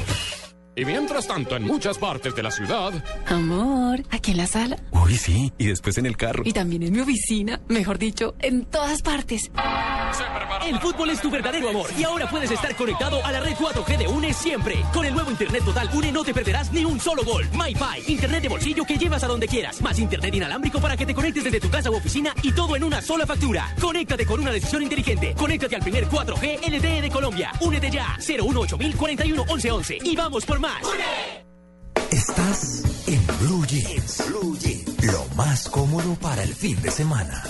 [0.77, 2.91] Y mientras tanto, en muchas partes de la ciudad,
[3.27, 4.77] Amor, aquí en la sala.
[4.91, 6.43] Uy, sí, y después en el carro.
[6.45, 7.61] Y también en mi oficina.
[7.69, 9.51] Mejor dicho, en todas partes.
[10.65, 13.97] El fútbol es tu verdadero amor y ahora puedes estar conectado a la red 4G
[13.97, 14.83] de UNE siempre.
[14.93, 17.47] Con el nuevo Internet Total UNE no te perderás ni un solo gol.
[17.53, 19.81] MyPi, Internet de bolsillo que llevas a donde quieras.
[19.81, 22.83] Más Internet inalámbrico para que te conectes desde tu casa u oficina y todo en
[22.83, 23.73] una sola factura.
[23.79, 25.35] Conéctate con una decisión inteligente.
[25.35, 27.51] Conéctate al primer 4G LTE de Colombia.
[27.61, 28.17] Únete ya.
[28.19, 30.81] 018 41 1111 y vamos por más.
[32.11, 34.23] Estás en Blue Jeans.
[34.27, 35.03] Blue Jeans.
[35.03, 37.43] Lo más cómodo para el fin de semana.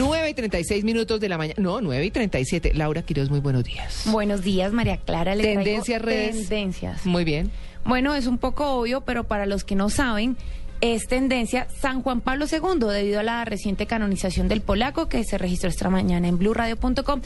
[0.00, 1.56] Nueve y 36 minutos de la mañana.
[1.58, 2.72] No, 9 y 37.
[2.74, 4.04] Laura Quiroz, muy buenos días.
[4.06, 5.34] Buenos días, María Clara.
[5.34, 6.48] Le traigo Tendencias, redes.
[6.48, 7.04] Tendencias.
[7.04, 7.50] Muy bien.
[7.84, 10.38] Bueno, es un poco obvio, pero para los que no saben,
[10.80, 15.36] es tendencia San Juan Pablo II debido a la reciente canonización del polaco que se
[15.36, 17.20] registró esta mañana en blurradio.com.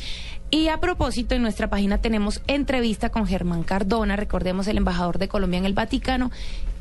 [0.51, 5.29] Y a propósito, en nuestra página tenemos entrevista con Germán Cardona, recordemos el embajador de
[5.29, 6.33] Colombia en el Vaticano,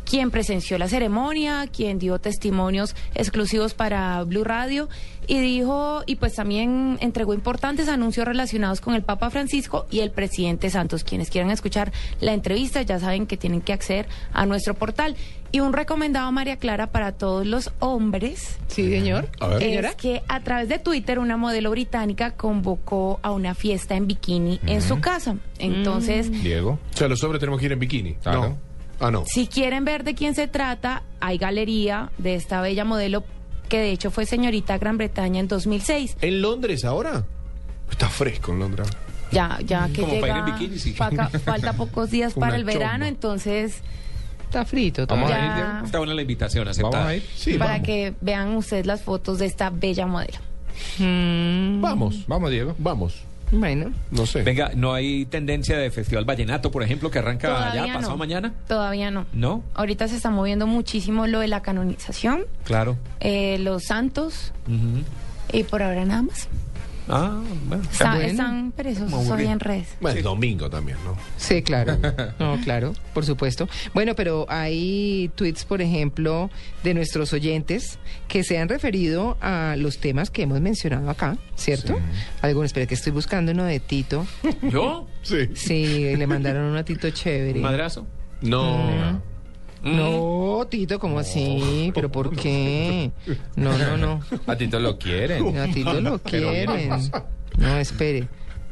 [0.06, 4.90] quien presenció la ceremonia, quien dio testimonios exclusivos para Blue Radio
[5.28, 10.12] y dijo, y pues también entregó importantes anuncios relacionados con el Papa Francisco y el
[10.12, 11.04] presidente Santos.
[11.04, 15.16] Quienes quieran escuchar la entrevista ya saben que tienen que acceder a nuestro portal.
[15.52, 18.58] Y un recomendado, María Clara, para todos los hombres.
[18.68, 19.30] Sí, señor.
[19.40, 19.60] A ver.
[19.60, 19.90] Señora.
[19.90, 24.60] Es que a través de Twitter una modelo británica convocó a una fiesta en bikini
[24.66, 25.38] en su casa.
[25.60, 26.80] Entonces, Diego.
[26.94, 28.18] O sea, los hombres tenemos que ir en bikini.
[28.26, 28.58] No.
[29.06, 29.24] Ah, no.
[29.28, 33.24] Si quieren ver de quién se trata, hay galería de esta bella modelo
[33.70, 36.18] que de hecho fue señorita Gran Bretaña en 2006.
[36.22, 37.26] ¿En Londres ahora?
[37.92, 38.88] Está fresco en Londres.
[39.32, 40.94] Ya, ya que Como para ir llega, en bikini, sí.
[40.94, 43.08] faca- falta pocos días para el verano, chomba.
[43.08, 43.82] entonces
[44.46, 45.08] Está frito.
[45.08, 45.86] Vamos a ir.
[45.86, 46.98] Está buena la invitación, aceptada.
[47.06, 47.24] ¿Vamos a ir?
[47.36, 47.86] Sí, para vamos.
[47.88, 50.38] que vean ustedes las fotos de esta bella modelo.
[51.00, 52.24] Mm, Vamos.
[52.28, 52.76] Vamos, Diego.
[52.78, 53.16] Vamos.
[53.54, 53.92] Bueno.
[54.12, 54.42] No sé.
[54.42, 58.52] Venga, ¿no hay tendencia de Festival Vallenato, por ejemplo, que arranca Todavía ya, pasado mañana?
[58.68, 59.28] Todavía no.
[59.32, 59.64] ¿No?
[59.76, 62.98] Ahorita se está moviendo muchísimo lo de la canonización, Claro.
[63.20, 64.52] eh, los santos
[65.52, 66.48] y por ahora nada más.
[67.10, 67.84] Ah, bueno.
[67.84, 68.30] Está- bueno.
[68.30, 69.88] Están perezosos hoy en redes.
[70.00, 71.18] Bueno, el domingo también, ¿no?
[71.38, 71.98] Sí, claro.
[72.40, 73.68] No, claro, por supuesto.
[73.94, 76.50] Bueno, pero hay tweets, por ejemplo,
[76.84, 82.00] de nuestros oyentes que se han referido a los temas que hemos mencionado acá, ¿cierto?
[82.42, 84.26] Algunos, espera que estoy buscando uno de Tito.
[84.62, 85.08] ¿Yo?
[85.22, 85.50] Sí.
[85.56, 87.60] Sí, le mandaron uno a Tito chévere.
[87.60, 88.08] ¿Un madrazo?
[88.42, 89.22] No.
[89.84, 91.92] No, Tito, ¿cómo así?
[91.94, 93.12] ¿Pero por qué?
[93.56, 94.22] No, no, no.
[94.48, 95.58] A ti te lo quieren.
[95.58, 96.90] A Tito lo quieren.
[97.58, 98.28] No, espere.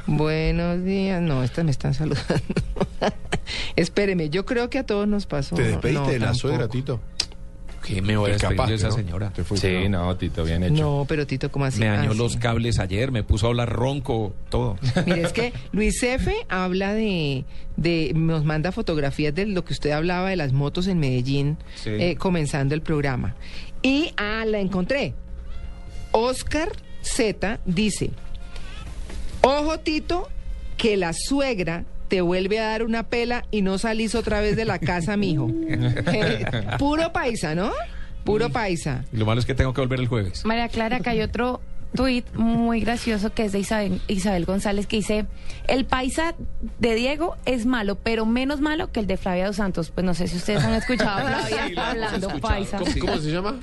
[0.07, 1.21] Buenos días.
[1.21, 2.27] No, estas me están saludando.
[3.75, 5.55] Espéreme, yo creo que a todos nos pasó.
[5.55, 6.39] ¿Te despediste no, de la tampoco.
[6.47, 6.99] suegra, Tito?
[7.85, 8.93] ¿Qué me voy a despedir de esa ¿no?
[8.95, 9.33] señora?
[9.55, 10.73] Sí, no, Tito, bien hecho.
[10.83, 11.79] No, pero Tito, ¿cómo así?
[11.79, 12.39] Me dañó Ah, los sí.
[12.39, 14.77] cables ayer, me puso a hablar ronco, todo.
[15.05, 16.33] Mire, es que Luis F.
[16.49, 17.43] habla de,
[17.77, 21.89] de, nos manda fotografías de lo que usted hablaba de las motos en Medellín, Sí.
[21.91, 23.35] eh, comenzando el programa.
[23.81, 25.13] Y, ah, la encontré.
[26.11, 26.69] Oscar
[27.01, 28.11] Z dice,
[29.41, 30.29] ojo Tito,
[30.77, 34.65] que la suegra te vuelve a dar una pela y no salís otra vez de
[34.65, 35.49] la casa, mijo.
[36.13, 36.45] Eh,
[36.77, 37.71] Puro paisa, ¿no?
[38.25, 39.05] Puro paisa.
[39.13, 40.43] Lo malo es que tengo que volver el jueves.
[40.43, 41.61] María Clara, acá hay otro
[41.95, 45.25] tuit muy gracioso que es de Isabel, Isabel González que dice,
[45.69, 46.35] el paisa
[46.79, 49.89] de Diego es malo, pero menos malo que el de Flavia Dos Santos.
[49.91, 52.41] Pues no sé si ustedes han escuchado a Flavia Sí, hablando escuchado.
[52.41, 52.77] paisa.
[52.77, 53.55] ¿Cómo, cómo se llama?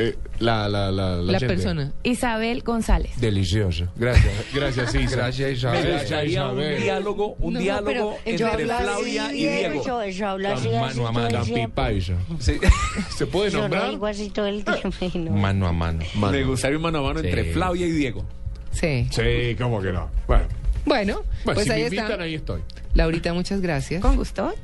[0.00, 1.54] Eh, la, la, la, La gente.
[1.56, 1.92] persona.
[2.04, 3.10] Isabel González.
[3.20, 3.88] Delicioso.
[3.96, 4.32] Gracias.
[4.54, 5.16] Gracias, Isa.
[5.16, 5.80] Gracias, Me Isabel.
[5.82, 6.82] Gracias, gustaría un Isabel.
[6.82, 9.84] diálogo, un No, diálogo entre hablo así, Flavia y Diego.
[9.84, 11.42] Yo, yo hablo así, Mano a mano.
[11.42, 11.74] tiempo.
[11.74, 12.14] Paisa.
[12.38, 12.58] Sí.
[13.16, 13.90] ¿Se puede Yo no nombrar?
[13.90, 15.30] digo así todo el tiempo.
[15.32, 16.04] Mano a mano.
[16.14, 16.32] Mano.
[16.32, 17.26] Me gustaría un mano a mano Sí.
[17.26, 18.24] entre Flavia y Diego.
[18.70, 19.08] Sí.
[19.10, 20.08] Sí, ¿cómo que no?
[20.28, 20.44] Bueno,
[20.84, 21.96] Bueno, bueno pues si ahí me está.
[22.02, 22.60] invitan, ahí estoy.
[22.94, 24.00] Laurita, muchas gracias.
[24.00, 24.54] Con gusto.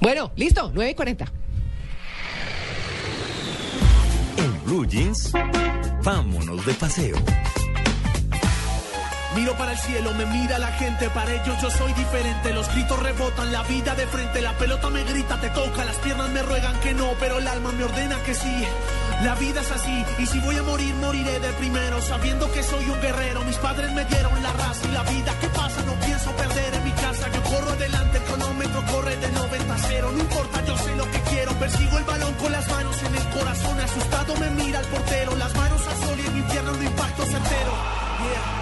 [0.00, 1.26] Bueno, listo, 9 y 40.
[4.36, 5.32] En Blue Jeans,
[6.02, 7.16] vámonos de paseo.
[9.34, 12.52] Miro para el cielo, me mira la gente, para ellos yo soy diferente.
[12.52, 16.28] Los gritos rebotan, la vida de frente, la pelota me grita, te toca, las piernas
[16.30, 18.64] me ruegan que no, pero el alma me ordena que sí.
[19.22, 22.84] La vida es así, y si voy a morir, moriré de primero, sabiendo que soy
[22.90, 23.44] un guerrero.
[23.44, 26.84] Mis padres me dieron la raza y la vida que pasa, no pienso perder en
[26.84, 27.28] mi casa.
[27.32, 30.10] Yo corro adelante, el cronómetro corre de 90 a 0.
[30.12, 31.52] No importa, yo sé lo que quiero.
[31.52, 35.36] Persigo el balón con las manos en el corazón, asustado me mira el portero.
[35.36, 38.61] Las manos a sol y en mi pierna un impacto certero.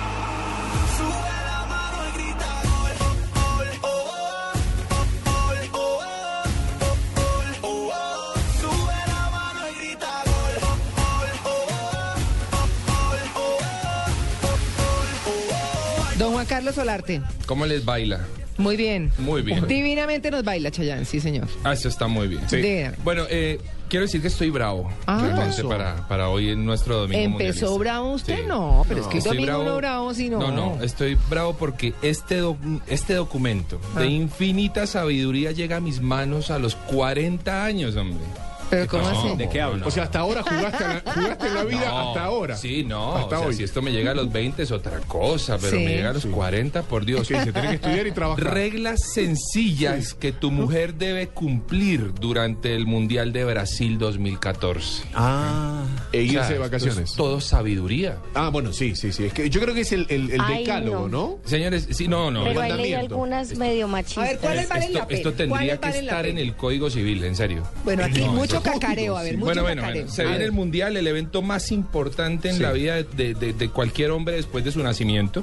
[16.51, 17.23] Carlos Solarte.
[17.47, 18.20] ¿Cómo les baila?
[18.59, 19.11] Muy bien.
[19.19, 19.67] Muy bien.
[19.69, 21.47] Divinamente nos baila, Chayán, sí, señor.
[21.65, 22.43] Ah, eso está muy bien.
[22.51, 22.97] Dígame.
[23.05, 24.91] Bueno, eh, quiero decir que estoy bravo.
[25.07, 25.20] Ah.
[25.23, 27.79] realmente, para, para hoy en nuestro domingo ¿Empezó mundialista.
[27.79, 28.37] bravo usted?
[28.37, 28.43] Sí.
[28.49, 29.65] No, pero es que Estoy domingo bravo.
[29.70, 30.39] no bravo, si no.
[30.41, 34.01] No, no, estoy bravo porque este, doc- este documento Ah.
[34.01, 38.19] de infinita sabiduría llega a mis manos a los 40 años, hombre.
[38.71, 39.37] ¿Pero cómo así?
[39.37, 39.87] ¿De qué hablo?
[39.87, 42.57] O sea, hasta ahora jugaste, la- jugaste en la vida, No, hasta ahora.
[42.57, 43.17] Sí, no.
[43.17, 43.55] Hasta o sea, hoy.
[43.57, 45.85] si esto me llega a los 20 es otra cosa, pero Sí.
[45.85, 47.27] me llega a los 40, por Dios.
[47.27, 48.55] Sí, se tiene que estudiar y trabajar.
[48.55, 55.05] Reglas sencillas que tu mujer debe cumplir durante el Mundial de Brasil 2014.
[55.15, 55.83] Ah.
[56.13, 57.11] E irse O sea, de vacaciones.
[57.11, 58.19] es todo sabiduría.
[58.35, 59.25] Ah, bueno, sí, sí, sí.
[59.25, 61.39] Es que yo creo que es el, el, el Ay, decálogo, ¿no?
[61.45, 62.45] Señores, sí, no, no.
[62.45, 64.25] Pero hay algunas medio machistas.
[64.25, 65.19] A ver, ¿cuáles valen esto, la pena?
[65.19, 67.63] esto tendría ¿Cuáles que estar en el Código Civil, en serio.
[67.85, 70.03] Bueno, aquí No, mucho cacareo, a ver, mucho Bueno, bueno, cacareo.
[70.03, 70.15] bueno.
[70.15, 70.47] Se A viene ver.
[70.47, 72.63] el Mundial, el evento más importante en Sí.
[72.63, 75.43] la vida de, de- de- de cualquier hombre después de su nacimiento.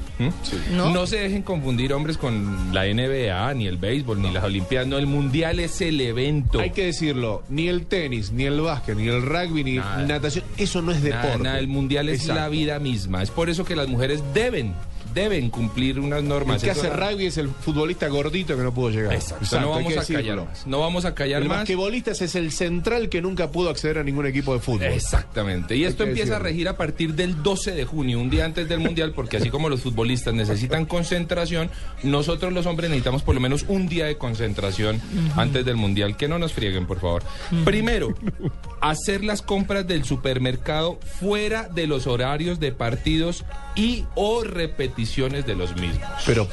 [0.76, 1.08] ¿No?
[1.08, 4.88] se dejen confundir hombres con la NBA, ni el béisbol, ni las Olimpiadas.
[4.88, 6.60] No, el Mundial es el evento.
[6.60, 10.06] Hay que decirlo, ni el tenis, ni el básquet, ni el rugby, ni Nada.
[10.06, 11.44] natación, eso no es Nada, deporte.
[11.44, 12.42] nada, el Mundial es Exacto.
[12.42, 13.24] la vida misma.
[13.24, 14.74] Es por eso que las mujeres deben,
[15.18, 16.62] deben cumplir unas El normas.
[16.64, 19.14] que Eso hace rugby es el futbolista gordito que no pudo llegar.
[19.14, 19.60] Exacto.
[19.60, 20.68] no hay vamos que a callar más.
[20.68, 21.58] No vamos a callar El más.
[21.60, 24.84] basquetbolista es el central que nunca pudo acceder a ningún equipo de fútbol.
[24.88, 25.76] Exactamente.
[25.76, 28.70] Y esto que empieza a regir a partir del 12 de junio, un día antes
[28.70, 31.70] del Mundial, porque así como los futbolistas necesitan concentración,
[32.04, 35.02] nosotros los hombres necesitamos por lo menos un día de concentración
[35.36, 36.16] antes del Mundial.
[36.18, 37.24] Que no nos frieguen, por favor.
[37.66, 38.14] Primero,
[38.82, 43.44] hacer las compras del supermercado fuera de los horarios de partidos
[43.76, 44.44] y o
[45.16, 46.08] de los mismos.
[46.26, 46.48] Pero,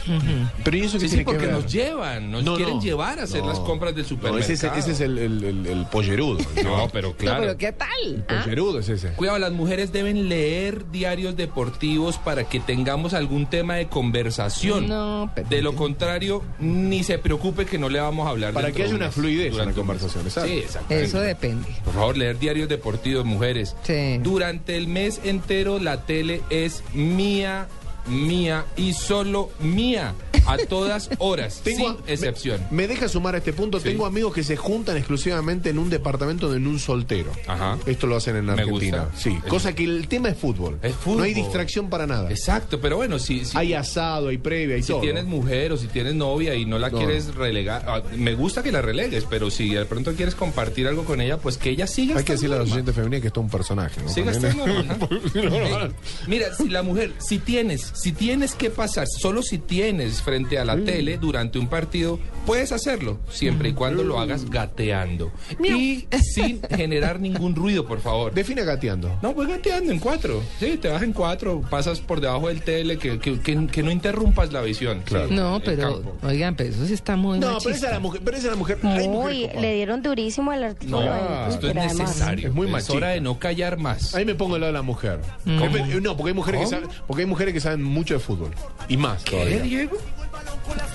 [0.62, 1.54] pero ¿y eso qué Sí, sí, tiene que porque ver?
[1.54, 2.82] nos llevan, nos No, quieren no.
[2.82, 3.48] llevar a hacer No.
[3.48, 4.52] las compras del No, supermercado.
[4.52, 6.38] ese, es- ese es el, el, el- el pollerudo.
[6.64, 7.40] No, pero No, claro.
[7.40, 8.24] pero ¿qué tal?
[8.28, 8.42] ¿Ah?
[8.44, 9.08] Pollerudo es ese.
[9.12, 14.88] Cuidado, las mujeres deben leer diarios deportivos para que tengamos algún tema de conversación.
[14.88, 18.52] No, pero- De lo contrario, ni se preocupe que no le vamos a hablar.
[18.52, 20.50] Para que haya una fluidez en la conversación, exacto.
[20.50, 21.08] Sí, exactamente.
[21.08, 21.68] Eso depende.
[21.84, 23.74] Por favor, leer diarios deportivos, mujeres.
[23.82, 24.18] Sí.
[24.22, 27.68] Durante el mes entero la tele es mía,
[28.06, 30.14] mía y solo mía.
[30.46, 32.60] A todas horas, Tengo sin excepción.
[32.70, 33.78] Me, me deja sumar a este punto.
[33.80, 33.88] Sí.
[33.90, 37.32] Tengo amigos que se juntan exclusivamente en un departamento de en un soltero.
[37.46, 37.78] Ajá.
[37.86, 39.08] Esto lo hacen en Argentina.
[39.16, 39.38] Sí.
[39.44, 40.78] Es- Cosa que el tema es fútbol.
[40.82, 41.18] Es fútbol.
[41.18, 42.30] No hay distracción para nada.
[42.30, 45.00] Exacto, pero bueno, si, si, Hay asado, hay previa, hay si todo.
[45.00, 46.98] tienes mujer o si tienes novia y no la No.
[46.98, 51.04] quieres relegar, ah, me gusta que la relegues, pero si de pronto quieres compartir algo
[51.04, 52.16] con ella, pues que ella siga.
[52.18, 54.00] Hay que decirle a los estando oyentes femeninas que esto es un personaje.
[54.02, 54.08] ¿no?
[54.08, 54.64] Siga estando.
[55.34, 55.90] Eh,
[56.26, 60.64] Mira, si la mujer, si tienes, si tienes que pasar, solo si tienes frente a
[60.64, 65.30] la tele durante un partido, puedes hacerlo, siempre y cuando lo hagas gateando.
[65.62, 68.34] Y sin generar ningún ruido, por favor.
[68.34, 69.16] Define gateando.
[69.22, 70.42] No, pues gateando en cuatro.
[70.58, 73.92] Sí, te vas en cuatro, pasas por debajo del tele, que, que, que- que no
[73.92, 75.02] interrumpas la visión.
[75.04, 75.28] Claro.
[75.28, 76.16] Sí, No, pero, campo.
[76.26, 77.76] oigan, pero eso sí está muy No, pero machista.
[77.76, 78.20] esa es la mujer.
[78.24, 78.78] Pero esa es la mujer.
[78.82, 79.62] Muy, copadas.
[79.62, 81.00] le dieron durísimo al artículo.
[81.04, 82.48] No, esto es pero necesario.
[82.48, 82.94] Es muy Es machista.
[82.94, 84.16] hora de no callar más.
[84.16, 85.20] Ahí me pongo al lado de la mujer.
[85.44, 85.76] ¿Cómo?
[85.76, 86.82] Eh, No, porque hay mujeres que ¿Cómo?
[86.82, 88.50] saben, porque hay mujeres que saben mucho de fútbol.
[88.88, 89.62] Y más ¿Qué, todavía.
[89.62, 89.96] Diego?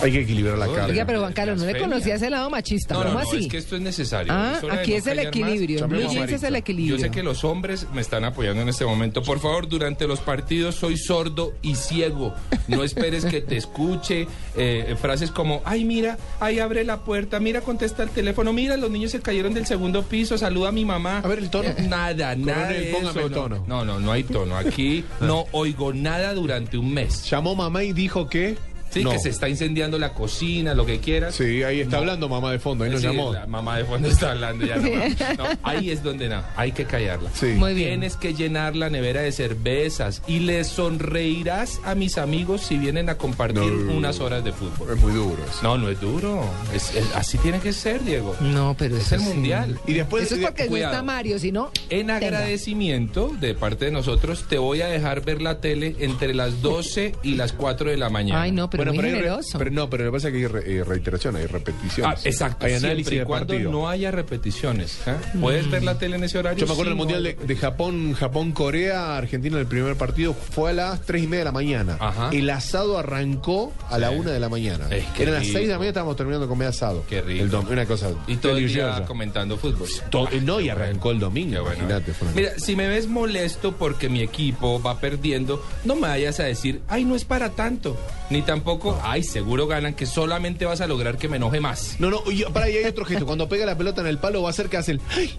[0.02, 0.86] Hay que equilibrar la carga.
[0.86, 2.94] Oiga, pero Juan Carlos, no le conocía ese lado machista.
[2.96, 3.38] No, ¿Cómo no, así?
[3.38, 4.32] es que esto es necesario.
[4.34, 5.88] Ah, Es aquí no es el equilibrio.
[5.88, 6.98] Blue Jeans es el equilibrio.
[6.98, 9.22] Yo sé que los hombres me están apoyando en este momento.
[9.24, 12.34] Por favor, durante los partidos soy sordo y ciego.
[12.68, 17.62] No esperes que te escuche eh, frases como, ay, mira, ahí abre la puerta, mira,
[17.62, 21.20] contesta el teléfono, mira, los niños se cayeron del segundo piso, saluda a mi mamá.
[21.20, 21.70] A ver el tono.
[21.90, 23.38] Nada, nada Coronel, póngame eso, el no.
[23.38, 23.64] tono.
[23.68, 24.58] No, no, no hay tono.
[24.58, 27.30] Aquí no oigo nada durante un mes.
[27.30, 28.58] Llamó mamá y dijo que.
[28.92, 29.12] Sí, no.
[29.12, 31.36] que se está incendiando la cocina, lo que quieras.
[31.36, 32.02] Sí, ahí está No.
[32.02, 33.34] hablando mamá de fondo, ahí nos Sí, llamó.
[33.34, 34.78] La mamá de fondo está hablando ya.
[34.78, 37.30] No, no, ahí es donde no, hay que callarla.
[37.34, 37.48] Sí.
[37.48, 37.90] Muy bien.
[37.90, 43.10] Tienes que llenar la nevera de cervezas y le sonreirás a mis amigos si vienen
[43.10, 43.94] a compartir No.
[43.94, 44.96] unas horas de fútbol.
[44.96, 45.60] Es muy duro eso.
[45.64, 46.44] No, no es duro.
[46.74, 48.36] Es, es- así tiene que ser, Diego.
[48.42, 49.26] No, pero Es el sí.
[49.28, 49.80] mundial.
[49.88, 50.24] Y después.
[50.26, 50.94] Eso es porque no Cuidado.
[50.94, 51.72] está Mario, si no...
[51.90, 52.16] En tenga.
[52.18, 57.14] agradecimiento de parte de nosotros, te voy a dejar ver la tele entre las 12
[57.24, 58.42] y las 4 de la mañana.
[58.44, 59.58] Ay, no, pero pero muy hay re- generoso.
[59.58, 62.20] pero no, pero lo que pasa es que hay re- eh, reiteración, hay repeticiones.
[62.20, 63.72] Ah, exacto, Hay siempre análisis y de cuando partido.
[63.72, 65.00] no haya repeticiones.
[65.08, 65.16] ¿eh?
[65.40, 66.60] ¿Puedes ver la tele en ese horario?
[66.60, 69.96] Yo me acuerdo Sí, del no Mundial de, de Japón, Japón-Corea, Argentina en el primer
[69.96, 71.98] partido fue a las 3 y media de la mañana.
[72.32, 74.88] El asado arrancó a la 1 de la mañana.
[74.90, 75.58] Es que Eran las rico.
[75.60, 77.04] 6 de la mañana, estábamos terminando de comer asado.
[77.10, 77.44] Qué rico.
[77.44, 79.88] El dom- una cosa Y todo el día comentando fútbol.
[80.10, 82.14] To- eh, no, y arrancó el domingo, imagínate.
[82.14, 86.40] fue una Mira, si me ves molesto porque mi equipo va perdiendo, no me vayas
[86.40, 87.98] a decir, ay, no es para tanto.
[88.30, 91.96] Ni tampoco, ay, seguro ganan, que solamente vas a lograr que me enoje más.
[92.00, 93.26] No, no, y para ahí hay otro gesto.
[93.26, 95.02] Cuando pega la pelota en el palo, va a ser que hace el.
[95.10, 95.34] ¡Ay!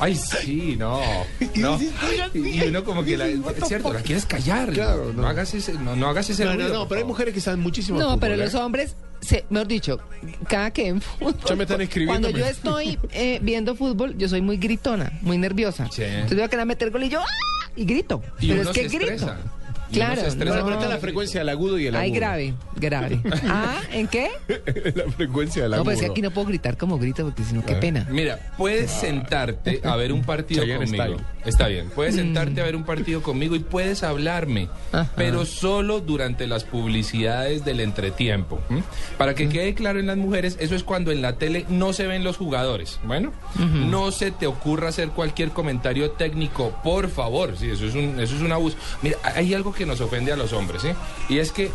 [0.00, 1.00] Ay, sí, no.
[1.54, 1.78] no.
[2.34, 3.38] Y uno como que la, es
[3.68, 4.70] cierto, la quieres callar.
[4.72, 5.26] Claro, no.
[5.26, 7.40] hagas ese, no, no hagas ese No, no, ruido, no, por pero hay mujeres que
[7.40, 8.38] saben muchísimo No, fútbol, pero ¿eh?
[8.38, 10.00] los hombres, se, mejor dicho,
[10.48, 11.36] cada que en fútbol.
[11.48, 15.38] Ya me están escribiendo, Cuando yo estoy eh, viendo fútbol, yo soy muy gritona, muy
[15.38, 15.88] nerviosa.
[15.92, 16.02] Sí.
[16.02, 17.70] Entonces voy a querer meter gol y yo ¡ah!
[17.76, 18.20] y grito.
[18.40, 19.12] Y pero uno es que se grito.
[19.12, 19.38] estresa.
[19.92, 20.64] Claro, se estresa, no.
[20.64, 22.20] pero está la frecuencia del agudo y el Ay, agudo.
[22.20, 23.20] grave, grave.
[23.48, 24.30] ah, ¿en qué?
[24.94, 25.84] la frecuencia del No, agudo.
[25.84, 28.06] pues es que aquí no puedo gritar como grito porque si no, qué pena.
[28.10, 31.20] Mira, puedes sentarte a ver un partido Chayanne conmigo.
[31.44, 31.90] Está bien.
[31.94, 34.68] Puedes sentarte a ver un partido conmigo y puedes hablarme,
[35.16, 38.60] pero solo durante las publicidades del entretiempo.
[39.18, 42.06] Para que quede claro en las mujeres, eso es cuando en la tele no se
[42.06, 42.98] ven los jugadores.
[43.04, 47.56] Bueno, no se te ocurra hacer cualquier comentario técnico, por favor.
[47.58, 48.76] Sí, eso es un, eso es un abuso.
[49.02, 50.88] Mira, hay algo que nos ofende a los hombres, ¿sí?
[51.28, 51.70] Y es que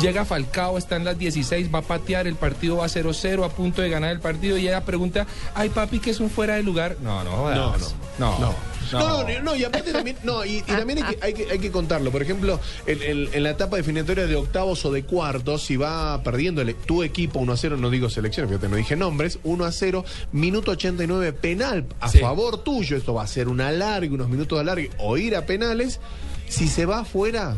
[0.00, 3.82] llega Falcao, está en las 16, va a patear, el partido va 0-0, a punto
[3.82, 6.96] de ganar el partido, y ella pregunta, ay papi, que es un fuera de lugar.
[7.02, 7.94] No, no, jodas.
[8.18, 8.70] No, no, no.
[8.92, 11.58] No, no, no, y aparte también, no, y, y también hay que, hay, que, hay
[11.60, 12.10] que contarlo.
[12.10, 16.20] Por ejemplo, en, en- en la etapa definitoria de octavos o de cuartos, si va
[16.24, 19.64] perdiendo el- tu equipo 1 a 0, no digo selecciones, fíjate, no dije nombres, 1
[19.64, 22.18] a 0, minuto 89, penal a Sí.
[22.18, 22.96] favor tuyo.
[22.96, 26.00] Esto va a ser un alargue, unos minutos de alargue, o ir a penales.
[26.50, 27.56] Si se va afuera,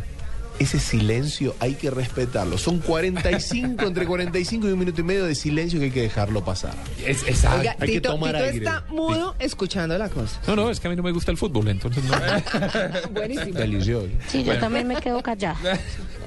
[0.62, 2.58] ese silencio hay que respetarlo.
[2.58, 6.44] Son 45, entre 45 y un minuto y medio de silencio que hay que dejarlo
[6.44, 6.74] pasar.
[7.06, 8.58] Es, Oiga, hay que tomar Tito aire.
[8.58, 10.40] está mudo escuchando la cosa.
[10.46, 12.16] No, no, es que a mí no me gusta el fútbol, entonces no.
[13.12, 13.58] Buenísimo.
[13.58, 14.08] Delicioso.
[14.28, 14.60] Sí, yo Bueno.
[14.60, 15.58] también me quedo callada.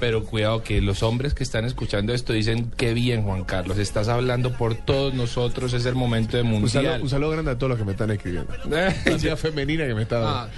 [0.00, 4.08] Pero cuidado que los hombres que están escuchando esto dicen, qué bien Juan Carlos, estás
[4.08, 7.02] hablando por todos nosotros, es el momento de Un saludo, mundial.
[7.02, 8.52] un saludo grande a todos los que me están escribiendo.
[8.66, 10.48] La femenina que me está Ah,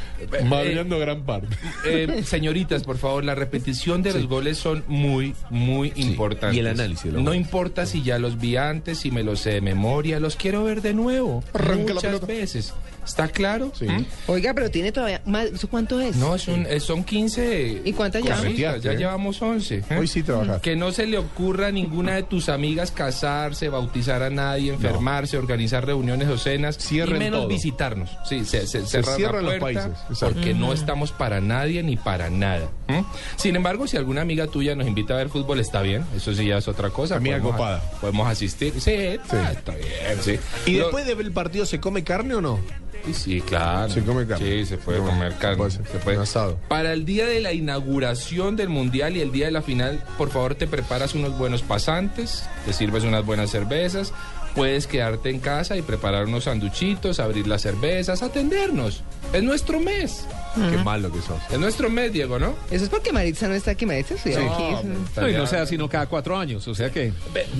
[0.45, 1.49] madreando gran parte.
[1.85, 6.57] Eh, señoritas, por favor, la repetición de los goles son muy, muy importantes.
[6.57, 9.61] y el análisis No importa si ya los vi antes, si me los sé de
[9.61, 11.45] memoria, los quiero ver de nuevo.
[11.53, 12.75] Arranca la muchas veces.
[13.09, 13.73] ¿Está claro?
[13.79, 13.87] Sí.
[13.87, 14.05] ¿Mm?
[14.27, 15.47] Oiga, pero tiene todavía más.
[15.47, 16.17] ¿Eso cuánto es?
[16.17, 17.83] No, es un- eh, son 15.
[17.85, 18.45] ¿Y cuántas llevamos?
[18.47, 18.97] cositas, Ya ¿eh?
[18.97, 19.83] llevamos 11.
[19.91, 19.97] ¿eh?
[19.99, 20.61] Hoy sí trabajaste.
[20.71, 25.37] Que no se le ocurra a ninguna de tus amigas casarse, bautizar a nadie, enfermarse,
[25.39, 26.79] organizar reuniones o cenas.
[26.79, 27.49] Cierren y menos todo.
[27.49, 28.11] visitarnos.
[28.29, 30.35] Sí, se, se, cerrar la cierran los países, exacto.
[30.35, 32.69] Porque no estamos para nadie ni para nada.
[32.89, 33.05] ¿m?
[33.37, 36.05] Sin embargo, si alguna amiga tuya nos invita a ver fútbol, está bien.
[36.17, 37.17] Eso sí ya es otra cosa.
[37.17, 37.83] Amiga Podemos- copada.
[38.01, 38.75] Podemos asistir.
[38.81, 38.93] Sí,
[39.31, 39.89] ah, está bien.
[40.23, 40.39] Sí.
[40.67, 42.59] ¿Y Lo- después de ver el partido se come carne o no?
[43.07, 43.93] Sí, Sí, claro.
[43.93, 44.45] Se come carne.
[44.45, 45.57] Sí, se puede comer carne.
[45.57, 46.17] puede se puede.
[46.17, 46.59] Un asado.
[46.69, 50.31] Para el día de la inauguración del Mundial y el día de la final, por
[50.31, 54.13] favor te preparas unos buenos pasantes, te sirves unas buenas cervezas,
[54.59, 59.03] puedes quedarte en casa y preparar unos sanduchitos, abrir las cervezas, atendernos.
[59.33, 60.27] Es nuestro mes.
[60.55, 61.39] Qué malo que sos.
[61.53, 62.55] Es nuestro mes, Diego, ¿no?
[62.71, 63.87] Eso es porque Maritza no está aquí.
[63.87, 64.45] Maritza estudia Sí.
[64.51, 64.87] aquí.
[65.17, 67.13] No, No, y no sea sino cada cuatro años, o sea que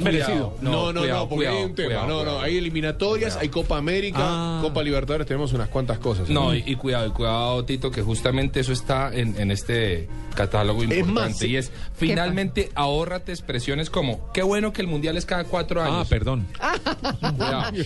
[0.03, 0.57] merecido.
[0.61, 1.89] No, no, cuidado, no, porque hay cuidado, un tema.
[1.89, 2.41] cuidado, no, no, cuidado.
[2.41, 4.59] hay eliminatorias, hay Copa América, Ah.
[4.63, 6.29] Copa Libertadores, tenemos unas cuantas cosas.
[6.29, 10.83] No, y, y cuidado, y cuidado, Tito, que justamente eso está en, en este catálogo
[10.83, 11.13] Es importante.
[11.31, 15.83] más, y es, finalmente, ahórrate expresiones como, qué bueno que el Mundial es cada cuatro
[15.83, 15.99] años.
[16.01, 16.47] Ah, perdón.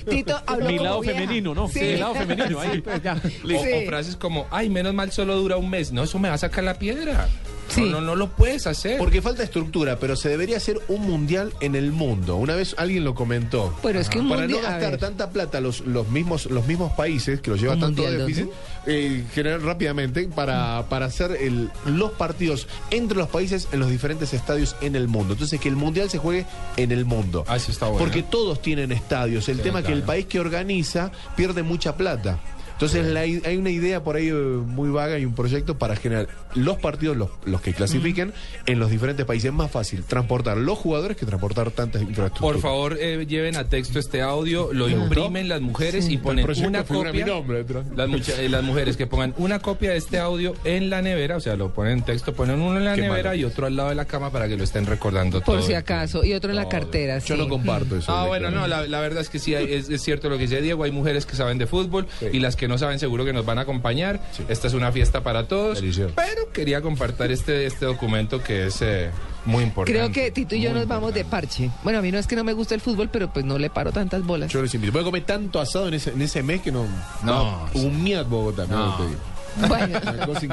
[0.08, 1.18] Tito habló Mi como lado vieja.
[1.20, 1.68] femenino, ¿no?
[1.68, 1.80] Sí.
[1.80, 3.14] Mi lado femenino, ahí, pues, ya.
[3.14, 5.92] O, o frases como, ay, menos mal solo dura un mes.
[5.92, 7.28] No, eso me va a sacar la piedra.
[7.68, 7.82] Sí.
[7.82, 8.98] No, no, no lo puedes hacer.
[8.98, 12.36] Porque falta estructura, pero se debería hacer un mundial en el mundo.
[12.36, 13.74] Una vez alguien lo comentó.
[13.82, 16.66] Pero es que un Para no mundial- a gastar tanta plata los, los mismos los
[16.66, 18.48] mismos países que los lleva ¿Un tanto déficit,
[18.86, 24.34] eh, generar rápidamente para, para hacer el, los partidos entre los países en los diferentes
[24.34, 25.32] estadios en el mundo.
[25.34, 26.44] Entonces que el mundial se juegue
[26.76, 27.44] en el mundo.
[27.48, 28.04] Ah, eso está bueno.
[28.04, 29.48] Porque todos tienen estadios.
[29.48, 32.38] El Sí, tema es que el país que organiza pierde mucha plata.
[32.82, 36.26] Entonces la hay una idea por ahí eh, muy vaga y un proyecto para generar
[36.54, 38.32] los partidos, los, los que clasifiquen,
[38.66, 39.46] en los diferentes países.
[39.50, 42.40] Es más fácil transportar los jugadores que transportar tantas infraestructuras.
[42.54, 46.82] Por favor, eh, lleven a texto este audio, lo imprimen las mujeres y ponen una
[46.84, 47.12] copia.
[47.12, 47.84] mi nombre detrás.
[47.94, 51.36] Las, mucha- eh, las mujeres que pongan una copia de este audio en la nevera,
[51.36, 53.40] o sea, lo ponen en texto, ponen uno en la Qué nevera malo.
[53.40, 55.56] y otro al lado de la cama para que lo estén recordando todo.
[55.56, 56.24] Por si acaso.
[56.24, 57.18] Y otro en la cartera.
[57.18, 57.40] Yo sí.
[57.40, 58.10] no comparto eso.
[58.12, 60.42] Ah, bueno, no, la, la verdad es que sí, hay- es, es cierto lo que
[60.42, 63.24] dice Diego, hay mujeres que saben de fútbol y las que no no saben seguro
[63.24, 64.20] que nos van a acompañar.
[64.48, 65.80] Esta es una fiesta para todos.
[65.80, 69.10] Pero quería compartir este, este documento que es eh,
[69.44, 69.98] muy importante.
[69.98, 71.70] Creo que Tito y yo nos vamos de parche.
[71.84, 73.68] Bueno, a mí no es que no me gusta el fútbol, pero pues no le
[73.68, 74.50] paro tantas bolas.
[74.50, 74.92] Yo les invito.
[74.92, 76.86] Voy a comer tanto asado en ese, en ese mes que no.
[77.22, 78.66] No, Un miat Bogotá.
[78.66, 78.96] No.
[79.68, 80.00] Bueno,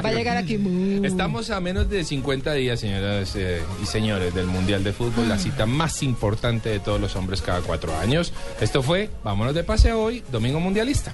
[0.03, 0.57] va a llegar aquí.
[0.57, 5.29] muy- Estamos a menos de 50 días, señoras eh, y señores, del Mundial de Fútbol,
[5.29, 8.33] la cita más importante de todos los hombres cada cuatro años.
[8.59, 11.13] Esto fue Vámonos de paseo hoy, Domingo Mundialista.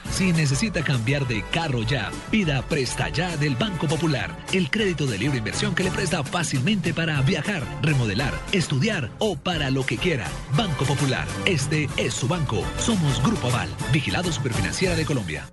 [0.21, 5.17] Si necesita cambiar de carro ya, pida Presta Ya del Banco Popular, el crédito de
[5.17, 10.27] libre inversión que le presta fácilmente para viajar, remodelar, estudiar o para lo que quiera.
[10.55, 12.63] Banco Popular, este es su banco.
[12.77, 15.49] Somos Grupo Aval, vigilado Superfinanciera de Colombia.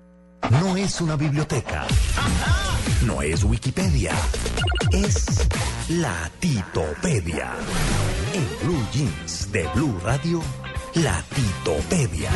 [0.51, 1.87] No es una biblioteca.
[3.07, 4.13] No es Wikipedia.
[4.93, 5.49] Es
[5.89, 7.53] la Titopedia.
[8.35, 10.43] En Blue Jeans de Blue Radio,
[10.93, 12.29] la Titopedia.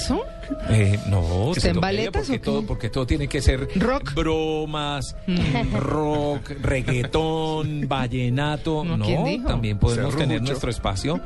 [0.00, 0.24] Pasó?
[0.68, 2.38] Eh, no, ¿Está en baletas porque o qué?
[2.44, 4.14] todo, porque todo tiene que ser Rock.
[4.14, 5.14] bromas,
[5.72, 8.84] rock, reggaetón, vallenato.
[8.84, 9.48] No, No, ¿quién dijo?
[9.48, 11.20] también podemos tener nuestro espacio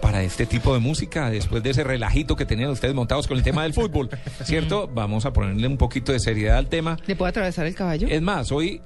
[0.00, 3.42] para este tipo de música después de ese relajito que tenían ustedes montados con el
[3.42, 4.08] tema del fútbol,
[4.44, 4.88] ¿cierto?
[4.92, 6.96] Vamos a ponerle un poquito de seriedad al tema.
[7.06, 8.08] ¿Le puedo atravesar el caballo?
[8.08, 8.80] Es más, hoy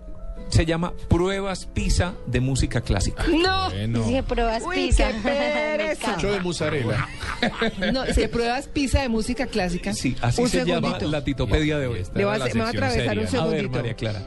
[0.48, 3.24] se llama Pruebas PISA de música clásica.
[3.26, 3.70] No.
[4.04, 5.96] Dice pruebas Uy, qué.
[6.20, 7.08] Yo de mozzarella.
[7.92, 9.92] No, es que pruebas pizza de música clásica.
[9.92, 11.10] Sí, así Un se llama segundito.
[11.10, 12.02] la titopedia de hoy.
[12.14, 13.70] Me va a atravesar un A ver, segundito.
[13.70, 14.22] María Clara.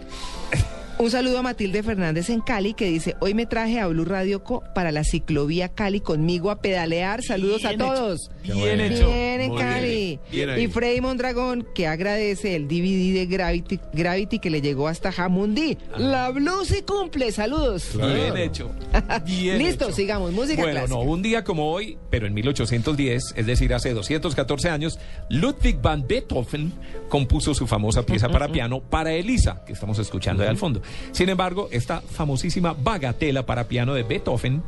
[0.99, 4.43] Un saludo a Matilde Fernández en Cali que dice, hoy me traje a Blue Radio
[4.43, 7.21] Co para la ciclovía Cali conmigo a pedalear.
[7.21, 7.85] Saludos Bien a hecho.
[7.85, 8.31] todos.
[8.43, 9.07] Bien hecho.
[9.07, 10.19] Bien en Muy Cali.
[10.31, 10.59] bien.
[10.59, 15.77] Y Freddy Mondragón que agradece el DVD de Gravity, Gravity que le llegó hasta Jamundí.
[15.99, 17.31] La Blue sí cumple.
[17.31, 17.89] Saludos.
[17.95, 18.71] Bien hecho.
[19.23, 19.95] Bien Listo, hecho.
[19.95, 20.31] sigamos.
[20.33, 20.95] Música Bueno, clásica.
[20.97, 24.97] no, un día como hoy, pero en 1810, es decir, hace 214 años,
[25.29, 26.73] Ludwig van Beethoven
[27.07, 30.81] compuso su famosa pieza para piano para Elisa, que estamos escuchando ahí al fondo.
[31.11, 34.63] Sin embargo, esta famosísima bagatela para piano de Beethoven,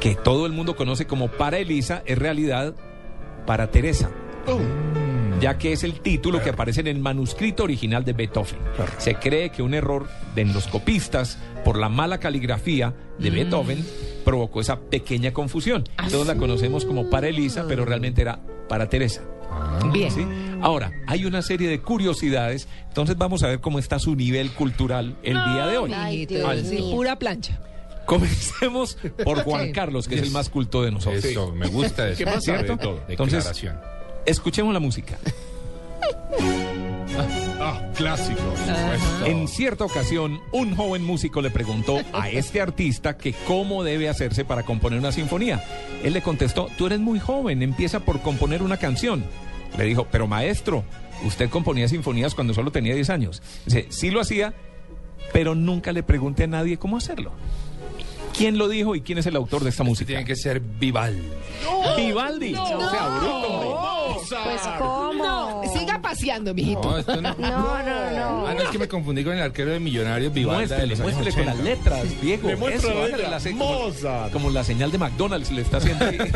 [0.00, 2.74] que todo el mundo conoce como para Elisa, es realidad
[3.46, 4.10] para Teresa.
[5.40, 8.58] Ya que es el título que aparece en el manuscrito original de Beethoven.
[8.98, 11.38] Se cree que un error de los copistas
[11.68, 13.84] por la mala caligrafía de Beethoven
[14.24, 15.84] provocó esa pequeña confusión.
[16.10, 18.40] Todos la conocemos como para Elisa, pero realmente era
[18.70, 19.20] para Teresa.
[19.92, 20.10] Bien.
[20.10, 20.26] ¿Sí?
[20.62, 25.18] Ahora, hay una serie de curiosidades, entonces vamos a ver cómo está su nivel cultural
[25.22, 25.92] el día de hoy.
[25.92, 26.48] Ay, Dios
[26.90, 27.60] pura plancha.
[28.06, 29.70] Comencemos por Juan.
[29.72, 31.22] Carlos, que es el más culto de nosotros.
[31.22, 32.24] Eso, me gusta eso.
[32.24, 33.02] ¿Qué de todo.
[33.08, 33.68] Entonces,
[34.24, 35.18] escuchemos la música.
[37.70, 38.40] Ah, clásico.
[39.26, 44.46] En cierta ocasión, un joven músico le preguntó a este artista que cómo debe hacerse
[44.46, 45.62] para componer una sinfonía.
[46.02, 49.22] Él le contestó, tú eres muy joven, empieza por componer una canción.
[49.76, 50.82] Le dijo, pero maestro,
[51.26, 53.42] usted componía sinfonías cuando solo tenía 10 años.
[53.66, 54.54] Dice, sí lo hacía,
[55.34, 57.32] pero nunca le pregunté a nadie cómo hacerlo.
[58.38, 60.06] ¿Quién lo dijo y quién es el autor de esta música?
[60.06, 61.28] Tiene que ser Vivaldi.
[61.96, 62.52] Vivaldi.
[62.52, 63.68] No, o sea, bruto, hombre.
[64.44, 65.12] Pues cómo.
[65.14, 66.80] No, siga paseando, mijito.
[66.82, 67.34] No, esto no.
[67.38, 67.48] No,
[67.82, 68.46] no, no.
[68.46, 70.66] Ah, no, es que me confundí con el arquero de Millonarios Vivaldi.
[70.68, 71.70] de Muéstrele, los años muéstrele con las 80.
[72.00, 72.48] letras, Diego.
[72.48, 73.40] Le muestro Eso, la hágale letra.
[73.40, 74.32] se- como, Mozart.
[74.32, 76.18] como la señal de McDonald's le está haciendo ahí.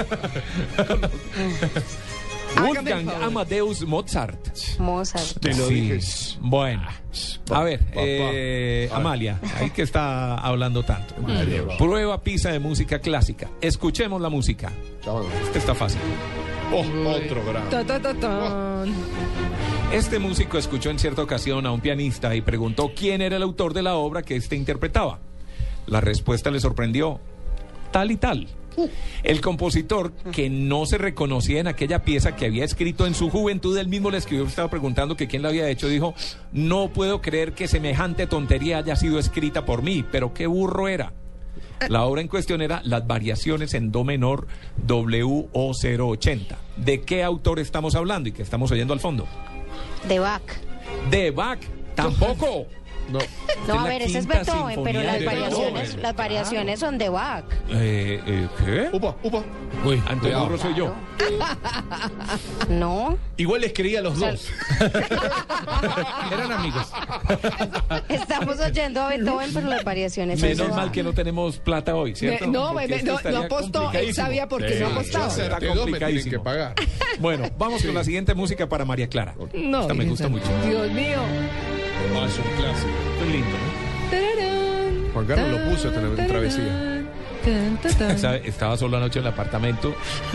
[2.61, 3.09] Wolfgang.
[3.23, 4.39] Amadeus Mozart.
[4.79, 5.41] Mozart.
[5.41, 5.75] Te lo Sí.
[5.75, 6.01] dije.
[6.41, 6.83] Bueno,
[7.51, 11.15] a ver, eh, Amalia, ahí que está hablando tanto.
[11.79, 13.49] Prueba pizza de música clásica.
[13.61, 14.73] Escuchemos la música.
[15.45, 16.01] Este está fácil.
[16.73, 17.69] Oh, otro gran.
[18.21, 18.95] Tan.
[19.93, 23.75] Este músico escuchó en cierta ocasión a un pianista y preguntó quién era el autor
[23.75, 25.19] de la obra que éste interpretaba.
[25.87, 27.21] La respuesta le sorprendió.
[27.91, 28.49] Tal y tal.
[29.23, 33.77] El compositor, que no se reconocía en aquella pieza que había escrito en su juventud,
[33.77, 36.15] él mismo le escribió, estaba preguntando que quién la había hecho, dijo,
[36.53, 41.13] no puedo creer que semejante tontería haya sido escrita por mí, pero qué burro era.
[41.89, 44.47] La obra en cuestión era Las variaciones en Do menor
[44.87, 46.57] WO080.
[46.77, 49.27] ¿De qué autor estamos hablando y qué estamos oyendo al fondo?
[50.09, 50.43] De Bach.
[51.11, 51.59] De Bach,
[51.95, 52.67] tampoco.
[53.13, 53.19] No.
[53.69, 56.03] No, a ver, ese es Beethoven, pero las variaciones, Beethoven.
[56.03, 57.45] las variaciones son de Bach.
[57.71, 58.89] Eh, eh, ¿Qué?
[58.93, 59.45] Upa, upa.
[59.85, 60.93] Uy, ante burro soy yo.
[62.69, 64.49] No, Igual les creía a los dos.
[66.33, 66.87] Eran amigos.
[68.09, 70.77] estamos oyendo a Beethoven, pero las variaciones son de Menos Bach.
[70.79, 72.47] mal que no tenemos plata hoy, ¿cierto?
[72.47, 75.29] Me- no, me- no, no estaría apostó, él sabía por qué Sí, no apostaba.
[75.29, 76.31] Está complicadísimo.
[76.33, 76.75] que pagar.
[77.21, 79.35] Bueno, vamos con la siguiente música para María Clara.
[79.55, 80.47] No, Esta me gusta mucho.
[80.67, 81.19] Dios mío.
[82.15, 82.91] Ah, es un clásico.
[83.23, 84.11] Es lindo, ¿no?
[84.11, 87.03] Tararán, Juan Carlos lo puso esta en la travesía.
[87.45, 88.19] tan, tan, tan.
[88.19, 89.95] Sabe, Estaba solo anoche en el apartamento,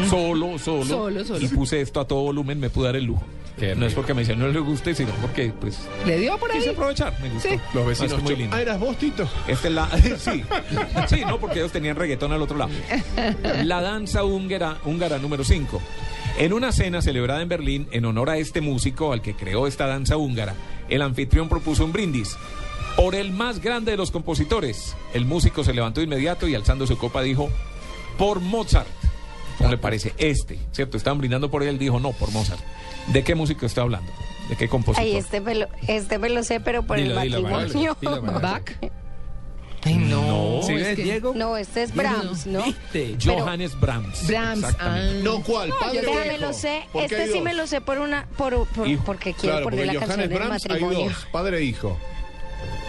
[0.09, 1.39] solo, solo, Solo, solo.
[1.45, 3.23] y puse esto a todo volumen, me pude dar el lujo.
[3.77, 6.57] no es porque me dicen no le guste, sino porque pues ¿Le dio por ahí?
[6.59, 7.49] quise aprovechar, me gustó.
[7.49, 7.55] Sí.
[7.73, 8.13] Los No, vecinos.
[8.13, 8.55] es muy lindo.
[8.55, 9.27] Ah, eras vos, Tito.
[9.47, 9.89] Esta es la.
[10.17, 10.43] Sí,
[11.07, 12.71] sí, no, porque ellos tenían reggaetón al otro lado.
[13.63, 15.81] La danza húngara, húngara número 5.
[16.39, 19.87] En una cena celebrada en Berlín en honor a este músico al que creó esta
[19.87, 20.53] danza húngara,
[20.89, 22.37] el anfitrión propuso un brindis.
[22.95, 24.95] Por el más grande de los compositores.
[25.13, 27.49] El músico se levantó de inmediato y alzando su copa dijo:
[28.17, 28.87] Por Mozart.
[29.57, 30.13] ¿Cómo le parece?
[30.17, 30.97] Este, ¿cierto?
[30.97, 32.61] Estaban brindando por él, dijo: No, por Mozart.
[33.07, 34.11] ¿De qué músico está hablando?
[34.49, 35.03] ¿De qué compositor?
[35.03, 37.97] Ay, este me lo, este me lo sé, pero por Dilo, el dilo, matrimonio.
[38.01, 38.21] Dilo.
[38.41, 38.71] Bach.
[39.83, 40.59] Ay, no.
[40.63, 41.33] ¿Sí es ves, que- Diego?
[41.35, 42.63] No, este es Brahms, ¿no?
[43.23, 44.27] Johannes Brahms.
[44.27, 44.63] Brahms.
[44.63, 45.17] Exactamente.
[45.19, 45.21] ah.
[45.23, 45.69] No, ¿cuál?
[45.69, 46.45] Yo Padre o ya me hijo?
[46.45, 46.81] lo sé.
[46.91, 49.03] ¿Por qué Este hay sí me lo sé por una, por, por- Hijo.
[49.05, 51.09] porque quiero Claro, poner porque la canción Johannes del Brahms hay matrimonio.
[51.09, 51.97] dos, padre e hijo.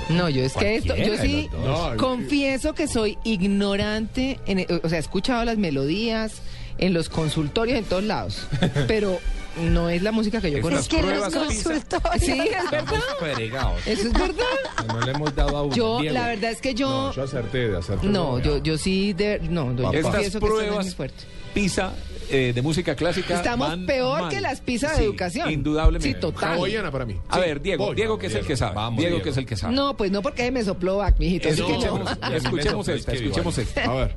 [0.09, 1.51] No, yo es que esto, yo sí.
[1.65, 6.41] No, confieso que soy ignorante, en, o sea, he escuchado las melodías
[6.79, 8.47] en los consultorios en todos lados,
[8.89, 9.19] pero
[9.61, 10.81] no es la música que yo conozco.
[10.83, 11.71] Es que los pruebas PISA.
[11.71, 12.23] consultorios.
[12.25, 12.95] Sí, es verdad.
[12.95, 13.05] Estamos
[13.35, 13.87] fregados.
[13.87, 14.45] Eso es verdad.
[14.89, 16.15] No le hemos dado a un Yo, Diego.
[16.15, 18.07] la verdad es que yo, No, yo acerté, acerté.
[18.07, 21.25] no, yo, yo sí, de, no, yo confieso que esto no es pruebas muy fuerte.
[21.55, 21.93] PISA
[22.31, 23.35] eh, de música clásica.
[23.37, 24.31] Estamos van peor mal.
[24.31, 25.51] que las de Sí, educación.
[25.51, 26.09] Indudablemente.
[26.15, 26.55] Sí, total.
[26.59, 27.17] Hawaiana para mí.
[27.29, 27.97] A Sí, ver, Diego, voy.
[27.97, 28.75] Diego que es el que sabe.
[28.75, 29.25] Vamos, Diego Diego.
[29.25, 29.75] que es el que sabe.
[29.75, 31.49] No, pues no porque me sopló Bach, mijito.
[31.49, 31.67] que no.
[31.69, 33.85] Escuchemos, escuchemos Eso, esta, escuchemos esta.
[33.85, 34.15] A ver.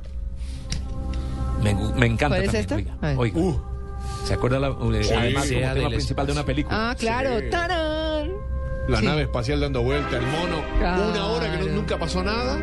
[1.62, 2.74] Me, me encanta ¿Cuál es también, esta?
[2.76, 3.16] oiga, A ver.
[3.18, 3.38] oiga.
[3.40, 3.62] Uh,
[4.24, 6.90] ¿Se acuerda la, eh, Sí, además como tema del principal de una película?
[6.90, 7.40] Ah, claro.
[7.40, 7.50] Sí.
[7.50, 8.30] ¡Tarán!
[8.88, 9.04] la Sí.
[9.06, 10.60] nave espacial dando vuelta, el mono.
[11.10, 12.58] Una hora que no- nunca pasó nada.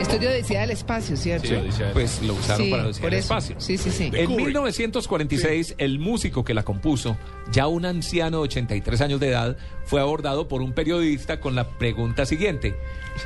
[0.00, 1.46] Esto es de Odisea del Espacio, ¿cierto?
[1.46, 1.92] Sí, Odisea.
[1.92, 3.24] Pues lo usaron Sí, para decir por el eso.
[3.34, 3.56] espacio.
[3.60, 4.04] Sí, sí, sí.
[4.14, 4.46] En Kubrick.
[4.46, 7.16] 1946, el músico que la compuso,
[7.52, 11.68] ya un anciano de 83 años de edad, fue abordado por un periodista con la
[11.68, 12.74] pregunta siguiente: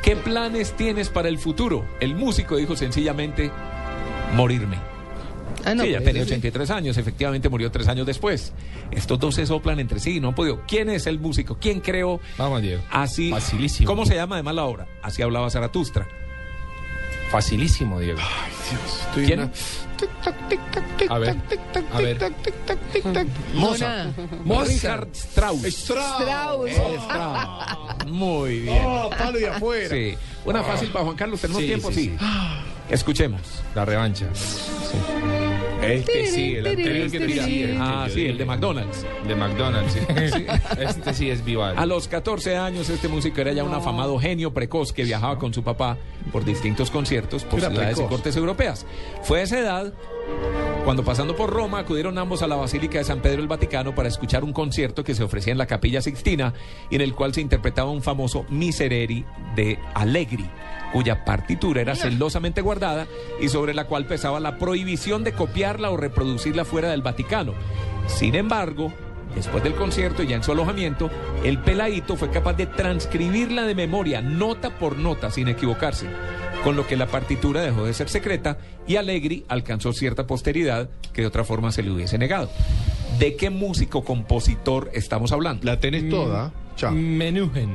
[0.03, 1.85] ¿Qué planes tienes para el futuro?
[2.01, 3.53] El músico dijo sencillamente:
[4.35, 4.77] morirme.
[5.65, 6.35] Ah, no, sí, ya pues, tenía eso sí.
[6.35, 8.53] 83 años, efectivamente murió tres años después.
[8.91, 10.63] Estos dos se soplan entre sí, no han podido.
[10.67, 11.57] ¿Quién es el músico?
[11.61, 12.83] ¿Quién creó Vamos, Diego.
[12.91, 13.31] así?
[13.31, 13.87] Facilísimo.
[13.87, 14.87] ¿Cómo se llama además la obra?
[15.03, 16.07] Así hablaba Zaratustra.
[17.31, 18.19] Facilísimo, Diego.
[19.09, 19.51] Estoy ¿Quién?
[21.09, 21.37] A ver,
[21.93, 22.19] a ver.
[23.55, 24.17] Mozart.
[24.45, 25.15] Mozart.
[25.15, 25.65] Strauss.
[25.65, 26.71] Strauss.
[26.71, 26.71] Strauss.
[27.03, 28.07] Strauss.
[28.07, 28.83] Muy bien.
[28.85, 29.89] Oh, palo y afuera.
[29.95, 30.15] Sí.
[30.45, 31.41] Una fácil para Juan Carlos.
[31.41, 31.91] ¿Tenemos Sí, tiempo?
[31.91, 32.17] sí, Sí.
[32.91, 33.41] Escuchemos.
[33.75, 34.27] La revancha.
[35.93, 39.07] Este sí, el anterior que te Sí, Ah, yo sí, el de McDonald's.
[39.27, 39.93] De McDonald's,
[40.33, 40.47] sí.
[40.79, 41.81] Este sí es Vivaldi.
[41.81, 45.53] A los 14 años, este músico era ya un afamado genio precoz que viajaba con
[45.55, 45.97] su papá
[46.33, 48.11] por distintos conciertos por Era ciudades y precoz.
[48.11, 48.87] cortes europeas.
[49.23, 49.93] Fue a esa edad
[50.85, 54.09] cuando pasando por Roma acudieron ambos a la Basílica de San Pedro el Vaticano para
[54.09, 56.53] escuchar un concierto que se ofrecía en la Capilla Sixtina
[56.91, 59.25] y en el cual se interpretaba un famoso Miserere
[59.57, 60.45] de Allegri
[60.95, 63.09] cuya partitura era celosamente guardada
[63.41, 67.53] y sobre la cual pesaba la prohibición de copiarla o reproducirla fuera del Vaticano.
[68.07, 68.93] Sin embargo,
[69.35, 71.11] después del concierto y ya en su alojamiento,
[71.43, 76.07] el peladito fue capaz de transcribirla de memoria, nota por nota, sin equivocarse,
[76.63, 81.23] con lo que la partitura dejó de ser secreta y Allegri alcanzó cierta posteridad que
[81.23, 82.49] de otra forma se le hubiese negado.
[83.19, 85.65] ¿De qué músico compositor estamos hablando?
[85.65, 86.53] La tenés toda.
[86.77, 86.93] Chao.
[86.93, 87.75] Menuhin.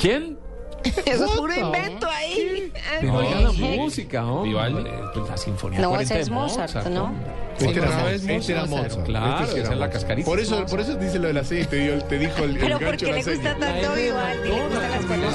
[0.00, 0.41] ¿Quién?
[1.06, 2.72] Eso es puro invento ahí.
[3.00, 4.42] Pero oiga la música, ¿no?
[4.42, 4.90] Vivaldi.
[5.14, 7.12] Pues la sinfonía No, 40 ese de es Mozart, ¿no?
[7.58, 8.26] Este era, Otra vez.
[8.28, 9.04] Este era Mozart.
[9.04, 10.26] Claro, Este sí era esa es la cascarita.
[10.26, 12.56] Por eso, por eso dice lo de la serie, te, dio- te dijo el, el
[12.58, 14.48] Pero ¿por gancho qué de le gusta tanto Vivaldi?
[14.48, 15.32] Le gustan las.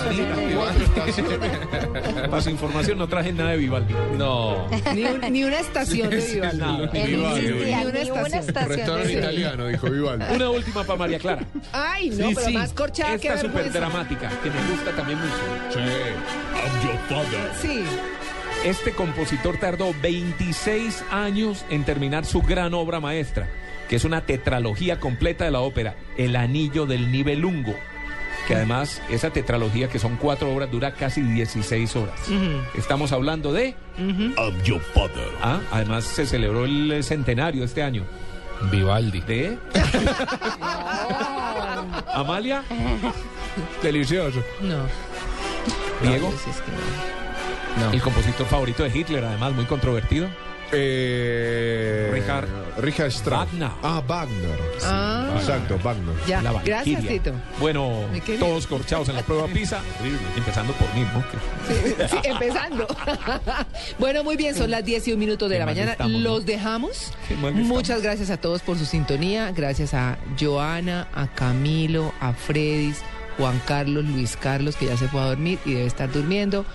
[0.57, 2.27] Cuatro estaciones.
[2.29, 3.93] Para su información no traje nada de Vivaldi.
[4.17, 4.67] No.
[4.93, 6.57] Ni, un- ni una estación de Vivaldi.
[6.57, 6.87] Nada.
[6.87, 7.41] Vivaldi.
[7.47, 7.99] Ni una
[8.39, 8.69] estación.
[8.69, 10.25] Restaurante italiano, dijo Vivaldi.
[10.35, 11.43] Una última para María Clara.
[11.71, 12.53] Ay, no, Sí, pero sí.
[12.53, 15.73] más corchada que Esta súper dramática, que me gusta también mucho.
[15.73, 15.79] Sí.
[15.79, 17.51] I'm your father.
[17.61, 17.83] Sí.
[18.67, 23.47] Este compositor tardó 26 años en terminar su gran obra maestra,
[23.87, 27.73] que es una tetralogía completa de la ópera, El Anillo del Nibelungo.
[28.45, 32.19] Que además, esa tetralogía, que son cuatro obras, dura casi 16 horas.
[32.75, 33.73] Estamos hablando de.
[33.97, 35.29] I'm your father.
[35.41, 38.03] Ah, además se celebró el centenario este año.
[38.69, 39.21] Vivaldi.
[39.21, 39.57] ¿De?
[42.13, 42.65] ¿Amalia?
[43.81, 44.43] Delicioso.
[44.59, 44.83] No.
[46.01, 46.29] ¿Diego?
[46.29, 47.16] No, pues es que no.
[47.93, 50.27] El compositor favorito de Hitler, además, muy controvertido.
[50.73, 52.47] Eh, Richard-
[52.79, 53.47] Richard Strauss.
[53.51, 53.69] Wagner.
[53.81, 54.59] Ah, Wagner.
[54.83, 55.29] Ah.
[55.37, 56.13] Exacto, Wagner.
[56.27, 57.31] Ya, La gracias, Tito.
[57.59, 58.01] Bueno,
[58.39, 59.79] todos corchados en la prueba PISA,
[60.35, 61.23] empezando por mí, ¿no?
[62.09, 62.85] Sí, empezando.
[63.99, 65.91] bueno, muy bien, son las 10 y un minuto de Qué la mañana.
[65.93, 66.19] estamos, ¿no?
[66.19, 67.13] Los dejamos.
[67.53, 69.51] Muchas gracias a todos por su sintonía.
[69.55, 72.97] Gracias a Joana, a Camilo, a Fredis,
[73.37, 76.65] Juan Carlos, Luis Carlos, que ya se fue a dormir y debe estar durmiendo.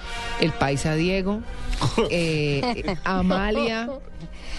[0.41, 1.41] El paisa Diego,
[2.11, 3.89] eh, Amalia,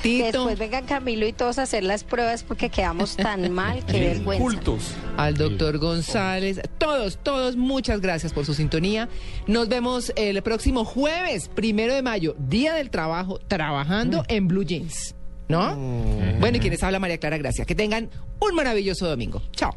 [0.02, 0.26] Que Tito.
[0.26, 4.44] después vengan Camilo y todos a hacer las pruebas porque quedamos tan mal, qué vergüenza.
[4.44, 4.92] Cultos.
[5.16, 9.08] al doctor González, todos, todos, muchas gracias por su sintonía.
[9.48, 15.16] Nos vemos el próximo jueves, primero de mayo, Día del Trabajo, trabajando en Blue Jeans.
[15.50, 15.76] ¿No?
[16.40, 17.66] Bueno, y quienes habla María Clara Gracia.
[17.66, 18.10] Que tengan
[18.40, 19.42] un maravilloso domingo.
[19.52, 19.76] Chao.